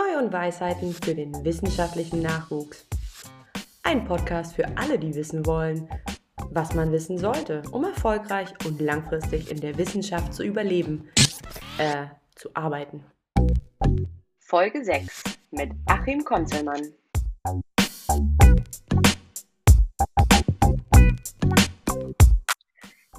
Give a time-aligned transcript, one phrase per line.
[0.00, 2.86] Neu und Weisheiten für den wissenschaftlichen Nachwuchs.
[3.82, 5.90] Ein Podcast für alle, die wissen wollen,
[6.50, 11.08] was man wissen sollte, um erfolgreich und langfristig in der Wissenschaft zu überleben,
[11.76, 13.04] äh, zu arbeiten.
[14.38, 16.94] Folge 6 mit Achim Konzelmann.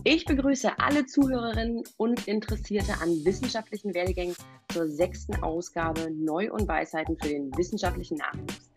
[0.03, 4.35] Ich begrüße alle Zuhörerinnen und Interessierte an wissenschaftlichen Werbegängen
[4.73, 8.71] zur sechsten Ausgabe Neu und Weisheiten für den wissenschaftlichen Nachwuchs.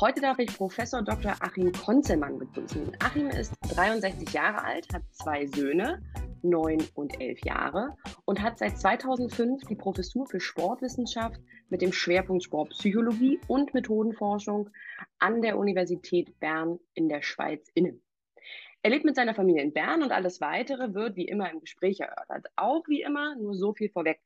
[0.00, 1.36] Heute darf ich Professor Dr.
[1.38, 2.90] Achim Konzelmann begrüßen.
[2.98, 6.02] Achim ist 63 Jahre alt, hat zwei Söhne,
[6.42, 12.42] neun und elf Jahre und hat seit 2005 die Professur für Sportwissenschaft mit dem Schwerpunkt
[12.42, 14.70] Sportpsychologie und Methodenforschung
[15.20, 18.00] an der Universität Bern in der Schweiz inne.
[18.84, 22.00] Er lebt mit seiner Familie in Bern und alles weitere wird wie immer im Gespräch
[22.00, 22.48] erörtert.
[22.54, 24.20] Auch wie immer, nur so viel vorweg.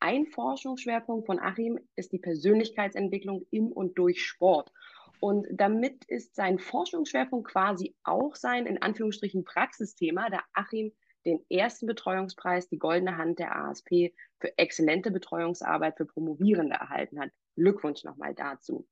[0.00, 4.72] Ein Forschungsschwerpunkt von Achim ist die Persönlichkeitsentwicklung im und durch Sport.
[5.20, 10.90] Und damit ist sein Forschungsschwerpunkt quasi auch sein, in Anführungsstrichen, Praxisthema, da Achim
[11.24, 17.30] den ersten Betreuungspreis, die Goldene Hand der ASP, für exzellente Betreuungsarbeit für Promovierende erhalten hat.
[17.54, 18.88] Glückwunsch nochmal dazu.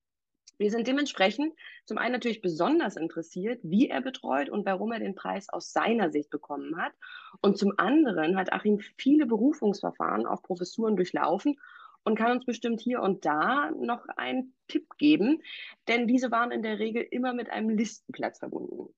[0.58, 5.14] Wir sind dementsprechend zum einen natürlich besonders interessiert, wie er betreut und warum er den
[5.14, 6.92] Preis aus seiner Sicht bekommen hat.
[7.40, 11.58] Und zum anderen hat Achim viele Berufungsverfahren auf Professuren durchlaufen
[12.04, 15.42] und kann uns bestimmt hier und da noch einen Tipp geben,
[15.86, 18.94] denn diese waren in der Regel immer mit einem Listenplatz verbunden.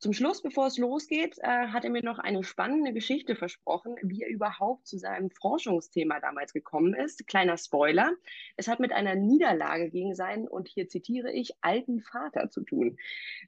[0.00, 4.22] Zum Schluss, bevor es losgeht, äh, hat er mir noch eine spannende Geschichte versprochen, wie
[4.22, 7.26] er überhaupt zu seinem Forschungsthema damals gekommen ist.
[7.26, 8.14] Kleiner Spoiler.
[8.56, 12.96] Es hat mit einer Niederlage gegen seinen, und hier zitiere ich, alten Vater zu tun.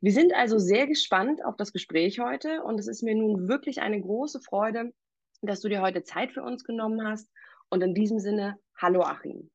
[0.02, 3.80] Wir sind also sehr gespannt auf das Gespräch heute und es ist mir nun wirklich
[3.80, 4.92] eine große Freude,
[5.40, 7.30] dass du dir heute Zeit für uns genommen hast.
[7.70, 9.50] Und in diesem Sinne, hallo Achim.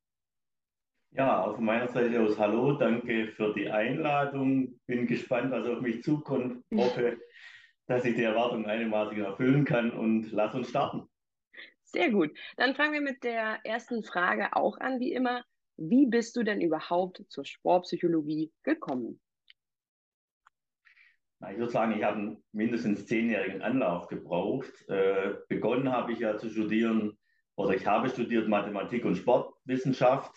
[1.18, 4.80] Ja, auch von meiner Seite aus Hallo, danke für die Einladung.
[4.86, 6.64] Bin gespannt, was auf mich zukommt.
[6.76, 7.18] Hoffe,
[7.88, 11.10] dass ich die Erwartungen einigermaßen erfüllen kann und lass uns starten.
[11.82, 12.38] Sehr gut.
[12.58, 15.44] Dann fangen wir mit der ersten Frage auch an, wie immer.
[15.76, 19.20] Wie bist du denn überhaupt zur Sportpsychologie gekommen?
[21.40, 24.88] Na, ich würde sagen, ich habe einen mindestens zehnjährigen Anlauf gebraucht.
[24.88, 27.18] Äh, begonnen habe ich ja zu studieren,
[27.56, 30.32] oder ich habe studiert Mathematik und Sportwissenschaft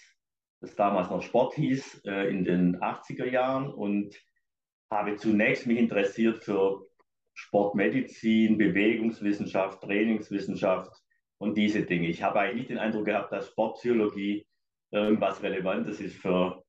[0.60, 4.14] das damals noch Sport hieß, äh, in den 80er Jahren und
[4.90, 6.86] habe zunächst mich interessiert für
[7.34, 10.92] Sportmedizin, Bewegungswissenschaft, Trainingswissenschaft
[11.38, 12.08] und diese Dinge.
[12.08, 14.46] Ich habe eigentlich nicht den Eindruck gehabt, dass Sportpsychologie
[14.90, 16.62] irgendwas Relevantes ist für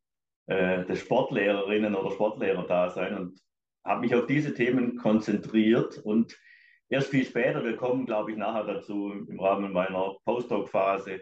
[0.47, 3.40] äh, das Sportlehrerinnen oder Sportlehrer da sein und
[3.84, 6.40] habe mich auf diese Themen konzentriert und
[6.88, 11.22] erst viel später, wir kommen glaube ich nachher dazu im Rahmen meiner Postdoc-Phase,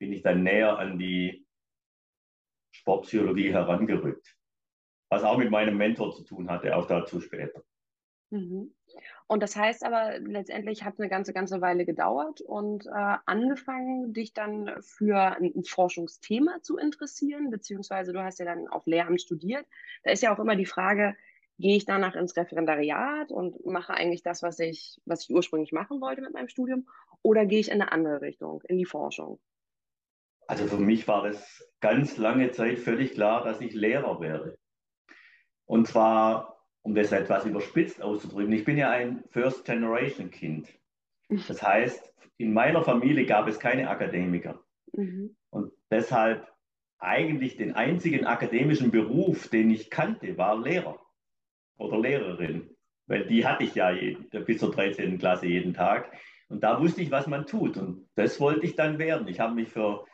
[0.00, 1.43] bin ich dann näher an die
[2.74, 4.36] Sportpsychologie herangerückt.
[5.08, 7.62] Was auch mit meinem Mentor zu tun hatte, auch dazu später.
[8.30, 8.74] Mhm.
[9.28, 14.12] Und das heißt aber, letztendlich hat es eine ganze, ganze Weile gedauert und äh, angefangen,
[14.12, 19.66] dich dann für ein, Forschungsthema zu interessieren, beziehungsweise du hast ja dann auf Lehramt studiert.
[20.02, 21.14] Da ist ja auch immer die Frage,
[21.58, 26.00] gehe ich danach ins Referendariat und mache eigentlich das, was ich, was ich ursprünglich machen
[26.00, 26.88] wollte mit meinem Studium,
[27.22, 29.38] oder gehe ich in eine andere Richtung, in die Forschung?
[30.46, 34.58] Also für mich war es ganz lange Zeit völlig klar, dass ich Lehrer werde.
[35.66, 40.68] Und zwar, um das etwas überspitzt auszudrücken, ich bin ja ein First-Generation-Kind.
[41.48, 44.60] Das heißt, in meiner Familie gab es keine Akademiker.
[44.92, 45.36] Mhm.
[45.50, 46.46] Und deshalb
[46.98, 50.98] eigentlich den einzigen akademischen Beruf, den ich kannte, war Lehrer
[51.78, 52.70] oder Lehrerin.
[53.06, 53.92] Weil die hatte ich ja
[54.30, 55.18] bis zur 13.
[55.18, 56.10] Klasse jeden Tag.
[56.48, 57.76] Und da wusste ich, was man tut.
[57.76, 59.28] Und das wollte ich dann werden.
[59.28, 60.06] Ich habe mich für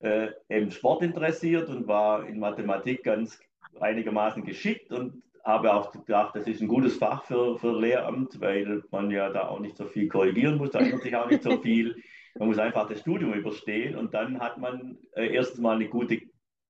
[0.00, 3.40] äh, im Sport interessiert und war in Mathematik ganz
[3.78, 8.82] einigermaßen geschickt und habe auch gedacht, das ist ein gutes Fach für, für Lehramt, weil
[8.90, 11.56] man ja da auch nicht so viel korrigieren muss, da ändert sich auch nicht so
[11.62, 11.96] viel.
[12.38, 16.20] Man muss einfach das Studium überstehen und dann hat man äh, erstens mal eine gute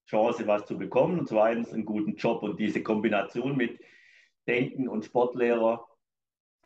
[0.06, 2.42] Chance, was zu bekommen und zweitens einen guten Job.
[2.42, 3.78] Und diese Kombination mit
[4.48, 5.86] Denken und Sportlehrer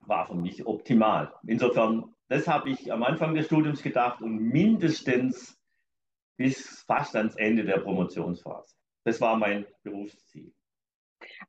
[0.01, 1.33] war für mich optimal.
[1.47, 5.59] Insofern, das habe ich am Anfang des Studiums gedacht und mindestens
[6.37, 8.75] bis fast ans Ende der Promotionsphase.
[9.05, 10.53] Das war mein Berufsziel.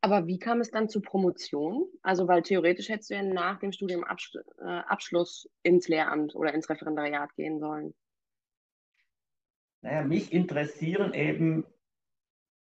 [0.01, 1.85] Aber wie kam es dann zur Promotion?
[2.01, 6.53] Also, weil theoretisch hättest du ja nach dem Studium Absch äh, Abschluss ins Lehramt oder
[6.53, 7.93] ins Referendariat gehen sollen.
[9.81, 11.65] Naja, mich interessieren eben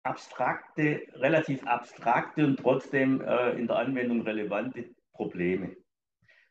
[0.04, 5.76] abstrakte, relativ abstrakte und trotzdem äh, in der Anwendung relevante Probleme.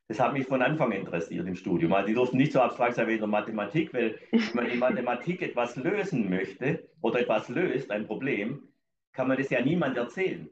[0.09, 1.93] Das hat mich von Anfang interessiert im Studium.
[1.93, 4.79] Also die durften nicht so abstrakt sein wie in der Mathematik, weil wenn man in
[4.79, 8.69] Mathematik etwas lösen möchte oder etwas löst, ein Problem,
[9.13, 10.49] kann man das ja niemand erzählen.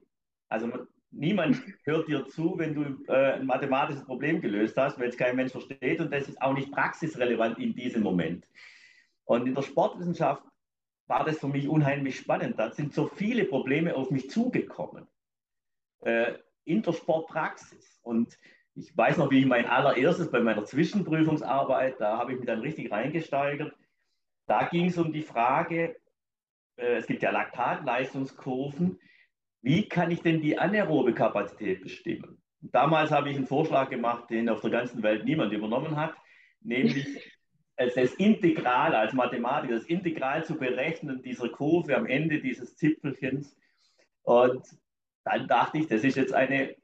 [0.48, 0.70] Also
[1.10, 5.36] niemand hört dir zu, wenn du äh, ein mathematisches Problem gelöst hast, weil es kein
[5.36, 8.46] Mensch versteht und das ist auch nicht praxisrelevant in diesem Moment.
[9.24, 10.42] Und in der Sportwissenschaft
[11.06, 12.58] war das für mich unheimlich spannend.
[12.58, 15.06] Da sind so viele Probleme auf mich zugekommen.
[16.00, 18.00] Äh, in der Sportpraxis.
[18.02, 18.36] Und
[18.76, 22.60] ich weiß noch, wie ich mein allererstes bei meiner Zwischenprüfungsarbeit, da habe ich mich dann
[22.60, 23.74] richtig reingesteigert.
[24.46, 25.96] Da ging es um die Frage,
[26.76, 29.00] äh, es gibt ja Laktatleistungskurven,
[29.62, 32.40] wie kann ich denn die anaerobe Kapazität bestimmen?
[32.60, 36.14] Damals habe ich einen Vorschlag gemacht, den auf der ganzen Welt niemand übernommen hat,
[36.60, 37.06] nämlich
[37.76, 43.56] das Integral als Mathematiker, das Integral zu berechnen dieser Kurve am Ende dieses Zipfelchens.
[44.22, 44.66] Und
[45.24, 46.76] dann dachte ich, das ist jetzt eine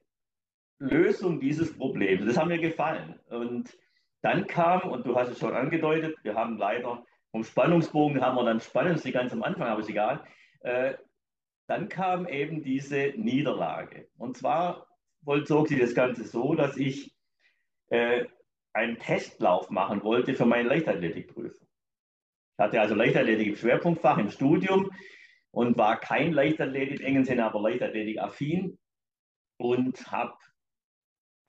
[0.82, 2.26] Lösung dieses Problems.
[2.26, 3.18] Das hat mir gefallen.
[3.28, 3.76] Und
[4.20, 8.44] dann kam, und du hast es schon angedeutet, wir haben leider vom Spannungsbogen haben wir
[8.44, 10.22] dann spannend, ganz am Anfang, aber ist egal.
[10.60, 10.94] Äh,
[11.66, 14.08] dann kam eben diese Niederlage.
[14.18, 14.86] Und zwar
[15.24, 17.14] vollzog sich das Ganze so, dass ich
[17.88, 18.26] äh,
[18.74, 21.66] einen Testlauf machen wollte für meine Leichtathletikprüfung.
[22.58, 24.90] Ich hatte also Leichtathletik im Schwerpunktfach im Studium
[25.52, 28.78] und war kein Leichtathlet im engen Sinne, aber Leichtathletik-affin
[29.58, 30.34] und habe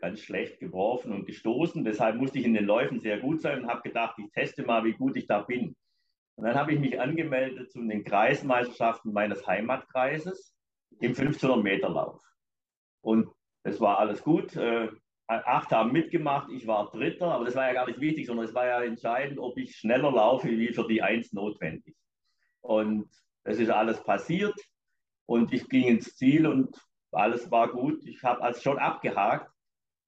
[0.04, 1.86] ganz schlecht geworfen und gestoßen.
[1.86, 4.84] Deshalb musste ich in den Läufen sehr gut sein und habe gedacht, ich teste mal,
[4.84, 5.78] wie gut ich da bin.
[6.36, 10.58] Und dann habe ich mich angemeldet zu den Kreismeisterschaften meines Heimatkreises
[11.00, 12.22] im 1500 Meter Lauf.
[13.00, 13.30] Und
[13.64, 14.54] es war alles gut.
[14.58, 14.90] Äh,
[15.28, 18.54] acht haben mitgemacht, ich war Dritter, aber das war ja gar nicht wichtig, sondern es
[18.54, 21.96] war ja entscheidend, ob ich schneller laufe, wie für die Eins notwendig.
[22.60, 23.08] Und
[23.46, 24.60] es ist alles passiert
[25.28, 26.78] und ich ging ins Ziel und
[27.14, 28.04] alles war gut.
[28.06, 29.53] Ich habe also schon abgehakt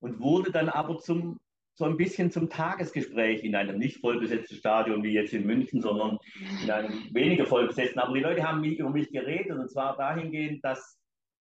[0.00, 1.38] und wurde dann aber zum
[1.78, 6.18] so ein bisschen zum Tagesgespräch in einem nicht vollbesetzten Stadion wie jetzt in München, sondern
[6.62, 8.00] in einem weniger vollbesetzten.
[8.00, 10.98] Aber die Leute haben über mich geredet und zwar dahingehend, dass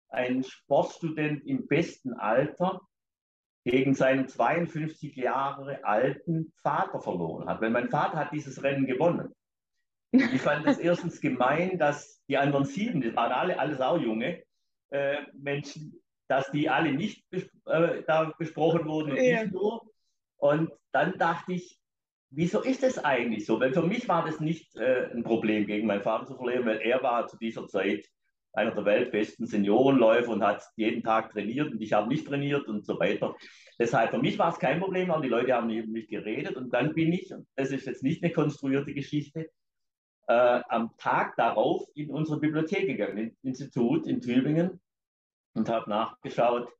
[0.09, 2.79] ein Sportstudent im besten Alter
[3.65, 7.61] gegen seinen 52 Jahre alten Vater verloren hat.
[7.61, 9.33] Weil mein Vater hat dieses Rennen gewonnen.
[10.11, 14.43] Ich fand es erstens gemein, dass die anderen sieben, das waren alle, alles auch junge
[14.91, 15.99] äh, Menschen,
[16.29, 19.43] dass die alle nicht bes äh, da besprochen wurden und ja.
[19.43, 19.81] ich nur.
[20.37, 21.79] Und dann dachte ich,
[22.29, 23.59] wieso ist das eigentlich so?
[23.59, 26.81] Weil für mich war das nicht äh, ein Problem, gegen meinen Vater zu verlieren, weil
[26.81, 28.07] er war zu dieser Zeit
[28.53, 32.85] einer der weltbesten Seniorenläufer und hat jeden Tag trainiert und ich habe nicht trainiert und
[32.85, 33.35] so weiter.
[33.79, 36.57] Deshalb für mich war es kein Problem, aber die Leute haben nicht über mich geredet
[36.57, 39.49] und dann bin ich, und das ist jetzt nicht eine konstruierte Geschichte,
[40.27, 44.79] äh, am Tag darauf in unsere Bibliothek gegangen, ins Institut in Tübingen
[45.53, 46.71] und habe nachgeschaut,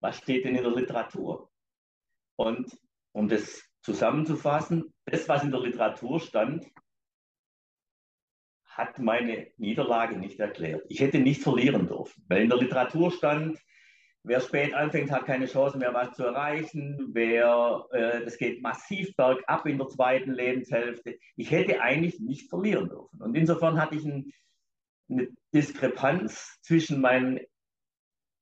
[0.00, 1.50] was steht denn in der Literatur.
[2.36, 2.78] Und
[3.12, 6.66] um das zusammenzufassen, das, was in der Literatur stand,
[8.64, 10.84] hat meine Niederlage nicht erklärt.
[10.88, 13.58] Ich hätte nicht verlieren dürfen, weil in der Literatur stand,
[14.22, 17.10] wer spät anfängt, hat keine Chance mehr, was zu erreichen.
[17.12, 21.18] Wer, äh, das geht massiv bergab in der zweiten Lebenshälfte.
[21.36, 23.20] Ich hätte eigentlich nicht verlieren dürfen.
[23.20, 24.32] Und insofern hatte ich ein,
[25.10, 27.40] eine Diskrepanz zwischen meinen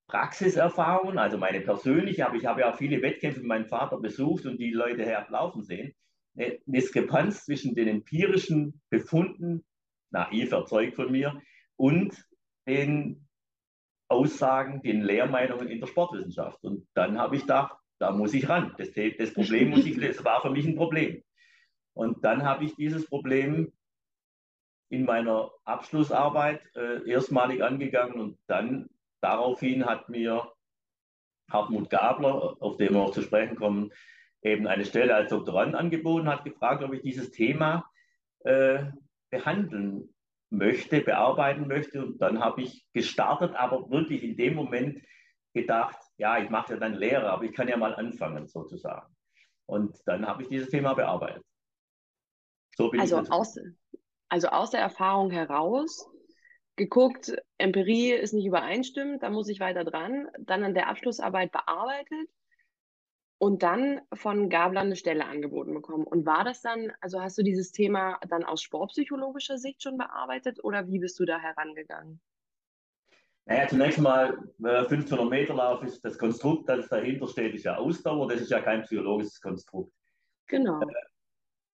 [0.08, 4.46] Praxiserfahrungen, also meine persönliche, aber ich habe ja auch viele Wettkämpfe mit meinem Vater besucht
[4.46, 5.94] und die Leute herlaufen sehen.
[6.34, 9.64] Eine Diskrepanz zwischen den empirischen Befunden,
[10.10, 11.40] naiv erzeugt von mir,
[11.76, 12.16] und
[12.66, 13.28] den
[14.09, 16.64] Aussagen, den Lehrmeinungen in der Sportwissenschaft.
[16.64, 18.75] Und dann habe ich gedacht, da muss ich ran.
[18.78, 21.23] Das, das Problem muss ich, das war für mich ein Problem.
[21.92, 23.73] Und dann habe ich dieses Problem
[24.88, 28.88] in meiner Abschlussarbeit äh, erstmalig angegangen und dann
[29.20, 30.52] daraufhin hat mir
[31.50, 33.90] Hartmut Gabler, auf den wir auch zu sprechen kommen,
[34.42, 37.90] eben eine Stelle als Doktorand angeboten, hat gefragt, ob ich dieses Thema
[38.40, 38.84] äh,
[39.30, 40.14] behandeln
[40.50, 42.04] möchte, bearbeiten möchte.
[42.04, 45.02] Und dann habe ich gestartet, aber wirklich in dem Moment
[45.54, 49.14] gedacht, ja, ich mache ja dann Lehre, aber ich kann ja mal anfangen sozusagen.
[49.66, 51.44] Und dann habe ich dieses Thema bearbeitet.
[52.76, 53.58] So also, aus,
[54.28, 56.08] also aus der Erfahrung heraus
[56.78, 62.30] geguckt, Empirie ist nicht übereinstimmend, da muss ich weiter dran, dann an der Abschlussarbeit bearbeitet
[63.38, 66.04] und dann von Gabler eine Stelle angeboten bekommen.
[66.04, 70.62] Und war das dann, also hast du dieses Thema dann aus sportpsychologischer Sicht schon bearbeitet
[70.64, 72.20] oder wie bist du da herangegangen?
[73.44, 77.76] Naja, zunächst mal, 1500 äh, Meter Lauf ist das Konstrukt, das dahinter steht, ist ja
[77.76, 79.92] Ausdauer, das ist ja kein psychologisches Konstrukt.
[80.49, 80.82] Genau.
[80.82, 80.94] Äh,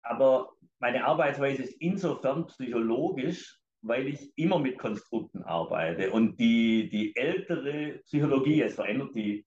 [0.02, 6.10] aber meine Arbeitsweise ist insofern psychologisch, weil ich immer mit Konstrukten arbeite.
[6.10, 9.44] Und die, die ältere Psychologie, es verändert die,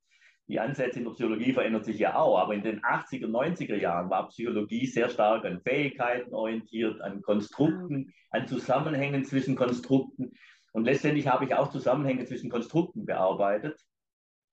[0.47, 4.09] die Ansätze in der Psychologie verändern sich ja auch, aber in den 80er, 90er Jahren
[4.09, 10.31] war Psychologie sehr stark an Fähigkeiten orientiert, an Konstrukten, an Zusammenhängen zwischen Konstrukten.
[10.71, 13.81] Und letztendlich habe ich auch Zusammenhänge zwischen Konstrukten bearbeitet,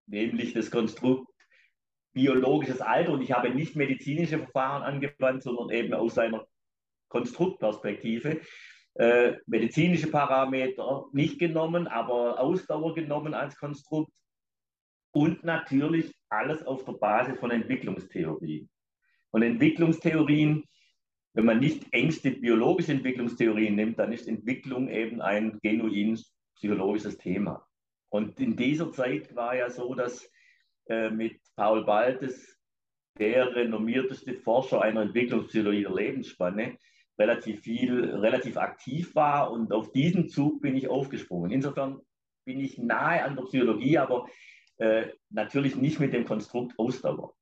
[0.07, 1.29] nämlich das Konstrukt
[2.15, 3.13] biologisches Alter.
[3.13, 6.47] Und ich habe nicht medizinische Verfahren angewandt, sondern eben aus einer
[7.09, 8.41] Konstruktperspektive.
[8.97, 14.13] Äh, medizinische Parameter nicht genommen, aber Ausdauer genommen als Konstrukt
[15.13, 18.69] und natürlich alles auf der Basis von Entwicklungstheorien.
[19.31, 20.65] Und Entwicklungstheorien,
[21.33, 26.17] wenn man nicht engste biologische Entwicklungstheorien nimmt, dann ist Entwicklung eben ein genuin
[26.55, 27.67] psychologisches Thema.
[28.11, 30.31] Und in dieser Zeit war ja so, dass
[30.87, 32.57] äh, mit Paul Baltes,
[33.19, 36.79] der renommierteste Forscher einer Entwicklungspsychologie der Lebensspanne,
[37.19, 41.51] relativ viel, relativ aktiv war und auf diesen Zug bin ich aufgesprungen.
[41.51, 42.01] Insofern
[42.45, 44.27] bin ich nahe an der Psychologie, aber
[44.79, 47.35] äh, natürlich nicht mit dem Konstrukt Ausdauer.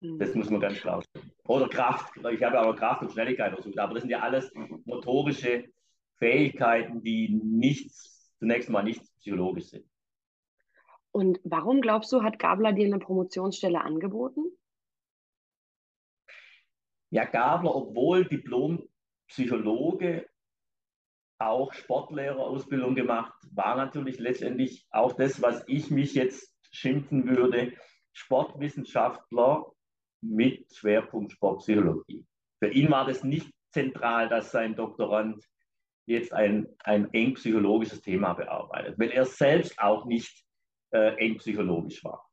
[0.00, 1.30] Das muss man ganz klar sagen.
[1.44, 2.16] Oder Kraft.
[2.16, 3.78] Ich habe aber Kraft und Schnelligkeit versucht.
[3.78, 4.50] Aber das sind ja alles
[4.86, 5.64] motorische
[6.16, 9.84] Fähigkeiten, die nichts, zunächst mal nicht psychologisch sind.
[11.12, 14.44] Und warum glaubst du, hat Gabler dir eine Promotionsstelle angeboten?
[17.10, 18.24] Ja, Gabler, obwohl
[19.30, 20.28] Diplom-Psychologe,
[21.38, 27.72] auch Sportlehrerausbildung gemacht, war natürlich letztendlich auch das, was ich mich jetzt schimpfen würde,
[28.12, 29.72] Sportwissenschaftler
[30.20, 32.26] mit Schwerpunkt Sportpsychologie.
[32.62, 35.42] Für ihn war das nicht zentral, dass sein Doktorand
[36.06, 40.44] jetzt ein, ein eng psychologisches Thema bearbeitet, weil er selbst auch nicht
[40.92, 42.28] äh, eng psychologisch war.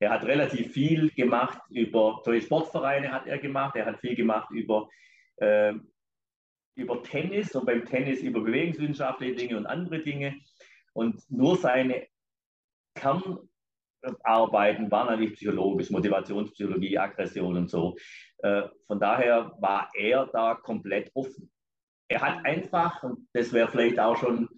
[0.00, 4.50] Er hat relativ viel gemacht über, solche Sportvereine hat er gemacht, er hat viel gemacht
[4.50, 4.88] über,
[5.36, 5.74] äh,
[6.74, 10.36] über Tennis und beim Tennis über bewegungswissenschaftliche Dinge und andere Dinge.
[10.92, 12.06] Und nur seine
[12.94, 13.38] Kern,
[14.24, 17.96] Arbeiten waren natürlich psychologisch, Motivationspsychologie, Aggression und so.
[18.38, 21.50] Äh, von daher war er da komplett offen.
[22.08, 24.48] Er hat einfach, und das wäre vielleicht auch schon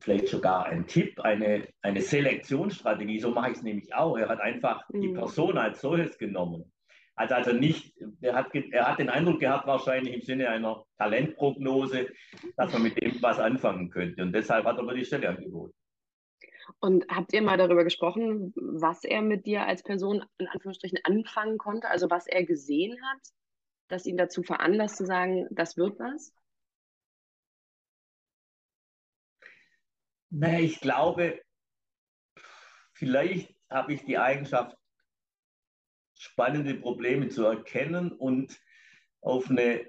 [0.00, 4.16] vielleicht sogar ein Tipp, eine, eine Selektionsstrategie, so mache ich es nämlich auch.
[4.16, 5.00] Er hat einfach mhm.
[5.00, 6.70] die Person als solches genommen.
[7.16, 12.08] Also, also nicht, er hat, er hat den Eindruck gehabt, wahrscheinlich im Sinne einer Talentprognose,
[12.56, 14.22] dass man mit dem was anfangen könnte.
[14.22, 15.74] Und deshalb hat er mir die Stelle angeboten.
[16.80, 21.58] Und habt ihr mal darüber gesprochen, was er mit dir als Person in Anführungsstrichen anfangen
[21.58, 21.88] konnte?
[21.88, 23.20] Also was er gesehen hat,
[23.88, 26.34] das ihn dazu veranlasst zu sagen, das wird was?
[30.30, 31.40] Naja, ich glaube,
[32.92, 34.76] vielleicht habe ich die Eigenschaft,
[36.34, 38.60] spannende Probleme zu erkennen und
[39.20, 39.86] auf eine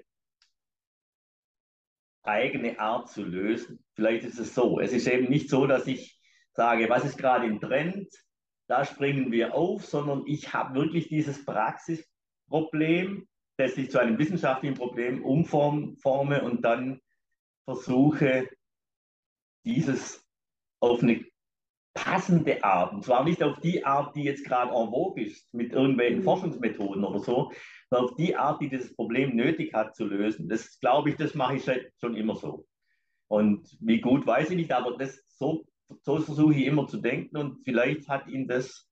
[2.22, 3.84] eigene Art zu lösen.
[3.94, 4.78] Vielleicht ist es so.
[4.78, 6.20] Es ist eben nicht so, dass ich
[6.52, 8.08] sage, was ist gerade im Trend,
[8.68, 14.76] da springen wir auf, sondern ich habe wirklich dieses Praxisproblem, das ich zu einem wissenschaftlichen
[14.76, 17.00] Problem umforme und dann
[17.64, 18.48] versuche,
[19.64, 20.24] dieses
[20.80, 21.24] auf eine
[21.96, 25.72] passende Art, und zwar nicht auf die Art, die jetzt gerade en vogue ist, mit
[25.72, 26.24] irgendwelchen mhm.
[26.24, 27.52] Forschungsmethoden oder so,
[27.90, 30.48] sondern auf die Art, die dieses Problem nötig hat zu lösen.
[30.48, 31.64] Das glaube ich, das mache ich
[32.00, 32.66] schon immer so.
[33.28, 35.64] Und wie gut, weiß ich nicht, aber das so
[36.02, 38.88] so versuche ich immer zu denken und vielleicht hat Ihnen das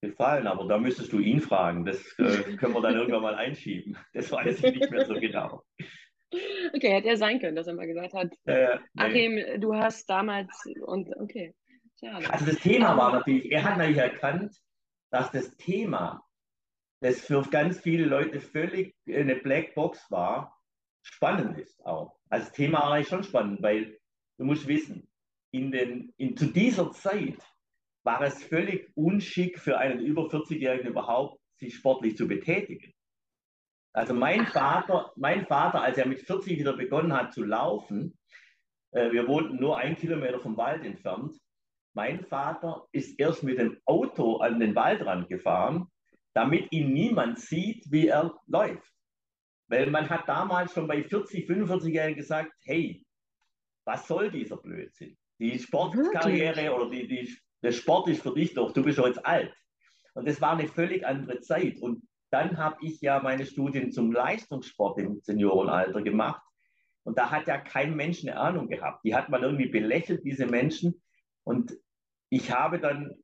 [0.00, 1.84] gefallen, aber da müsstest du ihn fragen.
[1.84, 3.96] Das äh, können wir dann irgendwann mal einschieben.
[4.12, 5.62] Das weiß ich nicht mehr so genau.
[6.74, 9.58] Okay, hätte ja sein können, dass er mal gesagt hat, äh, Achim, nee.
[9.58, 11.54] du hast damals und okay.
[11.98, 12.30] Schade.
[12.30, 14.56] Also das Thema war natürlich, er hat natürlich erkannt,
[15.10, 16.22] dass das Thema,
[17.00, 20.60] das für ganz viele Leute völlig eine Blackbox war,
[21.02, 22.18] spannend ist auch.
[22.28, 23.98] Also das Thema war eigentlich schon spannend, weil
[24.38, 25.08] du musst wissen,
[25.52, 27.38] in den, in, zu dieser Zeit
[28.02, 32.92] war es völlig unschick für einen über 40-Jährigen überhaupt, sich sportlich zu betätigen.
[33.92, 38.18] Also mein Vater, mein Vater, als er mit 40 wieder begonnen hat zu laufen,
[38.90, 41.34] äh, wir wohnten nur ein Kilometer vom Wald entfernt,
[41.96, 45.86] mein Vater ist erst mit dem Auto an den Waldrand gefahren,
[46.34, 48.92] damit ihn niemand sieht, wie er läuft.
[49.68, 53.02] Weil man hat damals schon bei 40, 45-Jährigen gesagt, hey,
[53.86, 55.16] was soll dieser Blödsinn?
[55.38, 56.70] Die Sportkarriere Wirklich?
[56.70, 59.54] oder die, die, der Sport ist für dich doch, du bist schon jetzt alt.
[60.12, 61.80] Und das war eine völlig andere Zeit.
[61.80, 66.42] Und dann habe ich ja meine Studien zum Leistungssport im Seniorenalter gemacht.
[67.04, 69.02] Und da hat ja kein Mensch eine Ahnung gehabt.
[69.02, 71.02] Die hat man irgendwie belächelt, diese Menschen.
[71.44, 71.74] Und
[72.36, 73.14] ich habe dann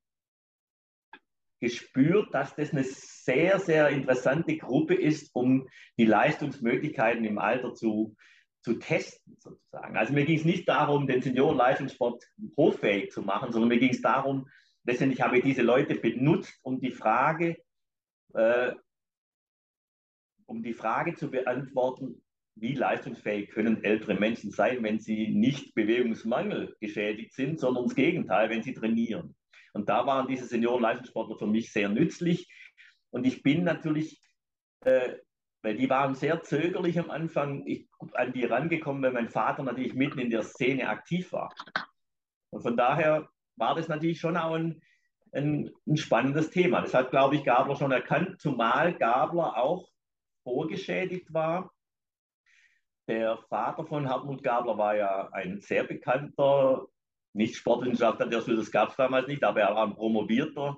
[1.61, 8.16] gespürt, dass das eine sehr, sehr interessante Gruppe ist, um die Leistungsmöglichkeiten im Alter zu,
[8.62, 9.97] zu testen, sozusagen.
[9.97, 12.25] Also mir ging es nicht darum, den Seniorenleistungssport
[12.57, 14.49] hochfähig zu machen, sondern mir ging es darum,
[14.85, 17.62] letztendlich habe ich diese Leute benutzt, um die Frage,
[18.35, 18.73] äh,
[20.47, 22.22] um die Frage zu beantworten,
[22.54, 28.50] wie leistungsfähig können ältere Menschen sein, wenn sie nicht Bewegungsmangel geschädigt sind, sondern das Gegenteil,
[28.50, 29.35] wenn sie trainieren.
[29.73, 32.50] Und da waren diese Seniorenleistungssportler für mich sehr nützlich.
[33.11, 34.21] Und ich bin natürlich
[34.80, 35.16] äh,
[35.62, 39.94] weil die waren sehr zögerlich am Anfang ich, an die rangekommen, weil mein Vater natürlich
[39.94, 41.54] mitten in der Szene aktiv war.
[42.50, 44.82] Und von daher war das natürlich schon auch ein,
[45.32, 46.80] ein, ein spannendes Thema.
[46.80, 49.88] Das hat, glaube ich, Gabler schon erkannt, zumal Gabler auch
[50.42, 51.73] vorgeschädigt war.
[53.09, 56.87] Der Vater von Hartmut Gabler war ja ein sehr bekannter,
[57.32, 60.76] nicht Sportwissenschaftler, das gab es damals nicht, aber er war ein promovierter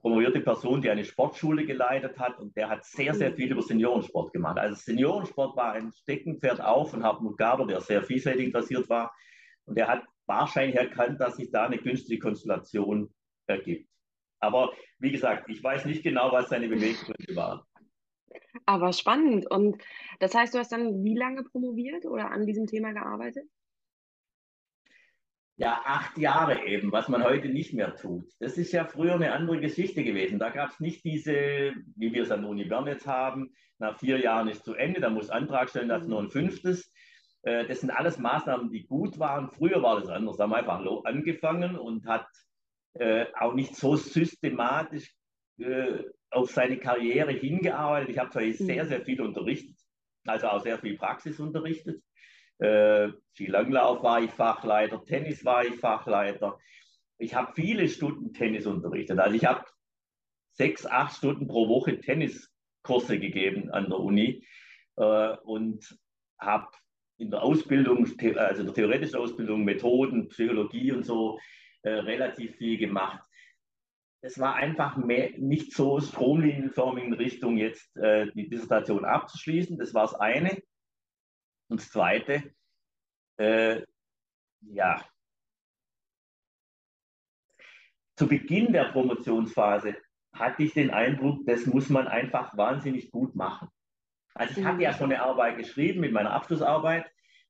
[0.00, 4.32] promovierte Person, die eine Sportschule geleitet hat und der hat sehr, sehr viel über Seniorensport
[4.32, 4.58] gemacht.
[4.58, 9.14] Also Seniorensport war ein Steckenpferd auch von Hartmut Gaber, der sehr vielseitig interessiert war
[9.66, 13.12] und er hat wahrscheinlich erkannt, dass sich da eine günstige Konstellation
[13.46, 13.88] ergibt.
[14.40, 17.60] Aber wie gesagt, ich weiß nicht genau, was seine Beweggründe waren.
[18.66, 19.50] Aber spannend.
[19.50, 19.82] Und
[20.20, 23.44] das heißt, du hast dann wie lange promoviert oder an diesem Thema gearbeitet?
[25.56, 28.30] ja, acht Jahre eben, was man heute nicht mehr tut.
[28.40, 30.38] Das ist ja früher eine andere Geschichte gewesen.
[30.38, 33.98] Da gab es nicht diese, wie wir es an der Uni Bern jetzt haben, nach
[33.98, 36.92] vier Jahren ist zu Ende, da muss Antrag stellen, das ist nur ein fünftes.
[37.42, 39.50] Äh, das sind alles Maßnahmen, die gut waren.
[39.50, 40.36] Früher war das anders.
[40.36, 42.26] Da haben wir einfach angefangen und hat
[42.94, 45.14] äh, auch nicht so systematisch
[45.58, 46.02] äh,
[46.36, 48.10] auf seine Karriere hingearbeitet.
[48.10, 48.88] Ich habe zwar sehr, mhm.
[48.88, 49.74] sehr viel unterrichtet,
[50.26, 52.02] also auch sehr viel Praxis unterrichtet.
[52.58, 56.58] Äh, Skilanglauf war ich Fachleiter, Tennis war ich Fachleiter.
[57.18, 59.18] Ich habe viele Stunden Tennis unterrichtet.
[59.18, 59.64] Also ich habe
[60.52, 64.46] sechs, acht Stunden pro Woche Tenniskurse gegeben an der Uni
[64.96, 65.98] äh, und
[66.38, 66.68] habe
[67.18, 71.38] in der Ausbildung, also der theoretischen Ausbildung, Methoden, Psychologie und so
[71.82, 73.24] äh, relativ viel gemacht.
[74.26, 79.78] Es war einfach mehr, nicht so stromlinienförmig in Richtung jetzt äh, die Dissertation abzuschließen.
[79.78, 80.60] Das war das eine.
[81.68, 82.52] Und das Zweite,
[83.36, 83.82] äh,
[84.62, 85.00] ja,
[88.16, 89.96] zu Beginn der Promotionsphase
[90.32, 93.68] hatte ich den Eindruck, das muss man einfach wahnsinnig gut machen.
[94.34, 94.96] Also ich hatte ja mhm.
[94.96, 97.06] schon eine Arbeit geschrieben mit meiner Abschlussarbeit,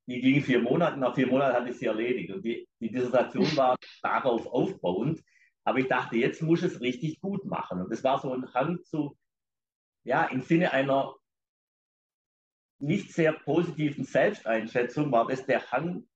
[0.06, 3.56] die ging vier Monate, nach vier Monaten hatte ich sie erledigt und die, die Dissertation
[3.56, 5.22] war darauf aufbauend,
[5.66, 8.84] aber ich dachte, jetzt muss es richtig gut machen und das war so ein Hang
[8.84, 9.18] zu,
[10.04, 11.16] ja, im Sinne einer
[12.78, 16.06] nicht sehr positiven Selbsteinschätzung war das der Hang,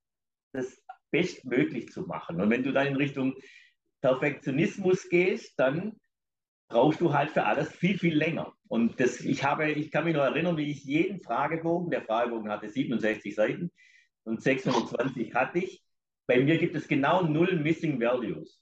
[0.52, 2.40] das bestmöglich zu machen.
[2.40, 3.34] Und wenn du dann in Richtung
[4.02, 5.98] Perfektionismus gehst, dann
[6.68, 8.54] brauchst du halt für alles viel, viel länger.
[8.68, 12.52] Und das, ich, habe, ich kann mich noch erinnern, wie ich jeden Fragebogen, der Fragebogen
[12.52, 13.72] hatte 67 Seiten
[14.22, 15.82] und 620 hatte ich.
[16.28, 18.60] Bei mir gibt es genau null Missing Values.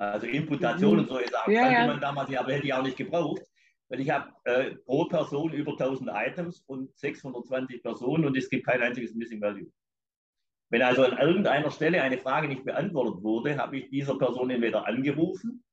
[0.00, 0.98] Also Imputation mhm.
[1.00, 3.42] und so Sachen ja, kannte man damals, aber hätte ich auch nicht gebraucht
[3.90, 8.66] weil ich habe äh, pro Person über 1000 Items und 620 Personen und es gibt
[8.66, 9.70] kein einziges Missing Value.
[10.70, 14.86] Wenn also an irgendeiner Stelle eine Frage nicht beantwortet wurde, habe ich dieser Person entweder
[14.86, 15.64] angerufen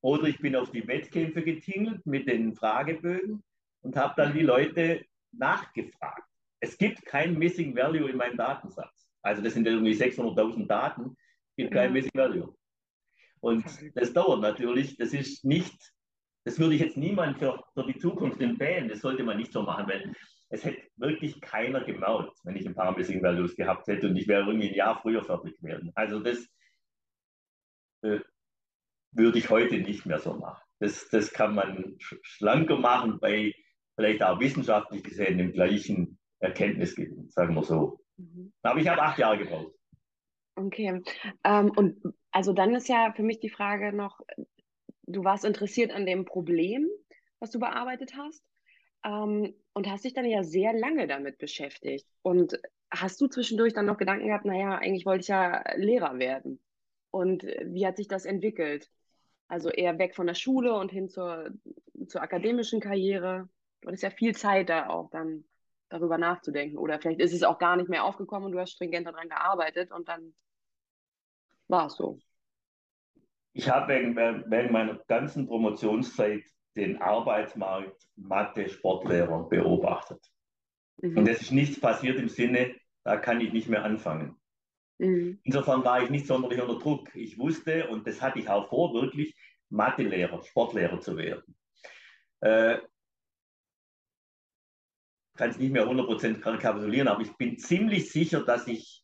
[0.00, 3.42] oder ich bin auf die Wettkämpfe getingelt mit den Fragebögen
[3.80, 6.22] und habe dann die Leute nachgefragt.
[6.60, 9.08] Es gibt kein Missing Value in meinem Datensatz.
[9.22, 11.16] Also das sind irgendwie 600.000 Daten,
[11.56, 11.90] gibt kein ja.
[11.90, 12.54] Missing Value.
[13.46, 15.94] Und das dauert natürlich, das ist nicht
[16.46, 18.88] das würde ich jetzt niemand für, für die Zukunft empfehlen.
[18.88, 20.14] Das sollte man nicht so machen, weil
[20.48, 24.28] es hätte wirklich keiner gemaut, wenn ich ein paar Missing Values gehabt hätte und ich
[24.28, 25.90] wäre irgendwie ein Jahr früher fertig gewesen.
[25.96, 26.38] Also das
[28.02, 28.20] äh,
[29.10, 30.62] würde ich heute nicht mehr so machen.
[30.78, 33.52] Das, das kann man schlanker machen bei
[33.96, 37.98] vielleicht auch wissenschaftlich gesehen dem gleichen Erkenntnisgewinn, sagen wir so.
[38.18, 38.52] Mhm.
[38.62, 39.72] Aber ich habe acht Jahre gebraucht.
[40.54, 41.02] Okay.
[41.42, 44.20] Ähm, und also dann ist ja für mich die Frage noch,
[45.04, 46.86] du warst interessiert an dem Problem,
[47.38, 48.44] was du bearbeitet hast
[49.06, 52.06] ähm, und hast dich dann ja sehr lange damit beschäftigt.
[52.20, 56.60] Und hast du zwischendurch dann noch Gedanken gehabt, naja, eigentlich wollte ich ja Lehrer werden.
[57.10, 58.90] Und wie hat sich das entwickelt?
[59.48, 61.48] Also eher weg von der Schule und hin zur,
[62.06, 63.48] zur akademischen Karriere.
[63.80, 65.44] Du hattest ja viel Zeit da auch dann
[65.88, 66.76] darüber nachzudenken.
[66.76, 69.90] Oder vielleicht ist es auch gar nicht mehr aufgekommen und du hast stringent daran gearbeitet
[69.90, 70.34] und dann
[71.68, 72.18] war so
[73.56, 76.44] ich habe während, während meiner ganzen Promotionszeit
[76.76, 80.22] den Arbeitsmarkt Mathe Sportlehrer beobachtet.
[81.00, 81.16] Mhm.
[81.16, 84.36] Und es ist nichts passiert im Sinne, da kann ich nicht mehr anfangen.
[84.98, 85.40] Mhm.
[85.42, 87.14] Insofern war ich nicht sonderlich unter Druck.
[87.16, 89.34] Ich wusste, und das hatte ich auch vor, wirklich
[89.70, 91.56] Mathelehrer, Sportlehrer zu werden.
[92.40, 92.78] Äh,
[95.34, 99.02] kann es nicht mehr 100% rekapitulieren, aber ich bin ziemlich sicher, dass ich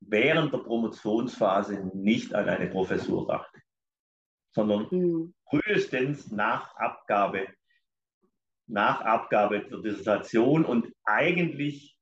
[0.00, 3.60] während der Promotionsphase nicht an eine Professur dachte,
[4.54, 5.34] sondern mhm.
[5.48, 7.48] frühestens nach Abgabe,
[8.66, 11.98] nach Abgabe der Dissertation und eigentlich,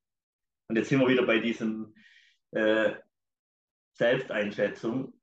[0.68, 1.94] und jetzt sind wir wieder bei diesem
[2.52, 2.94] äh,
[3.92, 5.14] Selbsteinschätzung,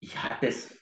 [0.00, 0.76] ich hatte es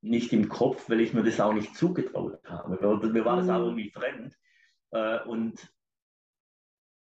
[0.00, 3.08] nicht im Kopf, weil ich mir das auch nicht zugetraut habe.
[3.08, 3.64] Mir war das auch mhm.
[3.64, 4.38] irgendwie fremd.
[4.90, 5.73] Äh, und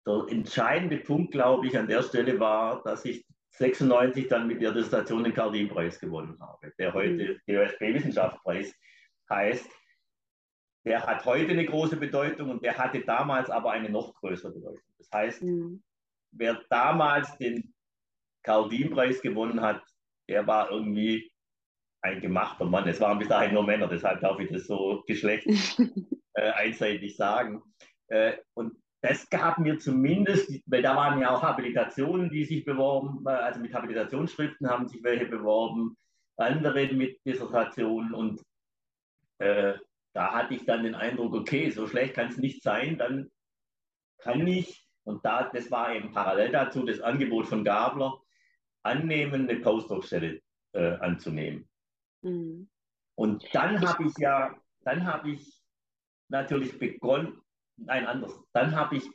[0.06, 4.72] der entscheidende Punkt, glaube ich, an der Stelle war, dass ich 96 dann mit der
[4.72, 7.54] Dissertation den Cardin-Preis gewonnen habe, der heute mhm.
[7.54, 8.74] DOSB-Wissenschaftspreis
[9.30, 9.70] heißt.
[10.86, 14.84] Der hat heute eine große Bedeutung und der hatte damals aber eine noch größere Bedeutung.
[14.98, 15.84] Das heißt, mhm.
[16.32, 17.74] wer damals den
[18.44, 19.82] Cardin-Preis gewonnen hat,
[20.28, 21.32] der war irgendwie
[22.02, 22.88] ein gemachter Mann.
[22.88, 25.48] Es waren bis dahin nur Männer, deshalb darf ich das so geschlecht
[26.34, 27.62] äh, einseitig sagen.
[28.08, 33.22] Äh, und das gab mir zumindest, weil da waren ja auch Habilitationen, die sich beworben,
[33.28, 35.98] äh, also mit Habilitationsschriften haben sich welche beworben,
[36.38, 38.42] andere mit Dissertationen und
[39.40, 39.74] äh,
[40.14, 43.30] da hatte ich dann den Eindruck, okay, so schlecht kann es nicht sein, dann
[44.20, 48.22] kann ich, und da, das war eben parallel dazu, das Angebot von Gabler,
[48.84, 51.68] annehmen, eine Postdoc-Stelle äh, anzunehmen.
[52.22, 52.70] Mhm.
[53.16, 55.62] Und dann habe ich ja, dann habe ich
[56.30, 57.43] natürlich begonnen,
[57.78, 59.10] nein, anders, dann habe ich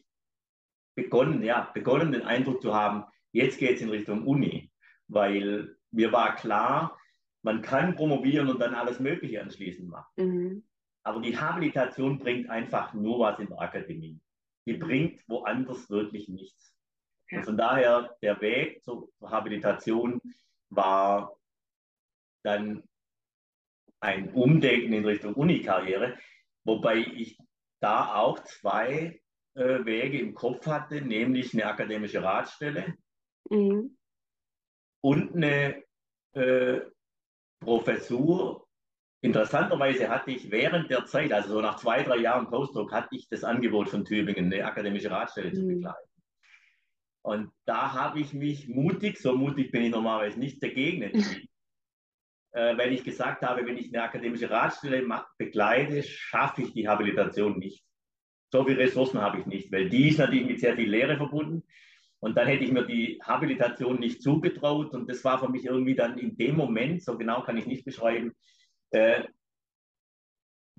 [0.94, 4.71] begonnen, ja, begonnen den Eindruck zu haben, jetzt geht es in Richtung Uni,
[5.07, 6.99] weil mir war klar,
[7.42, 10.12] man kann promovieren und dann alles Mögliche anschließend machen.
[10.16, 10.64] Mhm.
[11.05, 14.21] Aber die Habilitation bringt einfach nur was in der Akademie.
[14.66, 16.75] Die bringt woanders wirklich nichts.
[17.31, 17.38] Ja.
[17.38, 20.21] Und von daher, der Weg zur Habilitation
[20.68, 21.38] war
[22.42, 22.83] dann
[24.01, 26.18] ein Umdenken in Richtung Unikarriere,
[26.64, 27.38] wobei ich
[27.81, 29.21] da auch zwei
[29.55, 32.95] äh, Wege im Kopf hatte, nämlich eine akademische Ratstelle
[33.51, 33.97] mhm.
[35.03, 35.83] und eine
[36.33, 36.81] äh,
[37.61, 38.67] Professur.
[39.21, 43.29] Interessanterweise hatte ich während der Zeit, also so nach zwei, drei Jahren Postdoc, hatte ich
[43.29, 45.55] das Angebot von Tübingen, eine akademische Ratstelle mhm.
[45.55, 46.09] zu begleiten.
[47.23, 51.48] Und da habe ich mich mutig, so mutig bin ich normalerweise nicht, dagegen entschieden
[52.53, 55.07] weil ich gesagt habe, wenn ich eine akademische Ratstelle
[55.37, 57.85] begleite, schaffe ich die Habilitation nicht.
[58.51, 61.63] So viele Ressourcen habe ich nicht, weil die ist natürlich mit sehr viel Lehre verbunden.
[62.21, 64.93] Und dann hätte ich mir die Habilitation nicht zugetraut.
[64.93, 67.85] Und das war für mich irgendwie dann in dem Moment, so genau kann ich nicht
[67.85, 68.33] beschreiben,
[68.91, 69.25] äh,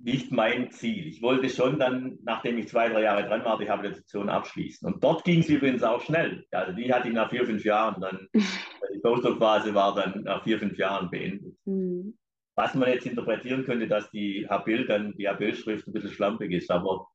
[0.03, 1.07] nicht mein Ziel.
[1.07, 4.91] Ich wollte schon dann, nachdem ich zwei, drei Jahre dran war, die Habilitation abschließen.
[4.91, 6.45] Und dort ging es übrigens auch schnell.
[6.51, 10.59] Also die hatte ich nach vier, fünf Jahren dann, die Postdoc-Phase war dann nach vier,
[10.59, 11.55] fünf Jahren beendet.
[11.65, 12.17] Mhm.
[12.55, 16.69] Was man jetzt interpretieren könnte, dass die Habil dann, die Habil-Schrift ein bisschen schlampig ist,
[16.69, 17.07] aber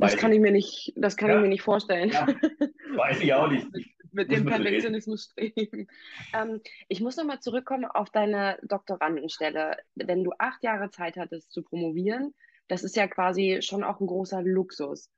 [0.00, 2.10] das kann ich mir nicht, das kann ja, ich mir nicht vorstellen.
[2.10, 2.26] Ja,
[2.96, 3.66] weiß ich auch nicht.
[3.74, 5.88] Ich mit dem Perfektionismus streben.
[6.34, 9.78] Ähm, ich muss nochmal zurückkommen auf deine Doktorandenstelle.
[9.94, 12.34] Wenn du acht Jahre Zeit hattest zu promovieren,
[12.66, 15.10] das ist ja quasi schon auch ein großer Luxus.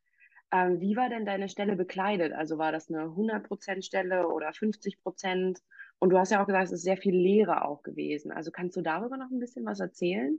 [0.53, 2.33] Ähm, wie war denn deine Stelle bekleidet?
[2.33, 5.59] Also war das eine 100% Stelle oder 50%?
[5.99, 8.31] Und du hast ja auch gesagt, es ist sehr viel Lehre auch gewesen.
[8.31, 10.39] Also kannst du darüber noch ein bisschen was erzählen?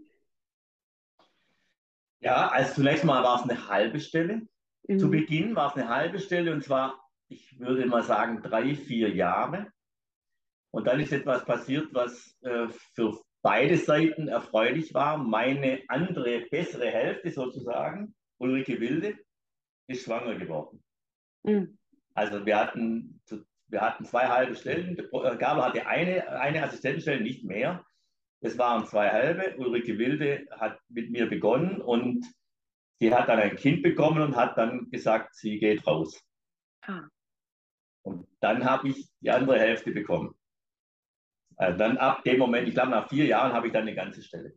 [2.22, 4.48] Ja, also zunächst mal war es eine halbe Stelle.
[4.88, 5.00] Mhm.
[5.00, 9.10] Zu Beginn war es eine halbe Stelle und zwar ich würde mal sagen, drei, vier
[9.10, 9.72] Jahre.
[10.72, 15.18] Und dann ist etwas passiert, was äh, für beide Seiten erfreulich war.
[15.18, 19.18] Meine andere, bessere Hälfte sozusagen, Ulrike Wilde,
[19.88, 20.84] ist schwanger geworden.
[21.44, 21.78] Mhm.
[22.14, 23.22] Also wir hatten,
[23.68, 24.98] wir hatten zwei halbe Stellen.
[24.98, 27.86] Äh, Gabel hatte eine, eine Assistentenstelle, nicht mehr.
[28.42, 29.56] Es waren zwei halbe.
[29.58, 32.26] Ulrike Wilde hat mit mir begonnen und
[33.00, 36.22] sie hat dann ein Kind bekommen und hat dann gesagt, sie geht raus.
[36.82, 37.08] Ah.
[38.04, 40.36] Und dann habe ich die andere Hälfte bekommen.
[41.58, 44.24] Also dann ab dem Moment, ich glaube nach vier Jahren habe ich dann eine ganze
[44.24, 44.54] Stelle.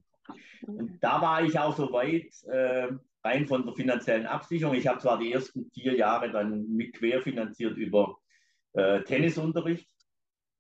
[0.67, 2.89] Und da war ich auch so weit, äh,
[3.23, 4.75] rein von der finanziellen Absicherung.
[4.75, 8.19] Ich habe zwar die ersten vier Jahre dann mit querfinanziert über
[8.75, 9.89] äh, Tennisunterricht,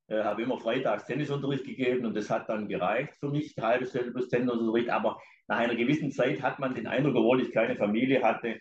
[0.08, 4.10] äh, habe immer freitags Tennisunterricht gegeben und das hat dann gereicht für mich, halbe Stelle
[4.10, 4.90] plus Tennisunterricht.
[4.90, 8.58] Aber nach einer gewissen Zeit hat man den Eindruck, obwohl ich keine Familie hatte,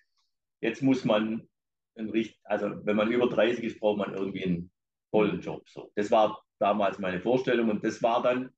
[0.62, 1.48] jetzt muss man
[1.96, 2.12] ein
[2.44, 4.72] also wenn man über 30 ist, braucht man irgendwie einen
[5.12, 5.68] tollen Job.
[5.70, 5.92] So.
[5.96, 8.52] Das war damals meine Vorstellung und das war dann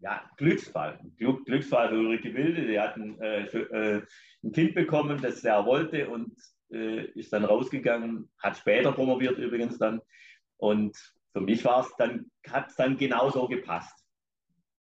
[0.00, 1.00] ja, Glücksfall.
[1.16, 2.66] Glück, Glücksfall für Ulrike Wilde.
[2.66, 4.02] Die hatten äh, für, äh,
[4.44, 6.36] ein Kind bekommen, das er wollte und
[6.70, 10.00] äh, ist dann rausgegangen, hat später promoviert übrigens dann.
[10.58, 10.96] Und
[11.32, 14.04] für mich war es dann, hat es dann genauso gepasst.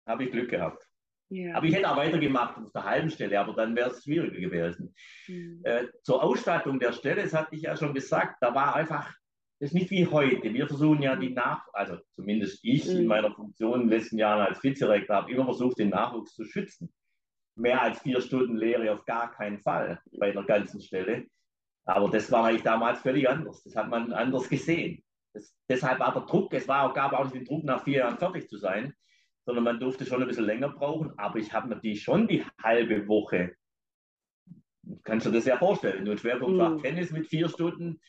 [0.06, 0.89] Habe ich Glück gehabt.
[1.30, 1.56] Ja.
[1.56, 4.96] Aber ich hätte auch weitergemacht auf der halben Stelle, aber dann wäre es schwieriger gewesen.
[5.28, 5.62] Mhm.
[5.64, 9.14] Äh, zur Ausstattung der Stelle, das hatte ich ja schon gesagt, da war einfach,
[9.60, 10.52] das ist nicht wie heute.
[10.54, 13.02] Wir versuchen ja die Nach, also zumindest ich mhm.
[13.02, 16.46] in meiner Funktion in den letzten Jahren als Vizerektor habe immer versucht, den Nachwuchs zu
[16.46, 16.92] schützen.
[17.56, 21.28] Mehr als vier Stunden Lehre auf gar keinen Fall bei der ganzen Stelle.
[21.86, 23.64] Aber das war eigentlich damals völlig anders.
[23.64, 25.04] Das hat man anders gesehen.
[25.34, 28.18] Das, deshalb war der Druck, es war, gab auch nicht den Druck, nach vier Jahren
[28.18, 28.94] fertig zu sein,
[29.50, 31.18] sondern man durfte schon ein bisschen länger brauchen.
[31.18, 33.56] Aber ich habe natürlich schon die halbe Woche,
[35.04, 36.84] kannst du dir das ja vorstellen, wenn du einen Schwerpunkt mhm.
[36.84, 38.00] Tennis mit vier Stunden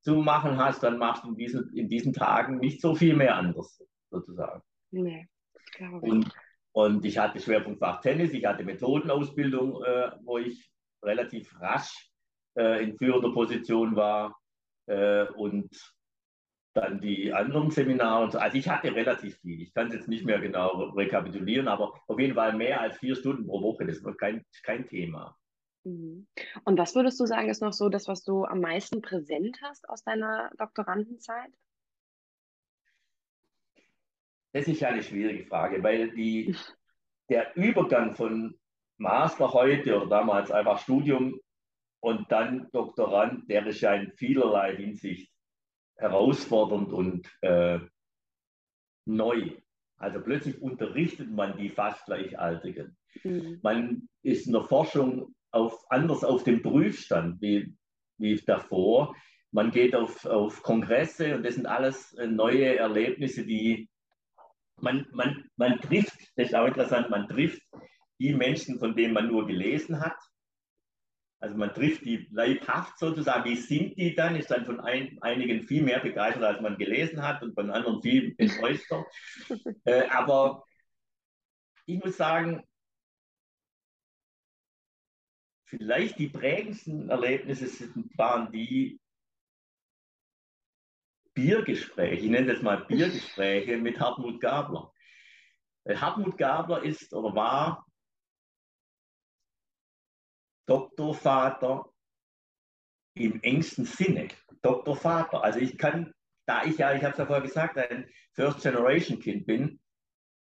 [0.00, 3.36] zu machen hast, dann machst du in diesen, in diesen Tagen nicht so viel mehr
[3.36, 3.80] anders,
[4.10, 4.60] sozusagen.
[4.90, 5.28] Nee,
[5.76, 6.12] glaube ich.
[6.12, 6.34] Und,
[6.72, 10.68] und ich hatte Schwerpunktfach Tennis, ich hatte Methodenausbildung, äh, wo ich
[11.04, 12.10] relativ rasch
[12.58, 14.36] äh, in führender Position war
[14.86, 15.70] äh, und
[16.74, 18.38] dann die anderen Seminare und so.
[18.38, 19.60] Also ich hatte relativ viel.
[19.62, 23.16] Ich kann es jetzt nicht mehr genau rekapitulieren, aber auf jeden Fall mehr als vier
[23.16, 23.86] Stunden pro Woche.
[23.86, 25.36] Das war kein, kein Thema.
[25.84, 26.26] Mhm.
[26.64, 29.88] Und was würdest du sagen, ist noch so das, was du am meisten präsent hast
[29.88, 31.50] aus deiner Doktorandenzeit?
[34.52, 36.54] Das ist ja eine schwierige Frage, weil die,
[37.28, 38.58] der Übergang von
[38.98, 41.38] Master heute oder damals einfach Studium
[42.00, 45.32] und dann Doktorand, der ist ja in vielerlei Hinsicht
[45.98, 47.78] herausfordernd und äh,
[49.04, 49.50] neu.
[49.96, 52.96] Also plötzlich unterrichtet man die fast Gleichaltrigen.
[53.24, 53.58] Mhm.
[53.62, 57.74] Man ist in der Forschung auf, anders auf dem Prüfstand wie,
[58.16, 59.16] wie davor.
[59.50, 63.88] Man geht auf, auf Kongresse und das sind alles äh, neue Erlebnisse, die
[64.80, 67.62] man, man, man trifft, das ist auch interessant, man trifft
[68.20, 70.18] die Menschen, von denen man nur gelesen hat
[71.40, 73.44] also man trifft die leibhaft sozusagen.
[73.44, 74.34] Wie sind die dann?
[74.34, 78.02] Ist dann von ein, einigen viel mehr begeistert, als man gelesen hat und von anderen
[78.02, 79.06] viel enttäuschter.
[79.84, 80.64] äh, aber
[81.86, 82.64] ich muss sagen,
[85.64, 89.00] vielleicht die prägendsten Erlebnisse waren die
[91.34, 94.92] Biergespräche, ich nenne das mal Biergespräche mit Hartmut Gabler.
[95.86, 97.87] Hartmut Gabler ist oder war
[100.68, 101.90] Doktorvater
[103.14, 104.28] im engsten Sinne.
[104.62, 105.42] Doktorvater.
[105.42, 106.12] Also ich kann,
[106.46, 109.80] da ich ja, ich habe es ja vorher gesagt, ein First-Generation-Kind bin,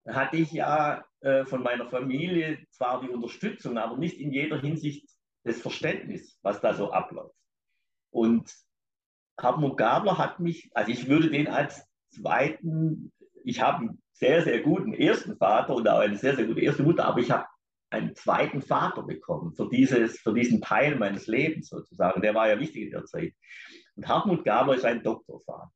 [0.08, 5.10] hatte ich ja äh, von meiner Familie zwar die Unterstützung, aber nicht in jeder Hinsicht
[5.44, 7.36] das Verständnis, was da so abläuft.
[8.12, 8.54] Und
[9.40, 13.12] Hartmut Gabler hat mich, also ich würde den als zweiten,
[13.44, 16.84] ich habe einen sehr, sehr guten ersten Vater und auch eine sehr, sehr gute erste
[16.84, 17.46] Mutter, aber ich habe
[17.92, 22.22] einen zweiten Vater bekommen für, dieses, für diesen Teil meines Lebens sozusagen.
[22.22, 23.34] Der war ja wichtig in der Zeit.
[23.96, 25.72] Und Hartmut Gabler ist ein Doktorvater.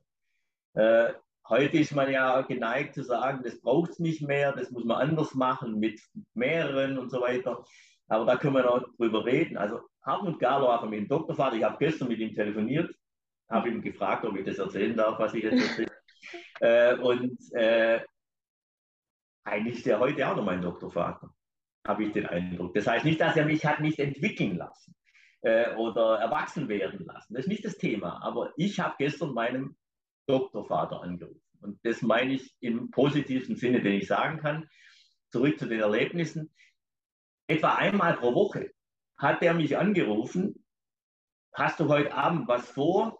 [0.73, 1.13] Äh,
[1.47, 4.97] heute ist man ja geneigt zu sagen, das braucht es nicht mehr, das muss man
[4.97, 6.01] anders machen mit
[6.33, 7.63] mehreren und so weiter.
[8.07, 9.57] Aber da können wir noch drüber reden.
[9.57, 11.57] Also Hartmut Gabler war für mich ein Doktorvater.
[11.57, 12.95] Ich habe gestern mit ihm telefoniert,
[13.49, 15.91] habe ihm gefragt, ob ich das erzählen darf, was ich jetzt erzähle.
[16.61, 17.99] äh, und äh,
[19.43, 21.34] eigentlich ist er heute auch noch mein Doktorvater
[21.85, 22.73] habe ich den Eindruck.
[22.73, 24.95] Das heißt nicht, dass er mich hat nicht entwickeln lassen
[25.41, 27.33] äh, oder erwachsen werden lassen.
[27.33, 28.21] Das ist nicht das Thema.
[28.23, 29.77] Aber ich habe gestern meinem
[30.27, 31.41] Doktorvater angerufen.
[31.61, 34.67] Und das meine ich im positivsten Sinne, den ich sagen kann.
[35.31, 36.53] Zurück zu den Erlebnissen.
[37.47, 38.71] Etwa einmal pro Woche
[39.17, 40.65] hat er mich angerufen,
[41.53, 43.19] hast du heute Abend was vor?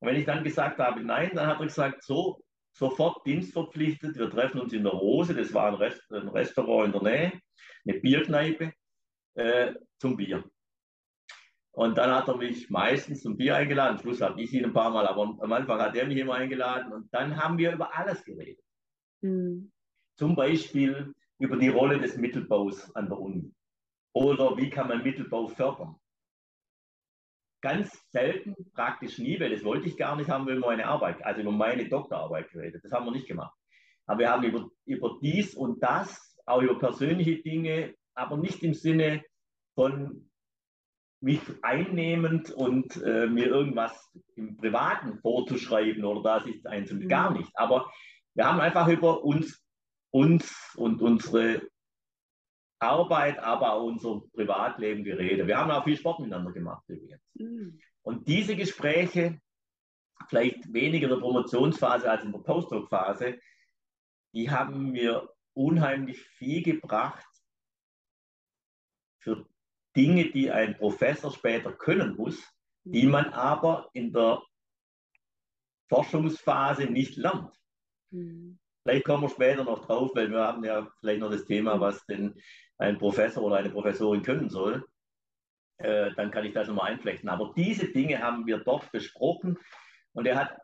[0.00, 2.42] Und wenn ich dann gesagt habe, nein, dann hat er gesagt, so,
[2.74, 6.92] sofort dienstverpflichtet, wir treffen uns in der Rose, das war ein, Rest, ein Restaurant in
[6.92, 7.40] der Nähe,
[7.86, 8.72] eine Bierkneipe,
[9.34, 10.44] äh, zum Bier.
[11.72, 13.96] Und dann hat er mich meistens zum Bier eingeladen.
[13.96, 16.34] Am Schluss habe ich ihn ein paar Mal, aber am Anfang hat er mich immer
[16.34, 16.92] eingeladen.
[16.92, 18.64] Und dann haben wir über alles geredet.
[19.22, 19.72] Mhm.
[20.16, 23.52] Zum Beispiel über die Rolle des Mittelbaus an der Uni.
[24.12, 25.96] Oder wie kann man Mittelbau fördern?
[27.64, 31.24] Ganz selten, praktisch nie, weil das wollte ich gar nicht, haben wir über meine Arbeit,
[31.24, 32.84] also über meine Doktorarbeit geredet.
[32.84, 33.56] Das haben wir nicht gemacht.
[34.04, 38.74] Aber wir haben über, über dies und das auch über persönliche Dinge, aber nicht im
[38.74, 39.24] Sinne
[39.74, 40.28] von
[41.22, 47.08] mich einnehmend und äh, mir irgendwas im Privaten vorzuschreiben oder da sich einzunehmen.
[47.08, 47.38] Gar mhm.
[47.38, 47.50] nicht.
[47.54, 47.90] Aber
[48.34, 49.64] wir haben einfach über uns,
[50.10, 51.62] uns und unsere
[52.84, 55.46] Arbeit, aber auch unser Privatleben geredet.
[55.46, 57.22] Wir haben auch viel Sport miteinander gemacht übrigens.
[57.34, 57.80] Mhm.
[58.02, 59.40] Und diese Gespräche,
[60.28, 63.38] vielleicht weniger in der Promotionsphase als in der Postdoc-Phase,
[64.34, 67.26] die haben mir unheimlich viel gebracht
[69.20, 69.46] für
[69.96, 72.42] Dinge, die ein Professor später können muss,
[72.84, 73.12] die mhm.
[73.12, 74.42] man aber in der
[75.88, 77.54] Forschungsphase nicht lernt.
[78.10, 78.58] Mhm.
[78.82, 82.04] Vielleicht kommen wir später noch drauf, weil wir haben ja vielleicht noch das Thema, was
[82.04, 82.34] denn
[82.78, 84.86] ein Professor oder eine Professorin können soll.
[85.78, 87.28] Äh, dann kann ich das nochmal einflechten.
[87.28, 89.58] Aber diese Dinge haben wir dort besprochen
[90.12, 90.58] und er hat,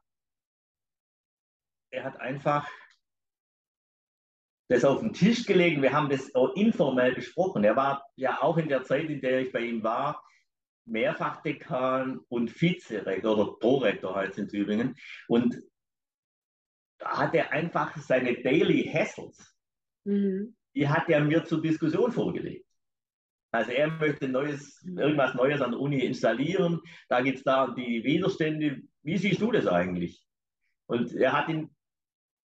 [1.90, 2.68] er hat einfach
[4.68, 5.82] das auf den Tisch gelegt.
[5.82, 7.64] Wir haben das informell besprochen.
[7.64, 10.24] Er war ja auch in der Zeit, in der ich bei ihm war,
[10.86, 14.96] Mehrfachdekan und Vizerektor oder Prorektor heißt in Tübingen.
[15.26, 15.60] Und
[16.98, 19.56] da hat er einfach seine Daily Hassles,
[20.04, 20.56] mhm.
[20.74, 22.66] Die hat er mir zur Diskussion vorgelegt.
[23.52, 26.80] Also er möchte Neues, irgendwas Neues an der Uni installieren.
[27.08, 28.82] Da gibt es da die Widerstände.
[29.02, 30.24] Wie siehst du das eigentlich?
[30.86, 31.74] Und er hat ihn,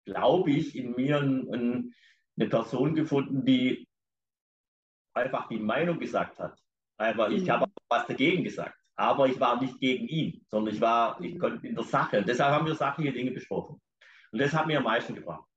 [0.05, 1.93] glaube ich, in mir ein, ein,
[2.37, 3.87] eine Person gefunden, die
[5.13, 6.57] einfach die Meinung gesagt hat.
[6.97, 7.49] Aber ich mhm.
[7.51, 8.75] habe was dagegen gesagt.
[8.95, 12.19] Aber ich war nicht gegen ihn, sondern ich war, ich konnte in der Sache.
[12.19, 13.81] Und deshalb haben wir sachliche Dinge besprochen.
[14.31, 15.48] Und das hat mir am meisten gebracht.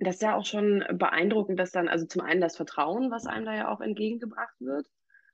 [0.00, 3.46] Das ist ja auch schon beeindruckend, dass dann, also zum einen das Vertrauen, was einem
[3.46, 4.86] da ja auch entgegengebracht wird,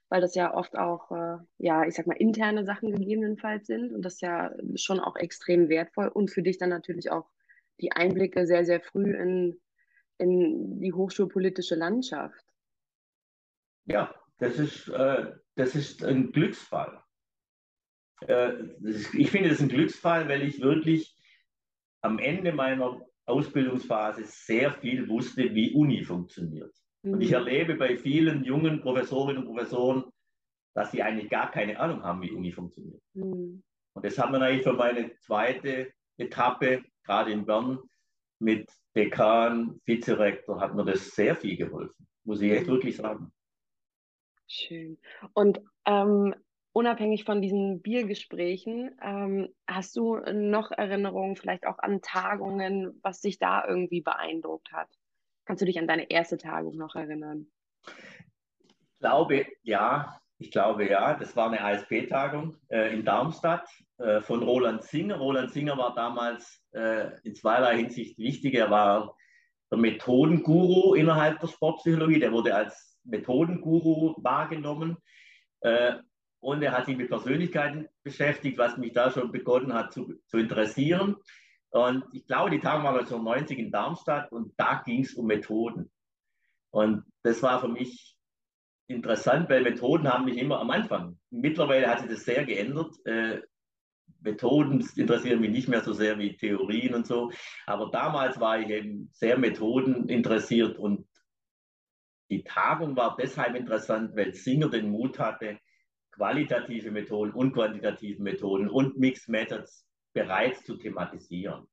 [0.08, 4.02] weil das ja oft auch, äh, ja, ich sag mal, interne Sachen gegebenenfalls sind und
[4.02, 7.28] das ist ja schon auch extrem wertvoll und für dich dann natürlich auch
[7.80, 9.60] die Einblicke sehr, sehr früh in,
[10.18, 12.44] in die hochschulpolitische Landschaft.
[13.86, 17.02] Ja, das ist, äh, das ist ein Glücksfall.
[18.22, 18.54] Äh,
[19.12, 21.16] ich finde es ein Glücksfall, weil ich wirklich
[22.00, 26.74] am Ende meiner Ausbildungsphase sehr viel wusste, wie Uni funktioniert.
[27.02, 27.12] Mhm.
[27.14, 27.34] Und ich mhm.
[27.34, 30.04] erlebe bei vielen jungen Professorinnen und Professoren,
[30.74, 33.02] dass sie eigentlich gar keine Ahnung haben, wie Uni funktioniert.
[33.14, 33.62] Mhm.
[33.94, 37.78] Und das hat mir eigentlich für meine zweite Etappe, gerade in Bern,
[38.40, 43.32] mit Dekan, Vizerektor, hat mir das sehr viel geholfen, muss ich echt wirklich sagen.
[44.46, 44.98] Schön.
[45.32, 46.34] Und ähm,
[46.74, 53.38] unabhängig von diesen Biergesprächen, ähm, hast du noch Erinnerungen, vielleicht auch an Tagungen, was dich
[53.38, 54.88] da irgendwie beeindruckt hat?
[55.46, 57.46] Kannst du dich an deine erste Tagung noch erinnern?
[57.86, 60.20] Ich glaube, ja.
[60.38, 61.14] Ich glaube, ja.
[61.14, 65.16] Das war eine ASP-Tagung äh, in Darmstadt äh, von Roland Singer.
[65.16, 68.54] Roland Singer war damals äh, in zweierlei Hinsicht wichtig.
[68.54, 69.16] Er war
[69.70, 72.18] der Methodenguru innerhalb der Sportpsychologie.
[72.18, 74.96] Der wurde als Methodenguru wahrgenommen.
[76.44, 80.36] Und er hat sich mit Persönlichkeiten beschäftigt, was mich da schon begonnen hat zu, zu
[80.36, 81.16] interessieren.
[81.70, 85.90] Und ich glaube, die Tagung war 1990 in Darmstadt und da ging es um Methoden.
[86.70, 88.18] Und das war für mich
[88.88, 91.18] interessant, weil Methoden haben mich immer am Anfang.
[91.30, 92.94] Mittlerweile hat sich das sehr geändert.
[93.06, 93.40] Äh,
[94.20, 97.32] Methoden interessieren mich nicht mehr so sehr wie Theorien und so.
[97.64, 101.08] Aber damals war ich eben sehr Methoden interessiert und
[102.28, 105.58] die Tagung war deshalb interessant, weil Singer den Mut hatte,
[106.14, 111.66] qualitative Methoden und quantitative Methoden und Mixed Methods bereits zu thematisieren.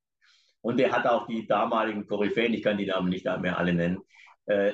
[0.62, 4.01] Und er hat auch die damaligen Koryphäen, ich kann die Namen nicht mehr alle nennen,
[4.45, 4.73] äh,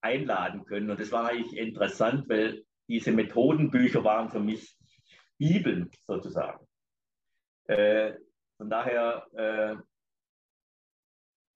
[0.00, 0.90] einladen können.
[0.90, 4.76] Und das war eigentlich interessant, weil diese Methodenbücher waren für mich
[5.38, 6.66] Bibeln sozusagen.
[7.66, 8.14] Äh,
[8.58, 9.76] von daher äh,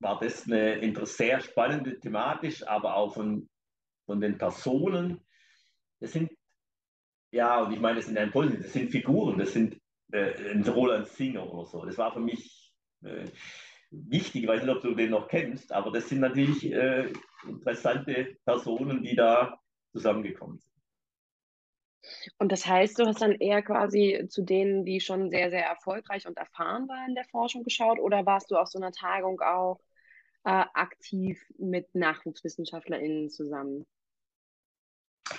[0.00, 3.48] war das eine sehr spannende thematisch, aber auch von,
[4.06, 5.20] von den Personen.
[6.00, 6.30] Das sind
[7.30, 9.80] ja, und ich meine, das sind ein das sind Figuren, das sind
[10.12, 11.84] äh, ein Roland Singer oder so.
[11.84, 13.26] Das war für mich äh,
[13.90, 17.12] wichtig, ich weiß nicht, ob du den noch kennst, aber das sind natürlich äh,
[17.46, 19.58] interessante Personen, die da
[19.92, 20.74] zusammengekommen sind.
[22.38, 26.26] Und das heißt, du hast dann eher quasi zu denen, die schon sehr, sehr erfolgreich
[26.26, 29.80] und erfahren waren in der Forschung geschaut oder warst du auf so einer Tagung auch
[30.44, 33.86] äh, aktiv mit NachwuchswissenschaftlerInnen zusammen?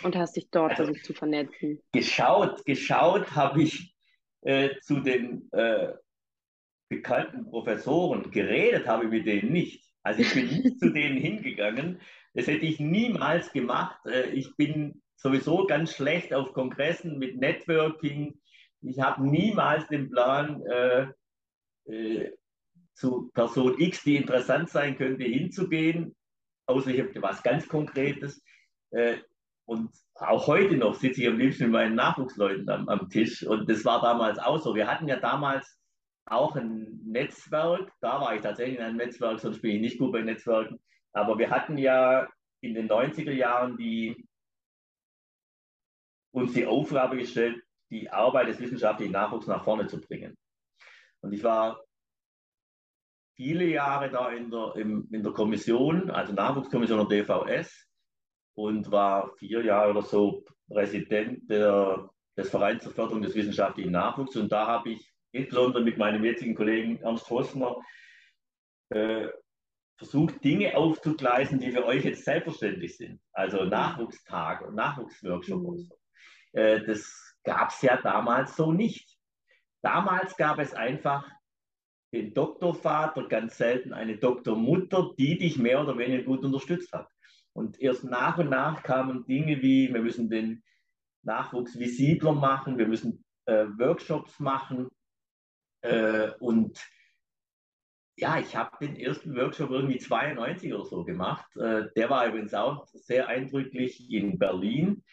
[0.03, 1.81] Und hast dich dort also, versucht zu vernetzen.
[1.91, 3.95] Geschaut, geschaut habe ich
[4.41, 5.93] äh, zu den äh,
[6.89, 9.83] bekannten Professoren, geredet habe ich mit denen nicht.
[10.03, 12.01] Also ich bin nicht zu denen hingegangen.
[12.33, 13.99] Das hätte ich niemals gemacht.
[14.05, 18.39] Äh, ich bin sowieso ganz schlecht auf Kongressen mit Networking.
[18.81, 21.07] Ich habe niemals den Plan, äh,
[21.85, 22.31] äh,
[22.93, 26.15] zu Person X, die interessant sein könnte, hinzugehen,
[26.65, 28.43] außer ich habe was ganz Konkretes.
[28.91, 29.17] Äh,
[29.69, 33.45] und auch heute noch sitze ich am liebsten mit meinen Nachwuchsleuten am, am Tisch.
[33.45, 34.73] Und das war damals auch so.
[34.73, 35.79] Wir hatten ja damals
[36.25, 37.91] auch ein Netzwerk.
[38.01, 40.79] Da war ich tatsächlich in einem Netzwerk, sonst bin ich nicht gut bei Netzwerken.
[41.13, 42.27] Aber wir hatten ja
[42.61, 44.27] in den 90er Jahren die,
[46.31, 47.61] uns die Aufgabe gestellt,
[47.91, 50.35] die Arbeit des wissenschaftlichen Nachwuchs nach vorne zu bringen.
[51.21, 51.79] Und ich war
[53.35, 57.88] viele Jahre da in der, in, in der Kommission, also Nachwuchskommission und DVS
[58.59, 64.35] und war vier Jahre oder so Präsident der, des Vereins zur Förderung des wissenschaftlichen Nachwuchs.
[64.35, 67.77] Und da habe ich insbesondere mit meinem jetzigen Kollegen Ernst Hossner
[68.89, 69.29] äh,
[69.97, 73.21] versucht, Dinge aufzugleisen, die für euch jetzt selbstverständlich sind.
[73.31, 73.69] Also mhm.
[73.69, 75.65] Nachwuchstag und Nachwuchsworkshop mhm.
[75.65, 75.97] und so.
[76.51, 79.17] Äh, das gab es ja damals so nicht.
[79.81, 81.25] Damals gab es einfach
[82.13, 87.07] den Doktorvater, ganz selten eine Doktormutter, die dich mehr oder weniger gut unterstützt hat.
[87.53, 90.63] Und erst nach und nach kamen Dinge wie, wir müssen den
[91.23, 94.89] Nachwuchs visibler machen, wir müssen äh, Workshops machen.
[95.81, 96.79] Äh, und
[98.15, 101.45] ja, ich habe den ersten Workshop irgendwie 92 oder so gemacht.
[101.55, 105.03] Äh, der war übrigens auch sehr eindrücklich in Berlin.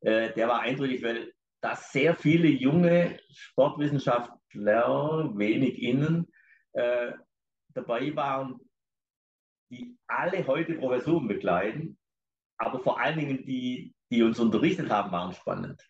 [0.00, 6.26] Äh, der war eindrücklich, weil da sehr viele junge Sportwissenschaftler, wenig innen,
[6.72, 7.12] äh,
[7.74, 8.60] dabei waren,
[9.70, 11.98] die alle heute Professuren begleiten,
[12.58, 15.82] aber vor allen Dingen die, die uns unterrichtet haben, waren spannend.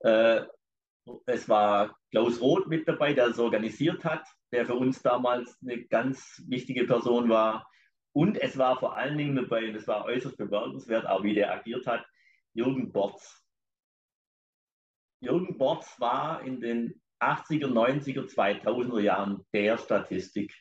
[0.00, 0.42] Äh,
[1.26, 5.84] es war Klaus Roth mit dabei, der es organisiert hat, der für uns damals eine
[5.84, 7.68] ganz wichtige Person war.
[8.12, 11.52] Und es war vor allen Dingen dabei, und das war äußerst bemerkenswert, auch wie der
[11.52, 12.04] agiert hat,
[12.54, 13.44] Jürgen Borz.
[15.20, 20.54] Jürgen Borz war in den 80er, 90er, 2000er Jahren der Statistik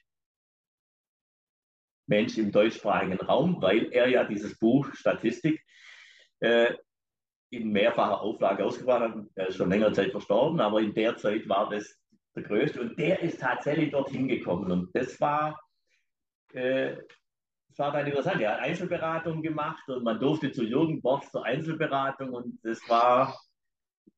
[2.08, 5.64] Mensch im deutschsprachigen Raum, weil er ja dieses Buch Statistik
[6.40, 6.74] äh,
[7.50, 9.16] in mehrfacher Auflage ausgebracht hat.
[9.36, 12.00] Er ist schon längere Zeit verstorben, aber in der Zeit war das
[12.36, 15.60] der größte und der ist tatsächlich dorthin gekommen und das war,
[16.52, 16.98] äh,
[17.70, 18.42] das war dann interessant.
[18.42, 23.40] Er hat Einzelberatung gemacht und man durfte zu Jürgen Borch zur Einzelberatung und das war,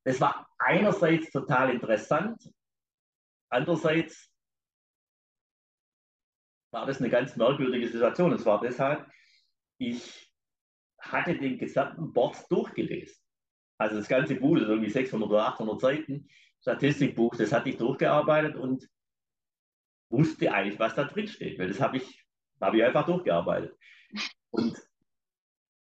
[0.03, 2.41] das war einerseits total interessant,
[3.49, 4.31] andererseits
[6.77, 8.31] war das eine ganz merkwürdige Situation.
[8.33, 9.09] Es war deshalb,
[9.79, 10.31] ich
[10.99, 13.15] hatte den gesamten Board durchgelesen.
[13.79, 16.29] Also das ganze Buch, das irgendwie 600 oder 800 Seiten,
[16.61, 18.87] Statistikbuch, das hatte ich durchgearbeitet und
[20.09, 22.25] wusste eigentlich, was da drin steht, weil das habe ich,
[22.61, 23.75] hab ich einfach durchgearbeitet.
[24.51, 24.77] Und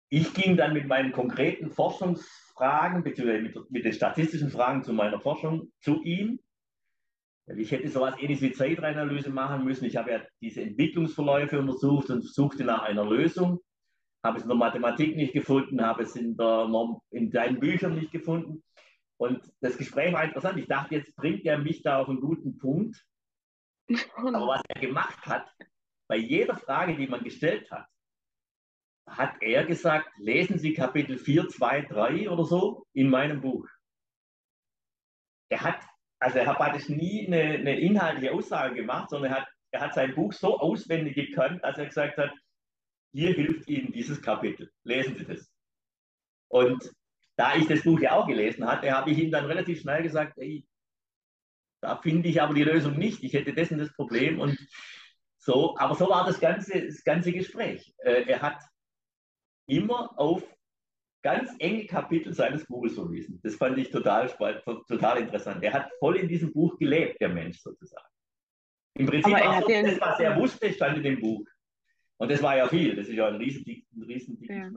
[0.09, 5.21] ich ging dann mit meinen konkreten Forschungsfragen, beziehungsweise mit, mit den statistischen Fragen zu meiner
[5.21, 6.41] Forschung zu ihm
[7.55, 9.85] ich hätte sowas ähnliches wie Zeitreihenanalyse machen müssen.
[9.85, 13.61] Ich habe ja diese Entwicklungsverläufe untersucht und suchte nach einer Lösung.
[14.25, 16.69] Habe es in der Mathematik nicht gefunden, habe es in, der,
[17.11, 18.65] in deinen Büchern nicht gefunden.
[19.19, 20.59] Und das Gespräch war interessant.
[20.59, 23.07] Ich dachte, jetzt bringt er mich da auf einen guten Punkt.
[24.17, 25.49] Aber was er gemacht hat,
[26.09, 27.87] bei jeder Frage, die man gestellt hat,
[29.09, 33.69] hat er gesagt, lesen Sie Kapitel 4, 2, 3 oder so in meinem Buch.
[35.49, 35.81] Er hat
[36.19, 39.95] also er hat praktisch nie eine, eine inhaltliche Aussage gemacht, sondern er hat, er hat
[39.95, 42.33] sein Buch so auswendig gekannt, dass er gesagt hat,
[43.13, 45.51] hier hilft Ihnen dieses Kapitel, lesen Sie das.
[46.49, 46.91] Und
[47.37, 50.39] da ich das Buch ja auch gelesen hatte, habe ich ihm dann relativ schnell gesagt,
[50.39, 50.67] ey,
[51.83, 54.59] da finde ich aber die Lösung nicht, ich hätte dessen das Problem und
[55.39, 57.95] so, aber so war das ganze, das ganze Gespräch.
[57.99, 58.63] Äh, er hat
[59.67, 60.43] immer auf
[61.27, 63.41] ganz enge Kapitel seines Buches verwiesen.
[63.43, 64.29] Das fand ich total
[64.87, 65.61] total interessant.
[65.65, 68.07] Er hat voll in diesem Buch gelebt, der Mensch sozusagen.
[68.95, 71.45] Im Prinzip war so, das, was er wusste, stand in dem Buch.
[72.19, 72.95] Und das war ja viel.
[72.95, 74.71] Das ist ja ein riesen, ein riesen ja.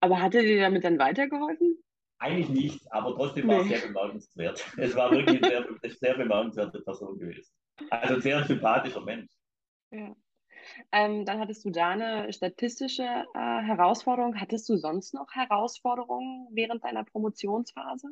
[0.00, 1.82] Aber hat er dir damit dann weitergeholfen?
[2.20, 3.54] Eigentlich nicht, aber trotzdem nee.
[3.54, 4.72] war es sehr bemerkenswert.
[4.78, 7.52] Es war wirklich eine sehr, sehr bemerkenswerte Person gewesen.
[7.90, 9.32] Also ein sehr sympathischer Mensch.
[9.90, 10.14] Ja.
[10.92, 14.40] Ähm, dann hattest du da eine statistische äh, Herausforderung.
[14.40, 18.08] Hattest du sonst noch Herausforderungen während deiner Promotionsphase,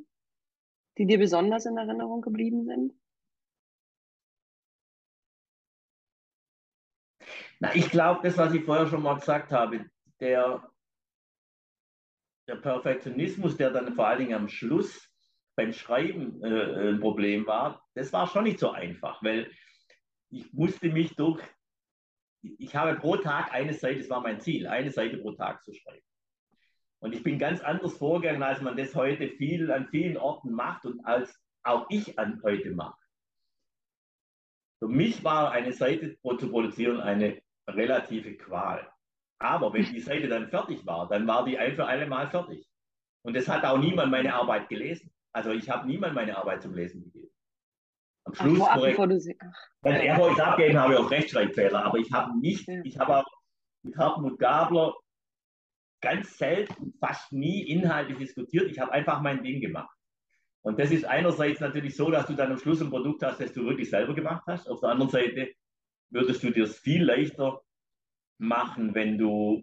[0.98, 2.92] die dir besonders in Erinnerung geblieben sind?
[7.58, 9.88] Na, ich glaube, das, was ich vorher schon mal gesagt habe,
[10.20, 10.70] der,
[12.48, 15.10] der Perfektionismus, der dann vor allen Dingen am Schluss
[15.56, 19.50] beim Schreiben äh, ein Problem war, das war schon nicht so einfach, weil
[20.28, 21.42] ich musste mich durch
[22.58, 25.72] ich habe pro Tag eine Seite, das war mein Ziel, eine Seite pro Tag zu
[25.72, 26.04] schreiben.
[27.00, 30.86] Und ich bin ganz anders vorgegangen, als man das heute viel an vielen Orten macht
[30.86, 32.98] und als auch ich an heute mache.
[34.78, 38.86] Für mich war eine Seite zu produzieren eine relative Qual.
[39.38, 42.66] Aber wenn die Seite dann fertig war, dann war die ein für alle Mal fertig.
[43.22, 45.12] Und es hat auch niemand meine Arbeit gelesen.
[45.32, 47.25] Also ich habe niemand meine Arbeit zum Lesen gegeben.
[48.26, 48.96] Am Schluss Ach, korrekt.
[48.96, 49.38] Bevor du sie,
[49.82, 52.80] er wo ich abgeben habe, auch Rechtschreibfehler, aber ich habe nicht, ja.
[52.84, 53.26] ich habe auch
[53.82, 54.94] mit Hartmut Gabler
[56.00, 58.70] ganz selten, fast nie inhaltlich diskutiert.
[58.70, 59.94] Ich habe einfach mein Ding gemacht.
[60.62, 63.52] Und das ist einerseits natürlich so, dass du dann am Schluss ein Produkt hast, das
[63.52, 64.68] du wirklich selber gemacht hast.
[64.68, 65.52] Auf der anderen Seite
[66.10, 67.62] würdest du dir es viel leichter
[68.38, 69.62] machen, wenn du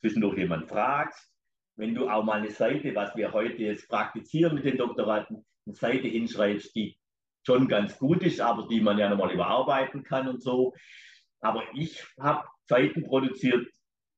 [0.00, 1.30] zwischendurch jemanden fragst,
[1.76, 5.74] wenn du auch mal eine Seite, was wir heute jetzt praktizieren mit den Doktoraten, eine
[5.74, 6.98] Seite hinschreibst, die
[7.48, 10.74] schon ganz gut ist, aber die man ja nochmal überarbeiten kann und so.
[11.40, 13.66] Aber ich habe Zeiten produziert,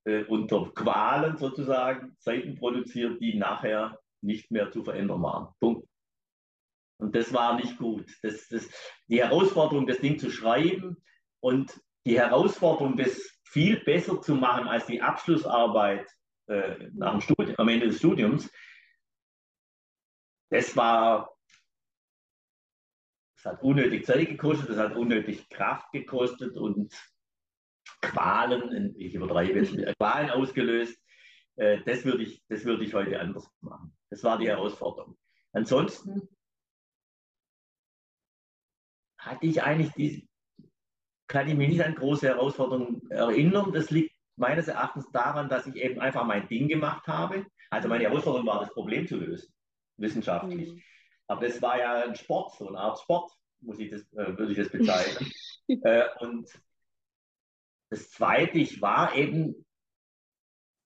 [0.04, 5.54] äh, unter Qualen sozusagen, Zeiten produziert, die nachher nicht mehr zu verändern waren.
[5.60, 5.86] Punkt.
[6.98, 8.10] Und das war nicht gut.
[8.22, 8.68] Das, das,
[9.06, 10.96] die Herausforderung, das Ding zu schreiben
[11.38, 16.04] und die Herausforderung, das viel besser zu machen als die Abschlussarbeit
[16.48, 18.50] äh, nach dem Studium, am Ende des Studiums,
[20.50, 21.30] das war,
[23.42, 26.94] das hat unnötig Zeit gekostet, das hat unnötig Kraft gekostet und
[28.02, 31.00] Qualen, ich übertreibe jetzt, Qualen ausgelöst.
[31.56, 33.96] Äh, das würde ich, das würde ich heute anders machen.
[34.10, 35.16] Das war die Herausforderung.
[35.52, 36.28] Ansonsten
[39.18, 40.28] hatte ich eigentlich die,
[41.26, 43.72] kann ich mich nicht an große Herausforderungen erinnern.
[43.72, 47.46] Das liegt meines Erachtens daran, dass ich eben einfach mein Ding gemacht habe.
[47.70, 49.52] Also meine Herausforderung war, das Problem zu lösen,
[49.96, 50.72] wissenschaftlich.
[50.72, 50.82] Mhm.
[51.30, 54.50] Aber das war ja ein Sport, so eine Art Sport, muss ich das, äh, würde
[54.50, 55.30] ich das bezeichnen.
[55.84, 56.50] äh, und
[57.88, 59.64] das Zweite, ich war eben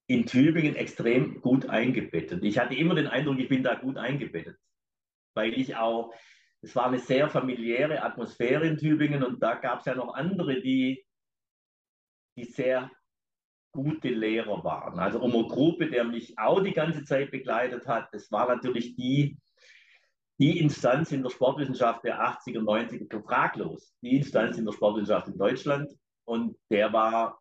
[0.06, 2.44] in Tübingen extrem gut eingebettet.
[2.44, 4.58] Ich hatte immer den Eindruck, ich bin da gut eingebettet,
[5.32, 6.12] weil ich auch,
[6.60, 10.60] es war eine sehr familiäre Atmosphäre in Tübingen und da gab es ja noch andere,
[10.60, 11.06] die,
[12.36, 12.90] die sehr
[13.72, 14.98] gute Lehrer waren.
[14.98, 19.38] Also Omo Gruppe, der mich auch die ganze Zeit begleitet hat, das war natürlich die,
[20.38, 23.94] die Instanz in der Sportwissenschaft der 80er, 90er, fraglos.
[24.02, 25.92] Die Instanz in der Sportwissenschaft in Deutschland.
[26.24, 27.40] Und der war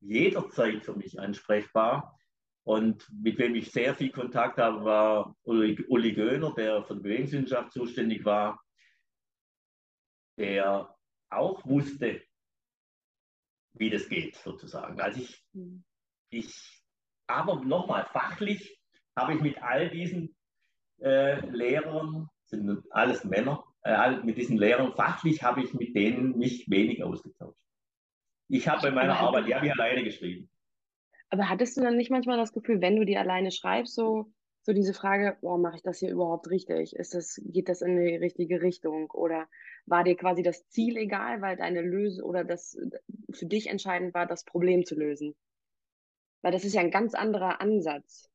[0.00, 2.18] jederzeit für mich ansprechbar.
[2.64, 7.02] Und mit wem ich sehr viel Kontakt habe, war Uli, Uli Göhner, der für die
[7.02, 8.60] Bewegungswissenschaft zuständig war,
[10.36, 10.94] der
[11.30, 12.22] auch wusste,
[13.74, 15.00] wie das geht, sozusagen.
[15.00, 15.84] Also ich, mhm.
[16.30, 16.82] ich
[17.26, 18.80] aber nochmal, fachlich
[19.16, 20.35] habe ich mit all diesen
[21.00, 26.68] äh, Lehrern, sind alles Männer, äh, mit diesen Lehrern, fachlich habe ich mit denen mich
[26.70, 27.58] wenig ausgetauscht.
[28.48, 30.48] Ich habe bei meiner aber Arbeit, die habe ich alleine geschrieben.
[31.30, 34.32] Aber hattest du dann nicht manchmal das Gefühl, wenn du die alleine schreibst, so,
[34.62, 36.94] so diese Frage, oh, mache ich das hier überhaupt richtig?
[36.94, 39.10] Ist das, geht das in die richtige Richtung?
[39.10, 39.48] Oder
[39.86, 42.78] war dir quasi das Ziel egal, weil deine Lösung oder das
[43.32, 45.34] für dich entscheidend war, das Problem zu lösen?
[46.42, 48.30] Weil das ist ja ein ganz anderer Ansatz.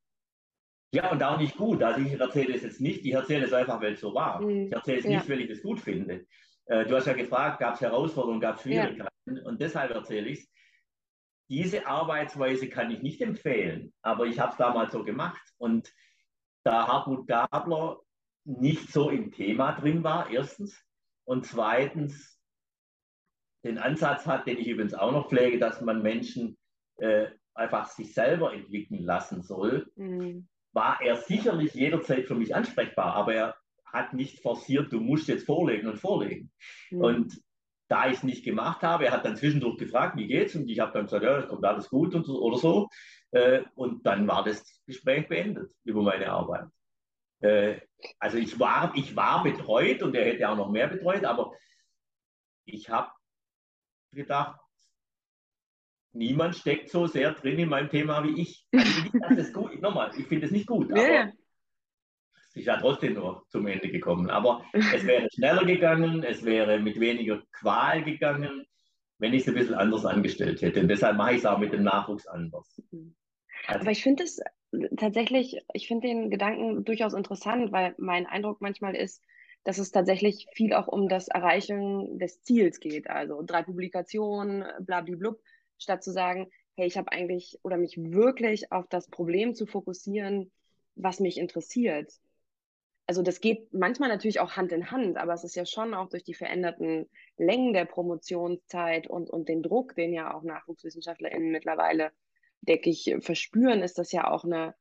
[0.94, 1.82] Ja, und auch nicht gut.
[1.82, 4.42] Also ich erzähle es jetzt nicht, ich erzähle es einfach, weil es so war.
[4.42, 4.68] Mhm.
[4.68, 5.12] Ich erzähle es ja.
[5.12, 6.26] nicht, weil ich es gut finde.
[6.66, 9.36] Äh, du hast ja gefragt, gab es Herausforderungen, gab es Schwierigkeiten?
[9.36, 9.44] Ja.
[9.44, 10.52] Und deshalb erzähle ich es.
[11.50, 15.42] Diese Arbeitsweise kann ich nicht empfehlen, aber ich habe es damals so gemacht.
[15.58, 15.94] Und
[16.64, 18.00] da Hartmut Gabler
[18.46, 20.82] nicht so im Thema drin war, erstens,
[21.26, 22.40] und zweitens
[23.64, 26.58] den Ansatz hat, den ich übrigens auch noch pflege, dass man Menschen
[26.98, 30.48] äh, einfach sich selber entwickeln lassen soll, mhm.
[30.74, 33.56] War er sicherlich jederzeit für mich ansprechbar, aber er
[33.86, 36.52] hat nicht forciert, du musst jetzt vorlegen und vorlegen.
[36.92, 37.02] Mhm.
[37.02, 37.42] Und
[37.90, 40.56] da ich es nicht gemacht habe, er hat dann zwischendurch gefragt, wie geht's?
[40.56, 42.88] Und ich habe dann gesagt, ja, es kommt alles gut und, oder so.
[43.32, 46.68] Äh, und dann war das Gespräch beendet über meine Arbeit.
[47.42, 47.82] Äh,
[48.18, 51.54] also ich war, ich war betreut und er hätte auch noch mehr betreut, aber
[52.66, 53.12] ich habe
[54.14, 54.60] gedacht,
[56.14, 58.66] niemand steckt so sehr drin in meinem Thema wie ich.
[58.74, 61.32] Also nicht, dass das gut, nochmal, ich finde es nicht gut, aber
[62.34, 64.30] es ist ja trotzdem nur zum Ende gekommen.
[64.30, 68.66] Aber es wäre schneller gegangen, es wäre mit weniger Qual gegangen,
[69.20, 70.82] wenn ich es ein bisschen anders angestellt hätte.
[70.82, 72.82] Und deshalb mache ich es auch mit dem Nachwuchs anders.
[72.92, 73.16] Mhm.
[73.68, 74.42] Also, Aber ich finde es
[74.98, 79.24] tatsächlich, ich finde den Gedanken durchaus interessant, weil mein Eindruck manchmal ist,
[79.64, 83.10] dass es tatsächlich viel auch um das Erreichen des Ziels geht.
[83.10, 85.40] Also drei Publikationen, blablablub,
[85.82, 90.52] statt zu sagen, hey, ich habe eigentlich oder mich wirklich auf das Problem zu fokussieren,
[90.96, 92.12] was mich interessiert
[93.12, 96.08] also das geht manchmal natürlich auch Hand in Hand, aber es ist ja schon auch
[96.08, 102.12] durch die veränderten Längen der Promotionszeit und, und den Druck, den ja auch NachwuchswissenschaftlerInnen mittlerweile,
[102.62, 104.76] denke ich, verspüren, ist das ja auch eine,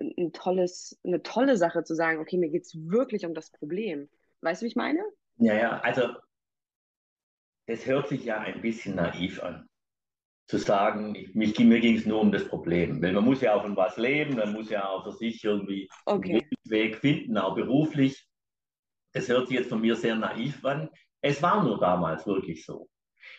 [0.00, 4.08] ein tolles, eine tolle Sache zu sagen, okay, mir geht es wirklich um das Problem.
[4.40, 5.02] Weißt du, wie ich meine?
[5.38, 6.10] Ja, ja, also
[7.66, 9.68] es hört sich ja ein bisschen naiv an
[10.46, 13.02] zu sagen, ich, mich, mir ging es nur um das Problem.
[13.02, 15.88] Weil man muss ja auch von was leben, man muss ja auch für sich irgendwie
[16.06, 16.32] okay.
[16.32, 18.26] einen Weg finden, auch beruflich.
[19.12, 20.90] Das hört sich jetzt von mir sehr naiv an.
[21.22, 22.88] Es war nur damals wirklich so.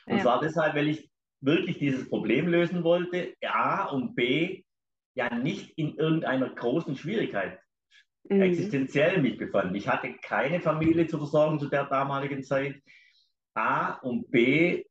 [0.08, 0.24] Und ja.
[0.24, 1.10] zwar deshalb, weil ich
[1.42, 4.64] wirklich dieses Problem lösen wollte, A und B,
[5.16, 7.60] ja nicht in irgendeiner großen Schwierigkeit
[8.30, 8.42] mhm.
[8.42, 9.76] existenziell mich befand.
[9.76, 12.82] Ich hatte keine Familie zu versorgen zu der damaligen Zeit.
[13.54, 14.84] A und B,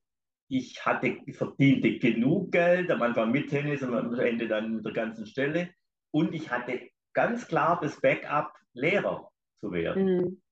[0.49, 4.92] ich hatte, verdiente genug Geld, am Anfang mit Tennis und am Ende dann mit der
[4.92, 5.70] ganzen Stelle.
[6.11, 6.80] Und ich hatte
[7.12, 9.30] ganz klar das Backup, Lehrer
[9.61, 10.05] zu werden.
[10.05, 10.42] Mhm.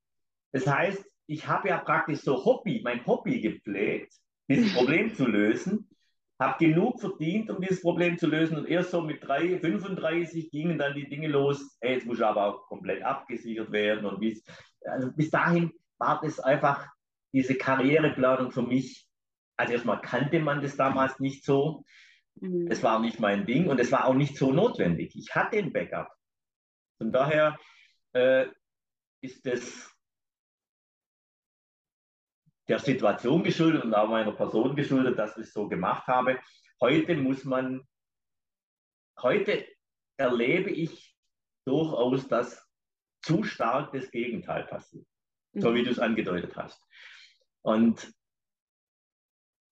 [0.52, 4.14] Das heißt, ich habe ja praktisch so Hobby, mein Hobby gepflegt,
[4.48, 5.88] dieses Problem zu lösen,
[6.38, 8.58] habe genug verdient, um dieses Problem zu lösen.
[8.58, 11.76] Und erst so mit 3, 35 gingen dann die Dinge los.
[11.80, 14.04] Hey, jetzt muss ich aber auch komplett abgesichert werden.
[14.04, 14.44] Und bis,
[14.84, 16.86] also bis dahin war das einfach
[17.32, 19.06] diese Karriereplanung für mich.
[19.56, 21.84] Also erstmal kannte man das damals nicht so.
[22.40, 22.68] Mhm.
[22.68, 25.14] Das war nicht mein Ding und es war auch nicht so notwendig.
[25.16, 26.10] Ich hatte ein Backup.
[26.98, 27.58] Von daher
[28.12, 28.46] äh,
[29.20, 29.90] ist das
[32.68, 36.40] der Situation geschuldet und auch meiner Person geschuldet, dass ich es so gemacht habe.
[36.80, 37.86] Heute muss man,
[39.20, 39.66] heute
[40.16, 41.16] erlebe ich
[41.66, 42.66] durchaus, dass
[43.22, 45.06] zu stark das Gegenteil passiert,
[45.52, 45.60] mhm.
[45.60, 45.84] so wie mhm.
[45.84, 46.82] du es angedeutet hast.
[47.62, 48.12] Und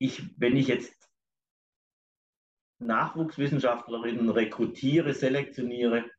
[0.00, 0.94] ich, wenn ich jetzt
[2.78, 6.10] Nachwuchswissenschaftlerinnen rekrutiere, selektioniere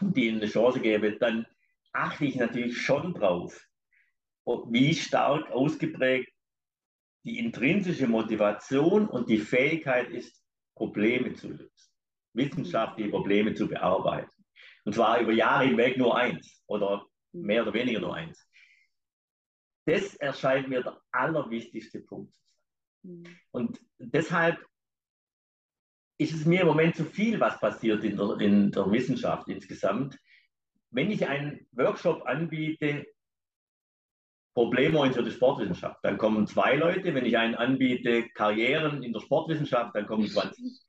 [0.00, 1.46] und ihnen eine Chance gebe, dann
[1.92, 3.66] achte ich natürlich schon drauf,
[4.44, 6.32] wie stark ausgeprägt
[7.24, 10.40] die intrinsische Motivation und die Fähigkeit ist,
[10.76, 11.92] Probleme zu lösen,
[12.34, 14.30] wissenschaftliche Probleme zu bearbeiten.
[14.84, 18.48] Und zwar über Jahre hinweg nur eins oder mehr oder weniger nur eins.
[19.86, 22.32] Das erscheint mir der allerwichtigste Punkt.
[23.50, 24.64] Und deshalb
[26.18, 30.18] ist es mir im Moment zu viel, was passiert in der, in der Wissenschaft insgesamt.
[30.90, 33.06] Wenn ich einen Workshop anbiete,
[34.54, 37.14] problemorientierte Sportwissenschaft, dann kommen zwei Leute.
[37.14, 40.80] Wenn ich einen anbiete, Karrieren in der Sportwissenschaft, dann kommen 20.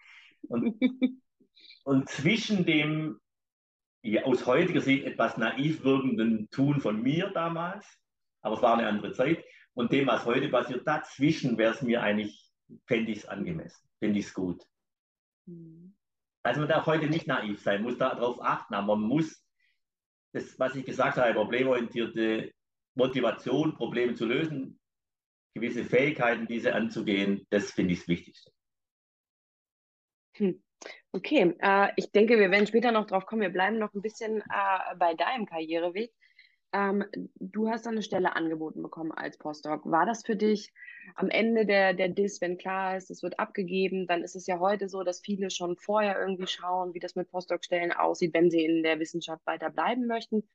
[0.49, 0.76] Und,
[1.86, 3.22] und zwischen dem
[4.03, 7.86] ja, aus heutiger Sicht etwas naiv wirkenden Tun von mir damals,
[8.41, 9.43] aber es war eine andere Zeit,
[9.74, 12.49] und dem, was heute passiert, dazwischen wäre es mir eigentlich,
[12.86, 14.65] fände ich es angemessen, fände ich es gut.
[15.45, 15.95] Mhm.
[16.43, 19.45] Also man darf heute nicht naiv sein, muss darauf achten, aber man muss
[20.34, 22.51] das, was ich gesagt habe, problemorientierte
[22.95, 24.80] Motivation, Probleme zu lösen,
[25.53, 28.51] gewisse Fähigkeiten, diese anzugehen, das finde ich das Wichtigste.
[30.38, 30.63] Hm.
[31.11, 33.41] Okay, äh, ich denke, wir werden später noch drauf kommen.
[33.41, 36.11] Wir bleiben noch ein bisschen äh, bei deinem Karriereweg.
[36.74, 37.03] Ähm,
[37.36, 39.86] du hast eine Stelle angeboten bekommen als Postdoc.
[39.86, 40.72] War das für dich
[41.15, 44.59] am Ende der, der DIS, wenn klar ist, es wird abgegeben, dann ist es ja
[44.59, 48.63] heute so, dass viele schon vorher irgendwie schauen, wie das mit Postdoc-Stellen aussieht, wenn sie
[48.63, 50.47] in der Wissenschaft weiter bleiben möchten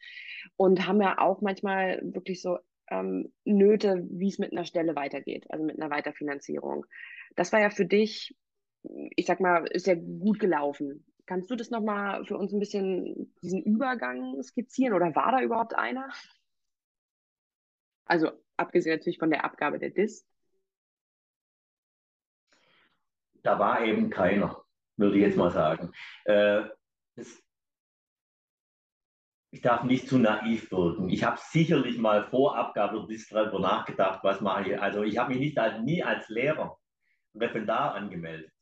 [0.57, 2.59] und haben ja auch manchmal wirklich so
[2.91, 6.87] ähm, Nöte, wie es mit einer Stelle weitergeht, also mit einer Weiterfinanzierung.
[7.35, 8.35] Das war ja für dich,
[9.17, 11.05] ich sag mal, ist ja gut gelaufen.
[11.27, 15.75] Kannst du das nochmal für uns ein bisschen, diesen Übergang skizzieren oder war da überhaupt
[15.75, 16.09] einer?
[18.05, 20.25] Also abgesehen natürlich von der Abgabe der DIS.
[23.43, 24.65] Da war eben keiner,
[24.97, 25.93] würde ich jetzt mal sagen.
[26.25, 26.65] Äh,
[27.17, 27.43] das,
[29.51, 31.09] ich darf nicht zu naiv wirken.
[31.09, 34.81] Ich habe sicherlich mal vor Abgabe der DIS darüber nachgedacht, was mache ich.
[34.81, 36.79] Also ich habe mich nicht als, nie als Lehrer,
[37.35, 38.53] Referendar angemeldet.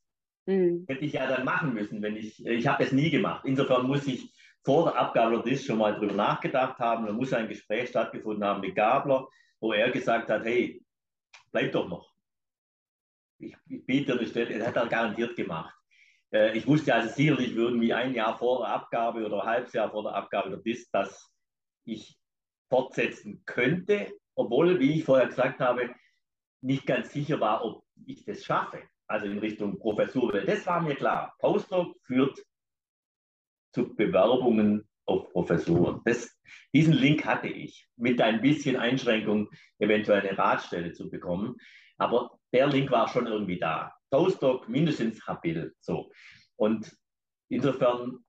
[0.47, 0.85] Mhm.
[0.89, 3.45] Hätte ich ja dann machen müssen, wenn ich, ich habe es nie gemacht.
[3.45, 4.33] Insofern muss ich
[4.63, 7.07] vor der Abgabe des schon mal drüber nachgedacht haben.
[7.07, 9.29] Da muss ein Gespräch stattgefunden haben mit Gabler,
[9.61, 10.83] wo er gesagt hat, hey,
[11.51, 12.15] bleib doch noch.
[13.39, 15.75] Ich, ich biete eine Stelle, das hat er garantiert gemacht.
[16.33, 19.91] Äh, ich wusste also sicherlich irgendwie ein Jahr vor der Abgabe oder ein halbes Jahr
[19.91, 21.31] vor der Abgabe der DIS, dass
[21.85, 22.19] ich
[22.71, 25.95] fortsetzen könnte, obwohl, wie ich vorher gesagt habe,
[26.63, 30.33] nicht ganz sicher war, ob ich das schaffe also in Richtung Professur.
[30.33, 31.35] Das war mir klar.
[31.39, 32.39] Postdoc führt
[33.73, 36.01] zu Bewerbungen auf Professuren.
[36.05, 36.39] Das,
[36.73, 41.57] diesen Link hatte ich mit ein bisschen Einschränkung, eventuell eine Ratstelle zu bekommen.
[41.99, 43.95] Aber der Link war schon irgendwie da.
[44.11, 45.75] Postdoc mindestens Habil.
[45.81, 46.11] So.
[46.57, 46.97] Und
[47.49, 48.25] insofern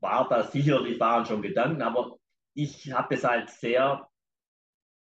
[0.00, 2.18] war da sicherlich waren schon Gedanken, aber
[2.54, 4.08] ich habe das als sehr,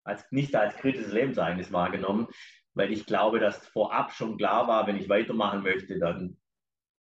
[0.05, 2.29] als nicht als kritisches Lebensereignis wahrgenommen,
[2.75, 6.41] weil ich glaube, dass vorab schon klar war, wenn ich weitermachen möchte, dann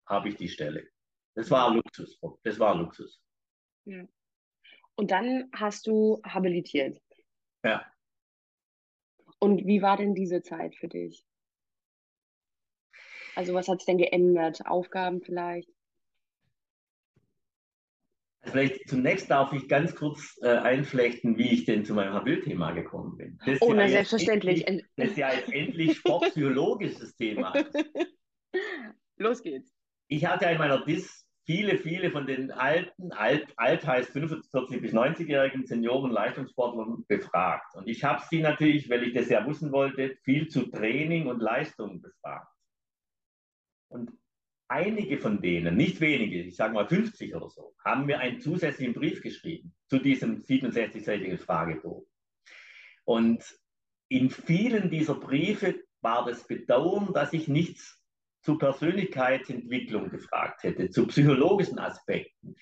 [0.05, 0.87] habe ich die Stelle.
[1.35, 2.19] Das war Luxus.
[2.43, 3.21] Das war Luxus.
[3.85, 4.05] Ja.
[4.95, 7.01] Und dann hast du habilitiert.
[7.63, 7.85] Ja.
[9.39, 11.25] Und wie war denn diese Zeit für dich?
[13.35, 14.65] Also was hat sich denn geändert?
[14.65, 15.69] Aufgaben vielleicht?
[18.41, 23.17] Vielleicht zunächst darf ich ganz kurz äh, einflechten, wie ich denn zu meinem Habil-Thema gekommen
[23.17, 23.39] bin.
[23.45, 24.65] Das oh, na, ja selbstverständlich.
[24.65, 27.53] Endlich, das ist ja jetzt endlich sportpsychologisches Thema.
[29.17, 29.73] Los geht's.
[30.07, 34.93] Ich hatte in meiner DIS viele, viele von den alten, alt, alt heißt 45 bis
[34.93, 37.75] 90-jährigen Senioren Leistungssportlern befragt.
[37.75, 41.39] Und ich habe sie natürlich, weil ich das ja wissen wollte, viel zu Training und
[41.41, 42.53] Leistung befragt.
[43.89, 44.11] Und
[44.69, 48.93] einige von denen, nicht wenige, ich sage mal 50 oder so, haben mir einen zusätzlichen
[48.93, 52.07] Brief geschrieben zu diesem 67-seitigen Fragebogen.
[53.03, 53.43] Und
[54.07, 58.01] in vielen dieser Briefe war das Bedauern, dass ich nichts
[58.41, 62.55] zur Persönlichkeitsentwicklung gefragt hätte, zu psychologischen Aspekten.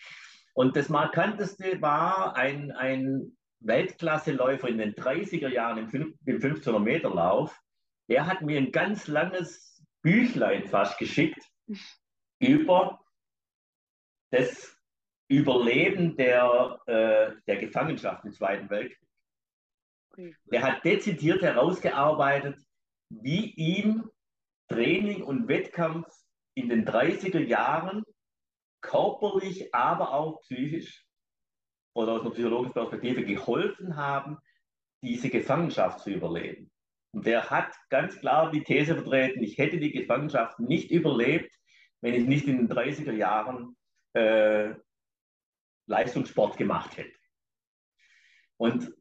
[0.53, 7.13] Und das Markanteste war ein, ein Weltklasseläufer in den 30er Jahren im, im 1500 Meter
[7.13, 7.59] Lauf.
[8.09, 11.43] Der hat mir ein ganz langes Büchlein fast geschickt
[12.39, 13.03] über
[14.31, 14.75] das
[15.29, 19.07] Überleben der, äh, der Gefangenschaft im Zweiten Weltkrieg.
[20.45, 22.59] Der hat dezidiert herausgearbeitet,
[23.09, 24.09] wie ihm
[24.69, 26.07] Training und Wettkampf
[26.55, 28.03] in den 30er Jahren
[28.81, 31.05] körperlich, aber auch psychisch
[31.93, 34.37] oder aus einer psychologischen Perspektive geholfen haben,
[35.03, 36.71] diese Gefangenschaft zu überleben.
[37.17, 41.51] Und der hat ganz klar die These vertreten, ich hätte die Gefangenschaft nicht überlebt,
[41.99, 43.75] wenn ich nicht in den 30er Jahren
[44.13, 44.75] äh,
[45.87, 47.17] Leistungssport gemacht hätte.
[48.57, 48.93] Und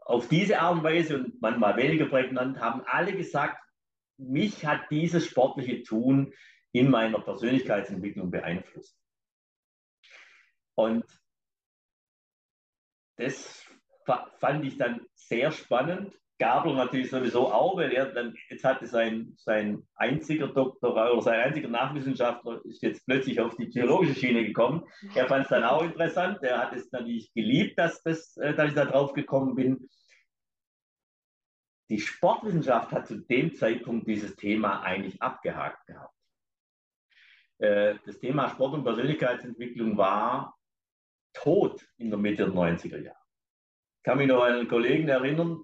[0.00, 3.62] auf diese Art und Weise und manchmal weniger prägnant haben alle gesagt,
[4.16, 6.34] mich hat dieses sportliche Tun
[6.72, 9.00] in meiner Persönlichkeitsentwicklung beeinflusst.
[10.74, 11.04] Und
[13.18, 13.64] das
[14.40, 16.12] fand ich dann sehr spannend.
[16.38, 21.40] Gabler natürlich sowieso auch, weil er dann, jetzt hatte sein, sein einziger Doktor oder sein
[21.40, 24.84] einziger Nachwissenschaftler ist jetzt plötzlich auf die psychologische Schiene gekommen.
[25.14, 26.42] Er fand es dann auch interessant.
[26.42, 29.88] Er hat es natürlich geliebt, dass, das, äh, dass ich da drauf gekommen bin.
[31.88, 36.14] Die Sportwissenschaft hat zu dem Zeitpunkt dieses Thema eigentlich abgehakt gehabt.
[37.58, 40.54] Äh, das Thema Sport und Persönlichkeitsentwicklung war
[41.32, 43.16] tot in der Mitte der 90er Jahre.
[43.98, 45.62] Ich kann mich noch an einen Kollegen erinnern,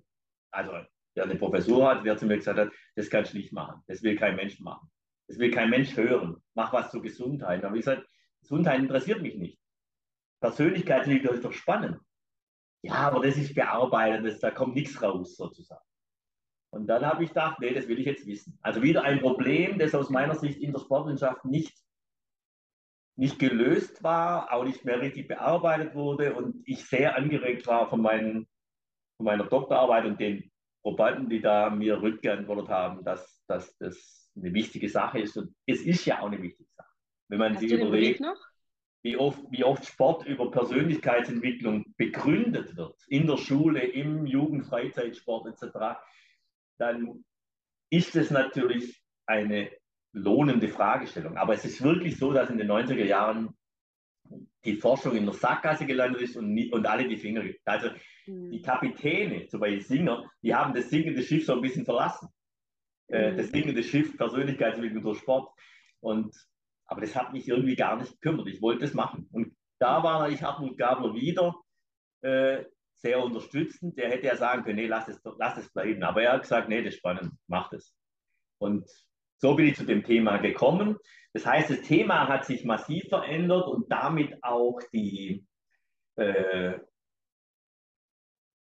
[0.52, 0.72] also
[1.16, 4.02] der eine Professur hat, der zu mir gesagt hat, das kannst du nicht machen, das
[4.02, 4.90] will kein Mensch machen,
[5.28, 7.64] das will kein Mensch hören, mach was zur Gesundheit.
[7.64, 8.06] Aber ich gesagt,
[8.40, 9.58] Gesundheit interessiert mich nicht.
[10.40, 11.98] Persönlichkeitsentwicklung ist doch spannend.
[12.82, 15.84] Ja, aber das ist bearbeitet, das, da kommt nichts raus sozusagen.
[16.70, 18.58] Und dann habe ich gedacht, nee, das will ich jetzt wissen.
[18.62, 21.72] Also wieder ein Problem, das aus meiner Sicht in der Sportwissenschaft nicht
[23.16, 28.00] nicht gelöst war, auch nicht mehr richtig bearbeitet wurde und ich sehr angeregt war von,
[28.00, 28.48] meinen,
[29.22, 30.50] von meiner Doktorarbeit und den
[30.82, 35.36] Probanden, die da mir rückgeantwortet haben, dass, dass das eine wichtige Sache ist.
[35.36, 36.88] Und es ist ja auch eine wichtige Sache.
[37.28, 38.20] Wenn man Hast sich überlegt,
[39.04, 46.00] wie oft, wie oft Sport über Persönlichkeitsentwicklung begründet wird, in der Schule, im Jugendfreizeitsport etc.,
[46.78, 47.24] dann
[47.90, 49.70] ist es natürlich eine
[50.12, 51.36] lohnende Fragestellung.
[51.36, 53.54] Aber es ist wirklich so, dass in den 90er Jahren
[54.64, 57.44] die Forschung in der Sackgasse gelandet ist und, nie, und alle die Finger.
[57.64, 57.90] Also.
[58.26, 62.28] Die Kapitäne, zum Beispiel Singer, die haben das sinkende Schiff so ein bisschen verlassen.
[63.08, 63.36] Äh, mhm.
[63.36, 65.50] das sinkende Schiff, Persönlichkeitsentwicklung durch Sport.
[66.00, 66.34] Und,
[66.86, 68.48] aber das hat mich irgendwie gar nicht gekümmert.
[68.48, 69.28] Ich wollte das machen.
[69.32, 71.54] Und da war natürlich Hartmut Gabler wieder
[72.22, 72.64] äh,
[72.94, 73.98] sehr unterstützend.
[73.98, 76.02] Der hätte ja sagen können, nee, lass es, lass es bleiben.
[76.02, 77.94] Aber er hat gesagt, nee, das ist spannend, mach das.
[78.58, 78.88] Und
[79.38, 80.96] so bin ich zu dem Thema gekommen.
[81.32, 85.46] Das heißt, das Thema hat sich massiv verändert und damit auch die,
[86.16, 86.78] äh,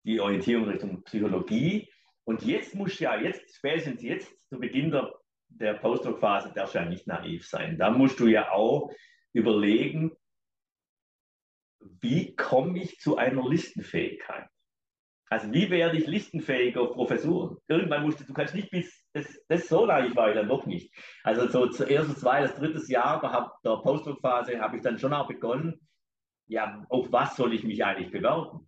[0.05, 1.89] die Orientierung Richtung Psychologie.
[2.25, 5.13] Und jetzt muss ja, jetzt, spätestens jetzt, zu Beginn der,
[5.49, 7.79] der Postdoc-Phase, darfst du ja nicht naiv sein.
[7.79, 8.91] Da musst du ja auch
[9.33, 10.17] überlegen,
[11.81, 14.49] wie komme ich zu einer Listenfähigkeit?
[15.31, 17.59] Also wie werde ich listenfähig auf Professuren?
[17.69, 20.65] Irgendwann musst du, du kannst nicht bis, das, das so lange war ich dann noch
[20.65, 20.95] nicht.
[21.23, 23.21] Also so erstes, zweites, drittes Jahr
[23.63, 25.87] der Postdoc-Phase habe ich dann schon auch begonnen,
[26.47, 28.68] ja, auf was soll ich mich eigentlich bewerben?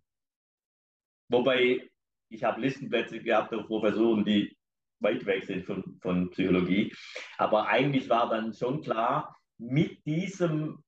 [1.31, 1.89] Wobei
[2.29, 4.55] ich habe Listenplätze gehabt auf Professuren, die
[4.99, 6.93] weit weg sind von, von Psychologie.
[7.37, 10.83] Aber eigentlich war dann schon klar, mit diesem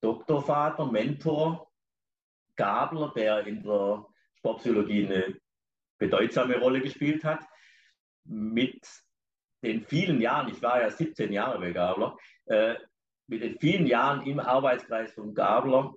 [0.00, 1.70] Doktorvater, Mentor,
[2.56, 4.06] Gabler, der in der
[4.38, 5.40] Sportpsychologie eine
[5.98, 7.44] bedeutsame Rolle gespielt hat.
[8.24, 8.86] Mit
[9.62, 12.16] den vielen Jahren, ich war ja 17 Jahre bei Gabler,
[12.46, 12.76] äh,
[13.26, 15.94] mit den vielen Jahren im Arbeitskreis von Gabler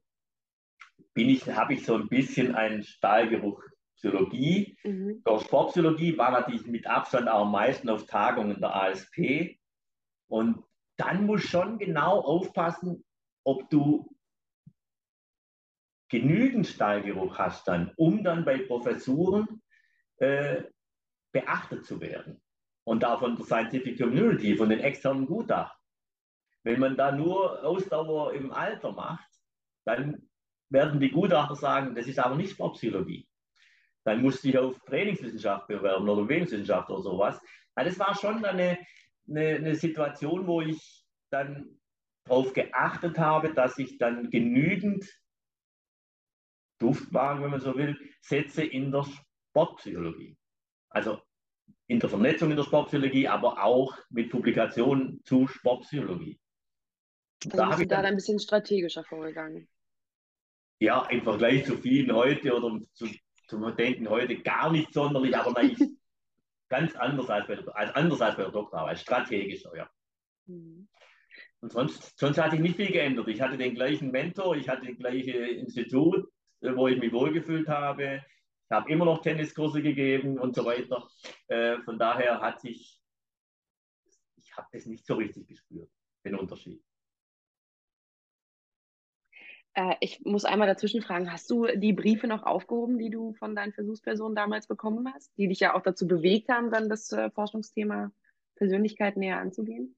[1.17, 3.59] bin ich, habe ich so ein bisschen einen Stahlgeruch
[3.95, 4.77] Psychologie.
[4.83, 5.23] Mhm.
[5.25, 9.57] Der Sportpsychologie war natürlich mit Abstand auch am meisten auf Tagungen der ASP.
[10.27, 10.63] Und
[10.95, 13.03] dann muss schon genau aufpassen,
[13.43, 14.15] ob du
[16.09, 19.63] genügend Stallgeruch hast dann, um dann bei Professuren
[20.17, 20.65] äh,
[21.31, 22.39] beachtet zu werden.
[22.83, 25.81] Und da von der Scientific Community, von den externen Gutachten.
[26.63, 29.27] Wenn man da nur Ausdauer im Alter macht,
[29.83, 30.26] dann
[30.69, 33.27] werden die Gutachter sagen, das ist aber nicht Sportpsychologie.
[34.03, 37.41] Dann musst du dich auf Trainingswissenschaft bewerben oder Bewegungswissenschaft oder sowas.
[37.75, 38.77] Also das war schon eine,
[39.27, 41.79] eine, eine Situation, wo ich dann
[42.25, 45.05] darauf geachtet habe, dass ich dann genügend
[46.79, 49.05] Duftwagen, wenn man so will, Sätze in der
[49.49, 50.37] Sportpsychologie.
[50.89, 51.21] Also
[51.87, 56.39] in der Vernetzung in der Sportpsychologie, aber auch mit Publikationen zu Sportpsychologie.
[57.45, 59.69] Also da bist du da dann ein bisschen strategischer vorgegangen.
[60.79, 63.07] Ja, im Vergleich zu vielen heute oder zu,
[63.47, 65.75] zum Denken heute gar nicht sonderlich, aber nein,
[66.69, 69.89] ganz anders als bei der, als anders als bei der Doktorarbeit, strategischer, ja.
[70.45, 70.87] Mhm.
[71.59, 73.27] Und sonst, sonst hat sich nicht viel geändert.
[73.27, 76.29] Ich hatte den gleichen Mentor, ich hatte das gleiche Institut,
[76.61, 78.23] äh, wo ich mich wohlgefühlt habe.
[78.69, 81.07] Ich habe immer noch Tenniskurse gegeben und so weiter.
[81.47, 82.99] Äh, von daher hat sich,
[84.35, 85.89] ich habe das nicht so richtig gespürt,
[86.23, 86.83] den Unterschied.
[89.77, 93.55] Äh, ich muss einmal dazwischen fragen, hast du die Briefe noch aufgehoben, die du von
[93.55, 97.29] deinen Versuchspersonen damals bekommen hast, die dich ja auch dazu bewegt haben, dann das äh,
[97.29, 98.11] Forschungsthema
[98.55, 99.95] Persönlichkeit näher anzugehen?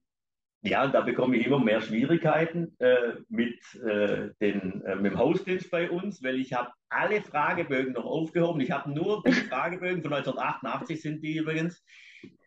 [0.62, 5.70] Ja, da bekomme ich immer mehr Schwierigkeiten äh, mit, äh, den, äh, mit dem Hausdienst
[5.70, 8.60] bei uns, weil ich habe alle Fragebögen noch aufgehoben.
[8.60, 11.82] Ich habe nur die Fragebögen von 1988 sind die übrigens.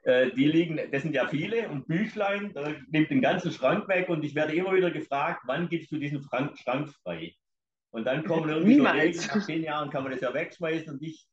[0.04, 4.10] Äh, die liegen, das sind ja viele und Büchlein, da nimmt den ganzen Schrank weg
[4.10, 7.34] und ich werde immer wieder gefragt, wann gibst du diesen Schrank, Schrank frei?
[7.92, 11.02] Und dann kommen irgendwie so Regeln, nach zehn Jahren kann man das ja wegschmeißen und
[11.02, 11.26] ich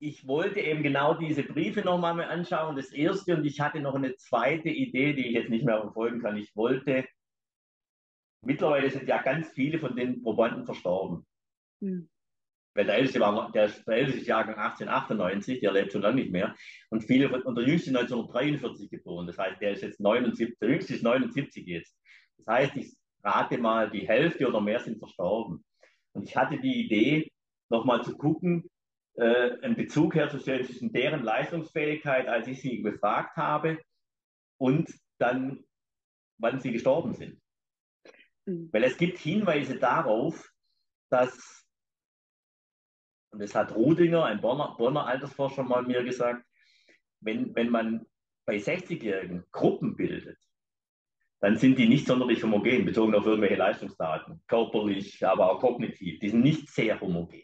[0.00, 3.94] ich wollte eben genau diese Briefe nochmal mir anschauen, das erste, und ich hatte noch
[3.94, 6.36] eine zweite Idee, die ich jetzt nicht mehr verfolgen kann.
[6.36, 7.04] Ich wollte,
[8.42, 11.26] mittlerweile sind ja ganz viele von den Probanden verstorben.
[11.80, 12.08] Hm.
[12.74, 16.54] Weil der älteste war, der, der älteste Jahrgang 1898, der lebt schon lange nicht mehr.
[16.90, 19.26] Und viele von, und der jüngste 1943 geboren.
[19.26, 21.96] Das heißt, der ist jetzt 79, der jüngste ist 79 jetzt.
[22.38, 25.64] Das heißt, ich rate mal, die Hälfte oder mehr sind verstorben.
[26.12, 27.30] Und ich hatte die Idee,
[27.68, 28.70] nochmal zu gucken,
[29.14, 33.78] äh, einen Bezug herzustellen zwischen deren Leistungsfähigkeit, als ich sie befragt habe,
[34.58, 35.64] und dann,
[36.38, 37.40] wann sie gestorben sind.
[38.46, 38.68] Mhm.
[38.72, 40.50] Weil es gibt Hinweise darauf,
[41.10, 41.57] dass,
[43.30, 46.44] und das hat Rudinger, ein Bonner, Bonner Altersforscher, mal mir gesagt,
[47.20, 48.06] wenn, wenn man
[48.46, 50.38] bei 60-Jährigen Gruppen bildet,
[51.40, 56.18] dann sind die nicht sonderlich homogen, bezogen auf irgendwelche Leistungsdaten, körperlich, aber auch kognitiv.
[56.18, 57.42] Die sind nicht sehr homogen.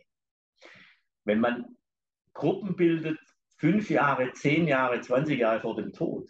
[1.25, 1.77] Wenn man
[2.33, 3.21] Gruppen bildet,
[3.57, 6.29] fünf Jahre, zehn Jahre, 20 Jahre vor dem Tod,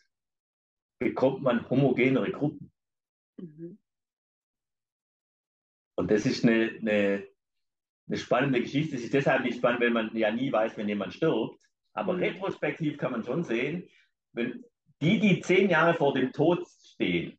[0.99, 2.71] bekommt man homogenere Gruppen.
[3.39, 3.79] Mhm.
[5.97, 7.29] Und das ist eine, eine,
[8.07, 8.97] eine, spannende Geschichte.
[8.97, 11.59] Es ist deshalb nicht spannend, weil man ja nie weiß, wenn jemand stirbt.
[11.93, 12.21] Aber mhm.
[12.21, 13.89] retrospektiv kann man schon sehen,
[14.33, 14.65] wenn
[15.01, 17.39] die, die zehn Jahre vor dem Tod stehen,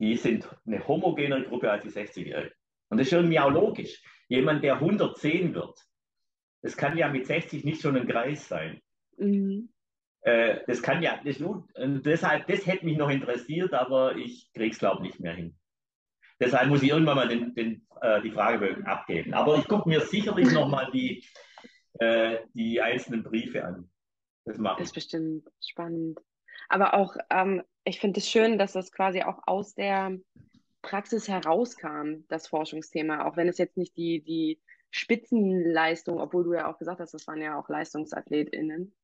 [0.00, 2.52] die sind eine homogenere Gruppe als die 60-Jährigen.
[2.90, 4.02] Und das ist irgendwie auch logisch.
[4.28, 5.78] Jemand, der 110 wird,
[6.62, 8.80] das kann ja mit 60 nicht schon ein Kreis sein.
[9.16, 9.70] Mhm.
[10.22, 11.42] Äh, das kann ja, das,
[12.02, 15.56] deshalb, das hätte mich noch interessiert, aber ich kriege es, glaube ich, nicht mehr hin.
[16.40, 19.34] Deshalb muss ich irgendwann mal den, den, äh, die Fragebögen abgeben.
[19.34, 21.24] Aber ich gucke mir sicherlich nochmal die,
[21.98, 23.90] äh, die einzelnen Briefe an.
[24.44, 26.20] Das mache Das ist bestimmt spannend.
[26.68, 30.16] Aber auch, ähm, ich finde es schön, dass das quasi auch aus der
[30.82, 34.60] Praxis herauskam, das Forschungsthema, auch wenn es jetzt nicht die, die
[34.90, 38.94] Spitzenleistung, obwohl du ja auch gesagt hast, das waren ja auch LeistungsathletInnen.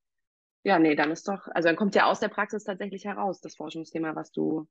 [0.62, 3.56] Ja, nee, dann ist doch, also dann kommt ja aus der Praxis tatsächlich heraus, das
[3.56, 4.66] Forschungsthema, was du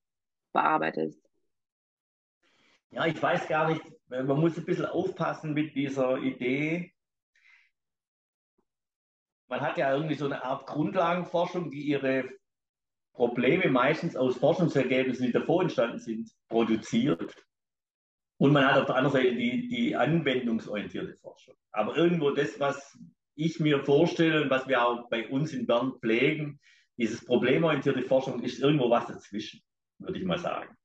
[0.53, 1.21] bearbeitest.
[2.93, 6.93] Ja, ich weiß gar nicht, man muss ein bisschen aufpassen mit dieser Idee.
[9.47, 12.29] Man hat ja irgendwie so eine Art Grundlagenforschung, die ihre
[13.13, 17.35] Probleme meistens aus Forschungsergebnissen, die davor entstanden sind, produziert.
[18.37, 21.55] Und man hat auf der anderen Seite die, die anwendungsorientierte Forschung.
[21.71, 22.97] Aber irgendwo das, was
[23.35, 26.59] ich mir vorstelle und was wir auch bei uns in Bern pflegen,
[26.97, 29.63] dieses problemorientierte Forschung ist irgendwo was dazwischen,
[29.97, 30.77] würde ich mal sagen.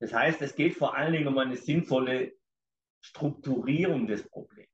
[0.00, 2.32] Das heißt, es geht vor allen Dingen um eine sinnvolle
[3.02, 4.68] Strukturierung des Problems.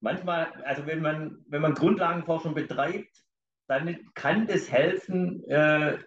[0.00, 3.24] Manchmal, also wenn man, wenn man Grundlagenforschung betreibt,
[3.68, 5.98] dann kann das helfen, äh,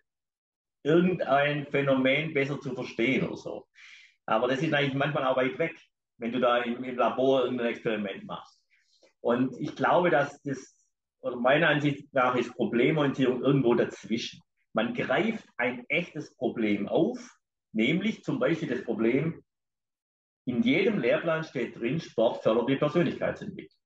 [0.84, 3.68] irgendein Phänomen besser zu verstehen oder so.
[4.26, 5.80] Aber das ist eigentlich manchmal auch weit weg,
[6.18, 8.60] wenn du da im, im Labor ein Experiment machst.
[9.20, 10.76] Und ich glaube, dass das,
[11.20, 14.42] oder meiner Ansicht nach, ist Problemorientierung irgendwo dazwischen.
[14.74, 17.20] Man greift ein echtes Problem auf,
[17.72, 19.44] nämlich zum Beispiel das Problem,
[20.46, 23.80] in jedem Lehrplan steht drin, Sport fördert die Persönlichkeitsentwicklung.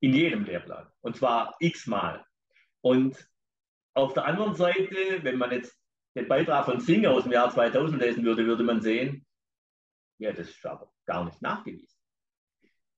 [0.00, 0.90] In jedem Lehrplan.
[1.00, 2.24] Und zwar x-mal.
[2.80, 3.28] Und
[3.94, 5.78] auf der anderen Seite, wenn man jetzt
[6.14, 9.26] den Beitrag von Singer aus dem Jahr 2000 lesen würde, würde man sehen,
[10.18, 11.98] ja, das ist aber gar nicht nachgewiesen.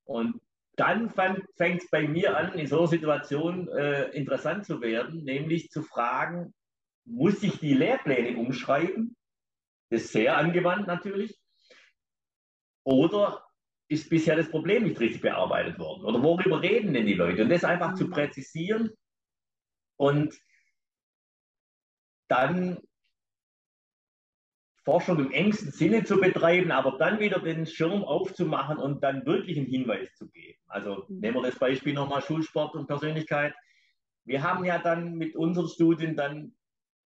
[0.04, 0.40] Und
[0.76, 5.70] dann fängt es bei mir an, in so einer Situation äh, interessant zu werden, nämlich
[5.70, 6.52] zu fragen,
[7.04, 9.16] muss ich die Lehrpläne umschreiben?
[9.90, 11.38] Das ist sehr angewandt natürlich.
[12.84, 13.44] Oder
[13.88, 16.04] ist bisher das Problem nicht richtig bearbeitet worden?
[16.04, 17.42] Oder worüber reden denn die Leute?
[17.42, 18.90] Und das einfach zu präzisieren
[19.96, 20.34] und
[22.28, 22.78] dann
[24.84, 29.56] Forschung im engsten Sinne zu betreiben, aber dann wieder den Schirm aufzumachen und dann wirklich
[29.56, 30.58] einen Hinweis zu geben.
[30.66, 33.54] Also nehmen wir das Beispiel nochmal Schulsport und Persönlichkeit.
[34.24, 36.54] Wir haben ja dann mit unseren Studien dann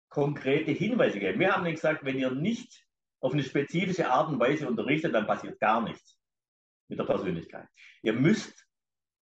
[0.09, 1.40] konkrete Hinweise gegeben.
[1.40, 2.86] Wir haben gesagt, wenn ihr nicht
[3.20, 6.18] auf eine spezifische Art und Weise unterrichtet, dann passiert gar nichts
[6.88, 7.66] mit der Persönlichkeit.
[8.02, 8.66] Ihr müsst,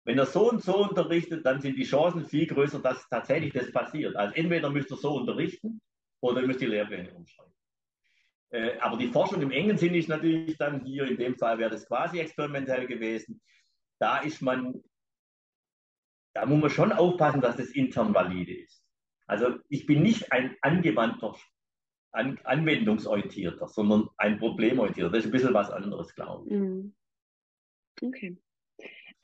[0.05, 3.71] wenn ihr so und so unterrichtet, dann sind die Chancen viel größer, dass tatsächlich das
[3.71, 4.17] passiert.
[4.17, 5.81] Also entweder müsst ihr so unterrichten
[6.21, 7.53] oder ihr müsst die Lehrpläne umschreiben.
[8.51, 11.71] Äh, aber die Forschung im engen Sinn ist natürlich dann hier, in dem Fall wäre
[11.71, 13.41] das quasi experimentell gewesen.
[13.99, 14.83] Da ist man,
[16.35, 18.82] da muss man schon aufpassen, dass das intern valide ist.
[19.33, 21.35] Also ich bin nicht ein angewandter,
[22.13, 25.11] an, anwendungsorientierter, sondern ein problemorientierter.
[25.11, 26.53] Das ist ein bisschen was anderes, glaube ich.
[26.59, 26.95] Mhm.
[28.03, 28.37] Okay.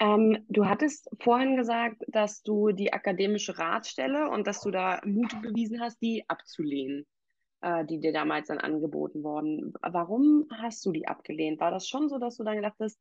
[0.01, 5.43] Ähm, du hattest vorhin gesagt, dass du die akademische Ratstelle und dass du da Mut
[5.43, 7.05] bewiesen hast, die abzulehnen
[7.61, 9.73] äh, die dir damals dann angeboten worden.
[9.83, 11.61] Warum hast du die abgelehnt?
[11.61, 13.01] War das schon so, dass du dann gedacht hast,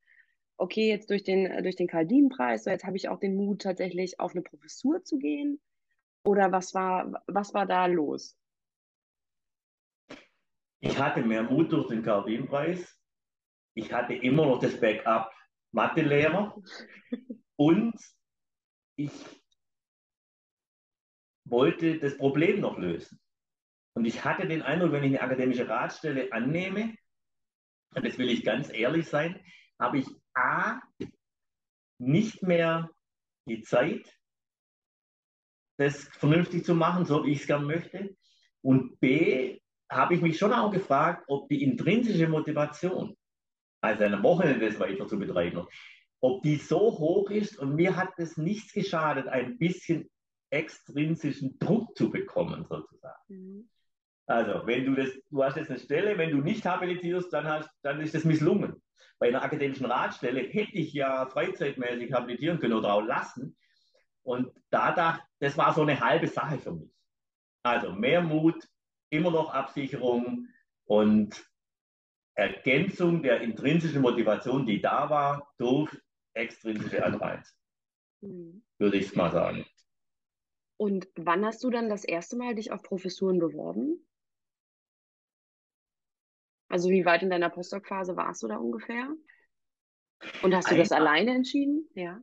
[0.58, 4.20] okay, jetzt durch den, durch den Kaldin-Preis, so jetzt habe ich auch den Mut, tatsächlich
[4.20, 5.60] auf eine Professur zu gehen?
[6.26, 8.38] Oder was war, was war da los?
[10.80, 13.00] Ich hatte mehr Mut durch den Kaldin-Preis.
[13.76, 15.32] Ich hatte immer noch das Backup
[15.72, 16.56] Mathelehrer
[17.56, 17.96] und
[18.96, 19.12] ich
[21.46, 23.20] wollte das Problem noch lösen.
[23.94, 26.96] Und ich hatte den Eindruck, wenn ich eine akademische Ratstelle annehme,
[27.96, 29.44] und das will ich ganz ehrlich sein,
[29.80, 30.80] habe ich A,
[32.00, 32.90] nicht mehr
[33.48, 34.17] die Zeit,
[35.78, 38.16] das vernünftig zu machen, so wie ich es gerne möchte.
[38.62, 39.60] Und B,
[39.90, 43.16] habe ich mich schon auch gefragt, ob die intrinsische Motivation,
[43.82, 45.66] also eine Wochenende das weiter zu betreiben,
[46.20, 50.10] ob die so hoch ist und mir hat es nichts geschadet, ein bisschen
[50.50, 53.22] extrinsischen Druck zu bekommen, sozusagen.
[53.28, 53.70] Mhm.
[54.26, 57.70] Also, wenn du das, du hast jetzt eine Stelle, wenn du nicht habilitierst, dann, hast,
[57.82, 58.82] dann ist das misslungen.
[59.20, 63.56] Bei einer akademischen Ratstelle hätte ich ja freizeitmäßig habilitieren können oder auch lassen.
[64.28, 66.94] Und da dachte, das war so eine halbe Sache für mich.
[67.64, 68.68] Also mehr Mut,
[69.10, 70.50] immer noch Absicherung
[70.84, 71.50] und
[72.36, 75.90] Ergänzung der intrinsischen Motivation, die da war, durch
[76.34, 77.54] extrinsische Anreize.
[78.20, 78.66] Mhm.
[78.78, 79.66] Würde ich mal sagen.
[80.76, 84.06] Und wann hast du dann das erste Mal dich auf Professuren beworben?
[86.68, 89.08] Also wie weit in deiner Postdoc-Phase warst du da ungefähr?
[90.44, 91.90] Und hast du einmal, das alleine entschieden?
[91.96, 92.22] Ja.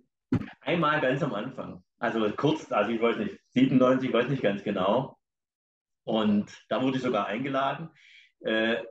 [0.60, 1.82] Einmal ganz am Anfang.
[1.98, 5.16] Also kurz, also ich weiß nicht, 97, ich weiß nicht ganz genau.
[6.04, 7.90] Und da wurde ich sogar eingeladen.
[8.40, 8.84] Äh,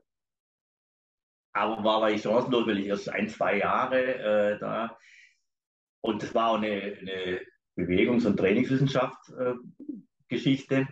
[1.53, 4.97] aber war, ich chancenlos, weil ich erst ein, zwei Jahre äh, da.
[6.01, 7.41] Und das war auch eine, eine
[7.75, 10.75] Bewegungs- und Trainingswissenschaft-Geschichte.
[10.75, 10.87] Äh,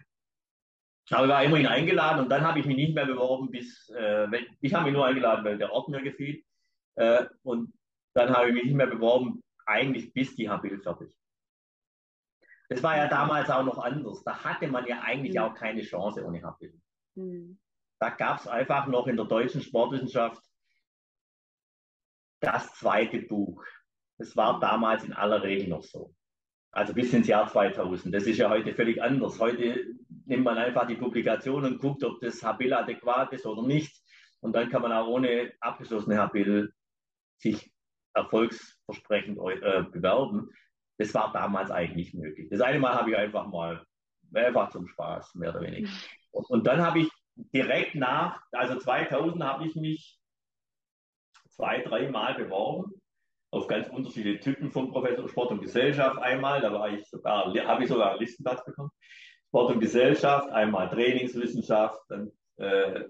[1.10, 4.28] aber ich war immerhin eingeladen und dann habe ich mich nicht mehr beworben, bis äh,
[4.62, 6.42] ich habe mich nur eingeladen, weil der Ort mir gefiel.
[6.96, 7.74] Äh, und
[8.14, 11.12] dann habe ich mich nicht mehr beworben, eigentlich bis die Habil fertig.
[12.72, 14.24] Das war ja damals auch noch anders.
[14.24, 15.42] Da hatte man ja eigentlich mhm.
[15.42, 16.74] auch keine Chance ohne Habil.
[17.16, 17.60] Mhm.
[18.00, 20.42] Da gab es einfach noch in der deutschen Sportwissenschaft
[22.40, 23.62] das zweite Buch.
[24.18, 24.62] Das war mhm.
[24.62, 26.16] damals in aller Regel noch so.
[26.72, 28.16] Also bis ins Jahr 2000.
[28.16, 29.38] Das ist ja heute völlig anders.
[29.38, 29.88] Heute
[30.26, 34.02] nimmt man einfach die Publikation und guckt, ob das Habil adäquat ist oder nicht.
[34.40, 36.74] Und dann kann man auch ohne abgeschlossene Habil
[37.38, 37.74] sich
[38.14, 40.52] erfolgsversprechend äh, bewerben.
[41.02, 42.48] Das war damals eigentlich nicht möglich.
[42.52, 43.84] Das eine Mal habe ich einfach mal,
[44.34, 45.90] einfach zum Spaß, mehr oder weniger.
[46.30, 50.20] Und, und dann habe ich direkt nach, also 2000 habe ich mich
[51.50, 52.94] zwei, drei Mal beworben
[53.50, 57.84] auf ganz unterschiedliche Typen von Professor Sport und Gesellschaft einmal, da war ich sogar, habe
[57.84, 58.92] ich sogar einen Listenplatz bekommen.
[59.48, 62.00] Sport und Gesellschaft, einmal Trainingswissenschaft.
[62.10, 63.06] Dann, äh,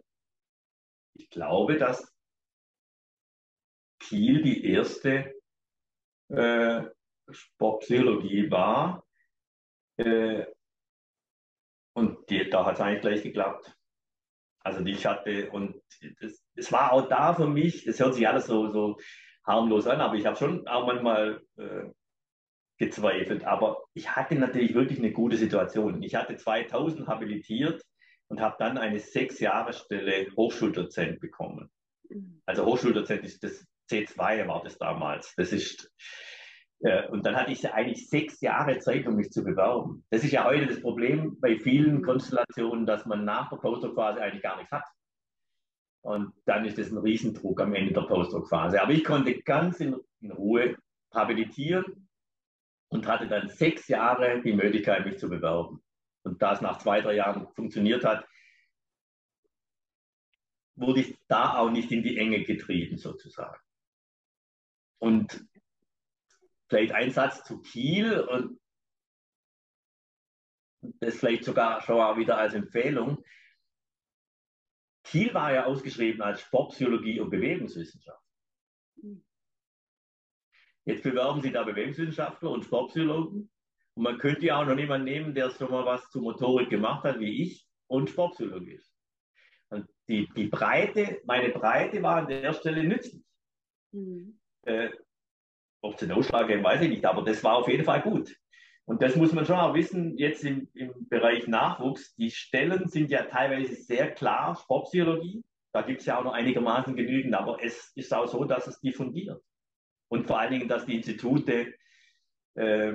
[1.16, 2.10] ich glaube, dass
[4.00, 5.36] Kiel die erste
[6.30, 6.84] äh,
[7.34, 9.06] Sportpsychologie war.
[9.98, 10.46] Äh,
[11.94, 13.76] und die, da hat es eigentlich gleich geklappt.
[14.64, 15.82] Also ich hatte, und
[16.56, 18.98] es war auch da für mich, das hört sich alles so, so
[19.44, 21.90] harmlos an, aber ich habe schon auch manchmal äh,
[22.78, 23.44] gezweifelt.
[23.44, 26.02] Aber ich hatte natürlich wirklich eine gute Situation.
[26.04, 27.84] Ich hatte 2000 habilitiert
[28.28, 31.70] und habe dann eine sechs Jahre Stelle Hochschuldozent bekommen.
[32.10, 32.42] Mhm.
[32.46, 35.34] Also Hochschuldozent ist das C2 war das damals.
[35.36, 35.92] Das ist
[37.12, 40.04] und dann hatte ich eigentlich sechs Jahre Zeit, um mich zu bewerben.
[40.10, 42.02] Das ist ja heute das Problem bei vielen.
[42.02, 44.86] Konstellationen, dass man nach der Postdoc-Phase eigentlich gar nichts hat.
[46.04, 48.82] Und dann ist das ein Riesendruck am Ende der Postdoc-Phase.
[48.82, 50.78] Aber ich konnte ganz in in Ruhe
[51.14, 52.08] habilitieren
[52.90, 55.84] und hatte dann sechs Jahre die Möglichkeit, mich zu bewerben.
[56.24, 58.28] Und da es nach zwei, drei Jahren funktioniert hat,
[60.76, 63.60] wurde ich da auch nicht in die Enge getrieben, sozusagen.
[65.00, 65.46] Und
[66.72, 68.58] vielleicht ein Satz zu Kiel und
[71.00, 73.24] das vielleicht sogar schon mal wieder als Empfehlung.
[75.04, 78.24] Kiel war ja ausgeschrieben als Sportpsychologie und Bewegungswissenschaft.
[80.86, 83.52] Jetzt bewerben Sie da Bewegungswissenschaftler und Sportpsychologen.
[83.94, 87.04] Und man könnte ja auch noch jemanden nehmen, der schon mal was zu Motorik gemacht
[87.04, 88.96] hat, wie ich, und Sportpsychologie ist.
[89.70, 93.26] Und die, die Breite, meine Breite war an der Stelle nützlich.
[93.92, 94.40] Mhm.
[94.62, 94.92] Äh,
[95.82, 98.36] ob es einen Ausschlag geben, weiß ich nicht, aber das war auf jeden Fall gut.
[98.86, 102.16] Und das muss man schon auch wissen, jetzt im, im Bereich Nachwuchs.
[102.16, 105.44] Die Stellen sind ja teilweise sehr klar, Sportpsychologie.
[105.74, 108.80] Da gibt es ja auch noch einigermaßen genügend, aber es ist auch so, dass es
[108.82, 109.42] diffundiert.
[110.10, 111.74] Und vor allen Dingen, dass die Institute
[112.56, 112.94] äh,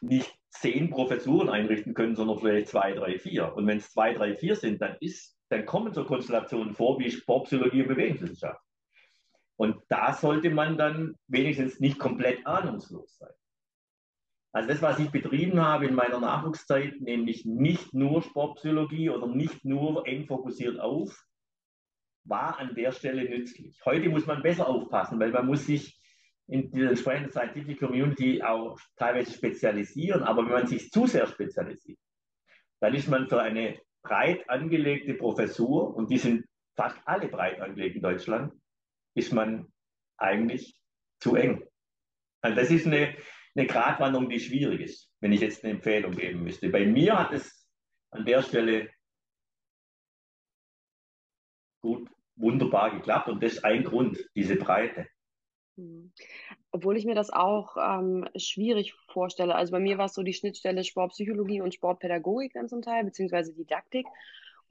[0.00, 3.54] nicht zehn Professuren einrichten können, sondern vielleicht zwei, drei, vier.
[3.54, 7.10] Und wenn es zwei, drei, vier sind, dann, ist, dann kommen so Konstellationen vor wie
[7.10, 8.60] Sportpsychologie und Bewegungswissenschaft.
[9.62, 13.30] Und da sollte man dann wenigstens nicht komplett ahnungslos sein.
[14.52, 19.64] Also das, was ich betrieben habe in meiner Nachwuchszeit, nämlich nicht nur Sportpsychologie oder nicht
[19.64, 21.16] nur eng fokussiert auf,
[22.24, 23.80] war an der Stelle nützlich.
[23.84, 25.96] Heute muss man besser aufpassen, weil man muss sich
[26.48, 30.24] in der entsprechenden Scientific Community auch teilweise spezialisieren.
[30.24, 32.00] Aber wenn man sich zu sehr spezialisiert,
[32.80, 37.94] dann ist man für eine breit angelegte Professur, und die sind fast alle breit angelegt
[37.94, 38.52] in Deutschland,
[39.14, 39.72] ist man
[40.16, 40.78] eigentlich
[41.20, 41.66] zu eng.
[42.40, 43.16] Also das ist eine,
[43.54, 46.68] eine Gratwanderung, die schwierig ist, wenn ich jetzt eine Empfehlung geben müsste.
[46.68, 47.68] Bei mir hat es
[48.10, 48.90] an der Stelle
[51.80, 55.06] gut, wunderbar geklappt und das ist ein Grund, diese Breite.
[55.76, 56.12] Hm.
[56.70, 59.54] Obwohl ich mir das auch ähm, schwierig vorstelle.
[59.54, 63.54] Also bei mir war es so die Schnittstelle Sportpsychologie und Sportpädagogik dann zum Teil, beziehungsweise
[63.54, 64.06] Didaktik.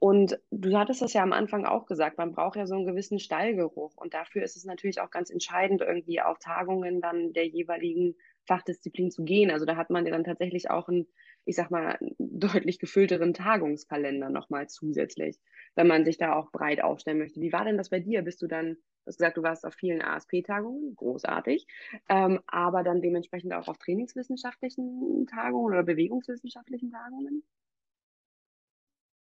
[0.02, 3.20] Und du hattest das ja am Anfang auch gesagt, man braucht ja so einen gewissen
[3.20, 3.96] Stallgeruch.
[3.96, 9.12] Und dafür ist es natürlich auch ganz entscheidend, irgendwie auf Tagungen dann der jeweiligen Fachdisziplin
[9.12, 9.52] zu gehen.
[9.52, 11.06] Also da hat man ja dann tatsächlich auch einen,
[11.44, 15.38] ich sag mal, deutlich gefüllteren Tagungskalender nochmal zusätzlich,
[15.76, 17.40] wenn man sich da auch breit aufstellen möchte.
[17.40, 18.22] Wie war denn das bei dir?
[18.22, 21.64] Bist du dann, du hast gesagt, du warst auf vielen ASP-Tagungen, großartig,
[22.08, 27.44] ähm, aber dann dementsprechend auch auf trainingswissenschaftlichen Tagungen oder bewegungswissenschaftlichen Tagungen?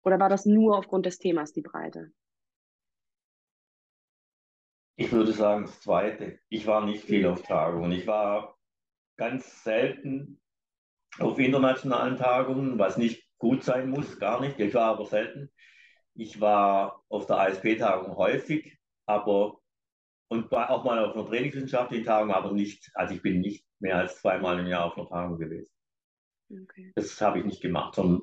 [0.07, 2.13] Oder war das nur aufgrund des Themas die Breite?
[4.95, 6.39] Ich würde sagen, das Zweite.
[6.49, 7.91] Ich war nicht viel auf Tagungen.
[7.91, 8.57] Ich war
[9.17, 10.41] ganz selten
[11.19, 14.61] auf internationalen Tagungen, was nicht gut sein muss, gar nicht.
[14.61, 15.51] Ich war aber selten.
[16.15, 19.59] Ich war auf der ASP-Tagung häufig, aber
[20.29, 23.99] und war auch mal auf einer trainingswissenschaftlichen Tagung, aber nicht, also ich bin nicht mehr
[23.99, 25.73] als zweimal im Jahr auf einer Tagung gewesen.
[26.49, 26.93] Okay.
[26.95, 28.23] Das habe ich nicht gemacht, sondern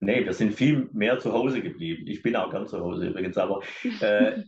[0.00, 2.06] Nee, wir sind viel mehr zu Hause geblieben.
[2.06, 3.62] Ich bin auch ganz zu Hause übrigens, aber
[4.00, 4.42] äh,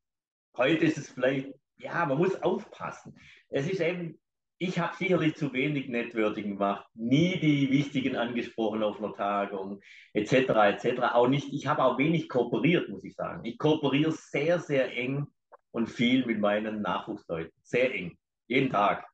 [0.56, 3.18] heute ist es vielleicht, ja, man muss aufpassen.
[3.48, 4.18] Es ist eben,
[4.58, 9.80] ich habe sicherlich zu wenig Networking gemacht, nie die wichtigen angesprochen auf einer Tagung,
[10.14, 11.00] etc., etc.
[11.12, 13.44] Auch nicht, ich habe auch wenig kooperiert, muss ich sagen.
[13.44, 15.26] Ich kooperiere sehr, sehr eng
[15.70, 17.52] und viel mit meinen Nachwuchsleuten.
[17.62, 18.16] Sehr eng.
[18.46, 19.06] Jeden Tag.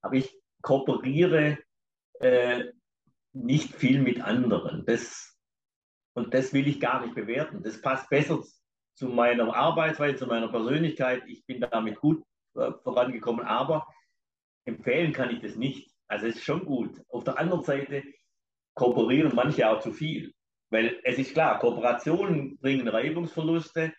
[0.00, 1.58] Aber ich kooperiere
[2.20, 2.64] äh,
[3.34, 4.84] nicht viel mit anderen.
[4.86, 5.36] Das,
[6.14, 7.62] und das will ich gar nicht bewerten.
[7.62, 8.42] Das passt besser
[8.94, 11.24] zu meiner Arbeitsweise, zu meiner Persönlichkeit.
[11.26, 12.22] Ich bin damit gut
[12.54, 13.86] äh, vorangekommen, aber
[14.64, 15.90] empfehlen kann ich das nicht.
[16.06, 17.00] Also es ist schon gut.
[17.08, 18.04] Auf der anderen Seite
[18.74, 20.32] kooperieren manche auch zu viel.
[20.70, 23.92] Weil es ist klar, Kooperationen bringen Reibungsverluste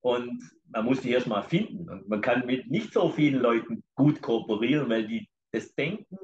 [0.00, 1.88] und man muss die erstmal finden.
[1.90, 6.16] Und man kann mit nicht so vielen Leuten gut kooperieren, weil die das Denken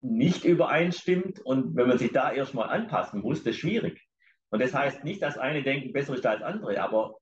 [0.00, 4.06] nicht übereinstimmt und wenn man sich da erstmal anpassen muss, das ist schwierig.
[4.50, 7.16] Und das heißt nicht, dass eine Denken besser ist als andere, aber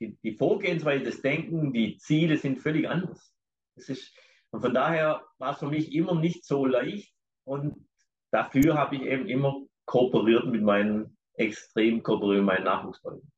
[0.00, 3.34] die, die Vorgehensweise des Denken, die Ziele sind völlig anders.
[3.76, 4.16] Das ist,
[4.50, 7.12] und von daher war es für mich immer nicht so leicht
[7.44, 7.88] und
[8.30, 13.30] dafür habe ich eben immer kooperiert mit meinen extrem kooperiert mit meinen Nachwuchsleuten.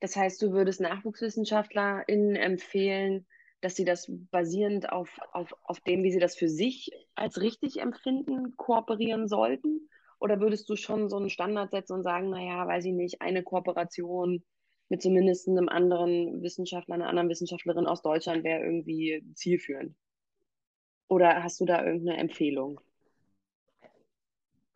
[0.00, 3.26] Das heißt, du würdest NachwuchswissenschaftlerInnen empfehlen,
[3.64, 7.80] dass sie das basierend auf, auf, auf dem, wie sie das für sich als richtig
[7.80, 9.88] empfinden, kooperieren sollten?
[10.20, 13.42] Oder würdest du schon so einen Standard setzen und sagen, naja, weiß ich nicht, eine
[13.42, 14.44] Kooperation
[14.90, 19.96] mit zumindest einem anderen Wissenschaftler, einer anderen Wissenschaftlerin aus Deutschland wäre irgendwie zielführend?
[21.08, 22.82] Oder hast du da irgendeine Empfehlung?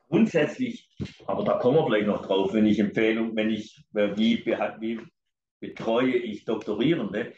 [0.09, 0.89] Grundsätzlich,
[1.27, 5.01] aber da kommen wir vielleicht noch drauf, wenn ich Empfehlung, wenn ich, wie, wie
[5.60, 7.35] betreue ich Doktorierende,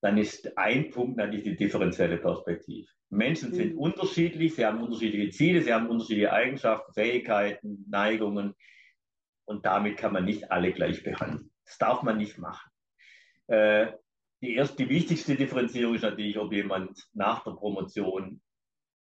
[0.00, 2.88] dann ist ein Punkt natürlich die differenzielle Perspektive.
[3.10, 3.80] Menschen sind mhm.
[3.80, 8.54] unterschiedlich, sie haben unterschiedliche Ziele, sie haben unterschiedliche Eigenschaften, Fähigkeiten, Neigungen
[9.44, 11.50] und damit kann man nicht alle gleich behandeln.
[11.64, 12.70] Das darf man nicht machen.
[13.46, 13.92] Äh,
[14.40, 18.40] die erste, die wichtigste Differenzierung ist natürlich, ob jemand nach der Promotion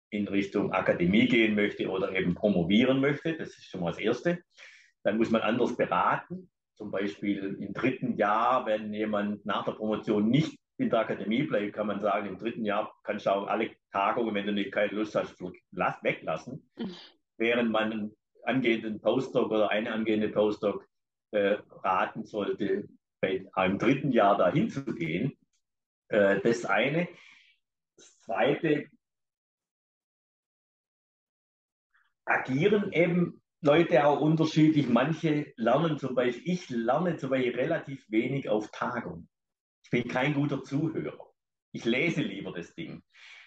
[0.09, 3.37] in Richtung Akademie gehen möchte oder eben promovieren möchte.
[3.37, 4.39] Das ist schon mal das Erste.
[5.03, 6.49] Dann muss man anders beraten.
[6.75, 11.73] Zum Beispiel im dritten Jahr, wenn jemand nach der Promotion nicht in der Akademie bleibt,
[11.73, 14.93] kann man sagen, im dritten Jahr kannst du auch alle Tagungen, wenn du nicht keine
[14.93, 16.69] Lust hast, weglassen.
[16.77, 16.95] Mhm.
[17.37, 20.87] Während man einen angehenden Postdoc oder eine angehende Postdoc
[21.31, 22.87] äh, raten sollte,
[23.19, 25.37] bei einem dritten Jahr dahin zu gehen.
[26.09, 27.07] Äh, das eine.
[27.97, 28.85] Das zweite,
[32.25, 34.87] agieren eben Leute auch unterschiedlich.
[34.87, 39.27] Manche lernen zum Beispiel, ich lerne zum Beispiel relativ wenig auf Tagung.
[39.87, 41.31] Ich bin kein guter Zuhörer.
[41.71, 43.01] Ich lese lieber das Ding.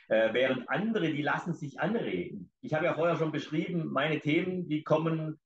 [0.09, 2.51] Äh, während andere, die lassen sich anreden.
[2.62, 5.39] Ich habe ja vorher schon beschrieben, meine Themen, die kommen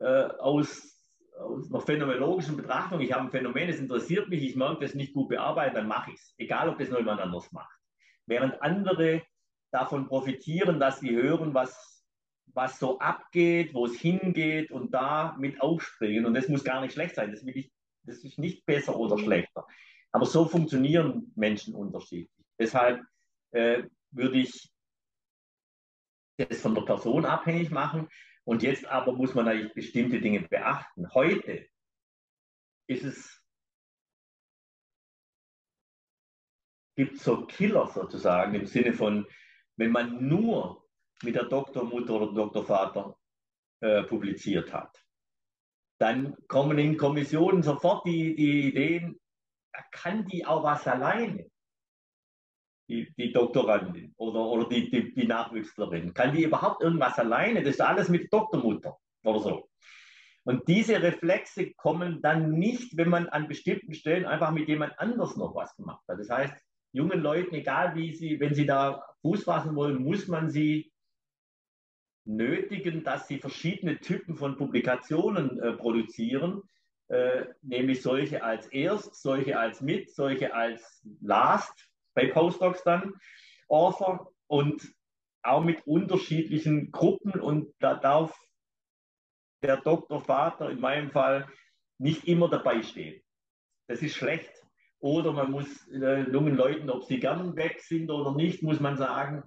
[0.00, 1.00] äh, aus,
[1.38, 3.00] aus einer phänomenologischen Betrachtung.
[3.02, 6.10] Ich habe ein Phänomen, es interessiert mich, ich merke das nicht gut bearbeiten, dann mache
[6.10, 6.34] ich es.
[6.38, 7.78] Egal, ob das noch jemand anders macht.
[8.26, 9.22] Während andere
[9.70, 12.04] davon profitieren, dass sie hören, was
[12.52, 16.26] was so abgeht, wo es hingeht und da mit aufspringen.
[16.26, 17.30] Und das muss gar nicht schlecht sein.
[17.30, 17.70] Das, will ich,
[18.02, 19.66] das ist nicht besser oder schlechter.
[20.16, 22.46] Aber so funktionieren Menschen unterschiedlich.
[22.58, 23.04] Deshalb
[23.50, 23.82] äh,
[24.12, 24.72] würde ich
[26.38, 28.08] das von der Person abhängig machen.
[28.44, 31.12] Und jetzt aber muss man eigentlich bestimmte Dinge beachten.
[31.12, 31.68] Heute
[32.88, 33.44] ist es,
[36.96, 39.26] gibt so Killer sozusagen im Sinne von,
[39.76, 40.88] wenn man nur
[41.24, 43.18] mit der Doktormutter oder Doktorvater
[43.82, 44.98] äh, publiziert hat.
[46.00, 49.20] Dann kommen in Kommissionen sofort die, die Ideen,
[49.90, 51.50] kann die auch was alleine?
[52.88, 56.14] Die, die Doktorandin oder, oder die, die, die Nachwüchslerin.
[56.14, 57.62] Kann die überhaupt irgendwas alleine?
[57.62, 59.68] Das ist alles mit Doktormutter oder so.
[60.44, 65.36] Und diese Reflexe kommen dann nicht, wenn man an bestimmten Stellen einfach mit jemand anders
[65.36, 66.20] noch was gemacht hat.
[66.20, 66.54] Das heißt,
[66.92, 70.92] jungen Leuten, egal wie sie, wenn sie da Fuß fassen wollen, muss man sie
[72.24, 76.62] nötigen, dass sie verschiedene Typen von Publikationen äh, produzieren,
[77.08, 83.14] äh, nämlich solche als Erst, solche als Mit, solche als Last, bei Postdocs dann,
[83.68, 84.82] Author und
[85.42, 88.36] auch mit unterschiedlichen Gruppen und da darf
[89.62, 91.48] der Doktorvater in meinem Fall
[91.98, 93.22] nicht immer dabei stehen.
[93.88, 94.52] Das ist schlecht.
[94.98, 98.96] Oder man muss äh, jungen Leuten, ob sie gern weg sind oder nicht, muss man
[98.96, 99.44] sagen,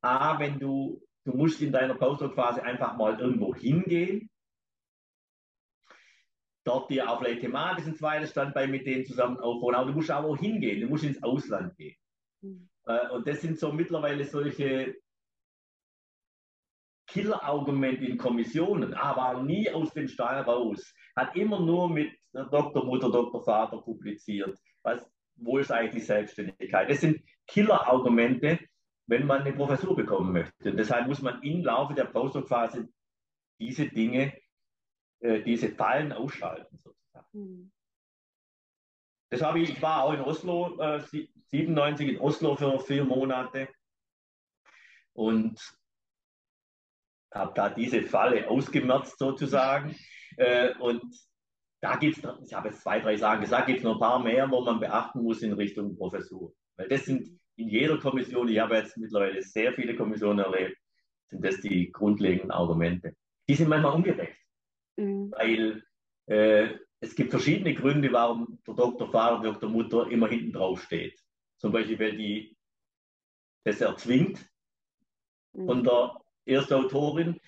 [0.00, 4.30] A, wenn du Du musst in deiner Postdoc-Phase einfach mal irgendwo hingehen.
[6.68, 9.74] Dort dir auch vielleicht thematisch ein zweites Standbein mit denen zusammen aufbauen.
[9.74, 10.82] Aber du musst auch hingehen.
[10.82, 11.96] Du musst ins Ausland gehen.
[12.42, 12.68] Mhm.
[13.14, 14.94] Und das sind so mittlerweile solche
[17.06, 18.92] Killer-Argumente in Kommissionen.
[18.92, 20.94] Aber nie aus dem Stall raus.
[21.16, 24.58] Hat immer nur mit der Doktormutter, Doktorvater publiziert.
[24.82, 26.90] Was, wo ist eigentlich die Selbstständigkeit?
[26.90, 28.58] Das sind Killer-Argumente,
[29.06, 30.70] wenn man eine Professur bekommen möchte.
[30.70, 32.90] Und deshalb muss man im Laufe der Postdoc-Phase
[33.58, 34.34] diese Dinge,
[35.20, 37.26] äh, diese Fallen ausschalten sozusagen.
[37.32, 37.72] Mhm.
[39.30, 41.00] Das habe ich, ich war auch in Oslo, äh,
[41.50, 43.68] 97 in Oslo für vier Monate
[45.12, 45.60] und
[47.34, 49.96] habe da diese Falle ausgemerzt sozusagen.
[50.36, 51.02] Äh, und
[51.80, 54.22] da gibt es, ich habe jetzt zwei, drei Sachen gesagt, gibt es noch ein paar
[54.22, 56.54] mehr, wo man beachten muss in Richtung Professur.
[56.76, 60.76] Weil das sind in jeder Kommission, ich habe jetzt mittlerweile sehr viele Kommissionen erlebt,
[61.28, 63.16] sind das die grundlegenden Argumente.
[63.48, 64.37] Die sind manchmal ungerecht,
[64.98, 65.32] mhm.
[65.36, 65.82] weil
[66.26, 71.18] äh, es gibt verschiedene Gründe, warum der Doktor, Vater, Doktor, Mutter immer hinten drauf steht.
[71.58, 72.56] Zum Beispiel, weil die
[73.64, 74.44] das erzwingt
[75.52, 75.66] mhm.
[75.66, 77.40] von der Erstautorin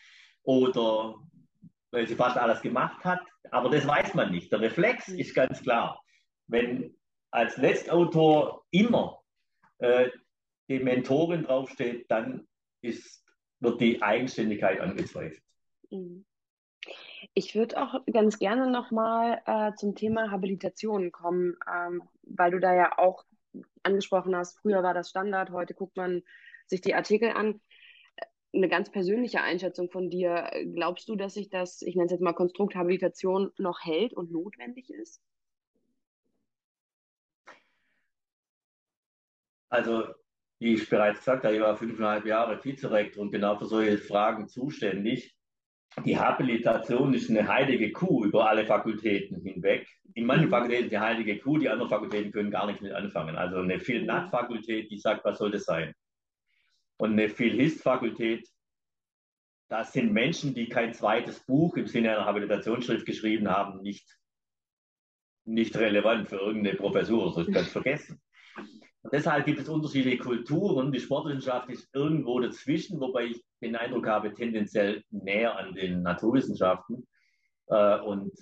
[0.43, 1.17] oder
[1.91, 3.21] weil sie fast alles gemacht hat.
[3.51, 4.53] Aber das weiß man nicht.
[4.53, 5.19] Der Reflex mhm.
[5.19, 6.01] ist ganz klar.
[6.47, 6.97] Wenn
[7.33, 9.23] als Letztautor immer
[9.79, 10.11] äh,
[10.69, 12.47] die Mentorin draufsteht, dann
[12.83, 13.25] ist,
[13.59, 15.43] wird die Eigenständigkeit angezweifelt.
[15.91, 16.25] Mhm.
[17.35, 22.75] Ich würde auch ganz gerne nochmal äh, zum Thema Habilitation kommen, ähm, weil du da
[22.75, 23.25] ja auch
[23.83, 26.23] angesprochen hast, früher war das Standard, heute guckt man
[26.67, 27.61] sich die Artikel an.
[28.53, 30.51] Eine ganz persönliche Einschätzung von dir.
[30.75, 34.33] Glaubst du, dass sich das, ich nenne es jetzt mal Konstrukt Habilitation, noch hält und
[34.33, 35.23] notwendig ist?
[39.69, 40.05] Also,
[40.59, 44.49] wie ich bereits gesagt habe, ich war fünfeinhalb Jahre Vizerektor und genau für solche Fragen
[44.49, 45.37] zuständig.
[46.05, 49.89] Die Habilitation ist eine heilige Kuh über alle Fakultäten hinweg.
[50.15, 50.51] In manchen Mhm.
[50.51, 53.37] Fakultäten ist die heilige Kuh, die anderen Fakultäten können gar nichts mit anfangen.
[53.37, 55.95] Also eine Phil-Nat-Fakultät, die sagt, was soll das sein?
[56.99, 58.49] Und eine Phil-Hist-Fakultät,
[59.69, 64.19] das sind Menschen, die kein zweites Buch im Sinne einer Habilitationsschrift geschrieben haben, nicht,
[65.45, 68.21] nicht relevant für irgendeine Professur, so ist ganz vergessen.
[69.03, 70.93] Und deshalb gibt es unterschiedliche Kulturen.
[70.93, 77.07] Die Sportwissenschaft ist irgendwo dazwischen, wobei ich den Eindruck habe, tendenziell näher an den Naturwissenschaften.
[77.69, 78.33] Äh, und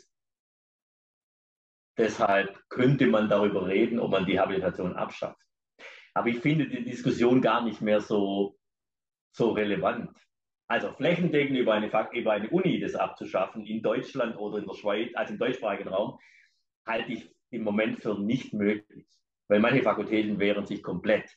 [1.96, 5.40] deshalb könnte man darüber reden, ob man die Habilitation abschafft.
[6.14, 8.56] Aber ich finde die Diskussion gar nicht mehr so,
[9.32, 10.10] so relevant.
[10.66, 15.10] Also flächendeckend über eine, über eine Uni das abzuschaffen in Deutschland oder in der Schweiz,
[15.14, 16.18] also im deutschsprachigen Raum,
[16.86, 19.06] halte ich im Moment für nicht möglich,
[19.48, 21.30] weil manche Fakultäten wehren sich komplett.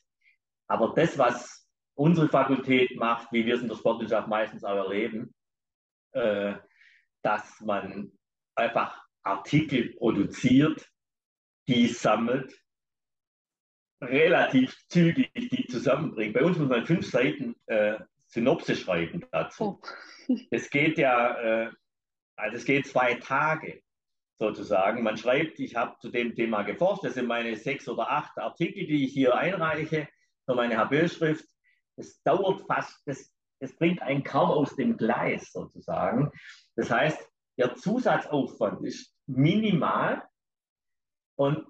[0.66, 1.61] Aber das, was
[1.94, 5.34] unsere Fakultät macht, wie wir es in der Sportwissenschaft meistens auch erleben,
[6.12, 6.54] äh,
[7.22, 8.12] dass man
[8.54, 10.88] einfach Artikel produziert,
[11.68, 12.52] die sammelt,
[14.00, 16.34] relativ zügig die zusammenbringt.
[16.34, 19.80] Bei uns muss man fünf Seiten äh, Synopse schreiben dazu.
[19.80, 19.80] Oh.
[20.50, 21.70] Es geht ja, äh,
[22.36, 23.82] also es geht zwei Tage
[24.38, 25.02] sozusagen.
[25.02, 28.86] Man schreibt, ich habe zu dem Thema geforscht, das sind meine sechs oder acht Artikel,
[28.86, 30.08] die ich hier einreiche
[30.44, 31.44] für meine HB-Schrift.
[31.96, 36.30] Es dauert fast, das, das bringt einen kaum aus dem Gleis sozusagen.
[36.76, 37.18] Das heißt,
[37.58, 40.26] der Zusatzaufwand ist minimal
[41.36, 41.66] und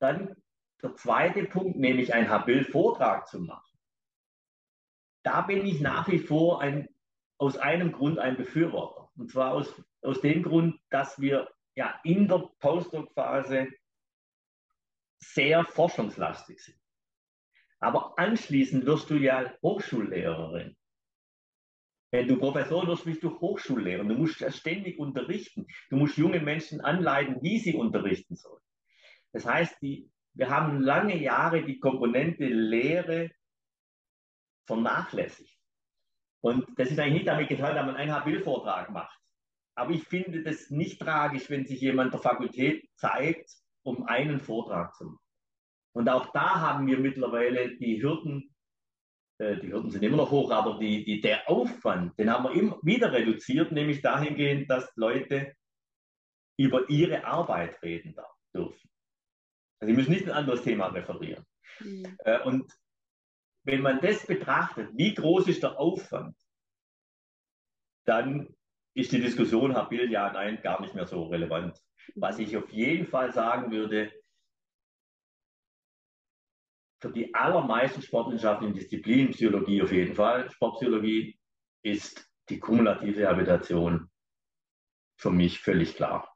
[0.00, 0.36] dann
[0.82, 3.78] der zweite Punkt, nämlich einen Habil-Vortrag zu machen.
[5.24, 6.88] Da bin ich nach wie vor ein,
[7.38, 9.10] aus einem Grund ein Befürworter.
[9.16, 13.68] Und zwar aus, aus dem Grund, dass wir ja in der Postdoc-Phase
[15.18, 16.78] sehr forschungslastig sind.
[17.80, 20.76] Aber anschließend wirst du ja Hochschullehrerin.
[22.12, 24.04] Wenn du Professor wirst, bist du Hochschullehrer.
[24.04, 25.66] Du musst ständig unterrichten.
[25.90, 28.62] Du musst junge Menschen anleiten, wie sie unterrichten sollen.
[29.32, 33.30] Das heißt, die, wir haben lange Jahre die Komponente Lehre
[34.66, 35.58] vernachlässigt.
[36.40, 39.18] Und das ist eigentlich nicht damit getan, dass man einen HBL-Vortrag macht.
[39.74, 44.94] Aber ich finde das nicht tragisch, wenn sich jemand der Fakultät zeigt, um einen Vortrag
[44.94, 45.25] zu machen.
[45.96, 48.54] Und auch da haben wir mittlerweile die Hürden,
[49.38, 52.52] äh, die Hürden sind immer noch hoch, aber die, die, der Aufwand, den haben wir
[52.52, 55.54] immer wieder reduziert, nämlich dahingehend, dass Leute
[56.58, 58.14] über ihre Arbeit reden
[58.54, 58.90] dürfen.
[59.80, 61.46] Also sie müssen nicht ein anderes Thema referieren.
[61.80, 62.14] Mhm.
[62.26, 62.70] Äh, und
[63.64, 66.36] wenn man das betrachtet, wie groß ist der Aufwand,
[68.04, 68.54] dann
[68.94, 71.82] ist die Diskussion, Habil, ja, nein, gar nicht mehr so relevant.
[72.16, 74.12] Was ich auf jeden Fall sagen würde,
[77.00, 81.38] für die allermeisten sportwissenschaftlichen Disziplinen, Psychologie auf jeden Fall, Sportpsychologie,
[81.82, 84.10] ist die kumulative Habitation
[85.18, 86.32] für mich völlig klar.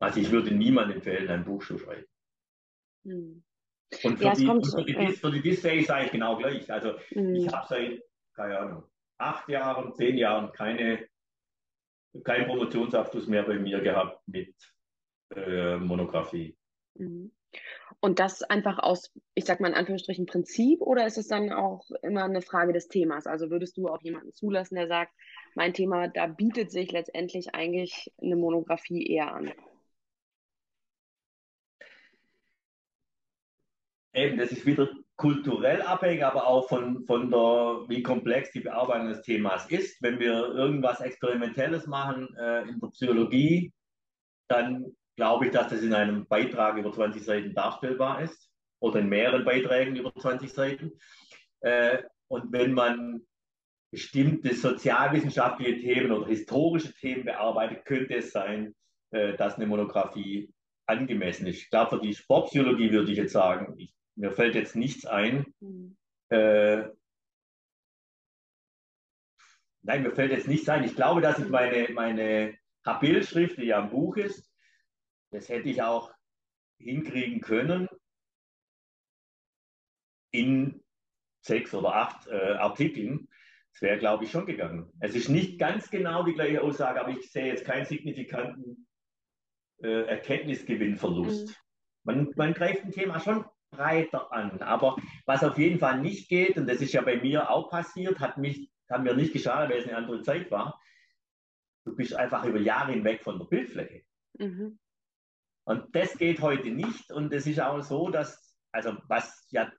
[0.00, 2.06] Also ich würde niemandem empfehlen, ein Buch zu schreiben.
[3.04, 3.44] Hm.
[4.04, 5.10] Und für, ja, die, kommt, für, die, ja.
[5.10, 6.70] für die Display sage ich genau gleich.
[6.72, 7.34] Also mhm.
[7.34, 8.02] ich habe seit,
[8.34, 8.84] keine Ahnung,
[9.18, 11.08] acht Jahren, zehn Jahren keine,
[12.24, 14.54] keinen Promotionsabschluss mehr bei mir gehabt mit
[15.34, 16.56] äh, Monographie.
[16.94, 17.32] Mhm.
[18.00, 21.90] Und das einfach aus, ich sag mal in Anführungsstrichen, Prinzip oder ist es dann auch
[22.02, 23.26] immer eine Frage des Themas?
[23.26, 25.12] Also würdest du auch jemanden zulassen, der sagt,
[25.54, 29.52] mein Thema, da bietet sich letztendlich eigentlich eine Monographie eher an?
[34.14, 39.08] Eben, das ist wieder kulturell abhängig, aber auch von, von der, wie komplex die Bearbeitung
[39.08, 40.02] des Themas ist.
[40.02, 43.72] Wenn wir irgendwas Experimentelles machen äh, in der Psychologie,
[44.48, 48.50] dann glaube ich, dass das in einem Beitrag über 20 Seiten darstellbar ist
[48.80, 50.92] oder in mehreren Beiträgen über 20 Seiten.
[51.60, 53.22] Äh, und wenn man
[53.90, 58.74] bestimmte sozialwissenschaftliche Themen oder historische Themen bearbeitet, könnte es sein,
[59.10, 60.52] äh, dass eine Monographie
[60.86, 61.62] angemessen ist.
[61.62, 65.46] Ich glaube, für die Sportpsychologie würde ich jetzt sagen, ich mir fällt jetzt nichts ein.
[65.60, 65.96] Mhm.
[66.28, 66.88] Äh,
[69.82, 70.84] nein, mir fällt jetzt nichts ein.
[70.84, 71.50] Ich glaube, dass ich hm.
[71.50, 74.49] meine, meine Habil-Schrift, die ja ein Buch ist,
[75.30, 76.12] das hätte ich auch
[76.78, 77.88] hinkriegen können
[80.32, 80.82] in
[81.42, 83.28] sechs oder acht äh, Artikeln.
[83.72, 84.92] Das wäre, glaube ich, schon gegangen.
[85.00, 88.86] Es ist nicht ganz genau die gleiche Aussage, aber ich sehe jetzt keinen signifikanten
[89.82, 91.48] äh, Erkenntnisgewinnverlust.
[91.48, 91.54] Mhm.
[92.02, 94.60] Man, man greift ein Thema schon breiter an.
[94.62, 94.96] Aber
[95.26, 98.38] was auf jeden Fall nicht geht, und das ist ja bei mir auch passiert, hat,
[98.38, 100.80] mich, hat mir nicht geschadet, weil es eine andere Zeit war,
[101.84, 104.02] du bist einfach über Jahre hinweg von der Bildfläche.
[104.38, 104.78] Mhm.
[105.70, 107.12] Und das geht heute nicht.
[107.12, 109.72] Und es ist auch so, dass, also was ja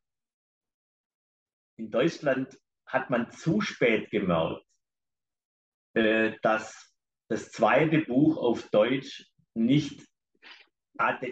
[1.78, 4.64] in Deutschland hat man zu spät gemerkt,
[5.94, 6.96] äh, dass
[7.28, 10.02] das zweite Buch auf Deutsch nicht,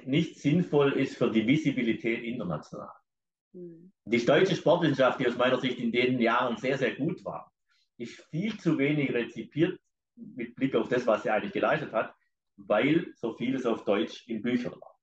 [0.03, 2.91] nicht sinnvoll ist für die Visibilität international.
[3.53, 3.93] Mhm.
[4.03, 7.49] Die deutsche Sportwissenschaft, die aus meiner Sicht in den Jahren sehr, sehr gut war,
[7.97, 9.79] ist viel zu wenig rezipiert
[10.15, 12.13] mit Blick auf das, was sie eigentlich geleistet hat,
[12.67, 14.95] weil so vieles auf Deutsch in Büchern war.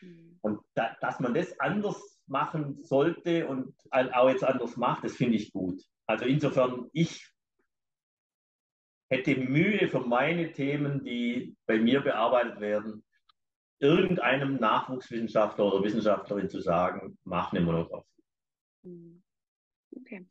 [0.00, 0.38] Mhm.
[0.42, 5.36] Und da, dass man das anders machen sollte und auch jetzt anders macht, das finde
[5.36, 5.82] ich gut.
[6.06, 7.28] Also insofern, ich
[9.10, 13.04] hätte Mühe für meine Themen, die bei mir bearbeitet werden,
[13.80, 18.06] irgendeinem Nachwuchswissenschaftler oder Wissenschaftlerin zu sagen, mach eine Monographie.
[18.82, 19.22] Mhm.
[19.96, 20.26] Okay.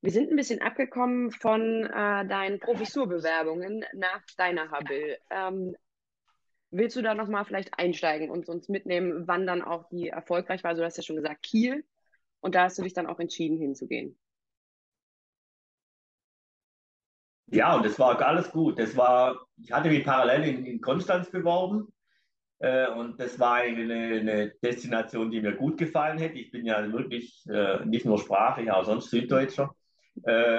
[0.00, 5.16] Wir sind ein bisschen abgekommen von äh, deinen Professurbewerbungen nach deiner Habil.
[5.30, 5.74] Ähm,
[6.74, 10.70] willst du da nochmal vielleicht einsteigen und uns mitnehmen, wann dann auch die erfolgreich war?
[10.70, 11.84] Also du hast ja schon gesagt Kiel
[12.40, 14.18] und da hast du dich dann auch entschieden hinzugehen.
[17.46, 18.78] Ja, und das war alles gut.
[18.78, 21.92] Das war, ich hatte mich parallel in, in Konstanz beworben
[22.58, 26.38] äh, und das war eine, eine, Destination, die mir gut gefallen hätte.
[26.38, 29.74] Ich bin ja wirklich äh, nicht nur sprachlich, auch sonst Süddeutscher.
[30.24, 30.58] Äh,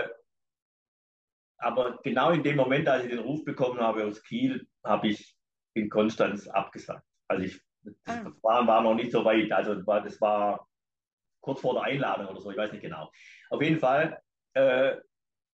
[1.57, 5.34] aber genau in dem Moment, als ich den Ruf bekommen habe aus Kiel, habe ich
[5.75, 7.05] in Konstanz abgesagt.
[7.27, 8.31] Also ich das ah.
[8.41, 9.51] war, war noch nicht so weit.
[9.51, 10.67] Also war, das war
[11.41, 13.11] kurz vor der Einladung oder so, ich weiß nicht genau.
[13.51, 14.19] Auf jeden Fall
[14.55, 14.95] äh,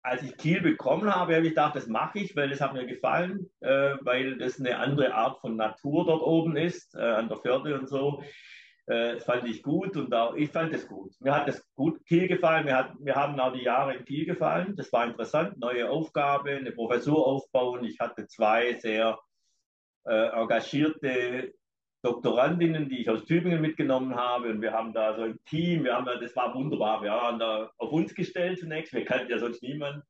[0.07, 2.87] als ich Kiel bekommen habe, habe ich gedacht, das mache ich, weil das hat mir
[2.87, 7.39] gefallen, äh, weil das eine andere Art von Natur dort oben ist, äh, an der
[7.39, 8.23] Förde und so.
[8.87, 11.13] Äh, das fand ich gut und auch, ich fand es gut.
[11.19, 14.27] Mir hat es gut Kiel gefallen, mir, hat, mir haben auch die Jahre in Kiel
[14.27, 14.77] gefallen.
[14.77, 17.85] Das war interessant, neue Aufgabe, eine Professur aufbauen.
[17.85, 19.19] Ich hatte zwei sehr
[20.07, 21.53] äh, engagierte
[22.03, 24.51] Doktorandinnen, die ich aus Tübingen mitgenommen habe.
[24.51, 27.03] Und wir haben da so ein Team, wir haben da, das war wunderbar.
[27.03, 30.03] Wir haben da auf uns gestellt zunächst, wir kannten ja sonst niemanden.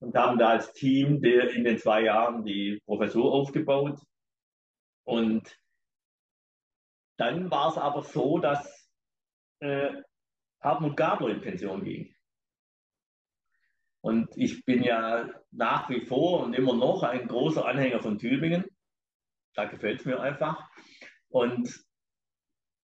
[0.00, 4.00] Und haben da als Team der in den zwei Jahren die Professur aufgebaut.
[5.04, 5.56] Und
[7.18, 8.90] dann war es aber so, dass
[9.60, 9.92] äh,
[10.60, 12.14] Hartmut Gabler in Pension ging.
[14.00, 18.64] Und ich bin ja nach wie vor und immer noch ein großer Anhänger von Tübingen.
[19.54, 20.70] Da gefällt es mir einfach.
[21.28, 21.84] Und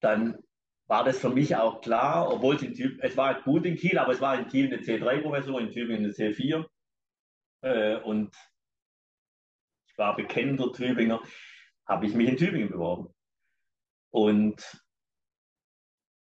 [0.00, 0.42] dann
[0.86, 3.98] war das für mich auch klar, obwohl es in Tübingen, es war gut in Kiel,
[3.98, 6.64] aber es war in Kiel eine C3-Professur, in Tübingen eine C4.
[7.62, 8.34] Äh, und
[9.88, 11.22] ich war bekennender Tübinger,
[11.86, 13.12] habe ich mich in Tübingen beworben.
[14.10, 14.82] Und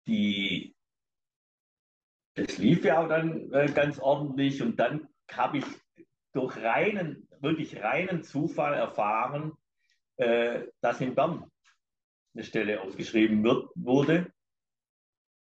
[0.06, 0.76] die,
[2.34, 5.64] das lief ja auch dann äh, ganz ordentlich und dann habe ich
[6.32, 9.56] durch reinen, wirklich reinen Zufall erfahren,
[10.16, 11.50] äh, dass in Bern
[12.34, 14.32] eine Stelle ausgeschrieben wird, wurde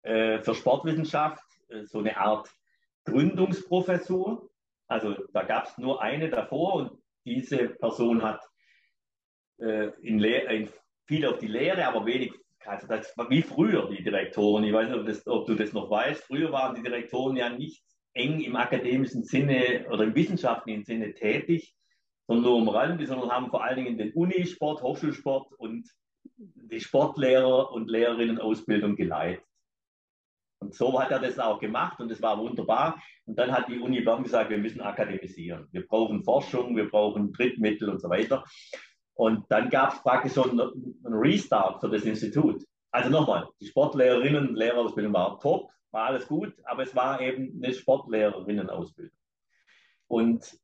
[0.03, 2.49] äh, für Sportwissenschaft, äh, so eine Art
[3.05, 4.49] Gründungsprofessur.
[4.87, 8.41] Also da gab es nur eine davor und diese Person hat
[9.59, 10.69] äh, in, in
[11.05, 12.33] viel auf die Lehre, aber wenig,
[12.65, 14.63] also das war wie früher die Direktoren.
[14.63, 16.23] Ich weiß nicht, ob, das, ob du das noch weißt.
[16.23, 17.83] Früher waren die Direktoren ja nicht
[18.13, 21.76] eng im akademischen Sinne oder im wissenschaftlichen Sinne tätig,
[22.27, 25.89] sondern nur am Rande, sondern haben vor allen Dingen den Unisport, Hochschulsport und
[26.35, 29.43] die Sportlehrer- und Lehrerinnenausbildung geleitet.
[30.59, 33.01] Und so hat er das auch gemacht und es war wunderbar.
[33.25, 35.67] Und dann hat die Uni Bern gesagt, wir müssen akademisieren.
[35.71, 38.43] Wir brauchen Forschung, wir brauchen Drittmittel und so weiter.
[39.13, 42.63] Und dann gab es praktisch so einen, Restart für das Institut.
[42.91, 47.61] Also nochmal, die Sportlehrerinnen und Lehrerausbildung war top, war alles gut, aber es war eben
[47.63, 49.17] eine Sportlehrerinnenausbildung.
[50.07, 50.57] Und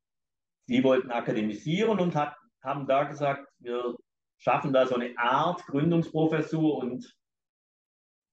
[0.68, 3.96] die wollten akademisieren und hat, haben da gesagt, wir
[4.38, 7.14] schaffen da so eine Art Gründungsprofessur und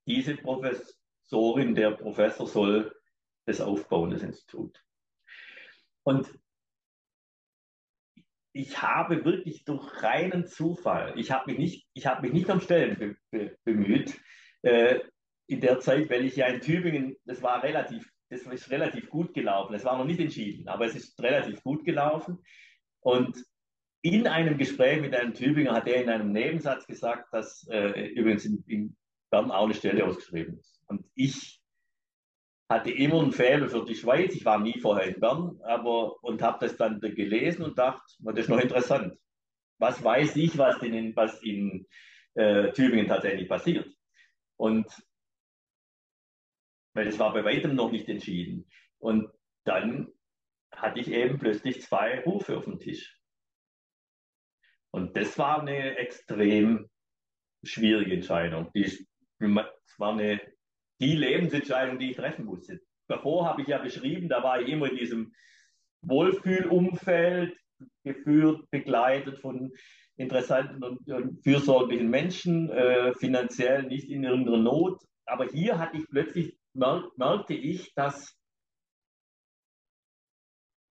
[0.07, 2.95] diese Professorin, der Professor soll
[3.45, 4.83] das aufbauen, das Institut.
[6.03, 6.29] Und
[8.53, 12.59] ich habe wirklich durch reinen Zufall, ich habe mich nicht, ich habe mich nicht am
[12.59, 14.19] Stellen be be bemüht
[14.63, 14.99] äh,
[15.47, 19.33] in der Zeit, weil ich ja in Tübingen, das war relativ, das ist relativ gut
[19.33, 19.75] gelaufen.
[19.75, 22.39] Es war noch nicht entschieden, aber es ist relativ gut gelaufen.
[23.01, 23.43] Und
[24.01, 28.45] in einem Gespräch mit einem Tübinger hat er in einem Nebensatz gesagt, dass äh, übrigens
[28.45, 28.95] in, in
[29.29, 30.81] Bern auch eine Stelle ausgeschrieben ist.
[30.87, 31.61] Und ich
[32.69, 34.33] hatte immer ein Faible für die Schweiz.
[34.33, 38.39] Ich war nie vorher in Bern, aber und habe das dann gelesen und dachte, das
[38.39, 39.13] ist noch interessant.
[39.77, 41.85] Was weiß ich, was in, was in
[42.35, 43.93] äh, Tübingen tatsächlich passiert?
[44.55, 44.87] Und
[46.93, 48.67] weil das war bei weitem noch nicht entschieden.
[48.99, 49.29] Und
[49.65, 50.11] dann
[50.71, 53.17] hatte ich eben plötzlich zwei Rufe auf dem Tisch.
[54.91, 56.89] Und das war eine extrem
[57.63, 58.71] schwierige Entscheidung.
[58.73, 59.05] Die, es
[59.97, 60.41] war eine,
[60.99, 62.81] die Lebensentscheidung, die ich treffen musste.
[63.07, 65.33] Davor habe ich ja beschrieben, da war ich immer in diesem
[66.01, 67.55] Wohlfühlumfeld,
[68.03, 69.71] geführt, begleitet von
[70.15, 75.01] interessanten und, und fürsorglichen Menschen, äh, finanziell nicht in irgendeiner Not.
[75.25, 78.37] Aber hier hatte ich plötzlich, merkte ich, dass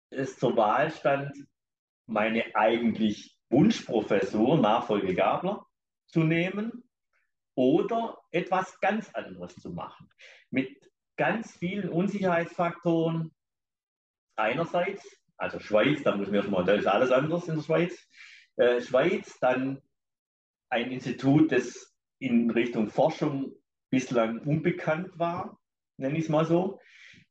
[0.09, 1.31] es zur Wahl stand,
[2.05, 5.65] meine eigentlich Wunschprofessur, Nachfolge Gabler,
[6.07, 6.83] zu nehmen
[7.55, 10.09] oder etwas ganz anderes zu machen.
[10.49, 13.35] Mit ganz vielen Unsicherheitsfaktoren.
[14.35, 15.03] Einerseits,
[15.37, 18.07] also Schweiz, da muss man erstmal, da ist alles anders in der Schweiz.
[18.55, 19.81] Äh, Schweiz, dann
[20.69, 23.53] ein Institut, das in Richtung Forschung
[23.89, 25.59] bislang unbekannt war,
[25.99, 26.79] nenne ich es mal so,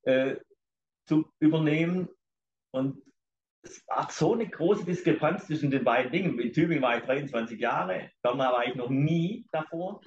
[0.02, 0.36] äh,
[1.06, 2.08] zu übernehmen.
[2.70, 3.02] Und
[3.62, 6.38] es war so eine große Diskrepanz zwischen den beiden Dingen.
[6.38, 10.00] In Tübingen war ich 23 Jahre, Bernhard war ich noch nie davor.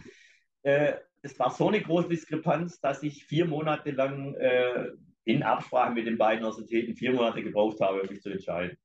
[0.63, 0.93] Äh,
[1.23, 4.91] es war so eine große Diskrepanz, dass ich vier Monate lang äh,
[5.23, 8.77] in Absprache mit den beiden Universitäten vier Monate gebraucht habe, um mich zu entscheiden.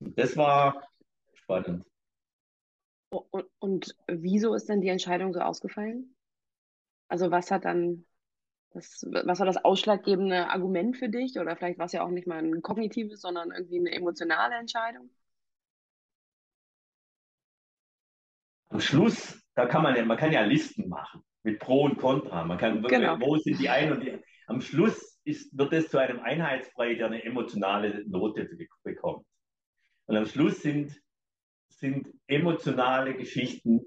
[0.00, 0.86] Und das war
[1.34, 1.84] spannend.
[3.10, 6.16] Und, und wieso ist denn die Entscheidung so ausgefallen?
[7.08, 8.04] Also was hat dann
[8.70, 11.38] das, was war das ausschlaggebende Argument für dich?
[11.38, 15.10] Oder vielleicht war es ja auch nicht mal ein kognitives, sondern irgendwie eine emotionale Entscheidung?
[18.68, 22.44] Am Schluss, da kann man ja, man kann ja Listen machen mit Pro und Contra.
[22.44, 23.18] Man kann, genau.
[23.20, 24.18] wo sind die einen und die
[24.48, 28.48] Am Schluss ist, wird es zu einem Einheitsbrei, der eine emotionale Note
[28.82, 29.26] bekommt.
[30.06, 31.00] Und am Schluss sind,
[31.68, 33.86] sind emotionale Geschichten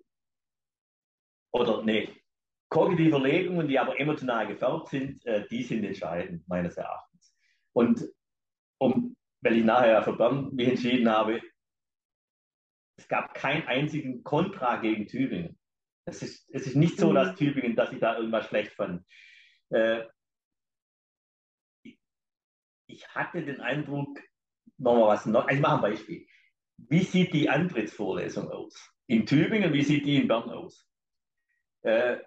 [1.51, 2.09] oder nee,
[2.69, 7.35] kognitive Überlegungen, die aber emotional gefärbt sind, äh, die sind entscheidend, meines Erachtens.
[7.73, 8.07] Und
[8.79, 11.41] um, weil ich nachher für Bern mich entschieden habe,
[12.97, 15.57] es gab keinen einzigen Kontra gegen Tübingen.
[16.05, 17.35] Es ist, es ist nicht so, dass mhm.
[17.35, 19.05] Tübingen, dass ich da irgendwas schlecht fand.
[19.69, 20.05] Äh,
[22.87, 24.19] ich hatte den Eindruck,
[24.77, 26.27] nochmal was noch, ich mache ein Beispiel.
[26.77, 28.93] Wie sieht die Antrittsvorlesung aus?
[29.07, 30.87] In Tübingen, wie sieht die in Bern aus?
[31.81, 32.17] Äh,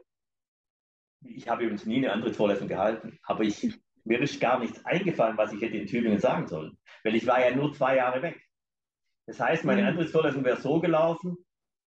[1.25, 3.73] ich habe übrigens nie eine Antrittsvorlesung gehalten, aber ich,
[4.05, 7.41] mir ist gar nichts eingefallen, was ich hätte in Tübingen sagen sollen, weil ich war
[7.41, 8.41] ja nur zwei Jahre weg.
[9.27, 9.89] Das heißt, meine mhm.
[9.89, 11.37] Antrittsvorlesung wäre so gelaufen,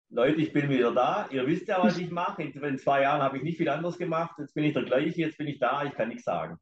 [0.09, 2.45] Leute, ich bin wieder da, ihr wisst ja, was ich mache.
[2.45, 5.37] In zwei Jahren habe ich nicht viel anderes gemacht, jetzt bin ich der gleiche, jetzt
[5.37, 6.59] bin ich da, ich kann nichts sagen.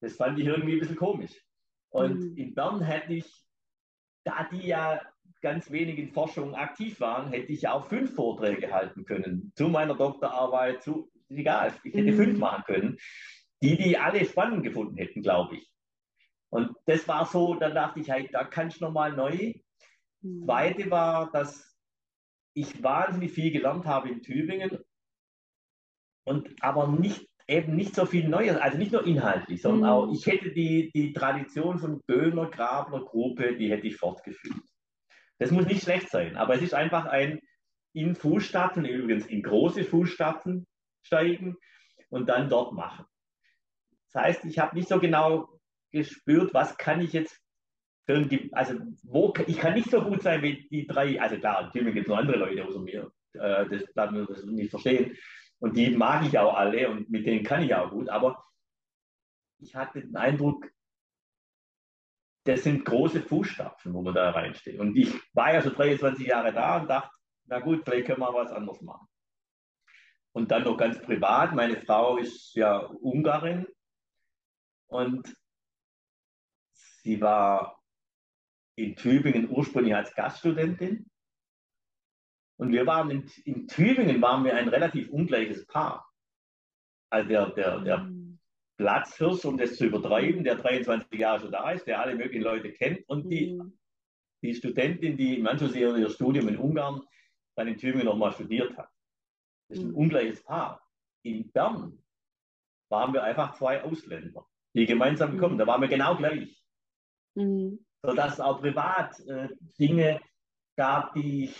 [0.00, 1.32] Das fand ich irgendwie ein bisschen komisch.
[1.90, 2.36] Und mhm.
[2.36, 3.30] in Bern hätte ich,
[4.24, 5.00] da die ja
[5.42, 9.94] ganz wenig in Forschung aktiv waren, hätte ich auch fünf Vorträge halten können zu meiner
[9.94, 12.16] Doktorarbeit, zu egal, ich hätte mhm.
[12.16, 12.98] fünf machen können,
[13.62, 15.70] die die alle spannend gefunden hätten, glaube ich.
[16.50, 19.54] Und das war so, dann dachte ich, hey, da kannst du nochmal neu.
[20.20, 20.44] Mhm.
[20.44, 21.76] Zweite war, dass
[22.54, 24.78] ich wahnsinnig viel gelernt habe in Tübingen
[26.24, 29.86] und aber nicht eben nicht so viel Neues, also nicht nur inhaltlich, sondern mhm.
[29.86, 34.60] auch, ich hätte die, die Tradition von Böhner, Grabler, Gruppe, die hätte ich fortgeführt.
[35.38, 37.40] Das muss nicht schlecht sein, aber es ist einfach ein
[37.94, 40.66] in Fußstapfen, übrigens in große Fußstapfen,
[41.02, 41.56] steigen
[42.08, 43.04] und dann dort machen.
[44.12, 45.48] Das heißt, ich habe nicht so genau
[45.90, 47.42] gespürt, was kann ich jetzt
[48.52, 48.74] also
[49.04, 52.10] wo, ich kann nicht so gut sein wie die drei, also klar, natürlich gibt es
[52.10, 55.16] noch andere Leute außer mir, äh, das darf man das nicht verstehen.
[55.60, 58.44] Und die mag ich auch alle und mit denen kann ich auch gut, aber
[59.58, 60.68] ich hatte den Eindruck,
[62.44, 64.80] das sind große Fußstapfen, wo man da reinsteht.
[64.80, 67.16] Und ich war ja schon 23 Jahre da und dachte,
[67.46, 69.06] na gut, vielleicht können wir was anderes machen.
[70.32, 73.66] Und dann noch ganz privat, meine Frau ist ja Ungarin
[74.86, 75.34] und
[77.02, 77.82] sie war
[78.76, 81.10] in Tübingen ursprünglich als Gaststudentin.
[82.56, 86.08] Und wir waren in, in Tübingen waren wir ein relativ ungleiches Paar.
[87.10, 88.38] Also der, der, der mhm.
[88.76, 92.72] Platzhirsch, um das zu übertreiben, der 23 Jahre schon da ist, der alle möglichen Leute
[92.72, 93.78] kennt und die, mhm.
[94.42, 97.02] die Studentin, die im Anschluss ihr, ihr Studium in Ungarn
[97.54, 98.91] dann in Tübingen nochmal studiert hat.
[99.72, 99.96] Das ist ein mhm.
[99.96, 100.86] ungleiches Paar.
[101.22, 101.98] In Bern
[102.90, 105.56] waren wir einfach zwei Ausländer, die gemeinsam kommen.
[105.56, 106.62] Da waren wir genau gleich.
[107.34, 107.82] Mhm.
[108.02, 110.20] Sodass es auch privat äh, Dinge
[110.76, 111.54] gab, die,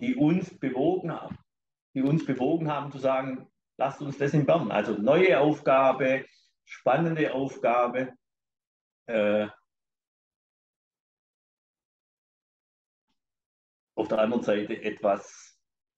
[0.00, 1.36] die uns bewogen haben.
[1.94, 3.46] Die uns bewogen haben zu sagen,
[3.76, 4.70] lasst uns das in Bern.
[4.70, 6.24] Also neue Aufgabe,
[6.64, 8.16] spannende Aufgabe.
[9.08, 9.48] Äh,
[13.94, 15.55] auf der anderen Seite etwas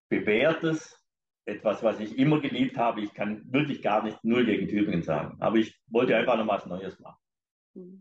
[0.09, 0.99] bewährtes,
[1.45, 3.01] etwas, was ich immer geliebt habe.
[3.01, 5.37] Ich kann wirklich gar nicht null gegen Tübingen sagen.
[5.41, 7.19] Aber ich wollte einfach noch was Neues machen.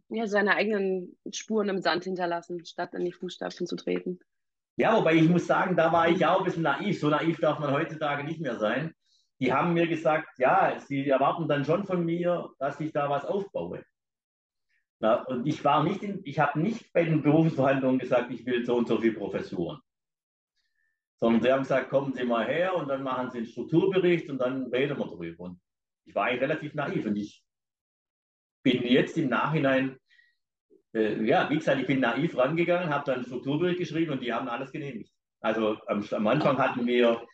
[0.10, 4.20] Ja, seine eigenen Spuren im Sand hinterlassen, statt in die Fußstapfen zu treten.
[4.76, 7.00] Ja, wobei ich muss sagen, da war ich auch ein bisschen naiv.
[7.00, 8.94] So naiv darf man heutzutage nicht mehr sein.
[9.40, 13.26] Die haben mir gesagt, ja, sie erwarten dann schon von mir, dass ich da was
[13.26, 13.84] aufbaue.
[15.00, 18.66] Na, und ich war nicht in, ich habe nicht bei den Berufsverhandlungen gesagt, ich will
[18.66, 19.80] so und so viele Professuren.
[21.20, 24.38] Sondern sie haben gesagt, kommen Sie mal her und dann machen Sie einen Strukturbericht und
[24.38, 25.46] dann reden wir darüber.
[25.46, 25.60] Und
[26.06, 27.44] ich war eigentlich relativ naiv und ich
[28.64, 29.98] bin jetzt im Nachhinein,
[30.94, 34.32] äh, ja, wie gesagt, ich bin naiv rangegangen, habe dann einen Strukturbericht geschrieben und die
[34.32, 35.12] haben alles genehmigt.
[35.42, 37.26] Also am, am Anfang hatten wir,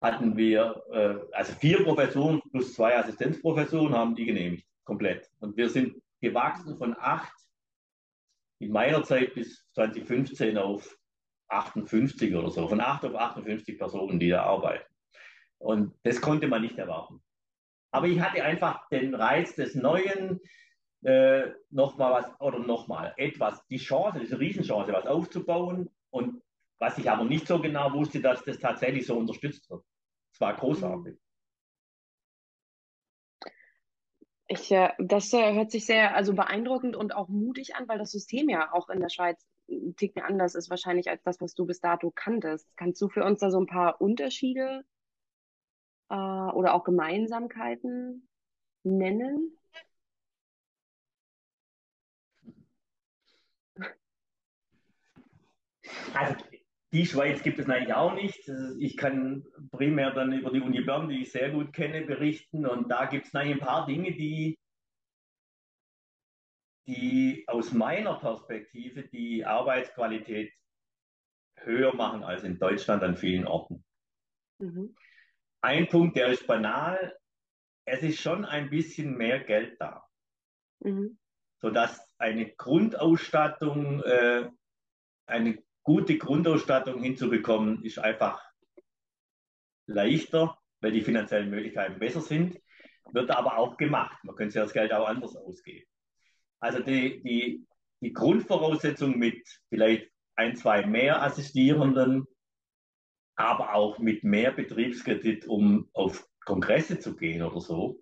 [0.00, 5.30] hatten wir äh, also vier Professoren plus zwei Assistenzprofessoren haben die genehmigt, komplett.
[5.40, 7.34] Und wir sind gewachsen von acht
[8.58, 10.96] in meiner Zeit bis 2015 auf
[11.54, 14.84] 58 oder so, von acht auf 58 Personen, die da arbeiten.
[15.58, 17.22] Und das konnte man nicht erwarten.
[17.90, 20.40] Aber ich hatte einfach den Reiz des Neuen,
[21.02, 25.90] äh, nochmal was, oder nochmal etwas, die Chance, diese Riesenchance, was aufzubauen.
[26.10, 26.42] Und
[26.78, 29.84] was ich aber nicht so genau wusste, dass das tatsächlich so unterstützt wird.
[30.32, 31.16] Es war großartig.
[34.48, 38.10] Ich, äh, das äh, hört sich sehr also beeindruckend und auch mutig an, weil das
[38.10, 41.66] System ja auch in der Schweiz ein Ticken anders ist wahrscheinlich als das, was du
[41.66, 42.68] bis dato kanntest.
[42.76, 44.84] Kannst du für uns da so ein paar Unterschiede
[46.10, 48.28] äh, oder auch Gemeinsamkeiten
[48.82, 49.56] nennen?
[56.14, 56.36] Also
[56.92, 58.48] die Schweiz gibt es eigentlich auch nicht.
[58.78, 62.66] Ich kann primär dann über die Uni Bern, die ich sehr gut kenne, berichten.
[62.66, 64.56] Und da gibt es ein paar Dinge, die,
[66.86, 70.52] die aus meiner Perspektive die Arbeitsqualität
[71.56, 73.84] höher machen als in Deutschland an vielen Orten.
[74.58, 74.94] Mhm.
[75.62, 77.16] Ein Punkt, der ist banal.
[77.86, 80.04] Es ist schon ein bisschen mehr Geld da.
[80.80, 81.18] Mhm.
[81.60, 84.50] Sodass eine Grundausstattung, äh,
[85.26, 88.42] eine gute Grundausstattung hinzubekommen, ist einfach
[89.86, 92.60] leichter, weil die finanziellen Möglichkeiten besser sind,
[93.12, 94.22] wird aber auch gemacht.
[94.24, 95.86] Man könnte ja das Geld auch anders ausgeben.
[96.60, 97.66] Also die, die,
[98.00, 102.26] die Grundvoraussetzung mit vielleicht ein, zwei mehr Assistierenden,
[103.36, 108.00] aber auch mit mehr Betriebskredit, um auf Kongresse zu gehen oder so.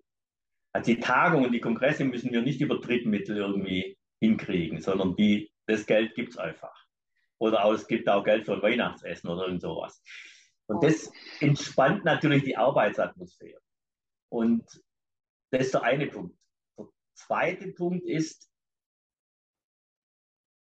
[0.73, 5.85] Also die Tagungen, die Kongresse müssen wir nicht über Drittmittel irgendwie hinkriegen, sondern die, das
[5.85, 6.75] Geld gibt es einfach.
[7.39, 10.01] Oder auch, es gibt auch Geld für ein Weihnachtsessen oder irgend sowas.
[10.67, 11.11] Und das
[11.41, 13.59] entspannt natürlich die Arbeitsatmosphäre.
[14.29, 14.63] Und
[15.51, 16.37] das ist der eine Punkt.
[17.13, 18.49] Zweite Punkt ist,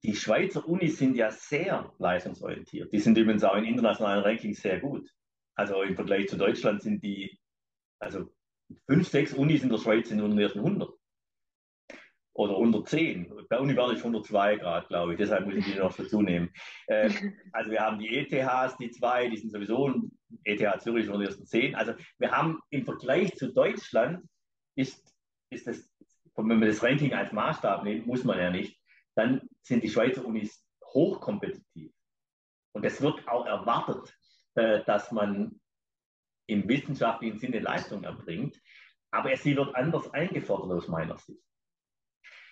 [0.05, 2.93] die Schweizer Unis sind ja sehr leistungsorientiert.
[2.93, 5.11] Die sind übrigens auch in internationalen Rankings sehr gut.
[5.57, 7.41] Also im Vergleich zu Deutschland sind die,
[8.01, 8.31] also
[8.87, 10.91] fünf, sechs Unis in der Schweiz sind unter den ersten 100
[12.35, 13.33] oder 110.
[13.49, 16.53] Bei Uni war ich 102 Grad, glaube ich, deshalb muss ich die noch dazu nehmen.
[16.89, 17.11] Äh,
[17.53, 19.95] also wir haben die ETHs, die zwei, die sind sowieso,
[20.43, 21.75] ETH Zürich von den ersten 10.
[21.77, 24.27] Also wir haben im Vergleich zu Deutschland,
[24.77, 25.15] ist,
[25.51, 25.89] ist das,
[26.37, 28.81] wenn man das Ranking als Maßstab nimmt, muss man ja nicht,
[29.15, 31.93] dann sind die Schweizer Unis hochkompetitiv.
[32.73, 34.17] Und es wird auch erwartet,
[34.55, 35.61] äh, dass man
[36.47, 38.61] im wissenschaftlichen Sinne Leistung erbringt.
[39.11, 41.41] Aber sie wird anders eingefordert aus meiner Sicht.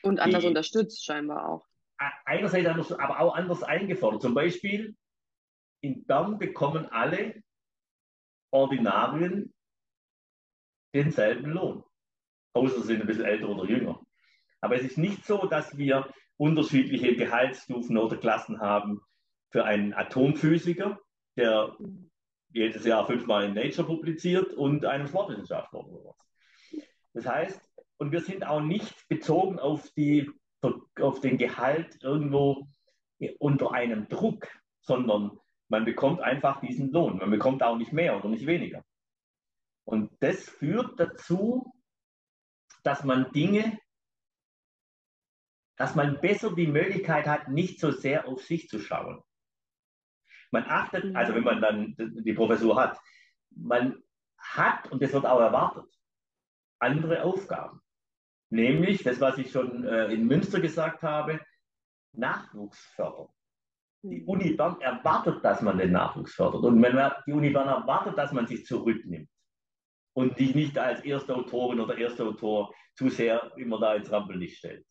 [0.02, 1.66] Und anders die, unterstützt scheinbar auch.
[2.24, 4.22] Einerseits anders, aber auch anders eingefordert.
[4.22, 4.96] Zum Beispiel
[5.80, 7.42] in Bern bekommen alle
[8.52, 9.52] Ordinarien
[10.94, 11.84] denselben Lohn.
[12.54, 14.00] Außer sie sind ein bisschen älter oder jünger.
[14.60, 19.00] Aber es ist nicht so, dass wir unterschiedliche Gehaltsstufen oder Klassen haben
[19.50, 20.98] für einen Atomphysiker,
[21.36, 21.76] der
[22.52, 26.16] jedes Jahr fünfmal in Nature publiziert und einen Sportwissenschaftler oder sowas.
[27.14, 30.30] Das heißt, und wir sind auch nicht bezogen auf, die,
[31.00, 32.66] auf den Gehalt irgendwo
[33.38, 34.48] unter einem Druck,
[34.80, 35.38] sondern
[35.68, 37.18] man bekommt einfach diesen Lohn.
[37.18, 38.84] Man bekommt auch nicht mehr oder nicht weniger.
[39.84, 41.72] Und das führt dazu,
[42.82, 43.78] dass man Dinge,
[45.76, 49.22] dass man besser die Möglichkeit hat, nicht so sehr auf sich zu schauen.
[50.50, 51.16] Man achtet, mhm.
[51.16, 53.00] also wenn man dann die Professur hat,
[53.50, 54.02] man
[54.38, 55.86] hat, und das wird auch erwartet,
[56.78, 57.80] andere Aufgaben.
[58.50, 61.40] Nämlich das, was ich schon äh, in Münster gesagt habe,
[62.12, 63.28] Nachwuchs fördern.
[64.02, 64.28] Die mhm.
[64.28, 66.62] Uni Bern erwartet, dass man den Nachwuchs fördert.
[66.62, 69.31] Und wenn man, die Uni Bern erwartet, dass man sich zurücknimmt
[70.14, 74.58] und dich nicht als erste Autorin oder erster Autor zu sehr immer da ins Rampenlicht
[74.58, 74.84] stellt.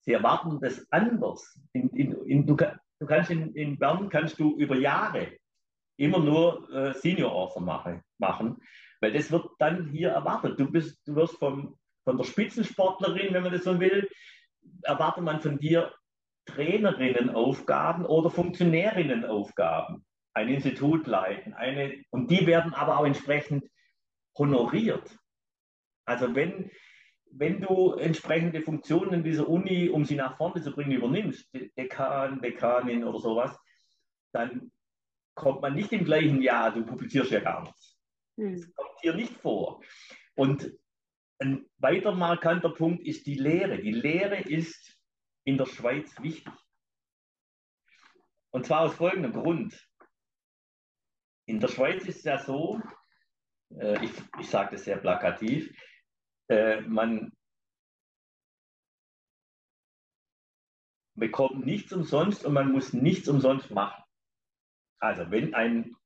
[0.00, 1.60] Sie erwarten das anders.
[1.72, 5.36] In, in, in, du, du, kannst in, Bern kannst du über Jahre
[5.96, 8.56] immer nur äh, Senior Author machen, machen,
[9.00, 10.58] weil das wird dann hier erwartet.
[10.58, 11.78] Du, bist, du wirst vom
[12.08, 14.08] von der Spitzensportlerin, wenn man das so will,
[14.82, 15.92] erwartet man von dir
[16.46, 20.06] Trainerinnenaufgaben oder Funktionärinnenaufgaben.
[20.32, 23.68] Ein Institut leiten, eine, und die werden aber auch entsprechend
[24.38, 25.18] honoriert.
[26.04, 26.70] Also wenn
[27.32, 33.04] wenn du entsprechende Funktionen dieser Uni, um sie nach vorne zu bringen, übernimmst, Dekan, Dekanin
[33.04, 33.58] oder sowas,
[34.32, 34.72] dann
[35.34, 37.96] kommt man nicht im gleichen Jahr, du publizierst ja gar nichts.
[38.36, 38.54] Hm.
[38.54, 39.82] Das kommt hier nicht vor.
[40.34, 40.72] Und
[41.38, 43.78] ein weiter markanter Punkt ist die Lehre.
[43.78, 44.98] Die Lehre ist
[45.44, 46.52] in der Schweiz wichtig.
[48.50, 49.88] Und zwar aus folgendem Grund.
[51.46, 52.80] In der Schweiz ist es ja so,
[53.76, 55.72] äh, ich, ich sage das sehr plakativ,
[56.48, 57.32] äh, man
[61.14, 64.02] bekommt nichts umsonst und man muss nichts umsonst machen.
[65.00, 65.96] Also wenn ein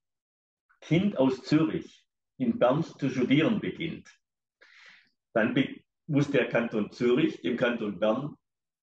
[0.81, 2.07] Kind aus Zürich
[2.39, 4.09] in Bern zu studieren beginnt,
[5.35, 5.55] dann
[6.07, 8.37] muss der Kanton Zürich dem Kanton Bern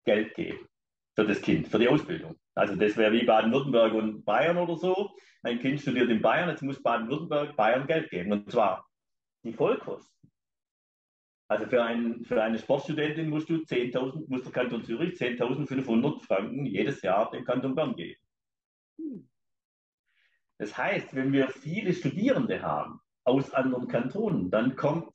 [0.06, 0.68] Geld geben
[1.16, 2.40] für das Kind, für die Ausbildung.
[2.56, 5.12] Also das wäre wie Baden-Württemberg und Bayern oder so.
[5.44, 8.32] Ein Kind studiert in Bayern, jetzt muss Baden-Württemberg Bayern Geld geben.
[8.32, 8.88] Und zwar
[9.44, 10.12] die Vollkosten.
[11.48, 16.66] Also für, ein, für eine Sportstudentin musst du 10.000, muss der Kanton Zürich 10.500 Franken
[16.66, 18.22] jedes Jahr dem Kanton Bern geben.
[20.58, 25.14] Das heißt, wenn wir viele Studierende haben aus anderen Kantonen, dann kommt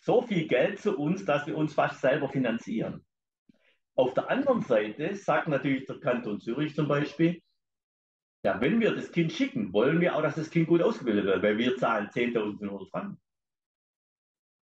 [0.00, 3.04] so viel Geld zu uns, dass wir uns fast selber finanzieren.
[3.94, 7.42] Auf der anderen Seite sagt natürlich der Kanton Zürich zum Beispiel,
[8.44, 11.42] ja, wenn wir das Kind schicken, wollen wir auch, dass das Kind gut ausgebildet wird,
[11.42, 13.20] weil wir zahlen 10.500 Franken.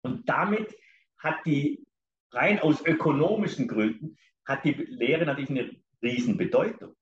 [0.01, 0.75] Und damit
[1.17, 1.85] hat die,
[2.31, 6.95] rein aus ökonomischen Gründen, hat die Lehre natürlich eine Riesenbedeutung.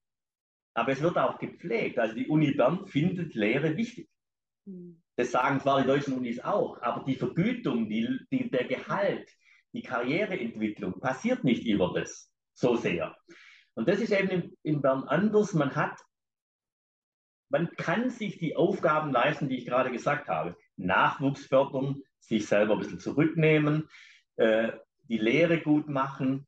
[0.74, 2.00] Aber es wird auch gepflegt.
[2.00, 4.10] Also die Uni Bern findet Lehre wichtig.
[4.66, 5.02] Hm.
[5.16, 9.28] Das sagen zwar die deutschen Unis auch, aber die Vergütung, die, die, der Gehalt,
[9.74, 13.16] die Karriereentwicklung passiert nicht über das so sehr.
[13.76, 15.54] Und das ist eben in, Bern anders.
[15.54, 16.00] Man hat,
[17.50, 20.56] man kann sich die Aufgaben leisten, die ich gerade gesagt habe.
[20.78, 23.88] Nachwuchs fördern, sich selber ein bisschen zurücknehmen,
[24.38, 24.72] äh,
[25.04, 26.48] die Lehre gut machen,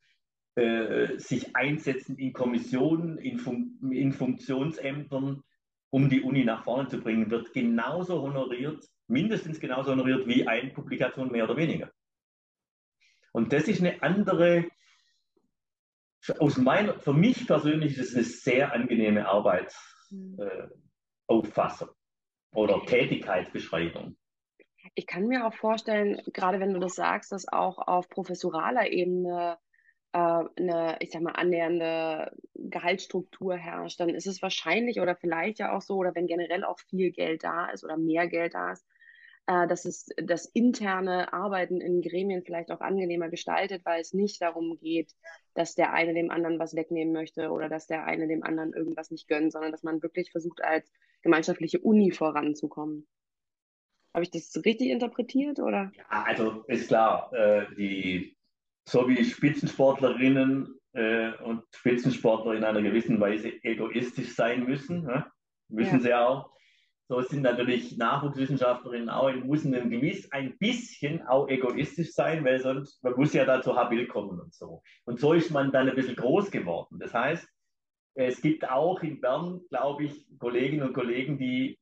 [0.55, 5.43] äh, sich einsetzen in Kommissionen, in, Fun in Funktionsämtern,
[5.91, 10.71] um die Uni nach vorne zu bringen, wird genauso honoriert, mindestens genauso honoriert wie eine
[10.71, 11.91] Publikation mehr oder weniger.
[13.39, 14.65] Und das ist eine andere,
[16.39, 21.91] aus meiner, für mich persönlich ist es eine sehr angenehme Arbeitsauffassung äh,
[22.53, 24.17] oder Tätigkeitsbeschreibung.
[24.93, 29.57] Ich kann mir auch vorstellen, gerade wenn du das sagst, dass auch auf professoraler Ebene
[30.11, 35.73] äh, eine, ich sag mal, annähernde Gehaltsstruktur herrscht, dann ist es wahrscheinlich oder vielleicht ja
[35.73, 38.85] auch so, oder wenn generell auch viel Geld da ist oder mehr Geld da ist,
[39.49, 44.39] äh, dass es das interne Arbeiten in Gremien vielleicht auch angenehmer gestaltet, weil es nicht
[44.43, 45.15] darum geht,
[45.55, 49.09] dass der eine dem anderen was wegnehmen möchte oder dass der eine dem anderen irgendwas
[49.09, 50.91] nicht gönnt, sondern dass man wirklich versucht, als
[51.23, 53.07] gemeinschaftliche Uni voranzukommen.
[54.13, 55.91] Habe ich das richtig interpretiert oder?
[55.97, 58.37] Ja, also ist klar, äh, die,
[58.87, 65.25] so wie Spitzensportlerinnen äh, und Spitzensportler in einer gewissen Weise egoistisch sein müssen, ne?
[65.69, 65.99] müssen ja.
[66.01, 66.58] sie auch.
[67.09, 73.03] So sind natürlich Nachwuchswissenschaftlerinnen auch, müssen ein gewiss ein bisschen auch egoistisch sein, weil sonst,
[73.03, 74.83] man muss ja dazu habil kommen und so.
[75.05, 76.99] Und so ist man dann ein bisschen groß geworden.
[76.99, 77.47] Das heißt,
[78.13, 81.79] es gibt auch in Bern, glaube ich, Kolleginnen und Kollegen, die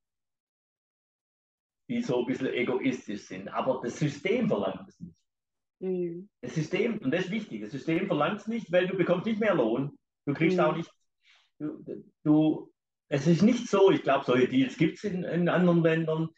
[1.90, 3.48] die so ein bisschen egoistisch sind.
[3.50, 5.16] Aber das System verlangt es nicht.
[5.80, 6.30] Mhm.
[6.42, 9.40] Das System, und das ist wichtig, das System verlangt es nicht, weil du bekommst nicht
[9.40, 9.98] mehr Lohn.
[10.26, 10.64] Du kriegst mhm.
[10.64, 10.92] auch nicht,
[11.60, 11.84] du,
[12.24, 12.74] du,
[13.10, 16.30] es ist nicht so, ich glaube, solche Deals gibt es in, in, anderen Ländern.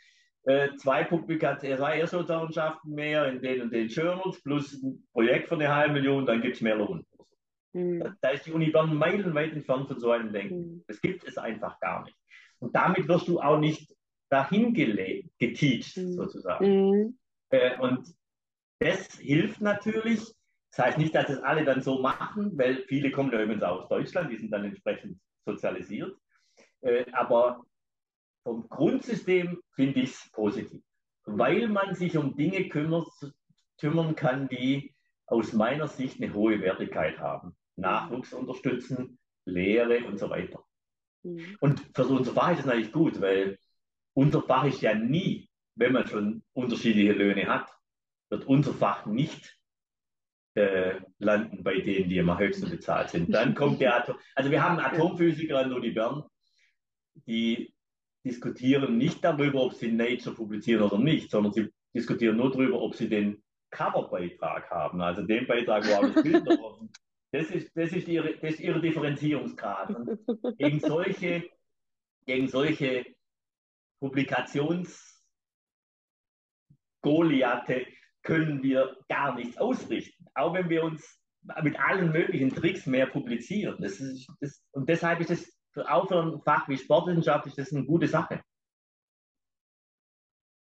[0.43, 5.61] Äh, zwei Publikationen, zwei Erstautorenschaften mehr in den und den Journals plus ein Projekt von
[5.61, 7.05] einer halben Million, dann gibt es mehr Lohn.
[7.73, 7.99] Mhm.
[7.99, 10.59] Da, da, ist die Uni Bern meilenweit entfernt von so einem Denken.
[10.59, 10.83] Mhm.
[10.87, 12.15] Das gibt es einfach gar nicht.
[12.59, 13.93] Und damit wirst du auch nicht
[14.29, 16.13] dahin geteacht, mhm.
[16.13, 16.65] sozusagen.
[16.65, 17.17] Mhm.
[17.49, 18.07] Äh, und
[18.79, 20.21] das hilft natürlich.
[20.71, 23.89] Das heißt nicht, dass das alle dann so machen, weil viele kommen ja übrigens aus
[23.89, 26.15] Deutschland, die sind dann entsprechend sozialisiert.
[26.81, 27.65] Äh, aber
[28.43, 30.81] vom Grundsystem finde ich es positiv,
[31.25, 33.07] weil man sich um Dinge kümmert,
[33.79, 34.95] kümmern kann, die
[35.27, 37.55] aus meiner Sicht eine hohe Wertigkeit haben.
[37.75, 40.63] Nachwuchs unterstützen, Lehre und so weiter.
[41.23, 41.57] Mhm.
[41.59, 43.57] Und für unser Fach ist es natürlich gut, weil
[44.13, 47.69] unser Fach ist ja nie, wenn man schon unterschiedliche Löhne hat,
[48.29, 49.57] wird unser Fach nicht
[50.55, 53.33] äh, landen bei denen, die am höchsten bezahlt sind.
[53.33, 54.17] Dann kommt der Atom.
[54.35, 56.23] Also wir haben Atomphysiker an der Uni Bern,
[57.27, 57.73] die
[58.25, 62.95] diskutieren nicht darüber, ob sie Nature publizieren oder nicht, sondern sie diskutieren nur darüber, ob
[62.95, 63.41] sie den
[63.71, 66.79] Coverbeitrag haben, also den Beitrag, wo alles Bilder drauf
[67.31, 69.91] das ist, das, ist ihre, das ist ihre Differenzierungsgrad.
[69.91, 71.49] Und gegen solche,
[72.25, 73.05] gegen solche
[73.99, 75.23] Publikations
[78.23, 81.19] können wir gar nichts ausrichten, auch wenn wir uns
[81.63, 83.77] mit allen möglichen Tricks mehr publizieren.
[83.79, 87.73] Das ist, das, und deshalb ist es auch für ein Fach wie Sportwissenschaft ist das
[87.73, 88.41] eine gute Sache.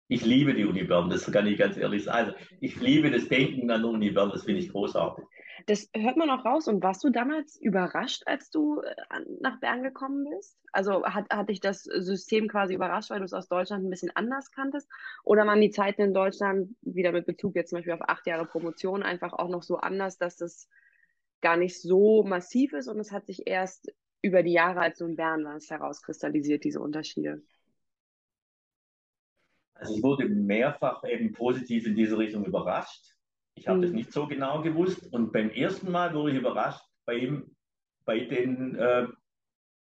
[0.09, 2.27] Ich liebe die Uni Bern, das kann ich ganz ehrlich sagen.
[2.27, 5.25] Also ich liebe das Denken an der Uni Bern, das finde ich großartig.
[5.65, 6.67] Das hört man auch raus.
[6.67, 8.93] Und warst du damals überrascht, als du äh,
[9.39, 10.59] nach Bern gekommen bist?
[10.71, 14.11] Also hat, hat dich das System quasi überrascht, weil du es aus Deutschland ein bisschen
[14.15, 14.89] anders kanntest?
[15.23, 18.45] Oder waren die Zeiten in Deutschland, wieder mit Bezug jetzt zum Beispiel auf acht Jahre
[18.45, 20.67] Promotion, einfach auch noch so anders, dass das
[21.41, 23.91] gar nicht so massiv ist und es hat sich erst
[24.23, 27.43] über die Jahre, als du in Bern warst, herauskristallisiert, diese Unterschiede?
[29.75, 33.15] Also ich wurde mehrfach eben positiv in diese Richtung überrascht.
[33.55, 33.81] Ich habe mhm.
[33.83, 35.11] das nicht so genau gewusst.
[35.11, 37.55] Und beim ersten Mal wurde ich überrascht bei ihm,
[38.05, 39.07] bei den äh,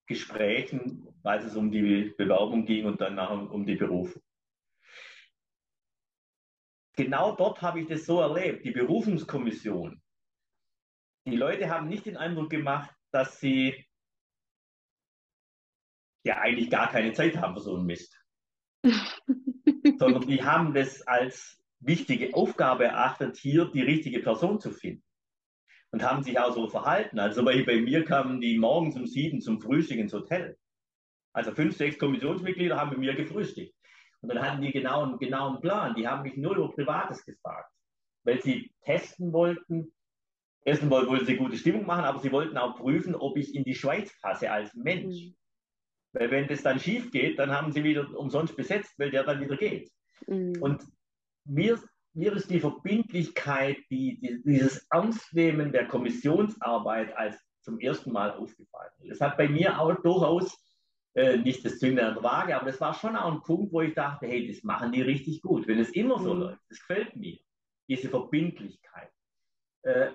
[0.06, 4.22] Gesprächen, als es um die Bewerbung ging und dann nachher um die Berufung.
[6.94, 8.64] Genau dort habe ich das so erlebt.
[8.64, 10.00] Die Berufungskommission.
[11.26, 13.87] Die Leute haben nicht den Eindruck gemacht, dass sie
[16.24, 18.18] ja eigentlich gar keine Zeit haben für so einen Mist.
[19.98, 25.04] Sondern die haben das als wichtige Aufgabe erachtet, hier die richtige Person zu finden.
[25.90, 27.18] Und haben sich auch so verhalten.
[27.18, 30.58] Also bei, bei mir kamen die morgens um sieben zum Frühstück ins Hotel.
[31.32, 33.74] Also fünf, sechs Kommissionsmitglieder haben mit mir gefrühstückt.
[34.20, 35.94] Und dann hatten die genau einen genauen Plan.
[35.94, 37.72] Die haben mich nur über Privates gefragt,
[38.24, 39.92] weil sie testen wollten.
[40.64, 43.74] Erstens wollten sie gute Stimmung machen, aber sie wollten auch prüfen, ob ich in die
[43.74, 45.14] Schweiz passe als Mensch.
[45.14, 45.37] Mhm.
[46.18, 49.40] Weil wenn das dann schief geht, dann haben sie wieder umsonst besetzt, weil der dann
[49.40, 49.90] wieder geht.
[50.26, 50.60] Mhm.
[50.60, 50.84] Und
[51.44, 51.78] mir,
[52.12, 58.90] mir ist die Verbindlichkeit, die, die, dieses Ernstnehmen der Kommissionsarbeit als zum ersten Mal aufgefallen.
[59.08, 60.58] Das hat bei mir auch durchaus
[61.14, 63.82] äh, nicht das Zünglein an der Waage, aber das war schon auch ein Punkt, wo
[63.82, 65.68] ich dachte, hey, das machen die richtig gut.
[65.68, 66.40] Wenn es immer so mhm.
[66.40, 67.38] läuft, das gefällt mir,
[67.88, 69.12] diese Verbindlichkeit.
[69.82, 70.10] Äh,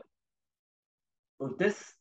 [1.37, 1.97] und das,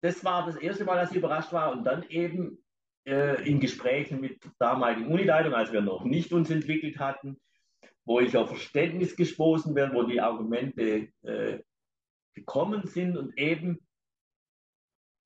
[0.00, 2.64] das war das erste Mal, dass ich überrascht war und dann eben
[3.04, 7.40] in Gesprächen mit damaligen Unileitung, als wir noch nicht uns entwickelt hatten,
[8.04, 11.58] wo ich auf Verständnis gestoßen bin, wo die Argumente äh,
[12.34, 13.86] gekommen sind und eben,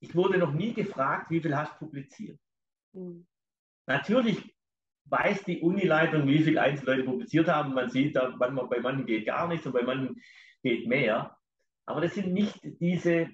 [0.01, 2.39] ich wurde noch nie gefragt, wie viel hast du publiziert.
[2.93, 3.27] Mhm.
[3.87, 4.55] Natürlich
[5.05, 7.75] weiß die Unileitung, wie viele Einzelleute publiziert haben.
[7.75, 10.21] Man sieht, da, manchmal, bei manchen geht gar nichts und bei manchen
[10.63, 11.37] geht mehr.
[11.87, 13.29] Aber das sind nicht diese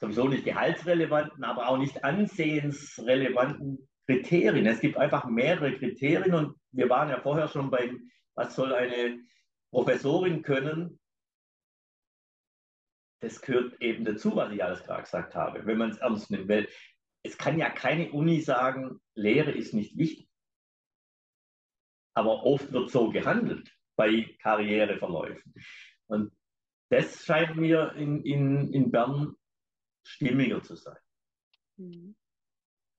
[0.00, 4.66] sowieso nicht gehaltsrelevanten, aber auch nicht ansehensrelevanten Kriterien.
[4.66, 9.22] Es gibt einfach mehrere Kriterien und wir waren ja vorher schon beim was soll eine
[9.70, 10.98] Professorin können?
[13.22, 16.48] Das gehört eben dazu, was ich alles gerade gesagt habe, wenn man es ernst nimmt.
[16.48, 16.68] Weil
[17.22, 20.28] es kann ja keine Uni sagen, Lehre ist nicht wichtig.
[22.14, 25.54] Aber oft wird so gehandelt bei Karriereverläufen.
[26.06, 26.32] Und
[26.90, 29.36] das scheint mir in, in, in Bern
[30.02, 30.98] stimmiger zu sein.
[31.76, 32.16] Mhm.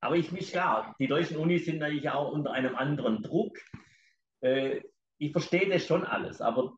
[0.02, 3.58] Aber ich mich klar, die deutschen Unis sind natürlich auch unter einem anderen Druck.
[4.42, 4.82] Äh,
[5.20, 6.76] ich verstehe das schon alles, aber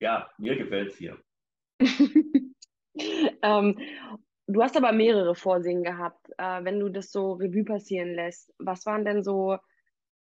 [0.00, 1.22] ja, mir gefällt es hier.
[3.42, 3.78] ähm,
[4.48, 6.28] du hast aber mehrere Vorsehen gehabt.
[6.38, 9.58] Äh, wenn du das so Revue passieren lässt, was waren denn so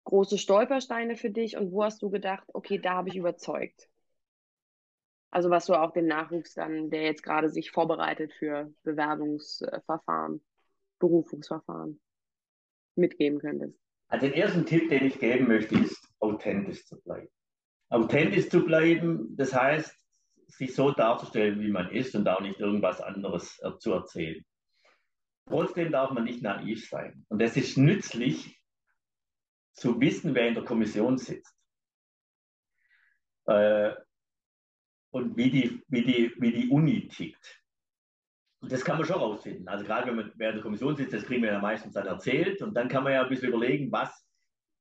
[0.04, 3.90] große Stolpersteine für dich und wo hast du gedacht, okay, da habe ich überzeugt?
[5.36, 10.42] Also was du auch dem Nachwuchs dann, der jetzt gerade sich vorbereitet für Bewerbungsverfahren,
[10.98, 12.00] Berufungsverfahren,
[12.96, 13.78] mitgeben könntest.
[14.08, 17.28] Also den ersten Tipp, den ich geben möchte, ist authentisch zu bleiben.
[17.90, 19.94] Authentisch zu bleiben, das heißt,
[20.48, 24.42] sich so darzustellen, wie man ist und auch nicht irgendwas anderes äh, zu erzählen.
[25.48, 27.26] Trotzdem darf man nicht naiv sein.
[27.28, 28.58] Und es ist nützlich
[29.74, 31.54] zu wissen, wer in der Kommission sitzt.
[33.48, 33.96] Äh,
[35.16, 37.64] und wie die, wie, die, wie die Uni tickt.
[38.62, 39.66] Und das kann man schon rausfinden.
[39.70, 42.62] Also gerade wenn man während der Kommission sitzt, das kriegen wir ja meistens dann erzählt.
[42.62, 44.28] Und dann kann man ja ein bisschen überlegen, was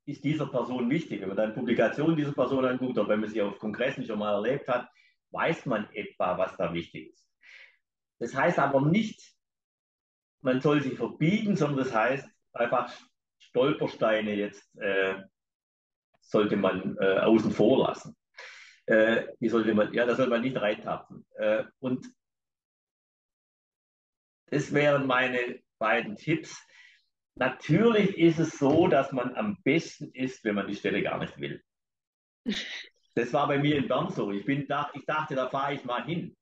[0.07, 1.21] ist dieser Person wichtig.
[1.21, 4.35] Wenn man dann Publikationen dieser Person anguckt oder wenn man sie auf Kongressen schon mal
[4.35, 4.89] erlebt hat,
[5.31, 7.31] weiß man etwa, was da wichtig ist.
[8.19, 9.37] Das heißt aber nicht,
[10.41, 12.93] man soll sich verbiegen, sondern das heißt einfach
[13.39, 15.15] Stolpersteine jetzt äh,
[16.23, 18.17] sollte man äh, außen vor lassen.
[18.87, 21.25] Äh, die sollte man, ja, da soll man nicht reintappen.
[21.37, 22.07] Äh, und
[24.47, 26.57] das wären meine beiden Tipps.
[27.37, 31.39] Natürlich ist es so, dass man am besten ist, wenn man die Stelle gar nicht
[31.39, 31.63] will.
[33.15, 34.31] Das war bei mir in Bern so.
[34.31, 36.37] Ich, bin da, ich dachte, da fahre ich mal hin.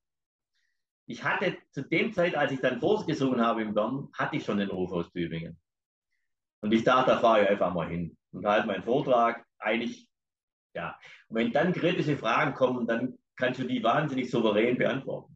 [1.05, 4.57] Ich hatte zu dem Zeit, als ich dann vorgesungen habe in Bern, hatte ich schon
[4.57, 5.59] den Ruf aus Tübingen.
[6.61, 9.45] Und ich dachte, da fahre ich einfach mal hin und halte meinen Vortrag.
[9.59, 10.07] Eigentlich
[10.73, 10.99] Ja.
[11.27, 15.35] Und wenn dann kritische Fragen kommen, dann kannst du die wahnsinnig souverän beantworten.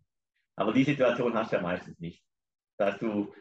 [0.56, 2.24] Aber die Situation hast du ja meistens nicht,
[2.78, 3.34] dass du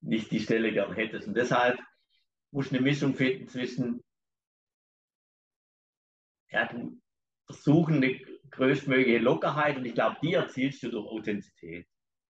[0.00, 1.28] nicht die Stelle gern hättest.
[1.28, 1.78] Und deshalb
[2.50, 4.04] musst du eine Mischung finden zwischen,
[6.50, 7.00] ja, du
[7.46, 8.20] versuchen eine
[8.50, 11.86] größtmögliche Lockerheit und ich glaube, die erzielst du durch Authentizität,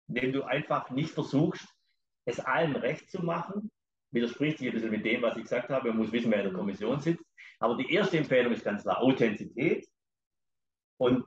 [0.09, 1.67] indem du einfach nicht versuchst,
[2.25, 3.71] es allen recht zu machen,
[4.11, 6.51] widerspricht sich ein bisschen mit dem, was ich gesagt habe, man muss wissen, wer in
[6.51, 7.25] der Kommission sitzt,
[7.59, 9.87] aber die erste Empfehlung ist ganz klar Authentizität
[10.99, 11.25] und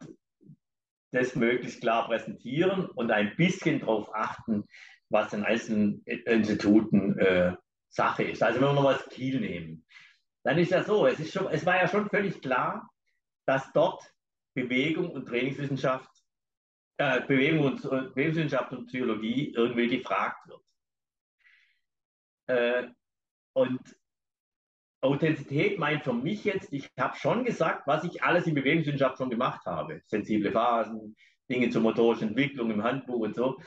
[1.11, 4.65] das möglichst klar präsentieren und ein bisschen darauf achten,
[5.09, 7.53] was in einzelnen Instituten äh,
[7.89, 8.41] Sache ist.
[8.41, 9.85] Also wenn wir nochmal das Kiel nehmen,
[10.43, 12.89] dann ist ja so, es, ist schon, es war ja schon völlig klar,
[13.45, 14.01] dass dort
[14.53, 16.09] Bewegung und Trainingswissenschaft,
[16.97, 20.61] äh, Bewegung und äh, Bewegungswissenschaft und Psychologie irgendwie gefragt wird.
[22.51, 22.87] Äh,
[23.53, 23.79] und
[25.01, 29.29] Authentizität meint für mich jetzt, ich habe schon gesagt, was ich alles in Bewegungswissenschaft schon
[29.29, 30.01] gemacht habe.
[30.05, 31.15] Sensible Phasen,
[31.49, 33.57] Dinge zur motorischen Entwicklung im Handbuch und so.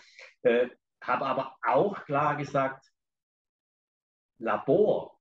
[0.43, 0.69] Äh,
[1.02, 2.90] habe aber auch klar gesagt,
[4.39, 5.19] Labor,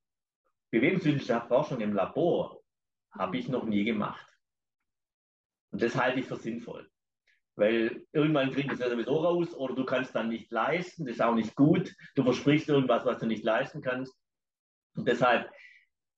[0.72, 2.62] Bewegungswissenschaft, Forschung im Labor,
[3.12, 4.28] habe ich noch nie gemacht.
[5.72, 6.90] Und das halte ich für sinnvoll.
[7.56, 11.16] Weil irgendwann kriegst du es ja sowieso raus oder du kannst dann nicht leisten, das
[11.16, 11.96] ist auch nicht gut.
[12.16, 14.16] Du versprichst irgendwas, was du nicht leisten kannst.
[14.96, 15.52] Und deshalb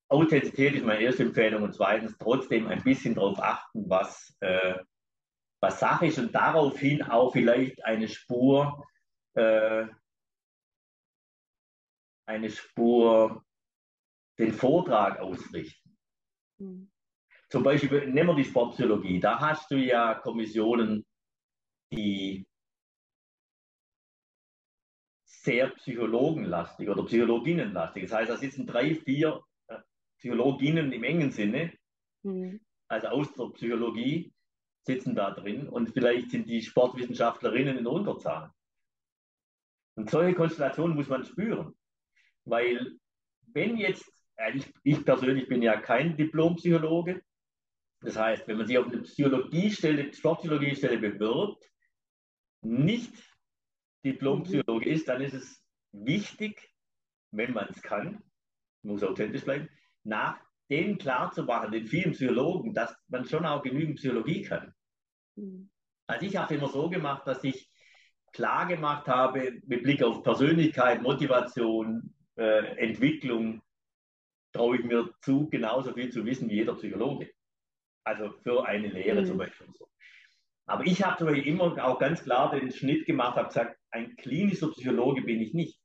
[0.07, 4.75] Authentizität ist meine erste Empfehlung und zweitens trotzdem ein bisschen darauf achten, was, äh,
[5.61, 8.85] was Sache ist und daraufhin auch vielleicht eine Spur,
[9.33, 9.87] äh,
[12.27, 13.43] eine Spur
[14.37, 15.97] den Vortrag ausrichten.
[16.59, 16.91] Mhm.
[17.49, 21.05] Zum Beispiel, nehmen wir die Sportpsychologie, da hast du ja Kommissionen,
[21.95, 22.47] die
[25.25, 28.03] sehr psychologenlastig oder psychologinnenlastig.
[28.03, 29.41] Das heißt, da sitzen drei, vier
[30.17, 31.71] Psychologinnen im engen Sinne,
[32.23, 32.59] mhm.
[32.87, 34.33] also aus der Psychologie,
[34.81, 38.51] sitzen da drin und vielleicht sind die Sportwissenschaftlerinnen in der Unterzahl.
[39.95, 41.75] Und solche Konstellationen muss man spüren,
[42.43, 42.97] weil
[43.53, 44.05] wenn jetzt,
[44.53, 47.21] ich, ich persönlich bin ja kein Diplompsychologe,
[48.01, 51.65] das heißt, wenn man sich auf eine Psychologiestelle, Sportpsychologiestelle bewirbt,
[52.65, 53.13] nicht
[54.03, 56.69] Diplompsychologe ist, dann ist es wichtig,
[57.31, 58.23] wenn man es kann,
[58.81, 59.69] muss authentisch bleiben,
[60.03, 60.39] nach
[60.69, 64.73] dem klar zu machen, den vielen Psychologen, dass man schon auch genügend Psychologie kann.
[65.35, 65.69] Mhm.
[66.07, 67.69] Also ich habe immer so gemacht, dass ich
[68.31, 73.61] klar gemacht habe, mit Blick auf Persönlichkeit, Motivation, äh, Entwicklung,
[74.51, 77.31] traue ich mir zu, genauso viel zu wissen wie jeder Psychologe.
[78.03, 79.25] Also für eine Lehre mhm.
[79.25, 79.67] zum Beispiel.
[79.77, 79.87] So.
[80.67, 84.15] Aber ich habe zum Beispiel immer auch ganz klar den Schnitt gemacht, habe gesagt, ein
[84.15, 85.79] klinischer Psychologe bin ich nicht.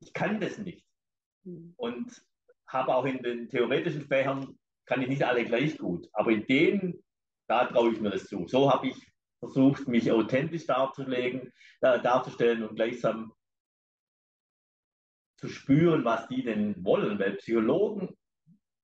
[0.00, 0.84] Ich kann das nicht.
[1.44, 1.74] Mhm.
[1.76, 2.26] Und
[2.66, 7.04] habe auch in den theoretischen Fächern, kann ich nicht alle gleich gut, aber in denen,
[7.48, 8.46] da traue ich mir das zu.
[8.46, 13.32] So habe ich versucht, mich authentisch darzulegen, äh, darzustellen und gleichsam
[15.38, 18.16] zu spüren, was die denn wollen, weil Psychologen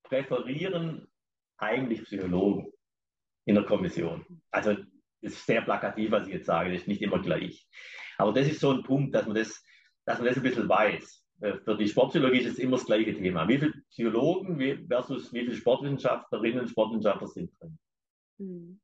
[0.03, 1.09] präferieren
[1.57, 2.71] eigentlich Psychologen
[3.47, 4.43] in der Kommission.
[4.51, 4.77] Also
[5.23, 7.69] ist sehr plakativ, was ich jetzt sage, das ist nicht immer gleich.
[8.19, 9.65] Aber das ist so ein Punkt, dass man das,
[10.05, 11.25] dass man das ein bisschen weiß.
[11.41, 13.49] Äh, für die Sportpsychologie ist es immer das gleiche Thema.
[13.49, 17.79] Wie viele Psychologen versus wie viele Sportwissenschaftlerinnen und Sportwissenschaftler sind drin?
[18.39, 18.81] Hm.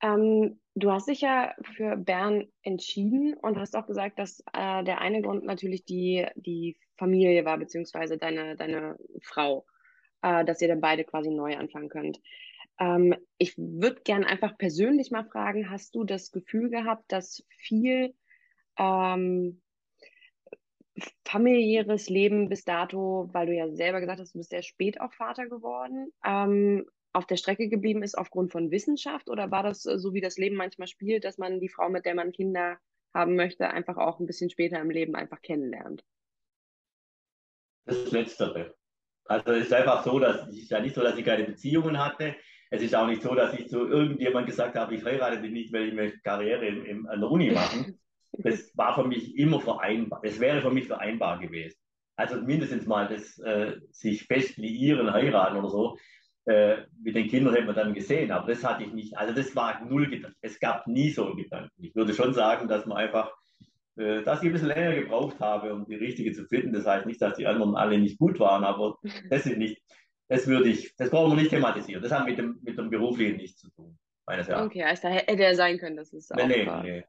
[0.00, 5.00] Ähm, du hast dich ja für Bern entschieden und hast auch gesagt, dass äh, der
[5.00, 9.66] eine Grund natürlich die, die Familie war, beziehungsweise deine, deine Frau,
[10.22, 12.20] äh, dass ihr dann beide quasi neu anfangen könnt.
[12.78, 18.14] Ähm, ich würde gerne einfach persönlich mal fragen, hast du das Gefühl gehabt, dass viel
[18.78, 19.60] ähm,
[21.24, 25.12] familiäres Leben bis dato, weil du ja selber gesagt hast, du bist sehr spät auch
[25.12, 29.98] Vater geworden, ähm, auf der Strecke geblieben ist aufgrund von Wissenschaft oder war das äh,
[29.98, 32.78] so, wie das Leben manchmal spielt, dass man die Frau, mit der man Kinder
[33.14, 36.04] haben möchte, einfach auch ein bisschen später im Leben einfach kennenlernt?
[37.86, 38.74] Das Letztere.
[39.24, 42.34] Also es ist einfach so, dass ist ja nicht so, dass ich keine Beziehungen hatte.
[42.70, 45.72] Es ist auch nicht so, dass ich zu irgendjemand gesagt habe, ich heirate dich nicht,
[45.72, 47.98] weil ich möchte Karriere im, im, an der Uni machen.
[48.40, 50.20] Das war für mich immer vereinbar.
[50.22, 51.76] Es wäre für mich vereinbar gewesen.
[52.14, 55.96] Also mindestens mal das äh, sich fest liieren, heiraten oder so.
[56.44, 59.16] Äh, mit den Kindern hätte man dann gesehen, aber das hatte ich nicht.
[59.18, 60.36] Also das war null Gedanken.
[60.40, 61.84] Es gab nie so einen Gedanken.
[61.84, 63.32] Ich würde schon sagen, dass man einfach,
[63.96, 66.72] äh, dass ich ein bisschen länger gebraucht habe, um die richtige zu finden.
[66.72, 68.98] Das heißt nicht, dass die anderen alle nicht gut waren, aber
[69.30, 69.82] das ist nicht,
[70.28, 72.02] das würde ich, das brauchen wir nicht thematisieren.
[72.02, 74.70] Das hat mit dem, mit dem Beruflichen nichts zu tun, meines Erachtens.
[74.70, 76.36] Okay, also hätte er sein können, das ist auch.
[76.36, 77.04] Nee, nee, nee,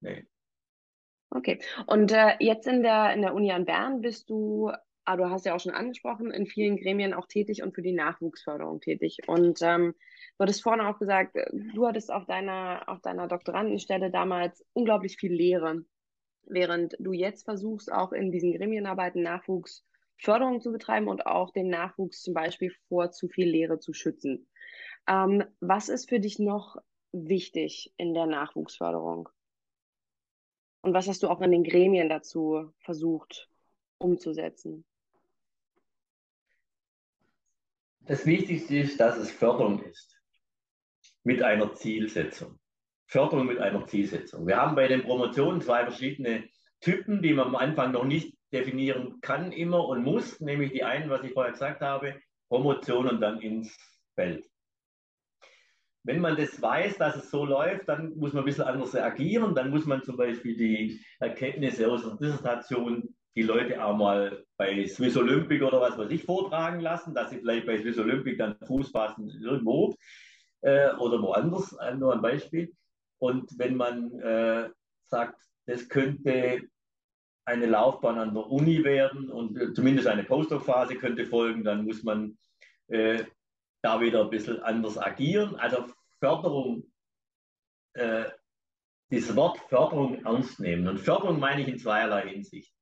[0.00, 0.26] nee.
[1.30, 1.58] Okay.
[1.86, 4.70] Und äh, jetzt in der, in der Uni an Bern bist du
[5.04, 7.92] aber du hast ja auch schon angesprochen, in vielen Gremien auch tätig und für die
[7.92, 9.18] Nachwuchsförderung tätig.
[9.26, 9.94] Und ähm,
[10.36, 15.16] du hattest vorne auch gesagt, äh, du hattest auf deiner, auf deiner Doktorandenstelle damals unglaublich
[15.16, 15.84] viel Lehre,
[16.46, 19.22] während du jetzt versuchst, auch in diesen Gremienarbeiten
[20.14, 24.46] Nachwuchsförderung zu betreiben und auch den Nachwuchs zum Beispiel vor zu viel Lehre zu schützen.
[25.06, 26.76] Ähm, was ist für dich noch
[27.12, 29.28] wichtig in der Nachwuchsförderung?
[30.82, 33.48] Und was hast du auch in den Gremien dazu versucht
[33.98, 34.84] umzusetzen?
[38.00, 40.18] Das Wichtigste ist, dass es Förderung ist
[41.22, 42.58] mit einer Zielsetzung.
[43.06, 44.46] Förderung mit einer Zielsetzung.
[44.46, 46.46] Wir haben bei den Promotionen zwei verschiedene
[46.80, 51.10] Typen, die man am Anfang noch nicht definieren kann immer und muss, nämlich die einen,
[51.10, 52.14] was ich vorher gesagt habe,
[52.48, 53.76] Promotion und dann ins
[54.14, 54.48] Feld.
[56.06, 59.54] Wenn man das weiß, dass es so läuft, dann muss man ein bisschen anders agieren.
[59.54, 64.86] Dann muss man zum Beispiel die Erkenntnisse aus der Dissertation die Leute auch mal bei
[64.86, 68.56] Swiss Olympic oder was weiß ich vortragen lassen, dass sie vielleicht bei Swiss Olympic dann
[68.64, 69.96] Fuß fassen irgendwo
[70.60, 72.72] äh, oder woanders, nur ein Beispiel.
[73.18, 74.70] Und wenn man äh,
[75.06, 76.62] sagt, das könnte
[77.44, 82.02] eine Laufbahn an der Uni werden und äh, zumindest eine Postdoc-Phase könnte folgen, dann muss
[82.02, 82.38] man
[82.88, 83.24] äh,
[83.82, 85.56] da wieder ein bisschen anders agieren.
[85.56, 85.86] Also
[86.20, 86.90] Förderung,
[87.94, 88.24] äh,
[89.10, 90.88] dieses Wort Förderung ernst nehmen.
[90.88, 92.72] Und Förderung meine ich in zweierlei Hinsicht.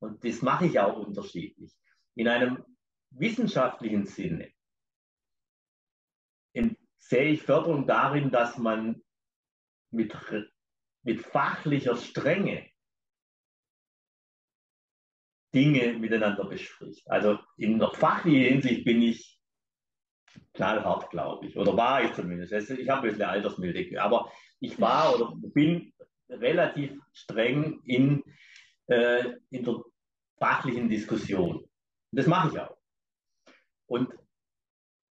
[0.00, 1.72] Und das mache ich auch unterschiedlich.
[2.14, 2.64] In einem
[3.10, 4.52] wissenschaftlichen Sinne
[7.08, 9.02] sehe ich Förderung darin, dass man
[9.90, 10.14] mit,
[11.02, 12.68] mit fachlicher Strenge
[15.54, 17.08] Dinge miteinander bespricht.
[17.10, 19.40] Also in der fachlichen Hinsicht bin ich
[20.54, 22.52] knallhart, glaube ich, oder war ich zumindest.
[22.70, 24.30] Ich habe ein bisschen Altersmilde, aber
[24.60, 25.92] ich war oder bin
[26.28, 28.22] relativ streng in
[28.88, 29.82] äh, in der
[30.38, 31.68] fachlichen Diskussion.
[32.12, 32.76] Das mache ich auch.
[33.86, 34.12] Und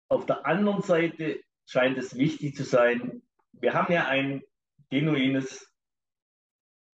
[0.09, 3.23] auf der anderen Seite scheint es wichtig zu sein,
[3.53, 4.43] wir haben ja ein
[4.91, 5.71] genuines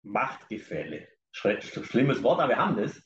[0.02, 1.08] Machtgefälle.
[1.30, 3.02] Schlimmes Wort, aber wir haben das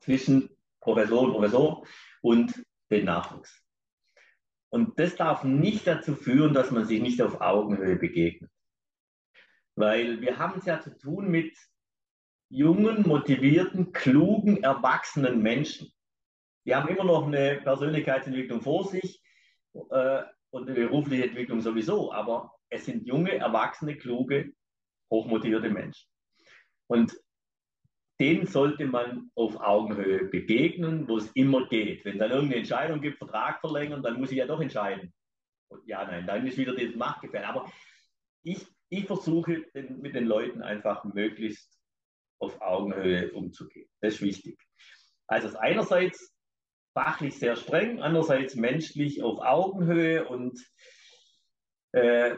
[0.00, 0.50] zwischen
[0.80, 1.86] Professor und Professor
[2.22, 3.62] und den Nachwuchs.
[4.70, 8.50] Und das darf nicht dazu führen, dass man sich nicht auf Augenhöhe begegnet.
[9.76, 11.56] Weil wir haben es ja zu tun mit
[12.50, 15.92] jungen, motivierten, klugen, erwachsenen Menschen.
[16.64, 19.22] Die haben immer noch eine Persönlichkeitsentwicklung vor sich
[19.90, 24.52] äh, und eine berufliche Entwicklung sowieso, aber es sind junge, erwachsene, kluge,
[25.10, 26.08] hochmotivierte Menschen.
[26.86, 27.16] Und
[28.20, 32.04] denen sollte man auf Augenhöhe begegnen, wo es immer geht.
[32.04, 35.12] Wenn dann irgendeine Entscheidung gibt, Vertrag verlängern, dann muss ich ja doch entscheiden.
[35.68, 37.46] Und ja, nein, dann ist wieder das Machtgefälle.
[37.46, 37.70] Aber
[38.42, 41.78] ich, ich versuche mit den Leuten einfach möglichst
[42.40, 43.88] auf Augenhöhe umzugehen.
[44.00, 44.58] Das ist wichtig.
[45.26, 46.34] Also einerseits
[46.94, 50.58] fachlich sehr streng, andererseits menschlich auf Augenhöhe und
[51.92, 52.36] äh,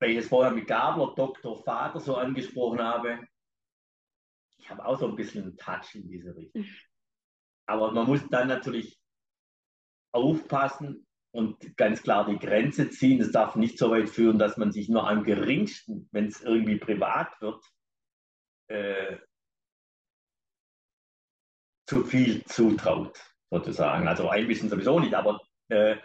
[0.00, 3.20] weil ich es vorher mit Gabler, Doktor, Vater so angesprochen habe,
[4.62, 6.64] ich habe auch so ein bisschen einen Touch in diese Richtung.
[7.66, 8.98] Aber man muss dann natürlich
[10.12, 13.20] aufpassen und ganz klar die Grenze ziehen.
[13.20, 16.76] Es darf nicht so weit führen, dass man sich nur am geringsten, wenn es irgendwie
[16.76, 17.64] privat wird,
[18.68, 19.16] äh,
[21.88, 23.18] zu viel zutraut,
[23.50, 24.06] sozusagen.
[24.06, 25.96] Also ein bisschen sowieso nicht, aber äh,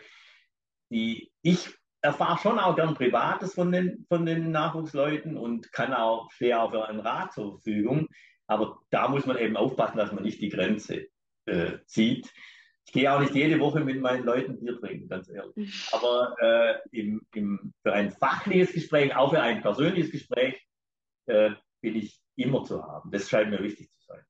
[0.90, 6.32] die, ich erfahre schon auch gern Privates von den, von den Nachwuchsleuten und kann auch
[6.32, 8.08] schwer auch für einen Rat zur Verfügung.
[8.48, 11.08] Aber da muss man eben aufpassen, dass man nicht die Grenze
[11.46, 12.34] äh, zieht.
[12.86, 15.54] Ich gehe auch nicht jede Woche mit meinen Leuten Bier trinken, ganz ehrlich.
[15.92, 20.56] Aber äh, im, im, für ein fachliches Gespräch, auch für ein persönliches Gespräch,
[21.26, 21.52] äh,
[21.82, 23.12] bin ich immer zu haben.
[23.12, 24.24] Das scheint mir wichtig zu sein.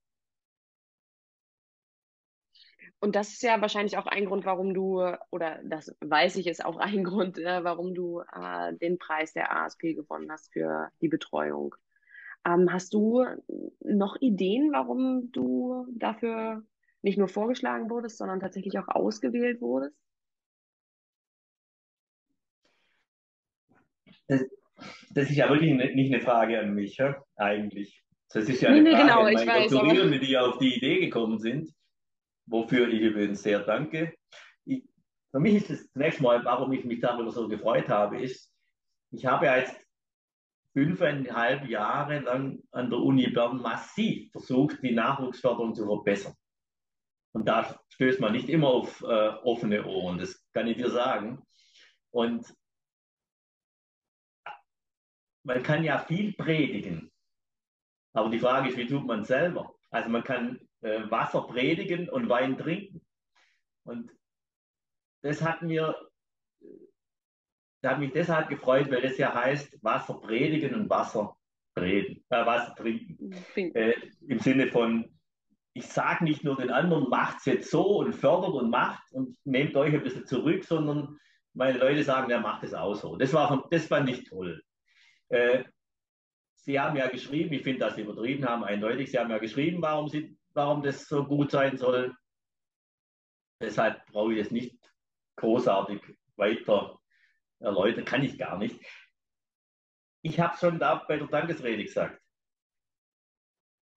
[3.00, 6.66] Und das ist ja wahrscheinlich auch ein Grund, warum du, oder das weiß ich, ist
[6.66, 11.10] auch ein Grund, äh, warum du äh, den Preis der ASP gewonnen hast für die
[11.10, 11.76] Betreuung.
[12.46, 13.26] Ähm, hast du
[13.82, 16.64] noch Ideen, warum du dafür
[17.02, 19.96] nicht nur vorgeschlagen wurdest, sondern tatsächlich auch ausgewählt wurdest?
[24.28, 24.44] Das,
[25.12, 27.22] das ist ja wirklich nicht eine Frage an mich, ja?
[27.36, 28.04] eigentlich.
[28.30, 31.40] Das ist ja eine nee, Frage genau, an meine Doktorierende, die auf die Idee gekommen
[31.40, 31.74] sind,
[32.46, 34.14] wofür ich übrigens sehr danke.
[34.66, 34.84] Ich,
[35.32, 38.52] für mich ist es zunächst mal, warum ich mich darüber so gefreut habe, ist,
[39.12, 39.87] ich habe jetzt
[40.78, 46.36] fünfeinhalb Jahre lang an der Uni Bern massiv versucht, die Nachwuchsförderung zu verbessern.
[47.34, 51.42] Und da stößt man nicht immer auf äh, offene Ohren, das kann ich dir sagen.
[52.12, 52.46] Und
[55.44, 57.12] man kann ja viel predigen,
[58.14, 59.74] aber die Frage ist, wie tut man selber?
[59.90, 63.04] Also man kann äh, Wasser predigen und Wein trinken.
[63.84, 64.16] Und
[65.24, 66.07] das hat mir,
[67.82, 71.36] das hat mich deshalb gefreut, weil das ja heißt, Wasser predigen und Wasser
[71.78, 73.36] reden, äh, Wasser trinken.
[73.56, 73.94] Äh,
[74.28, 75.18] Im Sinne von,
[75.74, 79.38] ich sage nicht nur den anderen, macht es jetzt so und fördert und macht und
[79.44, 81.20] nehmt euch ein bisschen zurück, sondern
[81.54, 83.16] meine Leute sagen, der macht es auch so.
[83.16, 84.64] Das, war, das fand ich toll.
[85.30, 85.64] Äh,
[86.56, 89.82] Sie haben ja geschrieben, ich finde, dass Sie übertrieben haben, eindeutig, Sie haben ja geschrieben,
[89.82, 92.14] warum, Sie, warum das so gut sein soll.
[93.62, 94.78] Deshalb brauche ich es nicht
[95.38, 96.02] großartig
[96.36, 96.97] weiter
[97.60, 98.80] erläutern, kann ich gar nicht.
[100.22, 102.22] Ich habe schon da bei der Dankesrede gesagt.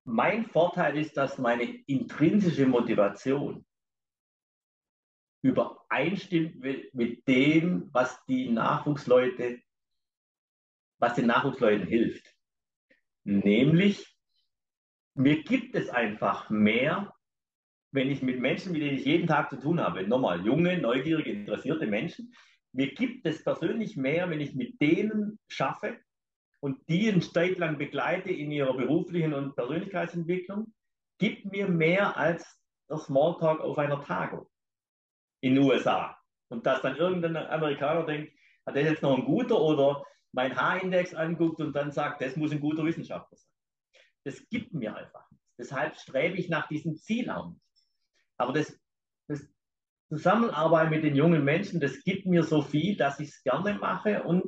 [0.04, 3.64] Mein Vorteil ist, dass meine intrinsische Motivation
[5.42, 6.60] übereinstimmt
[6.94, 9.60] mit dem, was die Nachwuchsleute,
[10.98, 12.34] was den Nachwuchsleuten hilft.
[13.24, 14.16] Nämlich,
[15.14, 17.14] mir gibt es einfach mehr,
[17.92, 21.32] wenn ich mit Menschen, mit denen ich jeden Tag zu tun habe, nochmal junge, neugierige,
[21.32, 22.34] interessierte Menschen,
[22.72, 25.98] mir gibt es persönlich mehr, wenn ich mit denen schaffe
[26.60, 30.72] und die ein Zeit lang begleite in ihrer beruflichen und Persönlichkeitsentwicklung,
[31.18, 34.46] gibt mir mehr als der Smalltalk auf einer Tagung
[35.40, 36.16] in den USA.
[36.48, 38.32] Und dass dann irgendein Amerikaner denkt,
[38.66, 42.52] hat das jetzt noch ein guter oder mein H-Index anguckt und dann sagt, das muss
[42.52, 43.50] ein guter Wissenschaftler sein.
[44.24, 45.46] Das gibt mir einfach nichts.
[45.58, 47.62] Deshalb strebe ich nach diesem Ziel auch nicht.
[48.36, 48.78] Aber das
[50.10, 54.24] Zusammenarbeiten mit den jungen Menschen, das gibt mir so viel, dass ich es gerne mache
[54.24, 54.42] und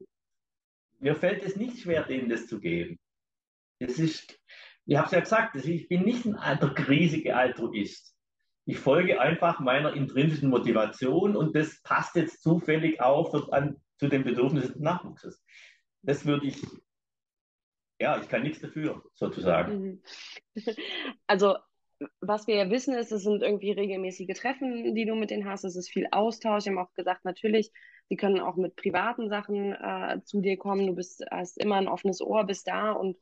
[0.98, 2.98] mir fällt es nicht schwer, denen das zu geben.
[3.78, 4.40] Das ist,
[4.86, 8.16] ich habe es ja gesagt, ich bin nicht ein alter, riesiger Altruist.
[8.64, 14.08] Ich folge einfach meiner intrinsischen Motivation und das passt jetzt zufällig auch für, an, zu
[14.08, 15.44] den Bedürfnissen des Nachwuchses.
[16.02, 16.60] Das würde ich,
[18.00, 19.80] ja, ich kann nichts dafür, sozusagen.
[19.80, 20.02] Mhm.
[21.28, 21.56] Also
[22.20, 25.64] was wir ja wissen, ist, es sind irgendwie regelmäßige Treffen, die du mit denen hast.
[25.64, 26.64] Es ist viel Austausch.
[26.64, 27.72] Wir haben auch gesagt, natürlich,
[28.08, 30.86] sie können auch mit privaten Sachen äh, zu dir kommen.
[30.86, 33.16] Du bist, hast immer ein offenes Ohr, bist da und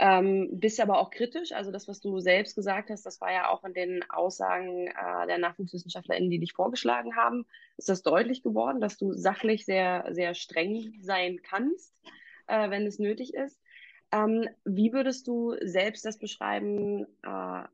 [0.00, 1.52] ähm, bist aber auch kritisch.
[1.52, 5.26] Also das, was du selbst gesagt hast, das war ja auch in den Aussagen äh,
[5.26, 7.44] der NachwuchswissenschaftlerInnen, die dich vorgeschlagen haben,
[7.76, 11.94] ist das deutlich geworden, dass du sachlich sehr, sehr streng sein kannst,
[12.46, 13.60] äh, wenn es nötig ist.
[14.10, 17.64] Ähm, wie würdest du selbst das beschreiben, äh,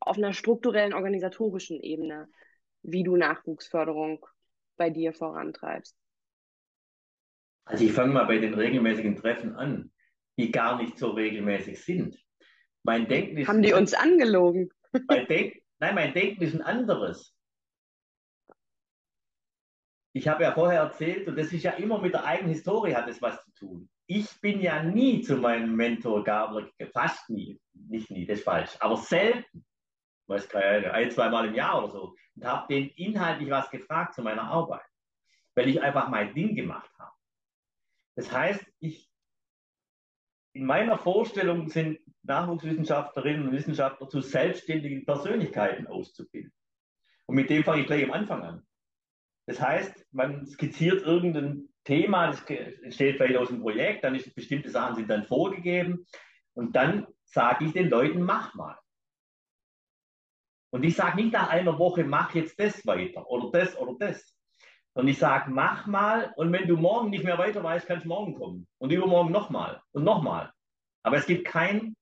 [0.00, 2.28] auf einer strukturellen, organisatorischen Ebene,
[2.82, 4.24] wie du Nachwuchsförderung
[4.76, 5.96] bei dir vorantreibst?
[7.64, 9.92] Also ich fange mal bei den regelmäßigen Treffen an,
[10.38, 12.18] die gar nicht so regelmäßig sind.
[12.82, 14.70] Mein Denken ist, Haben die uns angelogen?
[15.06, 17.34] Mein Denk, nein, mein Denken ist ein anderes.
[20.14, 23.08] Ich habe ja vorher erzählt, und das ist ja immer mit der eigenen Historie hat
[23.08, 23.90] es was zu tun.
[24.06, 28.76] Ich bin ja nie zu meinem Mentor Gabler, fast nie, nicht nie, das ist falsch,
[28.80, 29.66] aber selten
[30.28, 34.14] weiß keine ein, zwei Mal im Jahr oder so, und habe den inhaltlich was gefragt
[34.14, 34.86] zu meiner Arbeit,
[35.54, 37.12] weil ich einfach mein Ding gemacht habe.
[38.14, 39.10] Das heißt, ich,
[40.52, 46.52] in meiner Vorstellung sind Nachwuchswissenschaftlerinnen und Wissenschaftler zu selbstständigen Persönlichkeiten auszubilden.
[47.26, 48.66] Und mit dem fange ich gleich am Anfang an.
[49.46, 54.68] Das heißt, man skizziert irgendein Thema, das entsteht vielleicht aus dem Projekt, dann ist bestimmte
[54.68, 56.06] Sachen sind dann vorgegeben
[56.52, 58.78] und dann sage ich den Leuten, mach mal.
[60.70, 64.34] Und ich sage nicht nach einer Woche, mach jetzt das weiter oder das oder das.
[64.94, 68.08] Und ich sage, mach mal und wenn du morgen nicht mehr weiter weißt, kannst du
[68.08, 68.66] morgen kommen.
[68.78, 70.52] Und übermorgen nochmal und nochmal.
[71.02, 71.96] Aber es gibt kein,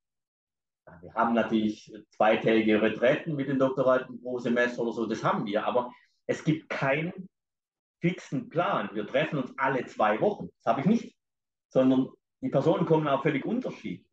[1.00, 5.64] wir haben natürlich zweitägige Retretten mit den Doktoraten pro Semester oder so, das haben wir,
[5.66, 5.92] aber
[6.26, 7.28] es gibt keinen
[8.00, 8.90] fixen Plan.
[8.92, 10.48] Wir treffen uns alle zwei Wochen.
[10.58, 11.16] Das habe ich nicht.
[11.68, 12.08] Sondern
[12.40, 14.06] die Personen kommen auch völlig unterschiedlich.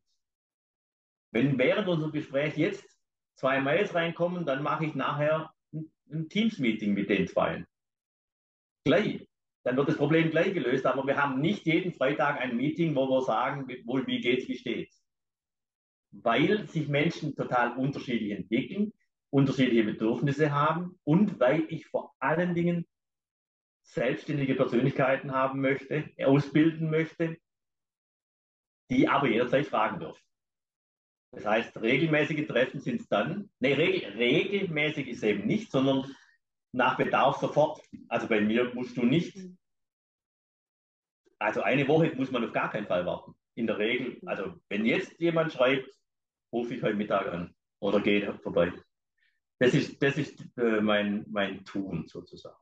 [1.31, 2.92] Wenn während unserem Gespräch jetzt
[3.35, 7.65] zwei Mails reinkommen, dann mache ich nachher ein, Teams-Meeting mit den zwei.
[8.85, 9.27] Gleich.
[9.63, 13.07] Dann wird das Problem gleich gelöst, aber wir haben nicht jeden Freitag ein Meeting, wo
[13.07, 15.01] wir sagen, wo, wie geht's, wie steht's.
[16.11, 18.91] Weil sich Menschen total unterschiedlich entwickeln,
[19.29, 22.85] unterschiedliche Bedürfnisse haben und weil ich vor allen Dingen
[23.83, 27.37] selbstständige Persönlichkeiten haben möchte, ausbilden möchte,
[28.89, 30.21] die aber jederzeit fragen dürfen.
[31.33, 33.49] Das heißt, regelmäßige Treffen sind es dann.
[33.59, 36.15] Nee, regel, regelmäßig ist eben nicht, sondern
[36.71, 37.81] nach Bedarf sofort.
[38.07, 39.35] Also bei mir musst du nicht.
[41.39, 43.33] Also eine Woche muss man auf gar keinen Fall warten.
[43.55, 45.89] In der Regel, also wenn jetzt jemand schreibt,
[46.51, 48.71] rufe ich heute Mittag an oder gehe vorbei.
[49.57, 52.57] Das ist, das ist äh, mein, mein Tun sozusagen.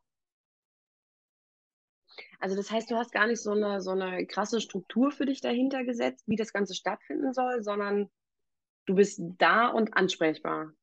[2.39, 5.41] Also das heißt, du hast gar nicht so eine, so eine krasse Struktur für dich
[5.41, 8.09] dahinter gesetzt, wie das Ganze stattfinden soll, sondern
[8.85, 10.73] du bist da und ansprechbar.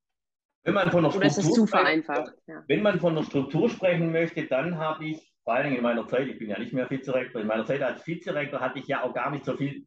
[0.65, 2.35] Wenn man von der Oder ist zu vereinfacht?
[2.47, 2.65] Ja.
[2.67, 6.07] Wenn man von der Struktur sprechen möchte, dann habe ich, vor allen Dingen in meiner
[6.07, 9.03] Zeit, ich bin ja nicht mehr Vizerektor, in meiner Zeit als Vizerektor hatte ich ja
[9.03, 9.87] auch gar nicht so viel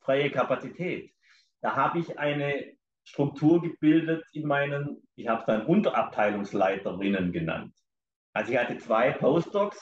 [0.00, 1.12] freie Kapazität.
[1.62, 7.74] Da habe ich eine Struktur gebildet in meinen, ich habe es dann Unterabteilungsleiterinnen genannt.
[8.34, 9.78] Also ich hatte zwei Postdocs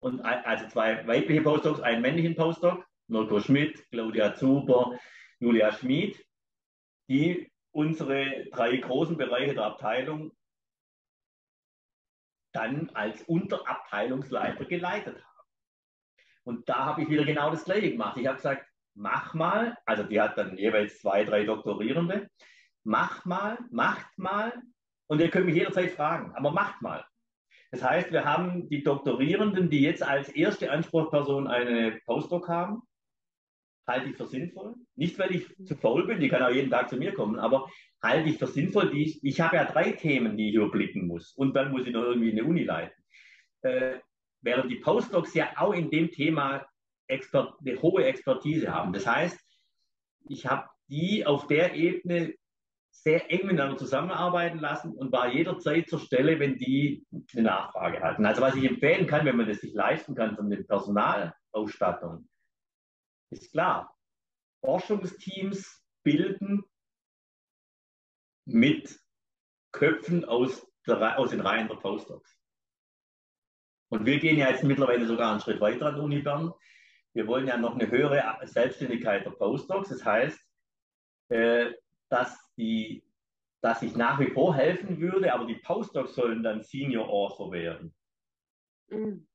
[0.00, 4.98] und also zwei weibliche Postdocs, einen männlichen Postdoc, Mirko Schmidt, Claudia Zuber,
[5.42, 6.24] Julia Schmid,
[7.08, 10.30] die unsere drei großen Bereiche der Abteilung
[12.52, 15.48] dann als Unterabteilungsleiter geleitet haben.
[16.44, 18.18] Und da habe ich wieder genau das Gleiche gemacht.
[18.18, 18.64] Ich habe gesagt,
[18.94, 22.30] mach mal, also die hat dann jeweils zwei, drei Doktorierende,
[22.84, 24.62] mach mal, macht mal
[25.08, 27.04] und ihr könnt mich jederzeit fragen, aber macht mal.
[27.72, 32.82] Das heißt, wir haben die Doktorierenden, die jetzt als erste Anspruchsperson eine Postdoc haben,
[33.86, 34.74] halte ich für sinnvoll.
[34.94, 37.68] Nicht, weil ich zu faul bin, die kann auch jeden Tag zu mir kommen, aber
[38.02, 38.90] halte ich für sinnvoll.
[38.90, 41.92] Die ich, ich habe ja drei Themen, die ich überblicken muss und dann muss ich
[41.92, 43.02] noch irgendwie eine Uni leiten.
[43.62, 43.98] Äh,
[44.40, 46.66] während die Postdocs ja auch in dem Thema
[47.06, 48.92] Expert, eine hohe Expertise haben.
[48.92, 49.38] Das heißt,
[50.28, 52.34] ich habe die auf der Ebene
[52.90, 58.26] sehr eng miteinander zusammenarbeiten lassen und war jederzeit zur Stelle, wenn die eine Nachfrage hatten.
[58.26, 62.28] Also was ich empfehlen kann, wenn man das sich leisten kann von der Personalausstattung,
[63.32, 63.96] ist klar,
[64.60, 66.64] Forschungsteams bilden
[68.44, 69.00] mit
[69.72, 72.38] Köpfen aus, der, aus den Reihen der Postdocs.
[73.90, 76.52] Und wir gehen ja jetzt mittlerweile sogar einen Schritt weiter an der Uni Bern.
[77.14, 79.90] Wir wollen ja noch eine höhere Selbstständigkeit der Postdocs.
[79.90, 80.40] Das heißt,
[81.28, 81.72] äh,
[82.08, 83.04] dass, die,
[83.60, 87.94] dass ich nach wie vor helfen würde, aber die Postdocs sollen dann Senior Author werden.
[88.88, 89.26] Mhm.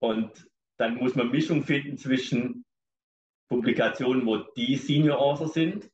[0.00, 2.64] Und dann muss man Mischung finden zwischen
[3.48, 5.90] Publikationen, wo die Senior Author sind,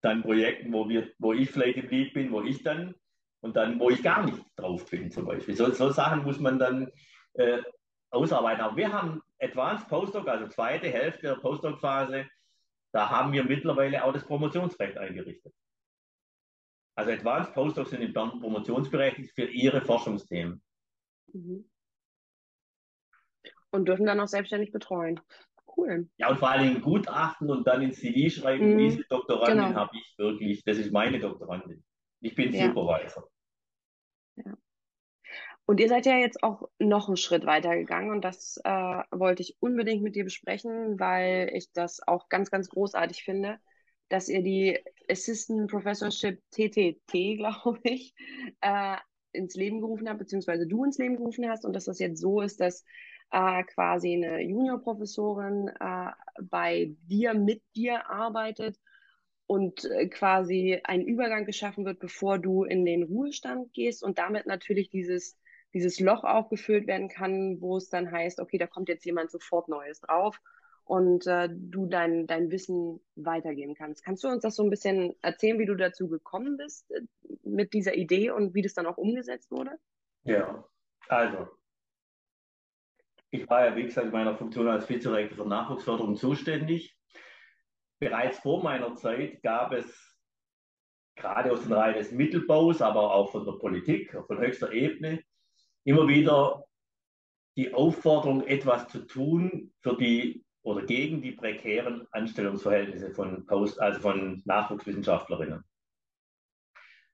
[0.00, 2.94] dann Projekten, wo, wir, wo ich vielleicht im Lead bin, wo ich dann
[3.40, 5.54] und dann, wo ich gar nicht drauf bin, zum Beispiel.
[5.54, 6.90] So, so Sachen muss man dann
[7.34, 7.62] äh,
[8.10, 8.62] ausarbeiten.
[8.62, 12.26] Aber wir haben Advanced Postdoc, also zweite Hälfte der Postdoc-Phase,
[12.92, 15.52] da haben wir mittlerweile auch das Promotionsrecht eingerichtet.
[16.96, 20.62] Also Advanced Postdocs sind im promotionsberechtigt für ihre Forschungsthemen.
[21.32, 21.70] Mhm.
[23.70, 25.20] Und dürfen dann auch selbstständig betreuen.
[25.76, 26.08] Cool.
[26.16, 28.78] Ja, und vor allen Dingen Gutachten und dann ins CV schreiben, mhm.
[28.78, 29.80] diese Doktorandin genau.
[29.80, 31.84] habe ich wirklich, das ist meine Doktorandin.
[32.20, 32.66] Ich bin ja.
[32.66, 33.28] Supervisor.
[34.36, 34.54] Ja.
[35.66, 39.42] Und ihr seid ja jetzt auch noch einen Schritt weiter gegangen und das äh, wollte
[39.42, 43.58] ich unbedingt mit dir besprechen, weil ich das auch ganz, ganz großartig finde,
[44.08, 48.14] dass ihr die Assistant Professorship TTT, glaube ich,
[48.62, 48.96] äh,
[49.32, 52.40] ins Leben gerufen habt, beziehungsweise du ins Leben gerufen hast und dass das jetzt so
[52.40, 52.84] ist, dass
[53.30, 56.10] äh, quasi eine Juniorprofessorin äh,
[56.42, 58.78] bei dir, mit dir arbeitet
[59.46, 64.46] und äh, quasi ein Übergang geschaffen wird, bevor du in den Ruhestand gehst und damit
[64.46, 65.38] natürlich dieses
[65.74, 69.68] dieses Loch aufgefüllt werden kann, wo es dann heißt, okay, da kommt jetzt jemand sofort
[69.68, 70.40] Neues drauf
[70.84, 74.02] und äh, du dein, dein Wissen weitergeben kannst.
[74.02, 77.02] Kannst du uns das so ein bisschen erzählen, wie du dazu gekommen bist äh,
[77.42, 79.72] mit dieser Idee und wie das dann auch umgesetzt wurde?
[80.24, 80.64] Ja,
[81.08, 81.46] also
[83.30, 86.96] ich war ja, wie gesagt, in meiner Funktion als Vizerektor für Nachwuchsförderung zuständig.
[88.00, 90.16] Bereits vor meiner Zeit gab es
[91.16, 95.22] gerade aus den Reihen des Mittelbaus, aber auch von der Politik, von höchster Ebene,
[95.84, 96.64] immer wieder
[97.56, 104.00] die Aufforderung, etwas zu tun für die oder gegen die prekären Anstellungsverhältnisse von, Post, also
[104.00, 105.64] von Nachwuchswissenschaftlerinnen.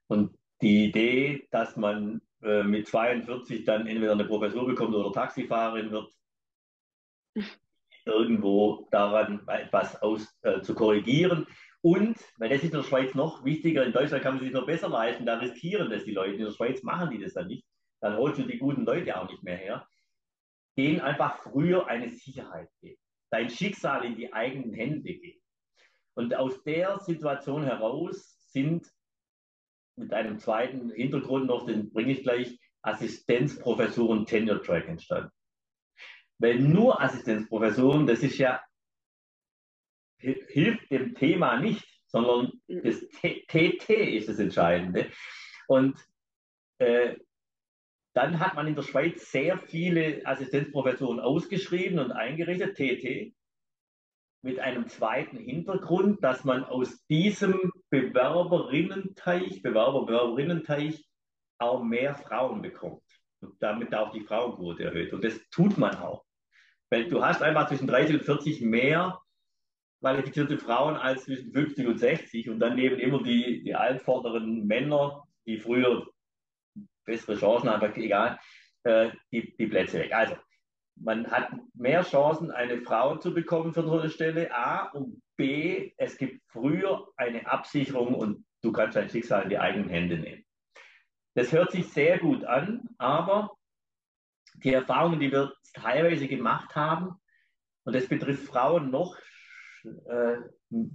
[0.09, 5.91] Und die Idee, dass man äh, mit 42 dann entweder eine Professur bekommt oder Taxifahrerin
[5.91, 6.13] wird,
[8.05, 11.47] irgendwo daran etwas aus, äh, zu korrigieren.
[11.81, 14.67] Und, weil das ist in der Schweiz noch wichtiger, in Deutschland kann man sich noch
[14.67, 16.35] besser leisten, da riskieren das die Leute.
[16.35, 17.65] In der Schweiz machen die das dann nicht
[18.05, 19.89] dann holst du die guten Leute auch nicht mehr her,
[20.77, 23.01] denen einfach früher eine Sicherheit geben,
[23.31, 25.41] dein Schicksal in die eigenen Hände geben.
[26.13, 28.93] Und aus der Situation heraus sind
[29.97, 35.31] mit einem zweiten Hintergrund noch, den bringe ich gleich, Assistenzprofessuren Tenure Track entstanden.
[36.39, 38.63] Weil nur Assistenzprofessuren, das ist ja,
[40.19, 45.11] hilft dem Thema nicht, sondern das TT ist das Entscheidende.
[45.67, 45.99] Und
[46.79, 47.17] äh,
[48.15, 53.35] dann hat man in der Schweiz sehr viele Assistenzprofessoren ausgeschrieben und eingerichtet, TT,
[54.43, 61.05] mit einem zweiten Hintergrund, dass man aus diesem Bewerberinnenteich, Bewerber, Bewerberinnenteich
[61.59, 63.03] auch mehr Frauen bekommt
[63.41, 65.13] und damit auch die Frauenquote erhöht.
[65.13, 66.25] Und das tut man auch.
[66.91, 69.21] Weil du hast einfach zwischen 30 und 40 mehr
[70.01, 75.27] qualifizierte Frauen als zwischen 50 und 60 und dann nehmen immer die, die altvorderen Männer,
[75.47, 76.07] die früher
[77.05, 78.39] bessere Chancen haben, egal,
[78.83, 80.13] äh, die, die Plätze weg.
[80.13, 80.35] Also
[80.97, 86.17] man hat mehr Chancen, eine Frau zu bekommen für eine Stelle, A, und B, es
[86.17, 90.45] gibt früher eine Absicherung und du kannst dein Schicksal in die eigenen Hände nehmen.
[91.35, 93.51] Das hört sich sehr gut an, aber
[94.57, 97.21] die Erfahrungen, die wir teilweise gemacht haben,
[97.85, 99.17] und das betrifft Frauen noch
[99.85, 100.37] äh,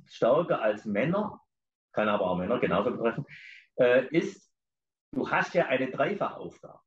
[0.06, 1.40] stärker als Männer,
[1.92, 3.26] kann aber auch Männer genauso betreffen,
[3.76, 4.50] äh, ist,
[5.12, 6.80] du hast ja eine Dreifachaufgabe.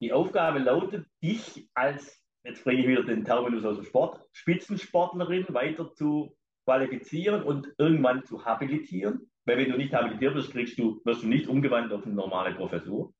[0.00, 5.46] Die Aufgabe lautet, dich als, jetzt bringe ich wieder den Terminus aus dem Sport, Spitzensportlerin
[5.48, 9.30] weiter zu qualifizieren und irgendwann zu habilitieren.
[9.44, 12.54] Weil wenn du nicht habilitiert wirst, kriegst du, wirst du nicht umgewandelt auf eine normale
[12.54, 13.14] Professur.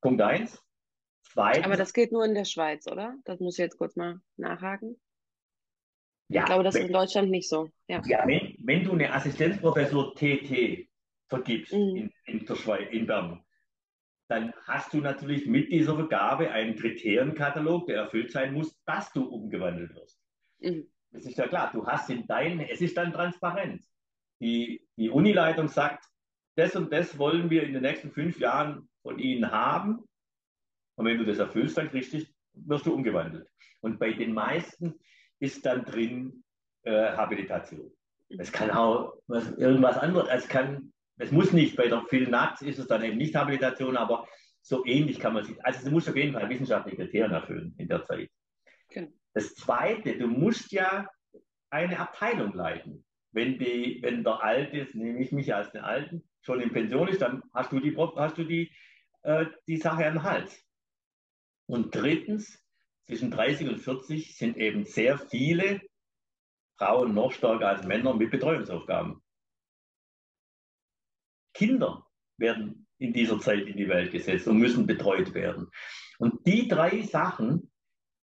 [0.00, 0.62] Punkt eins.
[1.22, 3.14] Zweitens, Aber das geht nur in der Schweiz, oder?
[3.24, 4.98] Das muss ich jetzt kurz mal nachhaken.
[6.28, 7.70] Ja, ich glaube, das wenn, ist in Deutschland nicht so.
[7.86, 10.88] Ja, ja wenn, wenn du eine Assistenzprofessur TT
[11.28, 11.96] vergibst mhm.
[11.96, 13.44] in, in, der Schweiz, in Bern,
[14.28, 19.24] dann hast du natürlich mit dieser Vergabe einen Kriterienkatalog, der erfüllt sein muss, dass du
[19.24, 20.20] umgewandelt wirst.
[20.60, 20.86] Mhm.
[21.10, 23.82] Das ist ja klar, du hast in deinen, es ist dann transparent.
[24.40, 26.04] Die, die Unileitung sagt,
[26.56, 30.04] das und das wollen wir in den nächsten fünf Jahren von Ihnen haben.
[30.96, 32.22] Und wenn du das erfüllst, dann kriegst du,
[32.52, 33.48] wirst du umgewandelt.
[33.80, 34.94] Und bei den meisten
[35.38, 36.44] ist dann drin
[36.82, 37.90] äh, Habilitation.
[38.28, 42.62] Es kann auch was, irgendwas anderes, es kann es muss nicht, bei der Phil Nuts
[42.62, 44.26] ist es dann eben nicht Habilitation, aber
[44.62, 47.88] so ähnlich kann man sich, also du musst auf jeden Fall wissenschaftliche Kriterien erfüllen in
[47.88, 48.30] der Zeit.
[48.88, 49.08] Genau.
[49.34, 51.08] Das Zweite, du musst ja
[51.70, 53.04] eine Abteilung leiten.
[53.32, 57.20] Wenn, die, wenn der Alte, nehme ich mich als den Alten, schon in Pension ist,
[57.20, 58.72] dann hast du die, hast du die,
[59.22, 60.64] äh, die Sache am Hals.
[61.66, 62.62] Und drittens,
[63.06, 65.80] zwischen 30 und 40 sind eben sehr viele
[66.78, 69.20] Frauen noch stärker als Männer mit Betreuungsaufgaben.
[71.58, 72.06] Kinder
[72.36, 75.68] werden in dieser Zeit in die Welt gesetzt und müssen betreut werden.
[76.18, 77.70] Und die drei Sachen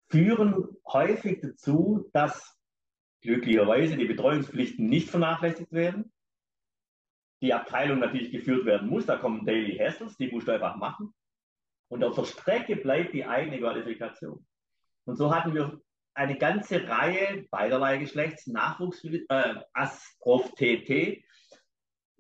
[0.09, 2.57] führen häufig dazu, dass
[3.23, 6.13] glücklicherweise die Betreuungspflichten nicht vernachlässigt werden.
[7.43, 11.13] Die Abteilung natürlich geführt werden muss, da kommen Daily Hassles, die musst du einfach machen.
[11.89, 14.47] Und auf der Strecke bleibt die eigene Qualifikation.
[15.07, 15.81] Und so hatten wir
[16.15, 21.25] eine ganze Reihe beiderlei Geschlechts Nachwuchs, äh, Asprof TT,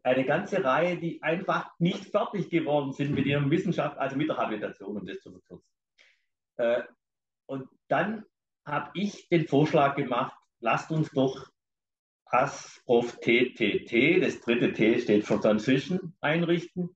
[0.05, 4.36] eine ganze Reihe, die einfach nicht fertig geworden sind mit ihrem Wissenschaft, also mit der
[4.36, 5.68] Habilitation, um das zu verkürzen.
[6.56, 6.82] Äh,
[7.47, 8.24] und dann
[8.66, 11.51] habe ich den Vorschlag gemacht, lasst uns doch
[12.26, 16.94] AS auf TTT, das dritte T steht für Transition, einrichten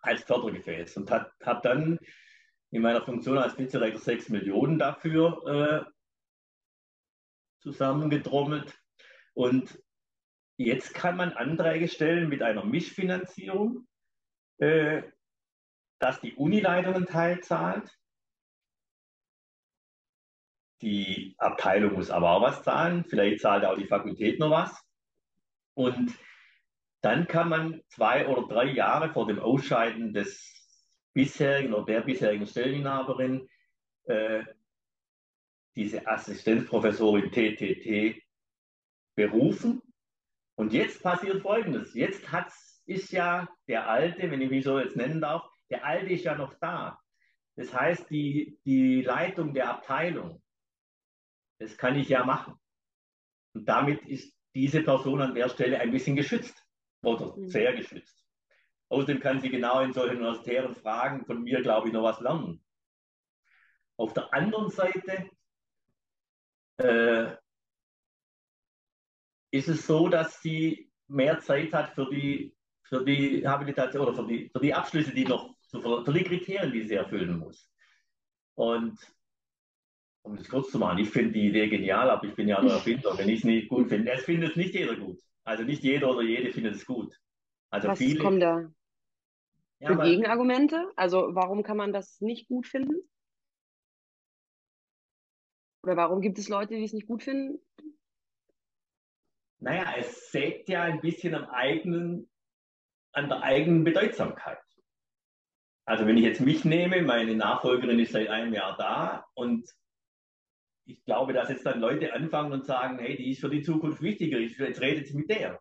[0.00, 1.98] als Fördergefäß und habe hab dann
[2.70, 5.90] in meiner Funktion als Vizerektor 6 Millionen dafür äh,
[7.60, 8.78] zusammengetrommelt
[9.32, 9.82] und
[10.58, 13.86] Jetzt kann man Anträge stellen mit einer Mischfinanzierung,
[14.58, 15.04] äh,
[16.00, 17.96] dass die Unileitung einen Teil zahlt.
[20.82, 23.04] Die Abteilung muss aber auch was zahlen.
[23.04, 24.84] Vielleicht zahlt auch die Fakultät noch was.
[25.74, 26.12] Und
[27.02, 30.44] dann kann man zwei oder drei Jahre vor dem Ausscheiden des
[31.14, 33.48] bisherigen oder der bisherigen Stelleninhaberin
[34.06, 34.42] äh,
[35.76, 38.20] diese Assistenzprofessorin TTT
[39.14, 39.82] berufen
[40.58, 41.94] und jetzt passiert Folgendes.
[41.94, 46.12] Jetzt hat's, ist ja der Alte, wenn ich mich so jetzt nennen darf, der Alte
[46.12, 46.98] ist ja noch da.
[47.54, 50.42] Das heißt, die, die Leitung der Abteilung,
[51.60, 52.54] das kann ich ja machen.
[53.54, 56.66] Und damit ist diese Person an der Stelle ein bisschen geschützt
[57.02, 57.48] oder mhm.
[57.48, 58.26] sehr geschützt.
[58.88, 62.64] Außerdem kann sie genau in solchen universitären Fragen von mir, glaube ich, noch was lernen.
[63.96, 65.30] Auf der anderen Seite
[66.78, 67.36] äh,
[69.50, 74.26] ist es so, dass sie mehr Zeit hat für die, für die Habilitation oder für
[74.26, 77.70] die, für die Abschlüsse, die noch, für die Kriterien, die sie erfüllen muss.
[78.54, 78.98] Und
[80.22, 82.72] um das kurz zu machen, ich finde die Idee genial, aber ich bin ja nur
[82.74, 83.16] Erfinder.
[83.16, 85.20] Wenn ich es nicht gut finde, es findet nicht jeder gut.
[85.44, 87.18] Also nicht jeder oder jede findet es gut.
[87.70, 88.70] Also Was viele, kommen da
[89.78, 90.90] für ja, Gegenargumente?
[90.96, 92.96] Also warum kann man das nicht gut finden?
[95.84, 97.60] Oder warum gibt es Leute, die es nicht gut finden?
[99.60, 102.30] Naja, es sägt ja ein bisschen am eigenen,
[103.12, 104.58] an der eigenen Bedeutsamkeit.
[105.84, 109.68] Also wenn ich jetzt mich nehme, meine Nachfolgerin ist seit einem Jahr da und
[110.84, 114.00] ich glaube, dass jetzt dann Leute anfangen und sagen, hey, die ist für die Zukunft
[114.00, 115.60] wichtiger, jetzt redet sie mit der.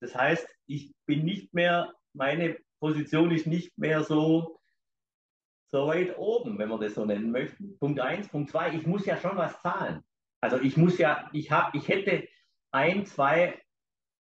[0.00, 4.60] Das heißt, ich bin nicht mehr, meine Position ist nicht mehr so,
[5.70, 7.78] so weit oben, wenn wir das so nennen möchten.
[7.78, 8.28] Punkt eins.
[8.28, 10.02] Punkt zwei, ich muss ja schon was zahlen.
[10.40, 12.28] Also ich muss ja, ich habe, ich hätte
[12.70, 13.60] ein, zwei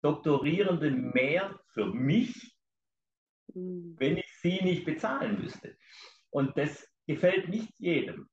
[0.02, 2.56] Doktorierende mehr für mich,
[3.54, 3.96] mhm.
[3.98, 5.78] wenn ich sie nicht bezahlen müsste.
[6.30, 8.30] Und das gefällt nicht jedem.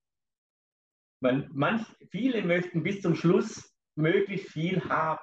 [1.21, 5.23] Man, manch, viele möchten bis zum Schluss möglichst viel haben.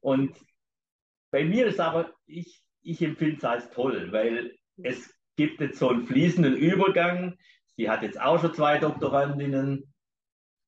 [0.00, 0.36] Und
[1.30, 5.90] bei mir ist aber, ich, ich empfinde es als toll, weil es gibt jetzt so
[5.90, 7.38] einen fließenden Übergang.
[7.76, 9.92] Sie hat jetzt auch schon zwei Doktorandinnen.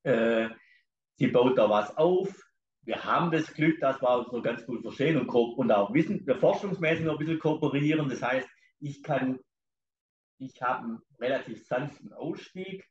[0.05, 0.51] Äh,
[1.17, 2.29] sie baut da was auf.
[2.85, 6.25] Wir haben das Glück, dass wir uns noch ganz gut verstehen und, und auch wissen,
[6.27, 8.09] forschungsmäßig noch ein bisschen kooperieren.
[8.09, 8.49] Das heißt,
[8.81, 9.39] ich kann,
[10.39, 12.89] ich habe einen relativ sanften Ausstieg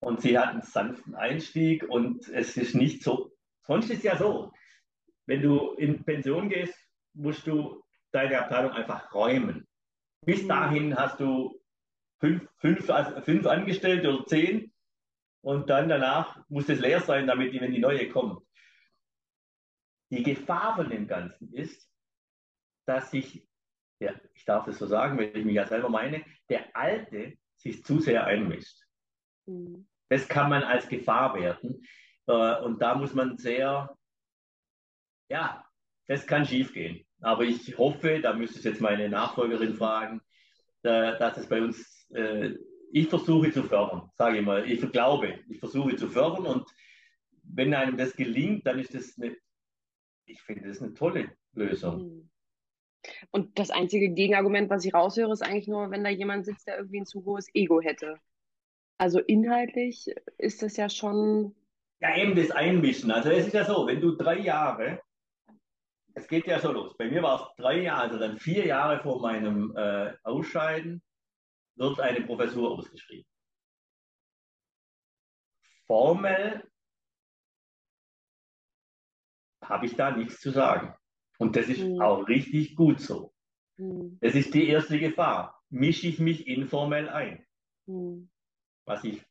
[0.00, 3.32] und sie hat einen sanften Einstieg und es ist nicht so.
[3.62, 4.52] Sonst ist es ja so,
[5.26, 6.74] wenn du in Pension gehst,
[7.14, 9.68] musst du deine Abteilung einfach räumen.
[10.24, 10.48] Bis mhm.
[10.48, 11.60] dahin hast du
[12.18, 14.72] fünf, fünf, also fünf Angestellte oder zehn
[15.42, 18.42] und dann danach muss es leer sein, damit die, wenn die neue kommt.
[20.10, 21.90] Die Gefahr von dem Ganzen ist,
[22.86, 23.46] dass sich,
[24.00, 27.84] ja, ich darf es so sagen, wenn ich mich ja selber meine, der Alte sich
[27.84, 28.82] zu sehr einmischt.
[29.46, 29.86] Mhm.
[30.08, 31.82] Das kann man als Gefahr werten.
[32.26, 33.94] Äh, und da muss man sehr,
[35.28, 35.64] ja,
[36.06, 37.04] das kann schiefgehen.
[37.20, 40.22] Aber ich hoffe, da müsste ich jetzt meine Nachfolgerin fragen,
[40.82, 42.54] dass es bei uns, äh,
[42.90, 44.68] ich versuche zu fördern, sage ich mal.
[44.70, 46.66] Ich glaube, ich versuche zu fördern und
[47.42, 49.36] wenn einem das gelingt, dann ist das eine,
[50.26, 52.00] ich finde das eine tolle Lösung.
[52.00, 52.30] Hm.
[53.30, 56.78] Und das einzige Gegenargument, was ich raushöre, ist eigentlich nur, wenn da jemand sitzt, der
[56.78, 58.18] irgendwie ein zu hohes Ego hätte.
[58.98, 61.54] Also inhaltlich ist das ja schon.
[62.00, 63.10] Ja, eben das Einmischen.
[63.10, 65.00] Also es ist ja so, wenn du drei Jahre
[66.18, 66.96] es geht ja so los.
[66.96, 71.02] Bei mir war es drei Jahre, also dann vier Jahre vor meinem äh, Ausscheiden,
[71.78, 73.26] wird eine Professur ausgeschrieben.
[75.86, 76.62] Formell
[79.62, 80.94] habe ich da nichts zu sagen.
[81.38, 82.00] Und das ist mhm.
[82.00, 83.32] auch richtig gut so.
[83.76, 84.18] Mhm.
[84.20, 85.62] Das ist die erste Gefahr.
[85.70, 87.46] Mische ich mich informell ein.
[87.86, 88.30] Mhm.
[88.84, 89.22] Was ich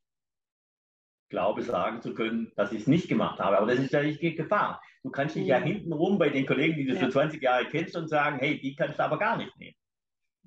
[1.29, 3.57] glaube sagen zu können, dass ich es nicht gemacht habe.
[3.57, 4.81] Aber das ist ja nicht die Gefahr.
[5.03, 7.01] Du kannst dich ja, ja hintenrum bei den Kollegen, die du ja.
[7.01, 9.75] schon 20 Jahre kennst, und sagen, hey, die kannst du aber gar nicht nehmen.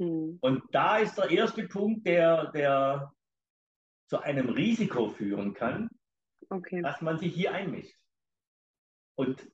[0.00, 0.38] Mhm.
[0.40, 3.12] Und da ist der erste Punkt, der, der
[4.08, 5.90] zu einem Risiko führen kann,
[6.48, 6.80] okay.
[6.82, 7.94] dass man sich hier einmischt.
[9.14, 9.46] Und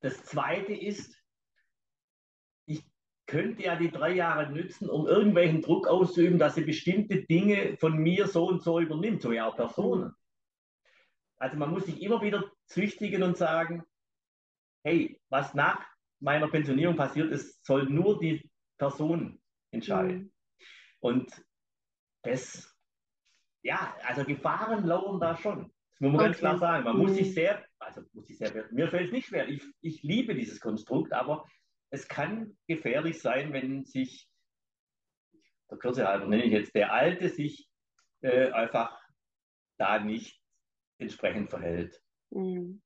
[0.00, 1.16] das Zweite ist,
[2.66, 2.82] ich
[3.26, 7.98] könnte ja die drei Jahre nützen, um irgendwelchen Druck auszuüben, dass sie bestimmte Dinge von
[7.98, 10.14] mir so und so übernimmt, so ja auch Personen.
[11.36, 13.84] Also man muss sich immer wieder züchtigen und sagen,
[14.84, 15.84] hey, was nach
[16.18, 19.41] meiner Pensionierung passiert ist, soll nur die Person
[19.72, 20.18] entscheiden.
[20.18, 20.32] Mhm.
[21.00, 21.44] Und
[22.22, 22.72] das,
[23.62, 25.72] ja, also Gefahren lauern da schon.
[25.90, 26.24] Das muss man okay.
[26.24, 26.84] ganz klar sagen.
[26.84, 27.02] Man mhm.
[27.02, 29.48] muss sich sehr, also muss sich sehr, mir fällt es nicht schwer.
[29.48, 31.46] Ich, ich liebe dieses Konstrukt, aber
[31.90, 34.28] es kann gefährlich sein, wenn sich,
[35.70, 37.68] der Kürze halber nenne ich jetzt, der Alte sich
[38.20, 38.98] äh, einfach
[39.78, 40.40] da nicht
[40.98, 42.00] entsprechend verhält.
[42.30, 42.82] Mhm.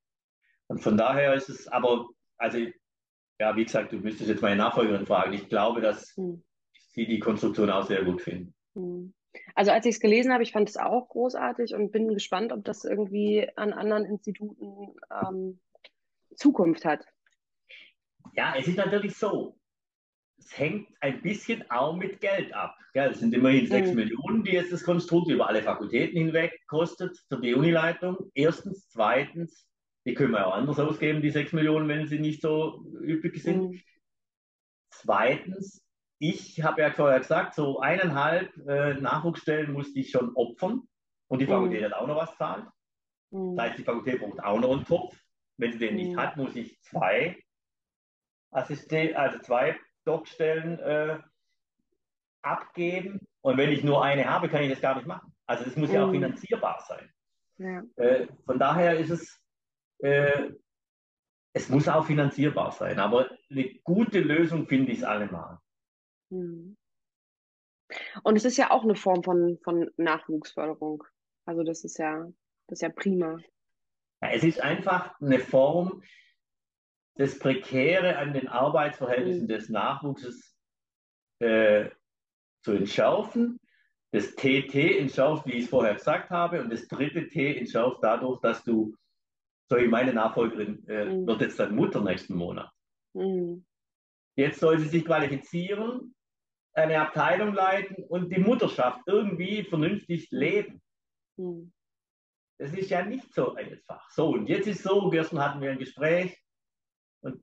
[0.69, 2.09] Und von daher ist es aber,
[2.39, 2.59] also,
[3.39, 5.35] ja, wie gesagt, du müsstest jetzt meine Nachfolgerin fragen.
[5.35, 6.43] Ich glaube, dass mhm.
[6.97, 8.55] Sie die Konstruktion auch sehr gut finden.
[8.75, 9.15] Mhm.
[9.55, 12.65] Also als ich es gelesen habe, ich fand es auch großartig und bin gespannt, ob
[12.65, 15.61] das irgendwie an anderen Instituten ähm,
[16.35, 17.07] Zukunft hat.
[18.35, 19.57] Ja, es ist natürlich so
[20.39, 22.77] es hängt ein bisschen auch mit Geld ab.
[22.93, 23.11] Gell?
[23.11, 23.97] Es sind immerhin 6 mhm.
[23.97, 28.31] Millionen, die jetzt das Konstrukt über alle Fakultäten hinweg kostet für die Unileitung.
[28.35, 28.89] Erstens.
[28.89, 29.67] Zweitens,
[30.05, 33.71] die können wir auch anders ausgeben, die 6 Millionen, wenn sie nicht so üblich sind.
[33.71, 33.81] Mhm.
[34.91, 35.83] Zweitens,
[36.19, 40.89] ich habe ja vorher gesagt, so eineinhalb äh, Nachwuchsstellen musste ich schon opfern
[41.29, 41.85] und die Fakultät mhm.
[41.87, 42.67] hat auch noch was zahlt.
[43.31, 43.57] Mhm.
[43.57, 45.17] Das heißt, die Fakultät braucht auch noch einen Topf.
[45.59, 46.21] Wenn sie den nicht mhm.
[46.21, 47.43] hat, muss ich zwei
[48.51, 51.19] Assisten also zwei Doc-Stellen äh,
[52.43, 53.27] abgeben.
[53.43, 55.35] Und wenn ich nur eine habe, kann ich das gar nicht machen.
[55.47, 55.95] Also das muss mhm.
[55.95, 56.13] ja auch mhm.
[56.13, 57.13] finanzierbar sein.
[57.59, 57.83] Ja.
[57.97, 59.43] Äh, von daher ist es,
[59.99, 60.51] äh,
[61.53, 62.99] es muss auch finanzierbar sein.
[62.99, 65.59] Aber eine gute Lösung finde ich es allemal.
[66.31, 66.77] Mhm.
[68.23, 71.05] Und es ist ja auch eine Form von, von Nachwuchsförderung.
[71.45, 72.27] Also das ist ja,
[72.67, 73.39] das ist ja prima.
[74.23, 76.03] Ja, es ist einfach eine Form,
[77.15, 79.49] das Prekäre an den Arbeitsverhältnissen mhm.
[79.49, 80.57] des Nachwuchses
[81.39, 81.91] äh,
[82.63, 83.61] zu entschärfen.
[84.13, 88.41] Das TT entschärft, wie ich es vorher gesagt habe, und das dritte T entschärft dadurch,
[88.41, 88.95] dass du,
[89.69, 91.27] so wie meine Nachfolgerin, äh, mhm.
[91.27, 92.71] wird jetzt dann Mutter nächsten Monat.
[93.15, 93.65] Mhm.
[94.37, 96.15] Jetzt soll sie sich qualifizieren,
[96.77, 100.83] eine Abteilung leiten und die Mutterschaft irgendwie vernünftig leben.
[101.37, 101.73] Mhm.
[102.59, 104.11] Das ist ja nicht so einfach.
[104.11, 106.39] So, und jetzt ist so, gestern hatten wir ein Gespräch
[107.23, 107.43] und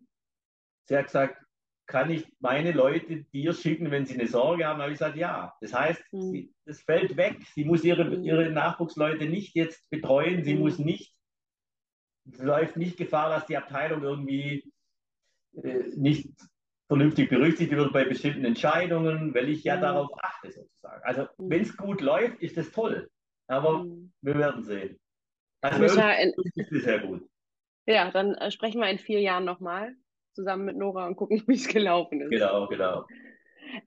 [0.88, 1.44] sie hat gesagt,
[1.86, 4.78] kann ich meine Leute dir schicken, wenn sie eine Sorge haben?
[4.78, 5.54] Da habe ich gesagt, ja.
[5.62, 6.32] Das heißt, mhm.
[6.32, 7.38] sie, das fällt weg.
[7.54, 8.24] Sie muss ihre, hm.
[8.24, 10.44] ihre Nachwuchsleute nicht jetzt betreuen.
[10.44, 10.62] Sie mhm.
[10.62, 11.14] muss nicht,
[12.38, 14.72] läuft nicht Gefahr, dass die Abteilung irgendwie
[15.62, 16.32] äh, nicht
[16.88, 19.82] vernünftig berücksichtigt wird bei bestimmten Entscheidungen, weil ich ja mhm.
[19.82, 21.02] darauf achte sozusagen.
[21.04, 21.50] Also mhm.
[21.50, 23.10] wenn es gut läuft, ist das toll.
[23.48, 24.12] Aber mhm.
[24.22, 25.00] wir werden sehen.
[25.62, 27.28] Also Micha, in, ist es sehr gut.
[27.86, 29.96] Ja, dann äh, sprechen wir in vier Jahren nochmal
[30.34, 32.32] zusammen mit Nora und gucken, wie es gelaufen ist.
[32.32, 33.06] Genau, genau.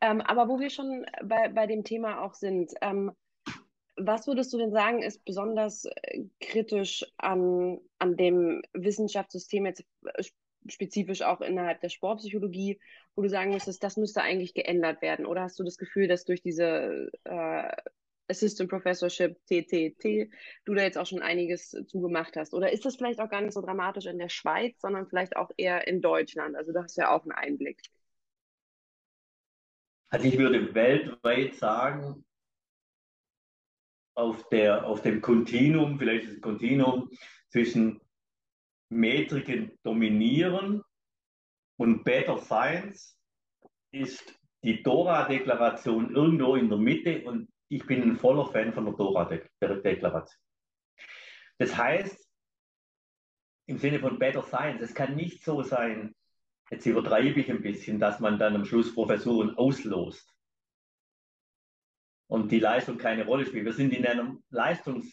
[0.01, 3.13] Ähm, aber wo wir schon bei, bei dem Thema auch sind, ähm,
[3.97, 10.25] was würdest du denn sagen, ist besonders äh, kritisch an, an dem Wissenschaftssystem jetzt äh,
[10.69, 12.81] spezifisch auch innerhalb der Sportpsychologie,
[13.15, 15.27] wo du sagen müsstest, das müsste eigentlich geändert werden?
[15.27, 17.73] Oder hast du das Gefühl, dass durch diese äh,
[18.29, 20.31] Assistant Professorship, TTT,
[20.65, 22.55] du da jetzt auch schon einiges zugemacht hast?
[22.55, 25.51] Oder ist das vielleicht auch gar nicht so dramatisch in der Schweiz, sondern vielleicht auch
[25.57, 26.57] eher in Deutschland?
[26.57, 27.81] Also du hast ja auch einen Einblick.
[30.09, 32.25] Also ich würde weltweit sagen,
[34.15, 37.11] auf, der, auf dem Kontinuum, vielleicht ist es ein Kontinuum
[37.51, 38.01] zwischen
[38.89, 40.83] Metriken dominieren
[41.79, 43.19] und Better Science
[43.93, 48.95] ist die Dora-Deklaration irgendwo in der Mitte und ich bin ein voller Fan von der
[48.95, 50.41] Dora-Deklaration.
[51.59, 52.27] Das heißt,
[53.67, 56.15] im Sinne von Better Science, es kann nicht so sein,
[56.71, 60.33] jetzt übertreibe ich ein bisschen, dass man dann am Schluss Professuren auslost
[62.29, 63.65] und die Leistung keine Rolle spielt.
[63.65, 65.13] Wir sind in einem Leistungssetting,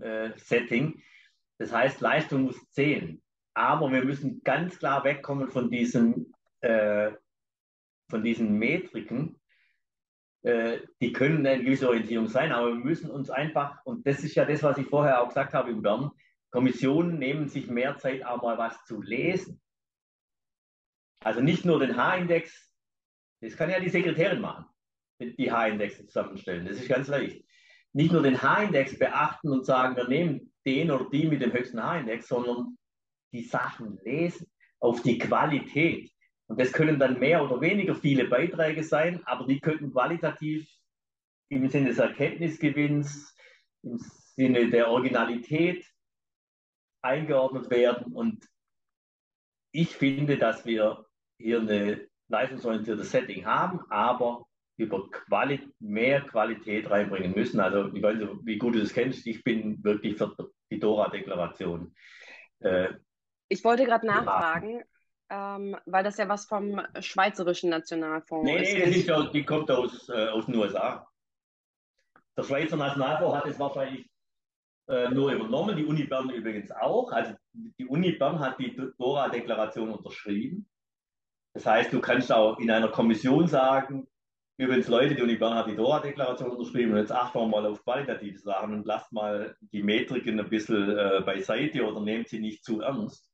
[0.00, 1.02] äh,
[1.60, 3.22] das heißt, Leistung muss zählen.
[3.52, 6.32] Aber wir müssen ganz klar wegkommen von diesen,
[6.62, 7.10] äh,
[8.08, 9.38] von diesen Metriken,
[10.42, 14.36] äh, die können eine gewisse Orientierung sein, aber wir müssen uns einfach, und das ist
[14.36, 16.10] ja das, was ich vorher auch gesagt habe im Bern,
[16.50, 19.60] Kommissionen nehmen sich mehr Zeit, auch mal was zu lesen.
[21.22, 22.72] Also nicht nur den H-Index,
[23.42, 24.64] das kann ja die Sekretärin machen,
[25.20, 27.44] die H-Indexe zusammenstellen, das ist ganz leicht.
[27.92, 31.82] Nicht nur den H-Index beachten und sagen, wir nehmen den oder die mit dem höchsten
[31.82, 32.76] H-Index, sondern
[33.32, 34.46] die Sachen lesen
[34.78, 36.10] auf die Qualität.
[36.46, 40.68] Und das können dann mehr oder weniger viele Beiträge sein, aber die könnten qualitativ
[41.48, 43.34] im Sinne des Erkenntnisgewinns,
[43.82, 45.84] im Sinne der Originalität
[47.02, 48.12] eingeordnet werden.
[48.12, 48.48] Und
[49.72, 51.06] ich finde, dass wir
[51.38, 54.46] hier eine leistungsorientiertes Setting haben, aber
[54.80, 57.60] über Quali mehr Qualität reinbringen müssen.
[57.60, 59.26] Also ich weiß nicht, wie gut du das kennst.
[59.26, 60.34] Ich bin wirklich für
[60.70, 61.94] die Dora-Deklaration.
[62.60, 62.88] Äh,
[63.48, 64.82] ich wollte gerade nachfragen,
[65.28, 68.72] ähm, weil das ja was vom schweizerischen Nationalfonds nee, ist.
[68.72, 71.06] Nee, das ist ja, die kommt aus, äh, aus den USA.
[72.36, 74.08] Der Schweizer Nationalfonds hat es wahrscheinlich
[74.88, 77.12] äh, nur übernommen, die Uni Bern übrigens auch.
[77.12, 80.66] Also die Uni Bern hat die Dora-Deklaration unterschrieben.
[81.52, 84.06] Das heißt, du kannst auch in einer Kommission sagen,
[84.60, 87.82] übrigens Leute, die Uni Bern hat die Dora-Deklaration unterschrieben und jetzt achten wir mal auf
[87.82, 92.62] qualitative Sachen und lasst mal die Metriken ein bisschen äh, beiseite oder nehmt sie nicht
[92.62, 93.32] zu ernst.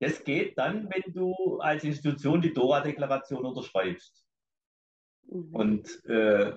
[0.00, 4.26] Das geht dann, wenn du als Institution die Dora-Deklaration unterschreibst.
[5.28, 5.54] Mhm.
[5.54, 6.54] Und äh,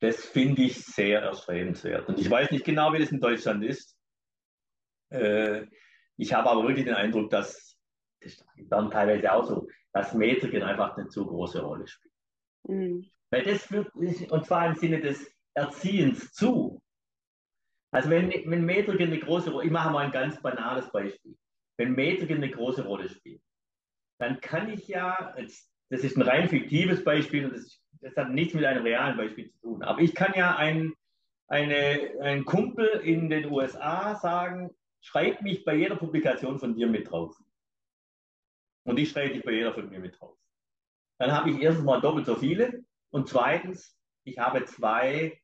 [0.00, 2.08] das finde ich sehr erstrebenswert.
[2.08, 3.96] Und ich weiß nicht genau, wie das in Deutschland ist.
[5.10, 5.66] Äh,
[6.16, 7.75] ich habe aber wirklich den Eindruck, dass das
[8.68, 12.12] dann teilweise auch so, dass Metriken einfach eine zu große Rolle spielen.
[12.68, 13.06] Mhm.
[13.30, 16.82] Weil das führt, und zwar im Sinne des Erziehens zu.
[17.90, 21.36] Also wenn, wenn Metriken eine große Rolle, ich mache mal ein ganz banales Beispiel.
[21.78, 23.40] Wenn Metriken eine große Rolle spielen,
[24.18, 25.34] dann kann ich ja,
[25.90, 29.50] das ist ein rein fiktives Beispiel und das, das hat nichts mit einem realen Beispiel
[29.50, 30.94] zu tun, aber ich kann ja ein,
[31.48, 34.70] eine, ein Kumpel in den USA sagen,
[35.00, 37.36] schreib mich bei jeder Publikation von dir mit drauf.
[38.86, 40.36] Und ich schreibe dich bei jeder von mir mit drauf.
[41.18, 45.40] Dann habe ich erstens mal doppelt so viele und zweitens, ich habe zwei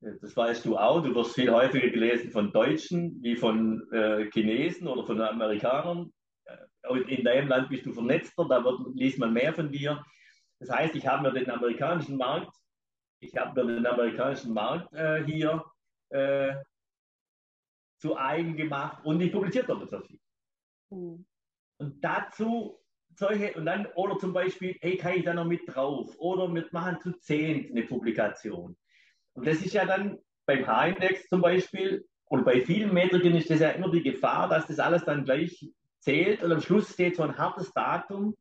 [0.00, 1.02] das weißt du auch.
[1.02, 6.12] Du wirst viel häufiger gelesen von Deutschen wie von äh, Chinesen oder von Amerikanern.
[6.44, 10.04] Äh, in deinem Land bist du vernetzter, da wird, liest man mehr von dir.
[10.60, 12.54] Das heißt, ich habe mir den amerikanischen Markt,
[13.20, 15.64] ich habe mir den amerikanischen Markt äh, hier
[16.10, 16.54] äh,
[18.00, 20.20] zu eigen gemacht und ich publiziere dort so viel.
[20.90, 21.26] Mhm.
[21.78, 22.78] Und dazu
[23.14, 26.14] solche, und dann, oder zum Beispiel, hey, kann ich da noch mit drauf?
[26.18, 28.76] Oder wir machen zu zehn eine Publikation.
[29.32, 33.60] Und das ist ja dann beim H-Index zum Beispiel und bei vielen Metriken ist das
[33.60, 37.22] ja immer die Gefahr, dass das alles dann gleich zählt und am Schluss steht so
[37.22, 38.36] ein hartes Datum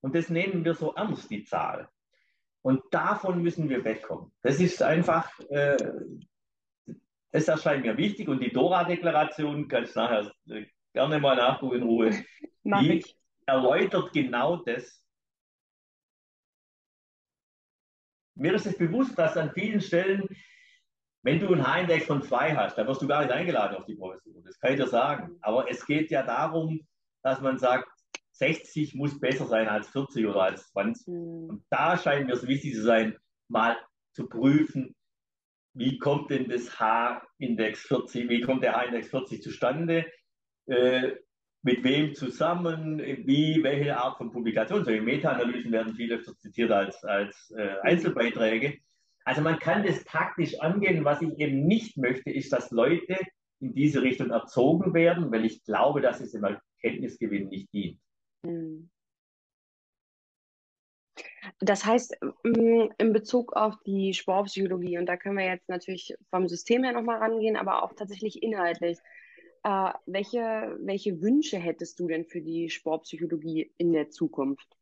[0.00, 1.88] und das nehmen wir so ernst, die Zahl.
[2.62, 4.32] Und davon müssen wir wegkommen.
[4.42, 5.76] Das ist einfach, äh,
[7.32, 11.82] das erscheint mir wichtig und die Dora-Deklaration kannst du nachher äh, gerne mal nachgucken in
[11.82, 12.10] Ruhe.
[12.64, 13.16] Die ich.
[13.46, 15.04] erläutert genau das.
[18.34, 20.26] Mir ist es bewusst, dass an vielen Stellen,
[21.22, 23.94] wenn du einen H-Index von 2 hast, dann wirst du gar nicht eingeladen auf die
[23.94, 24.42] Professur.
[24.42, 25.36] Das kann ich dir sagen.
[25.42, 26.86] Aber es geht ja darum,
[27.22, 27.88] dass man sagt,
[28.32, 31.06] 60 muss besser sein als 40 oder als 20.
[31.06, 31.50] Mhm.
[31.50, 33.16] Und da scheint mir es wichtig zu sein,
[33.48, 33.76] mal
[34.14, 34.96] zu prüfen,
[35.74, 40.06] wie kommt denn das H-Index 40, wie kommt der H-Index 40 zustande?
[40.66, 41.12] Äh,
[41.62, 44.84] mit wem zusammen, wie, welche Art von Publikation.
[44.84, 48.78] Solche Meta-Analysen werden viel öfter zitiert als, als äh, Einzelbeiträge.
[49.24, 51.04] Also man kann das taktisch angehen.
[51.04, 53.16] Was ich eben nicht möchte, ist, dass Leute
[53.60, 58.00] in diese Richtung erzogen werden, weil ich glaube, dass es dem Erkenntnisgewinn nicht dient.
[58.44, 58.90] Hm.
[61.60, 66.48] Das heißt, mm, in Bezug auf die Sportpsychologie, und da können wir jetzt natürlich vom
[66.48, 68.98] System her nochmal rangehen, aber auch tatsächlich inhaltlich.
[69.64, 74.76] Äh, welche, welche Wünsche hättest du denn für die Sportpsychologie in der Zukunft?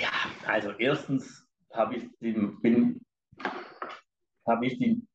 [0.00, 0.10] Ja,
[0.46, 3.00] also erstens habe ich die, bin,
[4.46, 5.06] habe ich die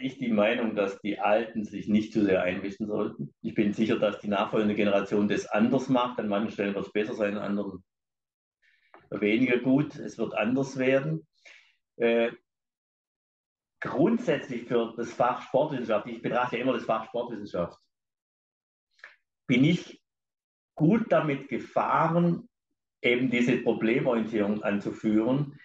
[0.00, 3.34] ich die Meinung, dass die Alten sich nicht zu sehr einmischen sollten.
[3.42, 6.18] Ich bin sicher, dass die nachfolgende Generation das anders macht.
[6.18, 7.84] An manchen Stellen wird es besser sein, an anderen
[9.10, 9.96] weniger gut.
[9.96, 11.26] Es wird anders werden.
[11.96, 12.32] Äh,
[13.80, 17.78] grundsätzlich für das Fach Sportwissenschaft, ich betrachte immer das Fach Sportwissenschaft,
[19.46, 20.02] bin ich
[20.74, 22.48] gut damit gefahren,
[23.02, 25.58] eben diese Problemorientierung anzuführen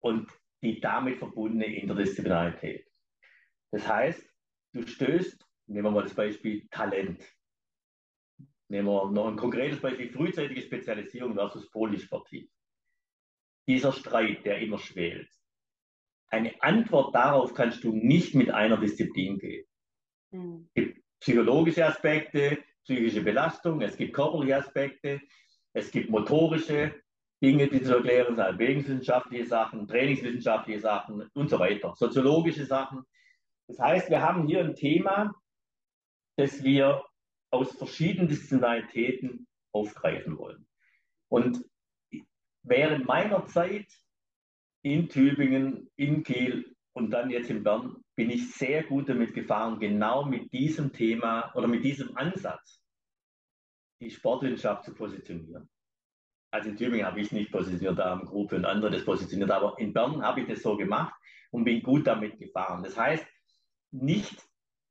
[0.00, 0.30] und
[0.62, 2.86] die damit verbundene Interdisziplinarität.
[3.70, 4.28] Das heißt,
[4.72, 7.24] du stößt, nehmen wir mal das Beispiel Talent.
[8.68, 12.50] Nehmen wir noch ein konkretes Beispiel, frühzeitige Spezialisierung versus Polysportiv.
[13.66, 15.30] Dieser Streit, der immer schwelt.
[16.30, 19.68] Eine Antwort darauf kannst du nicht mit einer Disziplin geben.
[20.30, 20.68] Mhm.
[20.74, 25.20] Es gibt psychologische Aspekte, psychische Belastung, es gibt körperliche Aspekte,
[25.72, 26.94] es gibt motorische
[27.42, 33.04] Dinge, die zu erklären sind, bewegungswissenschaftliche Sachen, trainingswissenschaftliche Sachen und so weiter, soziologische Sachen.
[33.68, 35.34] Das heißt, wir haben hier ein Thema,
[36.36, 37.04] das wir
[37.50, 40.66] aus verschiedenen Disziplinaritäten aufgreifen wollen.
[41.28, 41.64] Und
[42.62, 43.86] während meiner Zeit
[44.82, 49.78] in Tübingen, in Kiel und dann jetzt in Bern bin ich sehr gut damit gefahren,
[49.78, 52.82] genau mit diesem Thema oder mit diesem Ansatz
[54.00, 55.68] die Sportwissenschaft zu positionieren.
[56.50, 59.78] Also in Tübingen habe ich nicht positioniert, da haben Gruppe und andere das positioniert, aber
[59.78, 61.14] in Bern habe ich das so gemacht
[61.50, 62.82] und bin gut damit gefahren.
[62.82, 63.26] Das heißt,
[63.90, 64.42] nicht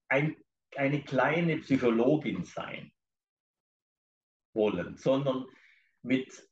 [0.09, 0.35] ein,
[0.75, 2.91] eine kleine Psychologin sein
[4.53, 5.45] wollen, sondern
[6.03, 6.47] mit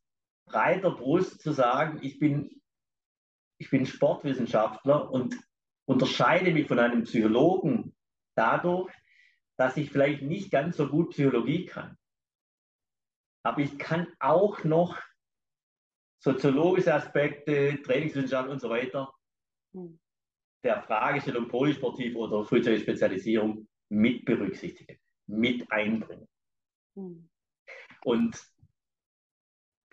[0.46, 2.62] breiter Brust zu sagen, ich bin,
[3.58, 5.36] ich bin Sportwissenschaftler und
[5.88, 7.96] unterscheide mich von einem Psychologen
[8.36, 8.94] dadurch,
[9.58, 11.98] dass ich vielleicht nicht ganz so gut Psychologie kann.
[13.44, 15.00] Aber ich kann auch noch
[16.20, 19.14] soziologische Aspekte, Trainingswissenschaft und so weiter
[19.74, 20.00] hm
[20.66, 26.28] der Fragestellung Polysportiv oder frühzeitige Spezialisierung mit berücksichtigen, mit einbringen.
[26.96, 27.30] Mhm.
[28.04, 28.36] Und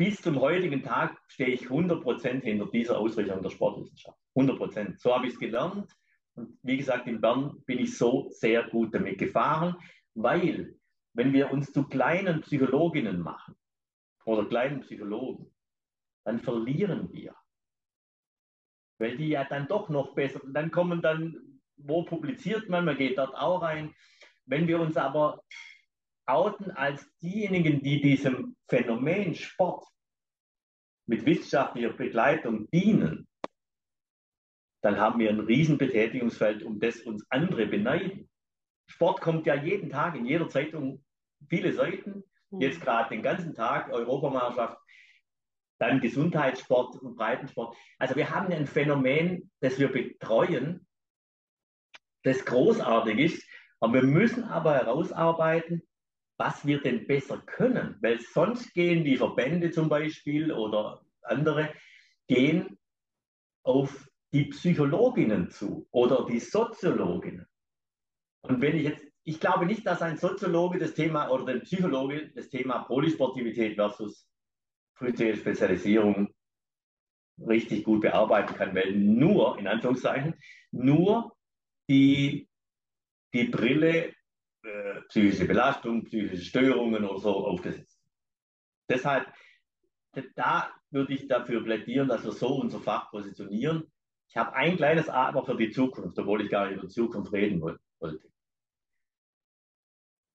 [0.05, 4.19] bis zum heutigen Tag stehe ich 100% hinter dieser Ausrichtung der Sportwissenschaft.
[4.35, 4.99] 100%.
[4.99, 5.93] So habe ich es gelernt.
[6.35, 9.77] Und wie gesagt, in Bern bin ich so sehr gut damit gefahren,
[10.15, 10.75] weil
[11.13, 13.55] wenn wir uns zu kleinen Psychologinnen machen
[14.25, 15.55] oder kleinen Psychologen,
[16.25, 17.37] dann verlieren wir
[18.99, 23.19] weil die ja dann doch noch besser, dann kommen dann, wo publiziert man, man geht
[23.19, 23.93] dort auch rein.
[24.47, 25.43] Wenn wir uns aber
[26.25, 29.92] outen als diejenigen, die diesem Phänomen Sport
[31.07, 33.27] mit wissenschaftlicher Begleitung dienen,
[34.83, 38.29] dann haben wir ein Riesenbetätigungsfeld, um das uns andere beneiden.
[38.87, 41.05] Sport kommt ja jeden Tag in jeder Zeitung
[41.49, 42.25] viele Seiten.
[42.51, 42.61] Hm.
[42.61, 44.79] Jetzt gerade den ganzen Tag Europameisterschaft
[45.79, 47.77] dann Gesundheitssport und Breitensport.
[47.99, 50.87] Also wir haben ein Phänomen, das wir betreuen,
[52.23, 53.45] das großartig ist,
[53.81, 55.83] aber wir müssen aber herausarbeiten,
[56.37, 61.73] was wir denn besser können, weil sonst gehen die Verbände zum Beispiel oder andere,
[62.27, 62.79] gehen
[63.65, 67.47] auf die Psychologinnen zu oder die Soziologinnen.
[68.43, 72.33] Und wenn ich jetzt, ich glaube nicht, dass ein Soziologe das Thema oder ein Psychologe
[72.35, 74.27] das Thema Polysportivität versus
[74.97, 76.35] frühzeitige Spezialisierung
[77.39, 80.35] richtig gut bearbeiten kann, weil nur, in Anführungszeichen,
[80.71, 81.37] nur
[81.89, 82.49] die,
[83.33, 84.15] die Brille
[84.63, 88.01] äh, psychische Belastung, psychische Störungen oder so aufgesetzt.
[88.89, 89.33] Deshalb
[90.35, 93.91] da würde ich dafür plädieren, dass wir so unser Fach positionieren.
[94.29, 97.61] Ich habe ein kleines Aber für die Zukunft, obwohl ich gar nicht über Zukunft reden
[97.61, 97.81] wollte.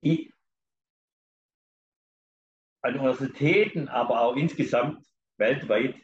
[0.04, 0.34] Die,
[2.82, 5.06] an Universitäten, aber auch insgesamt
[5.38, 5.96] weltweit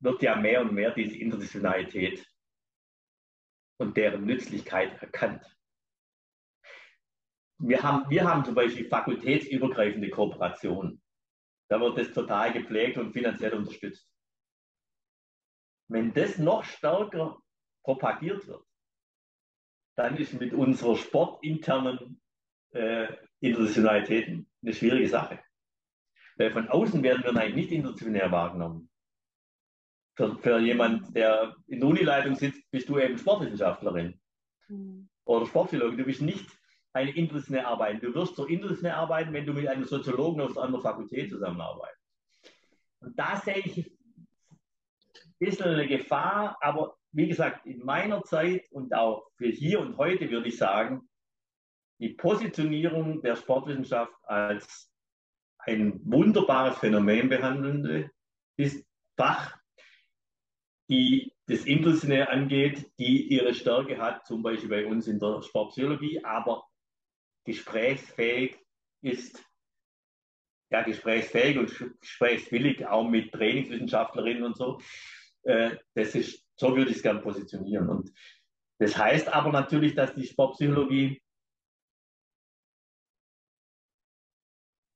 [0.00, 2.26] wird ja mehr und mehr diese Interdisziplinalität
[3.78, 5.44] und deren Nützlichkeit erkannt.
[7.58, 11.00] Wir haben, wir haben zum Beispiel fakultätsübergreifende Kooperationen.
[11.68, 14.10] Da wird das total gepflegt und finanziell unterstützt.
[15.88, 17.40] Wenn das noch stärker
[17.82, 18.64] propagiert wird,
[19.96, 22.20] dann ist mit unserer sportinternen
[22.70, 23.08] äh,
[23.40, 25.40] Internationalitäten eine schwierige Sache.
[26.36, 28.90] Weil von außen werden wir eigentlich nicht interdisziplinär wahrgenommen.
[30.16, 34.20] Für, für jemand, der in der Unileitung sitzt, bist du eben Sportwissenschaftlerin
[34.68, 35.08] mhm.
[35.24, 35.98] oder Sportphilologin.
[35.98, 36.48] Du bist nicht
[36.94, 38.02] eine interdisziplinäre Arbeit.
[38.02, 42.00] Du wirst so interdisziplinär arbeiten, wenn du mit einem Soziologen aus einer Fakultät zusammenarbeitest.
[43.00, 43.96] Und da sehe ich ein
[45.38, 50.30] bisschen eine Gefahr, aber wie gesagt, in meiner Zeit und auch für hier und heute
[50.30, 51.08] würde ich sagen,
[51.98, 54.90] die Positionierung der Sportwissenschaft als
[55.58, 58.10] ein wunderbares Phänomen behandelnde
[59.16, 59.56] Fach,
[60.88, 66.24] die das Interdisziplinär angeht, die ihre Stärke hat, zum Beispiel bei uns in der Sportpsychologie,
[66.24, 66.64] aber
[67.44, 68.58] gesprächsfähig
[69.02, 69.42] ist,
[70.70, 74.80] ja, gesprächsfähig und gesprächswillig, auch mit Trainingswissenschaftlerinnen und so.
[75.42, 77.88] Äh, das ist, so würde ich es gerne positionieren.
[77.88, 78.12] Und
[78.78, 81.20] das heißt aber natürlich, dass die Sportpsychologie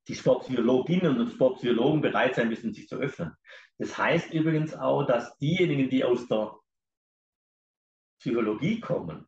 [0.08, 3.36] die Sportpsychologinnen und Sportpsychologen bereit sein müssen, sich zu öffnen.
[3.76, 6.56] Das heißt übrigens auch, dass diejenigen, die aus der
[8.18, 9.27] Psychologie kommen,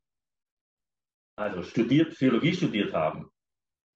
[1.40, 3.30] also studiert, Psychologie studiert haben,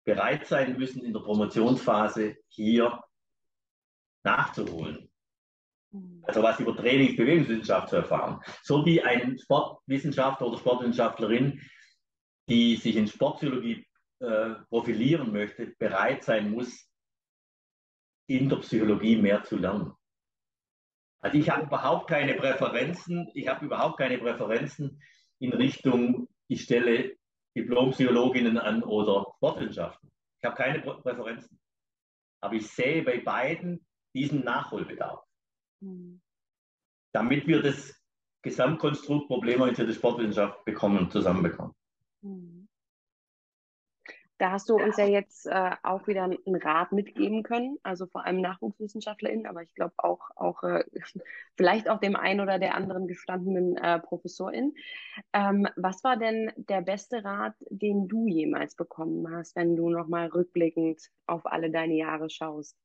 [0.05, 3.03] bereit sein müssen, in der Promotionsphase hier
[4.23, 5.11] nachzuholen.
[5.91, 6.23] Mhm.
[6.27, 8.41] Also was über Trainingsbewegungswissenschaft zu erfahren.
[8.63, 11.61] So wie ein Sportwissenschaftler oder Sportwissenschaftlerin,
[12.49, 13.87] die sich in Sportpsychologie
[14.21, 16.87] äh, profilieren möchte, bereit sein muss,
[18.27, 19.93] in der Psychologie mehr zu lernen.
[21.21, 25.03] Also ich habe überhaupt keine Präferenzen, ich habe überhaupt keine Präferenzen
[25.39, 27.17] in Richtung, ich stelle
[27.63, 30.11] Diplompsychologinnen an oder Sportwissenschaften.
[30.39, 31.59] Ich habe keine Präferenzen.
[32.41, 35.23] Aber ich sehe bei beiden diesen Nachholbedarf.
[35.81, 36.21] Mhm.
[37.13, 37.95] Damit wir das
[38.43, 41.75] Gesamtkonstrukt problemorientierte Sportwissenschaft bekommen, zusammenbekommen.
[42.23, 42.60] Mhm.
[44.41, 48.25] Da hast du uns ja jetzt äh, auch wieder einen Rat mitgeben können, also vor
[48.25, 50.83] allem NachwuchswissenschaftlerInnen, aber ich glaube auch, auch äh,
[51.59, 54.75] vielleicht auch dem einen oder der anderen gestandenen äh, Professorin.
[55.35, 60.29] Ähm, was war denn der beste Rat, den du jemals bekommen hast, wenn du nochmal
[60.29, 62.79] rückblickend auf alle deine Jahre schaust?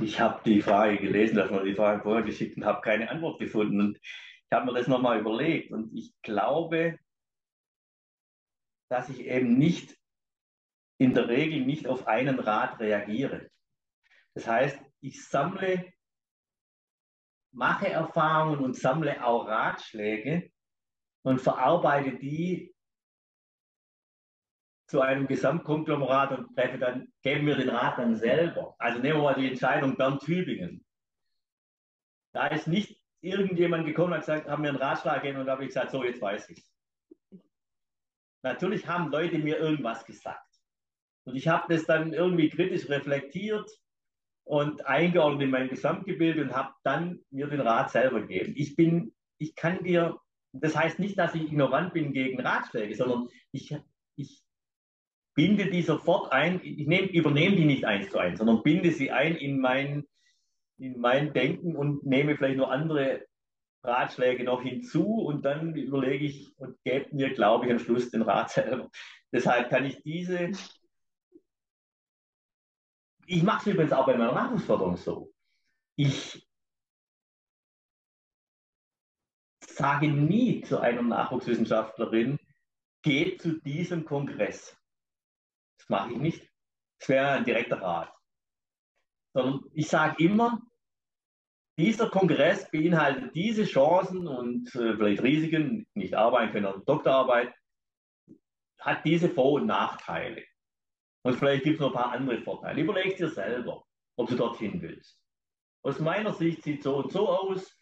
[0.00, 3.38] Ich habe die Frage gelesen, dass man die Frage vorher geschickt und habe keine Antwort
[3.38, 3.80] gefunden.
[3.80, 4.00] Und
[4.54, 6.98] habe mir das nochmal überlegt und ich glaube,
[8.88, 9.98] dass ich eben nicht
[10.98, 13.50] in der Regel nicht auf einen Rat reagiere.
[14.34, 15.92] Das heißt, ich sammle,
[17.52, 20.50] mache Erfahrungen und sammle auch Ratschläge
[21.22, 22.74] und verarbeite die
[24.86, 28.76] zu einem Gesamtkonglomerat und treffe dann, geben wir den Rat dann selber.
[28.78, 30.84] Also nehmen wir mal die Entscheidung Bern-Tübingen.
[32.32, 35.62] Da ist nicht irgendjemand gekommen und hat gesagt, haben mir einen Ratschlag gegeben und habe
[35.62, 36.62] ich gesagt, so, jetzt weiß ich
[38.44, 40.46] Natürlich haben Leute mir irgendwas gesagt.
[41.24, 43.66] Und ich habe das dann irgendwie kritisch reflektiert
[44.44, 48.52] und eingeordnet in mein Gesamtgebild und habe dann mir den Rat selber gegeben.
[48.54, 50.18] Ich bin, ich kann dir,
[50.52, 53.74] das heißt nicht, dass ich ignorant bin gegen Ratschläge, sondern ich,
[54.16, 54.42] ich
[55.34, 59.10] binde die sofort ein, ich nehm, übernehme die nicht eins zu eins, sondern binde sie
[59.10, 60.04] ein in mein
[60.78, 63.26] in mein Denken und nehme vielleicht noch andere
[63.82, 68.22] Ratschläge noch hinzu und dann überlege ich und gebe mir, glaube ich, am Schluss den
[68.22, 68.90] Rat selber.
[69.32, 70.50] Deshalb kann ich diese.
[73.26, 75.32] Ich mache es übrigens auch bei meiner Nachwuchsförderung so.
[75.96, 76.46] Ich
[79.60, 82.38] sage nie zu einer Nachwuchswissenschaftlerin,
[83.02, 84.76] geh zu diesem Kongress.
[85.78, 86.50] Das mache ich nicht.
[86.98, 88.13] Das wäre ein direkter Rat
[89.34, 90.62] sondern ich sage immer,
[91.76, 97.52] dieser Kongress beinhaltet diese Chancen und äh, vielleicht Risiken, nicht arbeiten können oder Doktorarbeit,
[98.78, 100.44] hat diese Vor- und Nachteile.
[101.24, 102.80] Und vielleicht gibt es noch ein paar andere Vorteile.
[102.80, 103.84] Überleg dir selber,
[104.16, 105.20] ob du dorthin willst.
[105.82, 107.76] Aus meiner Sicht sieht so und so aus,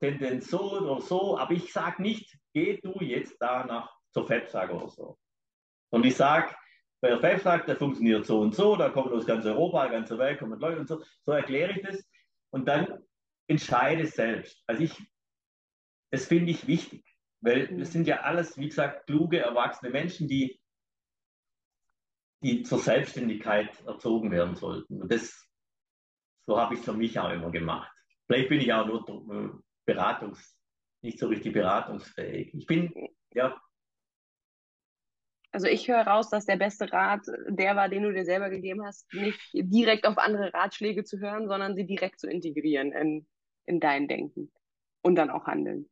[0.00, 4.70] Tendenz so oder so, aber ich sage nicht, geh du jetzt da nach zur FEPSAG
[4.70, 5.18] oder so.
[5.90, 6.54] Und ich sage,
[7.04, 10.16] bei der FEF sagt, das funktioniert so und so, da kommen aus ganz Europa, ganze
[10.16, 11.04] Welt, kommen Leute und so.
[11.20, 12.02] So erkläre ich das.
[12.48, 13.04] Und dann
[13.46, 14.64] entscheide selbst.
[14.66, 14.98] Also ich,
[16.10, 17.04] das finde ich wichtig,
[17.42, 17.80] weil mhm.
[17.80, 20.58] es sind ja alles, wie gesagt, kluge, erwachsene Menschen, die,
[22.42, 25.02] die zur Selbstständigkeit erzogen werden sollten.
[25.02, 25.46] Und das,
[26.46, 27.92] so habe ich es für mich auch immer gemacht.
[28.26, 30.58] Vielleicht bin ich auch nur Beratungs,
[31.02, 32.54] nicht so richtig beratungsfähig.
[32.54, 32.94] Ich bin,
[33.34, 33.60] ja.
[35.54, 38.84] Also ich höre raus, dass der beste Rat der war, den du dir selber gegeben
[38.84, 43.24] hast, nicht direkt auf andere Ratschläge zu hören, sondern sie direkt zu integrieren in,
[43.66, 44.50] in dein Denken
[45.02, 45.88] und dann auch handeln.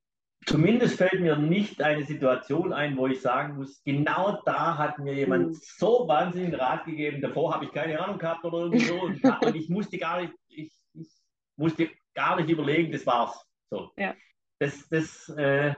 [0.46, 5.14] Zumindest fällt mir nicht eine Situation ein, wo ich sagen muss, genau da hat mir
[5.14, 5.58] jemand mhm.
[5.60, 7.22] so wahnsinnigen Rat gegeben.
[7.22, 9.00] Davor habe ich keine Ahnung gehabt oder irgendwie so.
[9.00, 11.08] und, und ich musste gar nicht, ich, ich,
[11.54, 13.46] musste gar nicht überlegen, das war's.
[13.70, 13.92] So.
[13.96, 14.16] Ja.
[14.58, 15.72] Das, das, äh,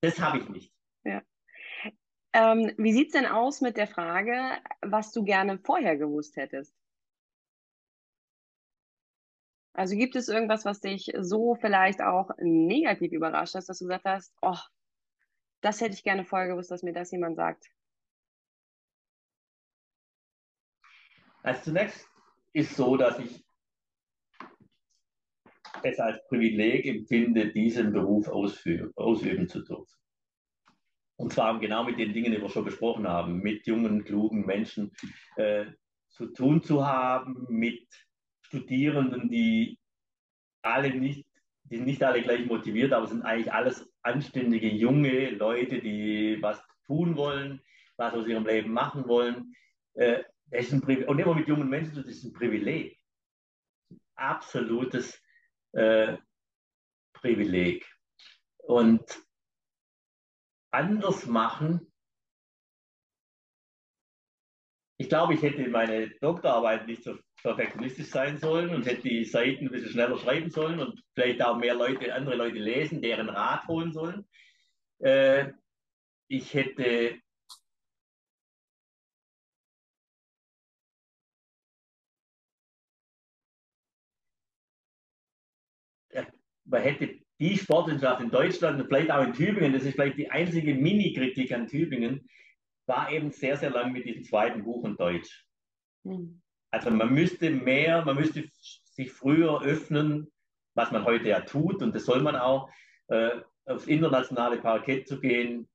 [0.00, 0.71] das habe ich nicht.
[2.34, 6.74] Ähm, wie sieht es denn aus mit der Frage, was du gerne vorher gewusst hättest?
[9.74, 14.04] Also gibt es irgendwas, was dich so vielleicht auch negativ überrascht hast, dass du gesagt
[14.04, 14.58] hast, oh,
[15.62, 17.66] das hätte ich gerne vorher gewusst, dass mir das jemand sagt?
[21.42, 22.06] Also zunächst
[22.52, 23.44] ist so, dass ich
[25.82, 30.01] es als Privileg empfinde, diesen Beruf ausüben zu dürfen.
[31.22, 34.90] Und zwar genau mit den Dingen, die wir schon besprochen haben, mit jungen, klugen Menschen
[35.36, 35.66] äh,
[36.08, 37.86] zu tun zu haben, mit
[38.42, 39.78] Studierenden, die
[40.62, 41.24] alle nicht,
[41.62, 47.16] die nicht alle gleich motiviert, aber sind eigentlich alles anständige junge Leute, die was tun
[47.16, 47.60] wollen,
[47.96, 49.54] was aus ihrem Leben machen wollen.
[49.94, 52.98] Äh, ist ein und immer mit jungen Menschen, das ist ein Privileg.
[54.16, 55.22] Absolutes
[55.70, 56.16] äh,
[57.12, 57.86] Privileg.
[58.58, 59.22] Und
[60.72, 61.92] anders machen,
[64.98, 69.66] ich glaube, ich hätte meine Doktorarbeit nicht so perfektionistisch sein sollen und hätte die Seiten
[69.66, 73.66] ein bisschen schneller schreiben sollen und vielleicht auch mehr Leute, andere Leute lesen, deren Rat
[73.66, 74.24] holen sollen.
[75.00, 75.52] Äh,
[76.28, 77.20] ich hätte
[86.64, 90.30] man hätte die Sportwissenschaft in Deutschland und vielleicht auch in Tübingen, das ist vielleicht die
[90.30, 92.28] einzige Mini-Kritik an Tübingen,
[92.86, 95.44] war eben sehr, sehr lang mit diesem zweiten Buch in Deutsch.
[96.04, 96.40] Mhm.
[96.70, 98.48] Also man müsste mehr, man müsste
[98.84, 100.30] sich früher öffnen,
[100.74, 102.70] was man heute ja tut, und das soll man auch,
[103.08, 105.68] äh, aufs internationale Parkett zu gehen,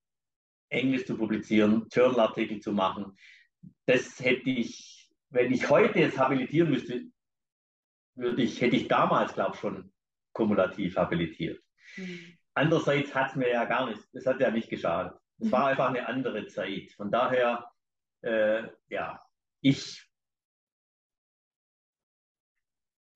[0.70, 3.18] Englisch zu publizieren, Journalartikel zu machen.
[3.86, 7.04] Das hätte ich, wenn ich heute jetzt habilitieren müsste,
[8.16, 9.92] würde ich, hätte ich damals, glaube ich, schon
[10.38, 11.62] kumulativ habilitiert.
[11.98, 12.38] Mhm.
[12.54, 15.20] Andererseits hat es mir ja gar nicht, das hat ja nicht geschadet.
[15.40, 16.92] Es war einfach eine andere Zeit.
[16.96, 17.70] Von daher,
[18.22, 19.22] äh, ja,
[19.62, 20.04] ich,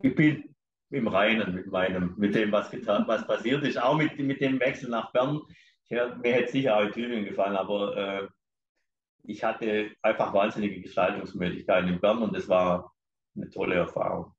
[0.03, 0.55] ich bin
[0.89, 4.59] im Reinen mit meinem, mit dem, was getan, was passiert ist, auch mit, mit dem
[4.59, 5.41] Wechsel nach Bern.
[5.85, 8.27] Ich, mir hätte sicher auch in Tübingen gefallen, aber äh,
[9.23, 12.93] ich hatte einfach wahnsinnige Gestaltungsmöglichkeiten in Bern und das war
[13.35, 14.33] eine tolle Erfahrung.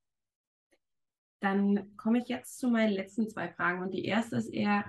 [1.43, 3.83] Dann komme ich jetzt zu meinen letzten zwei Fragen.
[3.83, 4.85] Und die erste ist eher,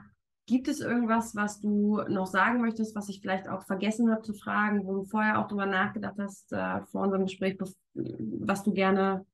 [0.45, 4.33] gibt es irgendwas, was du noch sagen möchtest, was ich vielleicht auch vergessen habe zu
[4.33, 7.57] fragen, wo du vorher auch drüber nachgedacht hast, äh, vor unserem Gespräch,
[7.95, 9.25] was du gerne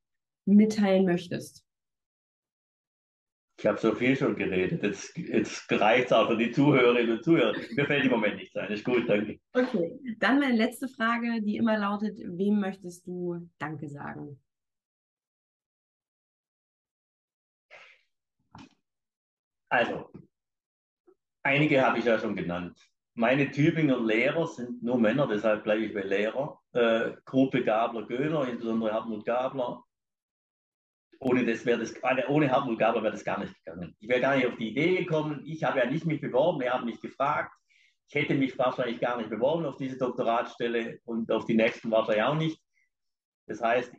[0.46, 1.66] mitteilen möchtest?
[3.60, 4.82] Ich habe so viel schon geredet.
[4.82, 7.54] Jetzt, jetzt reicht es auch für die Zuhörerinnen und Zuhörer.
[7.76, 8.72] Mir fällt im Moment nichts ein.
[8.72, 9.38] Ist gut, danke.
[9.52, 14.40] Okay, dann meine letzte Frage, die immer lautet: Wem möchtest du Danke sagen?
[19.70, 20.10] Also,
[21.44, 22.78] einige habe ich ja schon genannt.
[23.14, 26.60] Meine Tübinger Lehrer sind nur Männer, deshalb bleibe ich bei Lehrer.
[26.74, 29.84] Äh, Gruppe Gabler-Göhner, insbesondere Hartmut Gabler.
[31.20, 31.94] Ohne, das das,
[32.30, 33.96] ohne Hartmut Gabler wäre das gar nicht gegangen.
[34.00, 35.44] Ich wäre gar nicht auf die Idee gekommen.
[35.46, 37.54] Ich habe ja nicht mich beworben, er hat mich gefragt.
[38.08, 42.24] Ich hätte mich wahrscheinlich gar nicht beworben auf diese Doktoratstelle und auf die nächsten wahrscheinlich
[42.24, 42.62] auch nicht.
[43.48, 43.94] Das heißt,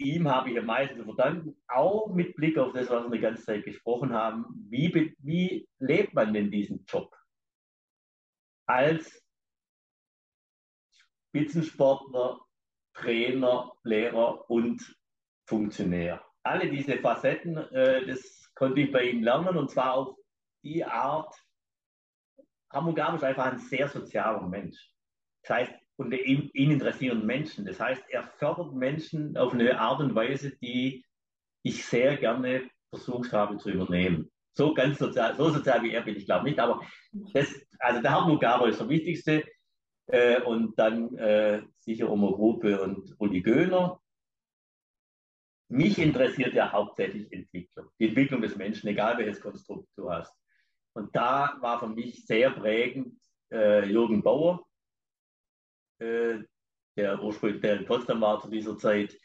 [0.00, 3.20] ihm habe ich am meisten zu verdanken, auch mit Blick auf das, was wir die
[3.20, 4.46] ganze Zeit gesprochen haben.
[4.68, 7.14] Wie, wie lebt man denn diesen Job?
[8.66, 9.22] Als
[11.28, 12.40] Spitzensportler,
[12.94, 14.96] Trainer, Lehrer und
[15.46, 16.24] Funktionär.
[16.42, 20.16] Alle diese Facetten, äh, das konnte ich bei ihm lernen und zwar auf
[20.62, 21.34] die Art.
[22.72, 24.90] Hamburg ist einfach ein sehr sozialer Mensch.
[25.42, 27.66] Das heißt, und ihn, ihn interessieren Menschen.
[27.66, 31.04] Das heißt, er fördert Menschen auf eine Art und Weise, die
[31.62, 34.30] ich sehr gerne versucht habe zu übernehmen.
[34.56, 36.80] So ganz sozial, so sozial wie er bin ich glaube nicht, aber
[37.34, 39.44] das, also der Hartmut Gaber ist der wichtigste.
[40.06, 44.00] Äh, und dann äh, sicher Oma Gruppe und Uli Göhner.
[45.68, 50.34] Mich interessiert ja hauptsächlich Entwicklung, die Entwicklung des Menschen, egal welches Konstrukt du hast.
[50.94, 53.20] Und da war für mich sehr prägend
[53.52, 54.66] äh, Jürgen Bauer,
[56.00, 59.16] der ursprünglich der in Potsdam war zu dieser Zeit,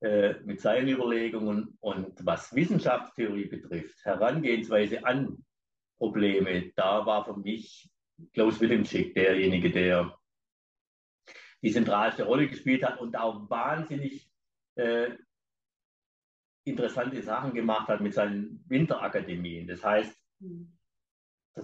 [0.00, 5.44] äh, mit seinen Überlegungen und was Wissenschaftstheorie betrifft, Herangehensweise an
[5.98, 7.90] Probleme, da war für mich
[8.32, 10.18] Klaus Willemschick derjenige, der
[11.62, 14.30] die zentralste Rolle gespielt hat und auch wahnsinnig
[14.76, 15.10] äh,
[16.64, 19.66] interessante Sachen gemacht hat mit seinen Winterakademien.
[19.66, 20.16] Das heißt,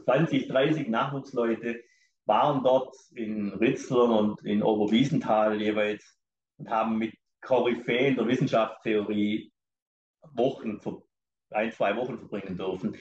[0.05, 1.83] 20, 30 Nachwuchsleute
[2.27, 6.19] waren dort in Ritzlern und in Oberwiesenthal jeweils
[6.59, 9.53] und haben mit Koryphäen der Wissenschaftstheorie
[10.33, 10.81] Wochen,
[11.51, 12.97] ein, zwei Wochen verbringen dürfen.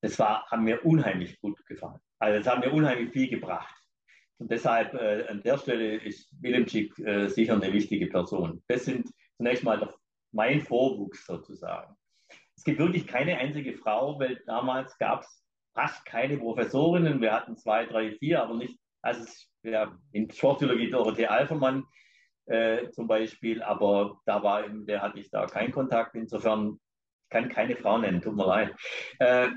[0.00, 2.00] Das war, haben mir unheimlich gut gefallen.
[2.18, 3.74] Also es hat mir unheimlich viel gebracht.
[4.38, 8.62] Und deshalb äh, an der Stelle ist Willemczyk äh, sicher eine wichtige Person.
[8.68, 9.94] Das sind zunächst mal
[10.32, 11.94] mein Vorwuchs sozusagen.
[12.56, 15.43] Es gibt wirklich keine einzige Frau, weil damals gab es
[15.74, 17.20] fast keine Professorinnen.
[17.20, 19.24] Wir hatten zwei, drei, vier, aber nicht, also
[19.62, 21.84] ja, in Sportpsychologie Dorothee Alfermann
[22.46, 26.14] äh, zum Beispiel, aber da war, der hatte ich da keinen Kontakt.
[26.14, 26.78] Insofern
[27.30, 28.74] kann keine Frau nennen, tut mir leid.
[29.18, 29.48] Äh,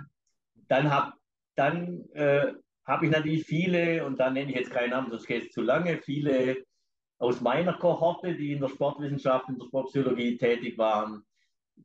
[0.67, 1.13] dann habe
[1.55, 2.53] dann äh,
[2.85, 5.61] habe ich natürlich viele, und da nenne ich jetzt keinen Namen, sonst geht es zu
[5.61, 6.63] lange, viele
[7.19, 11.23] aus meiner Kohorte, die in der Sportwissenschaft, in der Sportpsychologie tätig waren,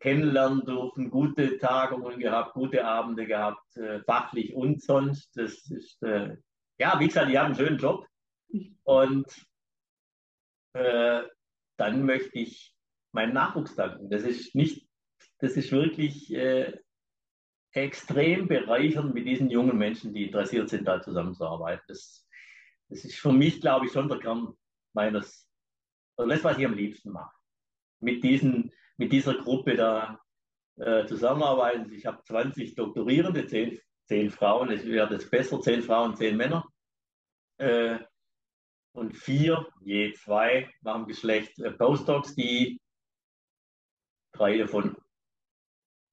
[0.01, 5.37] kennenlernen dürfen, gute Tagungen gehabt, gute Abende gehabt, äh, fachlich und sonst.
[5.37, 6.37] Das ist, äh,
[6.79, 8.07] ja, wie gesagt, die haben einen schönen Job.
[8.85, 9.27] Und
[10.75, 11.23] äh,
[11.77, 12.75] dann möchte ich
[13.12, 14.11] meinen Nachwuchs danken.
[14.11, 14.87] Das ist nicht,
[15.39, 16.79] das ist wirklich äh,
[17.73, 21.85] extrem bereichernd mit diesen jungen Menschen, die interessiert sind, da zusammenzuarbeiten.
[21.89, 22.27] Das,
[22.89, 24.55] das ist für mich, glaube ich, schon der Kern
[24.95, 25.49] meines,
[26.17, 27.35] oder das, was ich am liebsten mache.
[28.01, 30.21] Mit, diesen, mit dieser Gruppe da
[30.77, 31.93] äh, zusammenarbeiten.
[31.93, 36.67] Ich habe 20 Doktorierende, 10, 10 Frauen, es wäre das besser, 10 Frauen, 10 Männer.
[37.59, 37.99] Äh,
[38.95, 42.81] und vier, je zwei, machen Geschlecht äh, Postdocs, die
[44.33, 44.97] drei davon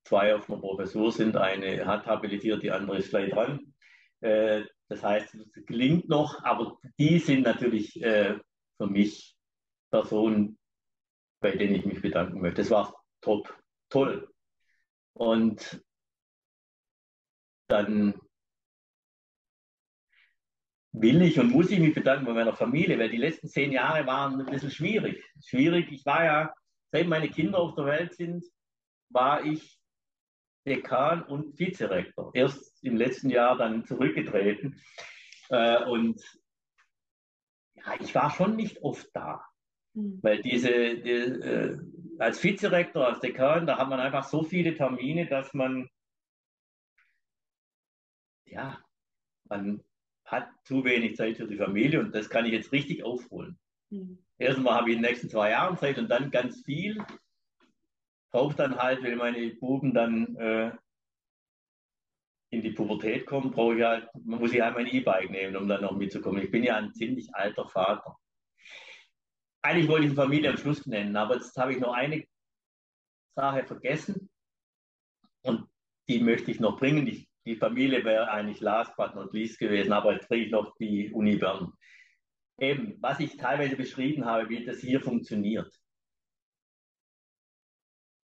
[0.06, 1.36] zwei auf einer Professur sind.
[1.36, 3.74] Eine hat habilitiert, die andere ist gleich dran.
[4.22, 8.40] Äh, das heißt, es gelingt noch, aber die sind natürlich äh,
[8.78, 9.36] für mich
[9.92, 10.59] Personen,
[11.40, 12.62] bei denen ich mich bedanken möchte.
[12.62, 13.54] Das war top,
[13.90, 14.32] toll.
[15.14, 15.84] Und
[17.68, 18.20] dann
[20.92, 24.06] will ich und muss ich mich bedanken bei meiner Familie, weil die letzten zehn Jahre
[24.08, 25.24] waren ein bisschen schwierig.
[25.46, 25.92] Schwierig.
[25.92, 26.54] Ich war ja,
[26.92, 28.44] seit meine Kinder auf der Welt sind,
[29.10, 29.80] war ich
[30.66, 32.32] Dekan und Vizerektor.
[32.34, 34.82] Erst im letzten Jahr dann zurückgetreten.
[35.50, 36.22] Äh, und
[37.76, 39.49] ja, ich war schon nicht oft da.
[39.94, 40.20] Mhm.
[40.22, 41.80] Weil diese, die, äh,
[42.20, 45.90] als Vizerektor, als Dekan, da hat man einfach so viele Termine, dass man,
[48.46, 48.84] ja,
[49.50, 49.84] man
[50.26, 53.58] hat zu wenig Zeit für die Familie und das kann ich jetzt richtig aufholen.
[53.90, 54.20] Mhm.
[54.38, 56.98] Erstmal habe ich in den nächsten zwei Jahren Zeit und dann ganz viel
[58.32, 60.72] brauche dann halt, wenn meine Buben dann äh,
[62.52, 65.82] in die Pubertät kommen, brauche ich halt, muss ich halt mein E-Bike nehmen, um dann
[65.82, 66.44] noch mitzukommen.
[66.44, 68.18] Ich bin ja ein ziemlich alter Vater.
[69.62, 72.26] Eigentlich wollte ich die Familie am Schluss nennen, aber jetzt habe ich noch eine
[73.36, 74.30] Sache vergessen
[75.44, 75.70] und
[76.08, 77.06] die möchte ich noch bringen.
[77.06, 80.76] Die, die Familie wäre eigentlich last but not least gewesen, aber jetzt kriege ich noch
[80.78, 81.74] die Uni Bern.
[82.60, 85.72] Eben, was ich teilweise beschrieben habe, wie das hier funktioniert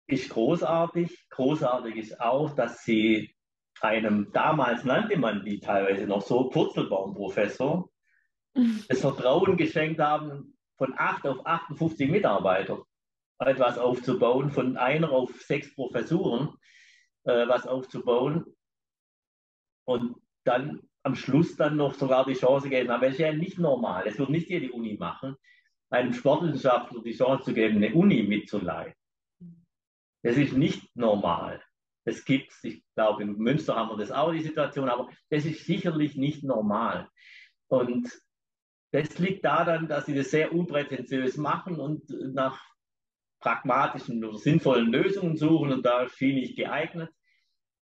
[0.09, 1.29] ist großartig.
[1.29, 3.33] Großartig ist auch, dass sie
[3.81, 7.89] einem, damals nannte man die teilweise noch so, Purzelbaumprofessor,
[8.89, 12.83] das Vertrauen geschenkt haben, von 8 auf 58 Mitarbeiter
[13.37, 16.49] etwas aufzubauen, von einer auf sechs Professuren
[17.25, 18.45] äh, was aufzubauen
[19.85, 22.89] und dann am Schluss dann noch sogar die Chance geben.
[22.89, 24.07] Aber es ist ja nicht normal.
[24.07, 25.35] Es wird nicht jede Uni machen,
[25.89, 28.93] einem Sportwissenschaftler die Chance zu geben, eine Uni mitzuleiten.
[30.23, 31.61] Das ist nicht normal.
[32.05, 35.45] Das gibt es, ich glaube, in Münster haben wir das auch, die Situation, aber das
[35.45, 37.09] ist sicherlich nicht normal.
[37.67, 38.09] Und
[38.91, 42.59] das liegt daran, dass sie das sehr unprätentiös machen und nach
[43.39, 47.09] pragmatischen oder sinnvollen Lösungen suchen und da schien ich geeignet.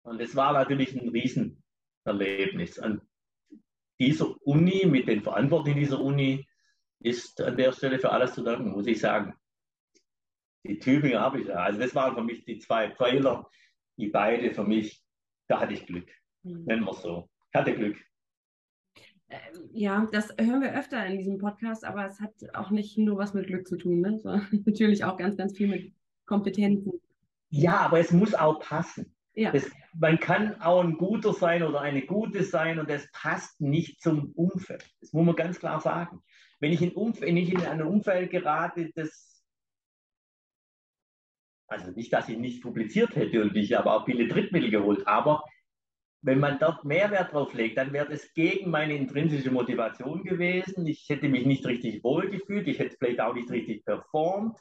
[0.02, 2.78] Und es war natürlich ein Riesenerlebnis.
[2.78, 3.00] An
[4.00, 6.47] dieser Uni, mit den Verantwortlichen dieser Uni,
[7.00, 9.34] ist an der Stelle für alles zu danken, muss ich sagen
[10.65, 11.57] die Tübinger habe ich ja.
[11.57, 13.49] Also das waren für mich die zwei Pfeiler,
[13.97, 15.02] die beide für mich,
[15.47, 16.10] da hatte ich Glück.
[16.42, 16.65] Mhm.
[16.65, 17.28] Nennen wir es so.
[17.52, 17.99] Ich hatte Glück.
[19.34, 23.18] Ähm, ja, das hören wir öfter in diesem Podcast, aber es hat auch nicht nur
[23.18, 24.18] was mit Glück zu tun, ne?
[24.18, 25.92] sondern natürlich auch ganz, ganz viel mit
[26.26, 27.00] Kompetenzen.
[27.50, 29.14] Ja, aber es muss auch passen.
[29.34, 29.50] Ja.
[29.50, 34.00] Das, man kann auch ein Guter sein oder eine Gute sein und das passt nicht
[34.00, 34.88] zum Umfeld.
[35.00, 36.20] Das muss man ganz klar sagen.
[36.60, 39.42] Wenn ich in, Umf wenn ich in ein Umfeld gerate, das,
[41.66, 45.42] also nicht, dass ich nicht publiziert hätte und ich habe auch viele Drittmittel geholt, aber
[46.25, 50.86] wenn man dort Mehrwert drauf legt, dann wäre das gegen meine intrinsische Motivation gewesen.
[50.86, 54.59] Ich hätte mich nicht richtig wohlgefühlt, ich hätte vielleicht auch nicht richtig performt.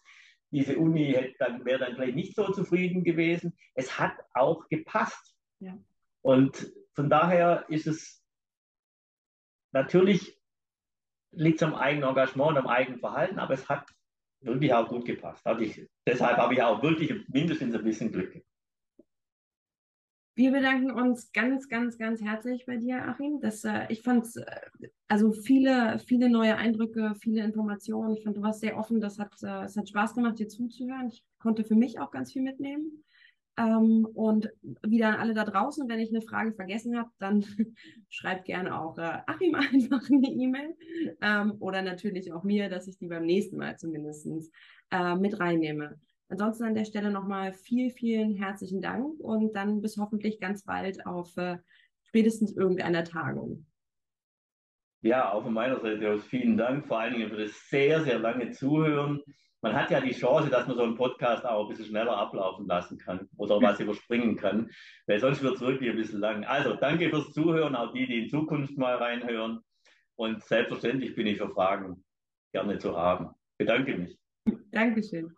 [0.51, 3.57] Diese Uni dann, wäre dann vielleicht nicht so zufrieden gewesen.
[3.75, 5.35] Es hat auch gepasst.
[5.59, 5.77] Ja.
[6.21, 8.21] Und von daher ist es
[9.71, 10.37] natürlich
[11.31, 13.87] liegt es am eigenen Engagement und am eigenen Verhalten, aber es hat
[14.41, 15.45] wirklich auch gut gepasst.
[15.47, 18.43] Also ich, deshalb habe ich auch wirklich mindestens ein bisschen Glück.
[20.35, 23.39] Wir bedanken uns ganz, ganz, ganz herzlich bei dir, Achim.
[23.39, 28.15] Das, äh, ich fand äh, also viele, viele neue Eindrücke, viele Informationen.
[28.15, 28.99] Ich fand, du warst sehr offen.
[28.99, 31.09] Das hat, äh, es hat Spaß gemacht, dir zuzuhören.
[31.09, 33.03] Ich konnte für mich auch ganz viel mitnehmen.
[33.57, 34.49] Ähm, und
[34.81, 37.45] wieder an alle da draußen, wenn ich eine Frage vergessen habe, dann
[38.09, 40.75] schreibt gerne auch äh, Achim einfach eine E-Mail
[41.21, 44.27] ähm, oder natürlich auch mir, dass ich die beim nächsten Mal zumindest
[44.89, 45.99] äh, mit reinnehme.
[46.33, 51.05] Ansonsten an der Stelle nochmal viel, vielen herzlichen Dank und dann bis hoffentlich ganz bald
[51.05, 51.59] auf äh,
[52.05, 53.67] spätestens irgendeiner Tagung.
[55.01, 58.17] Ja, auch von meiner Seite aus vielen Dank, vor allen Dingen für das sehr, sehr
[58.17, 59.21] lange Zuhören.
[59.61, 62.65] Man hat ja die Chance, dass man so einen Podcast auch ein bisschen schneller ablaufen
[62.65, 64.71] lassen kann oder was überspringen kann,
[65.05, 66.45] weil sonst wird es wirklich ein bisschen lang.
[66.45, 69.59] Also danke fürs Zuhören, auch die, die in Zukunft mal reinhören.
[70.15, 72.03] Und selbstverständlich bin ich für Fragen
[72.53, 73.35] gerne zu haben.
[73.59, 74.17] Bedanke mich.
[74.71, 75.31] Dankeschön.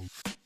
[0.00, 0.39] Bye.